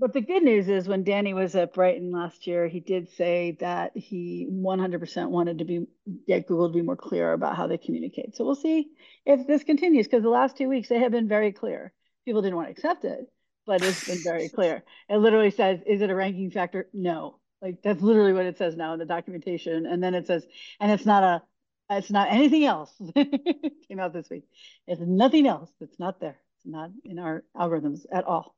But 0.00 0.14
the 0.14 0.22
good 0.22 0.42
news 0.42 0.66
is 0.66 0.88
when 0.88 1.04
Danny 1.04 1.34
was 1.34 1.54
at 1.54 1.74
Brighton 1.74 2.10
last 2.10 2.46
year, 2.46 2.66
he 2.66 2.80
did 2.80 3.10
say 3.10 3.58
that 3.60 3.94
he 3.94 4.48
100% 4.50 5.28
wanted 5.28 5.58
to 5.58 5.66
be 5.66 5.86
get 6.26 6.46
Google 6.46 6.68
to 6.68 6.72
be 6.72 6.80
more 6.80 6.96
clear 6.96 7.34
about 7.34 7.54
how 7.54 7.66
they 7.66 7.76
communicate. 7.76 8.34
So 8.34 8.46
we'll 8.46 8.54
see 8.54 8.88
if 9.26 9.46
this 9.46 9.62
continues 9.62 10.06
because 10.06 10.22
the 10.22 10.30
last 10.30 10.56
two 10.56 10.70
weeks 10.70 10.88
they 10.88 11.00
have 11.00 11.12
been 11.12 11.28
very 11.28 11.52
clear. 11.52 11.92
People 12.24 12.40
didn't 12.40 12.56
want 12.56 12.68
to 12.68 12.72
accept 12.72 13.04
it, 13.04 13.30
but 13.66 13.82
it's 13.82 14.08
been 14.08 14.22
very 14.24 14.48
clear. 14.54 14.82
It 15.10 15.18
literally 15.18 15.50
says, 15.50 15.80
"Is 15.86 16.00
it 16.00 16.08
a 16.08 16.14
ranking 16.14 16.50
factor?" 16.50 16.88
No. 16.94 17.38
Like 17.60 17.82
that's 17.82 18.00
literally 18.00 18.32
what 18.32 18.46
it 18.46 18.56
says 18.56 18.74
now 18.76 18.94
in 18.94 18.98
the 18.98 19.04
documentation, 19.04 19.84
and 19.84 20.02
then 20.02 20.14
it 20.14 20.26
says, 20.26 20.46
and 20.80 20.90
it's 20.90 21.04
not 21.04 21.22
a, 21.22 21.42
it's 21.90 22.10
not 22.10 22.32
anything 22.32 22.64
else. 22.64 22.90
Came 23.14 24.00
out 24.00 24.14
this 24.14 24.30
week. 24.30 24.44
It's 24.86 25.02
nothing 25.02 25.46
else. 25.46 25.70
It's 25.78 25.98
not 25.98 26.20
there. 26.20 26.40
It's 26.56 26.66
not 26.66 26.90
in 27.04 27.18
our 27.18 27.44
algorithms 27.54 28.06
at 28.10 28.24
all. 28.24 28.56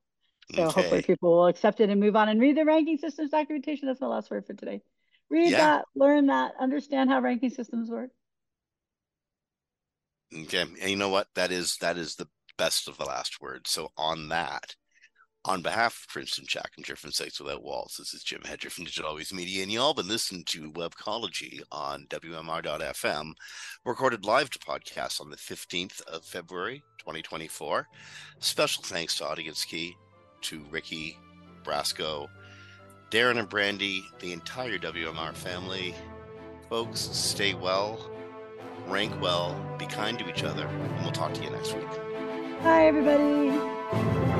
So 0.54 0.64
okay. 0.64 0.80
hopefully 0.80 1.02
people 1.02 1.32
will 1.32 1.46
accept 1.46 1.80
it 1.80 1.88
and 1.88 2.00
move 2.00 2.16
on 2.16 2.28
and 2.28 2.40
read 2.40 2.56
the 2.56 2.64
ranking 2.64 2.98
systems 2.98 3.30
documentation. 3.30 3.86
That's 3.86 4.00
my 4.00 4.06
last 4.06 4.30
word 4.30 4.46
for 4.46 4.54
today. 4.54 4.82
Read 5.30 5.50
yeah. 5.50 5.58
that, 5.58 5.84
learn 5.94 6.26
that, 6.26 6.52
understand 6.60 7.10
how 7.10 7.20
ranking 7.20 7.50
systems 7.50 7.88
work. 7.88 8.10
Okay. 10.36 10.62
And 10.62 10.90
you 10.90 10.96
know 10.96 11.08
what? 11.08 11.28
That 11.34 11.52
is 11.52 11.76
that 11.80 11.96
is 11.96 12.16
the 12.16 12.28
best 12.58 12.88
of 12.88 12.98
the 12.98 13.04
last 13.04 13.40
word. 13.40 13.66
So 13.66 13.90
on 13.96 14.28
that, 14.28 14.74
on 15.44 15.62
behalf 15.62 16.04
of 16.04 16.14
Kristine 16.14 16.46
Schachinger 16.46 16.96
from 16.96 17.10
Sites 17.10 17.40
Without 17.40 17.64
Walls, 17.64 17.96
this 17.98 18.14
is 18.14 18.22
Jim 18.22 18.42
Hedger 18.44 18.70
from 18.70 18.84
Digital 18.84 19.10
Always 19.10 19.32
Media, 19.34 19.62
and 19.62 19.72
y'all 19.72 19.92
been 19.92 20.06
listening 20.06 20.44
to 20.46 20.70
Webcology 20.72 21.60
on 21.72 22.06
WMR.fm, 22.08 23.32
recorded 23.84 24.24
live 24.24 24.50
to 24.50 24.58
podcast 24.60 25.20
on 25.20 25.30
the 25.30 25.36
15th 25.36 26.00
of 26.02 26.24
February, 26.24 26.82
2024. 26.98 27.88
Special 28.38 28.84
thanks 28.84 29.16
to 29.16 29.26
Audience 29.26 29.64
Key, 29.64 29.96
to 30.42 30.60
Ricky, 30.70 31.18
Brasco, 31.64 32.28
Darren 33.10 33.38
and 33.38 33.48
Brandy, 33.48 34.04
the 34.20 34.32
entire 34.32 34.78
WMR 34.78 35.34
family. 35.34 35.94
Folks, 36.68 37.00
stay 37.00 37.54
well, 37.54 38.10
rank 38.86 39.12
well, 39.20 39.54
be 39.78 39.86
kind 39.86 40.18
to 40.18 40.28
each 40.28 40.44
other, 40.44 40.66
and 40.66 41.02
we'll 41.02 41.12
talk 41.12 41.34
to 41.34 41.42
you 41.42 41.50
next 41.50 41.74
week. 41.74 41.90
Bye, 42.62 42.86
everybody. 42.86 44.31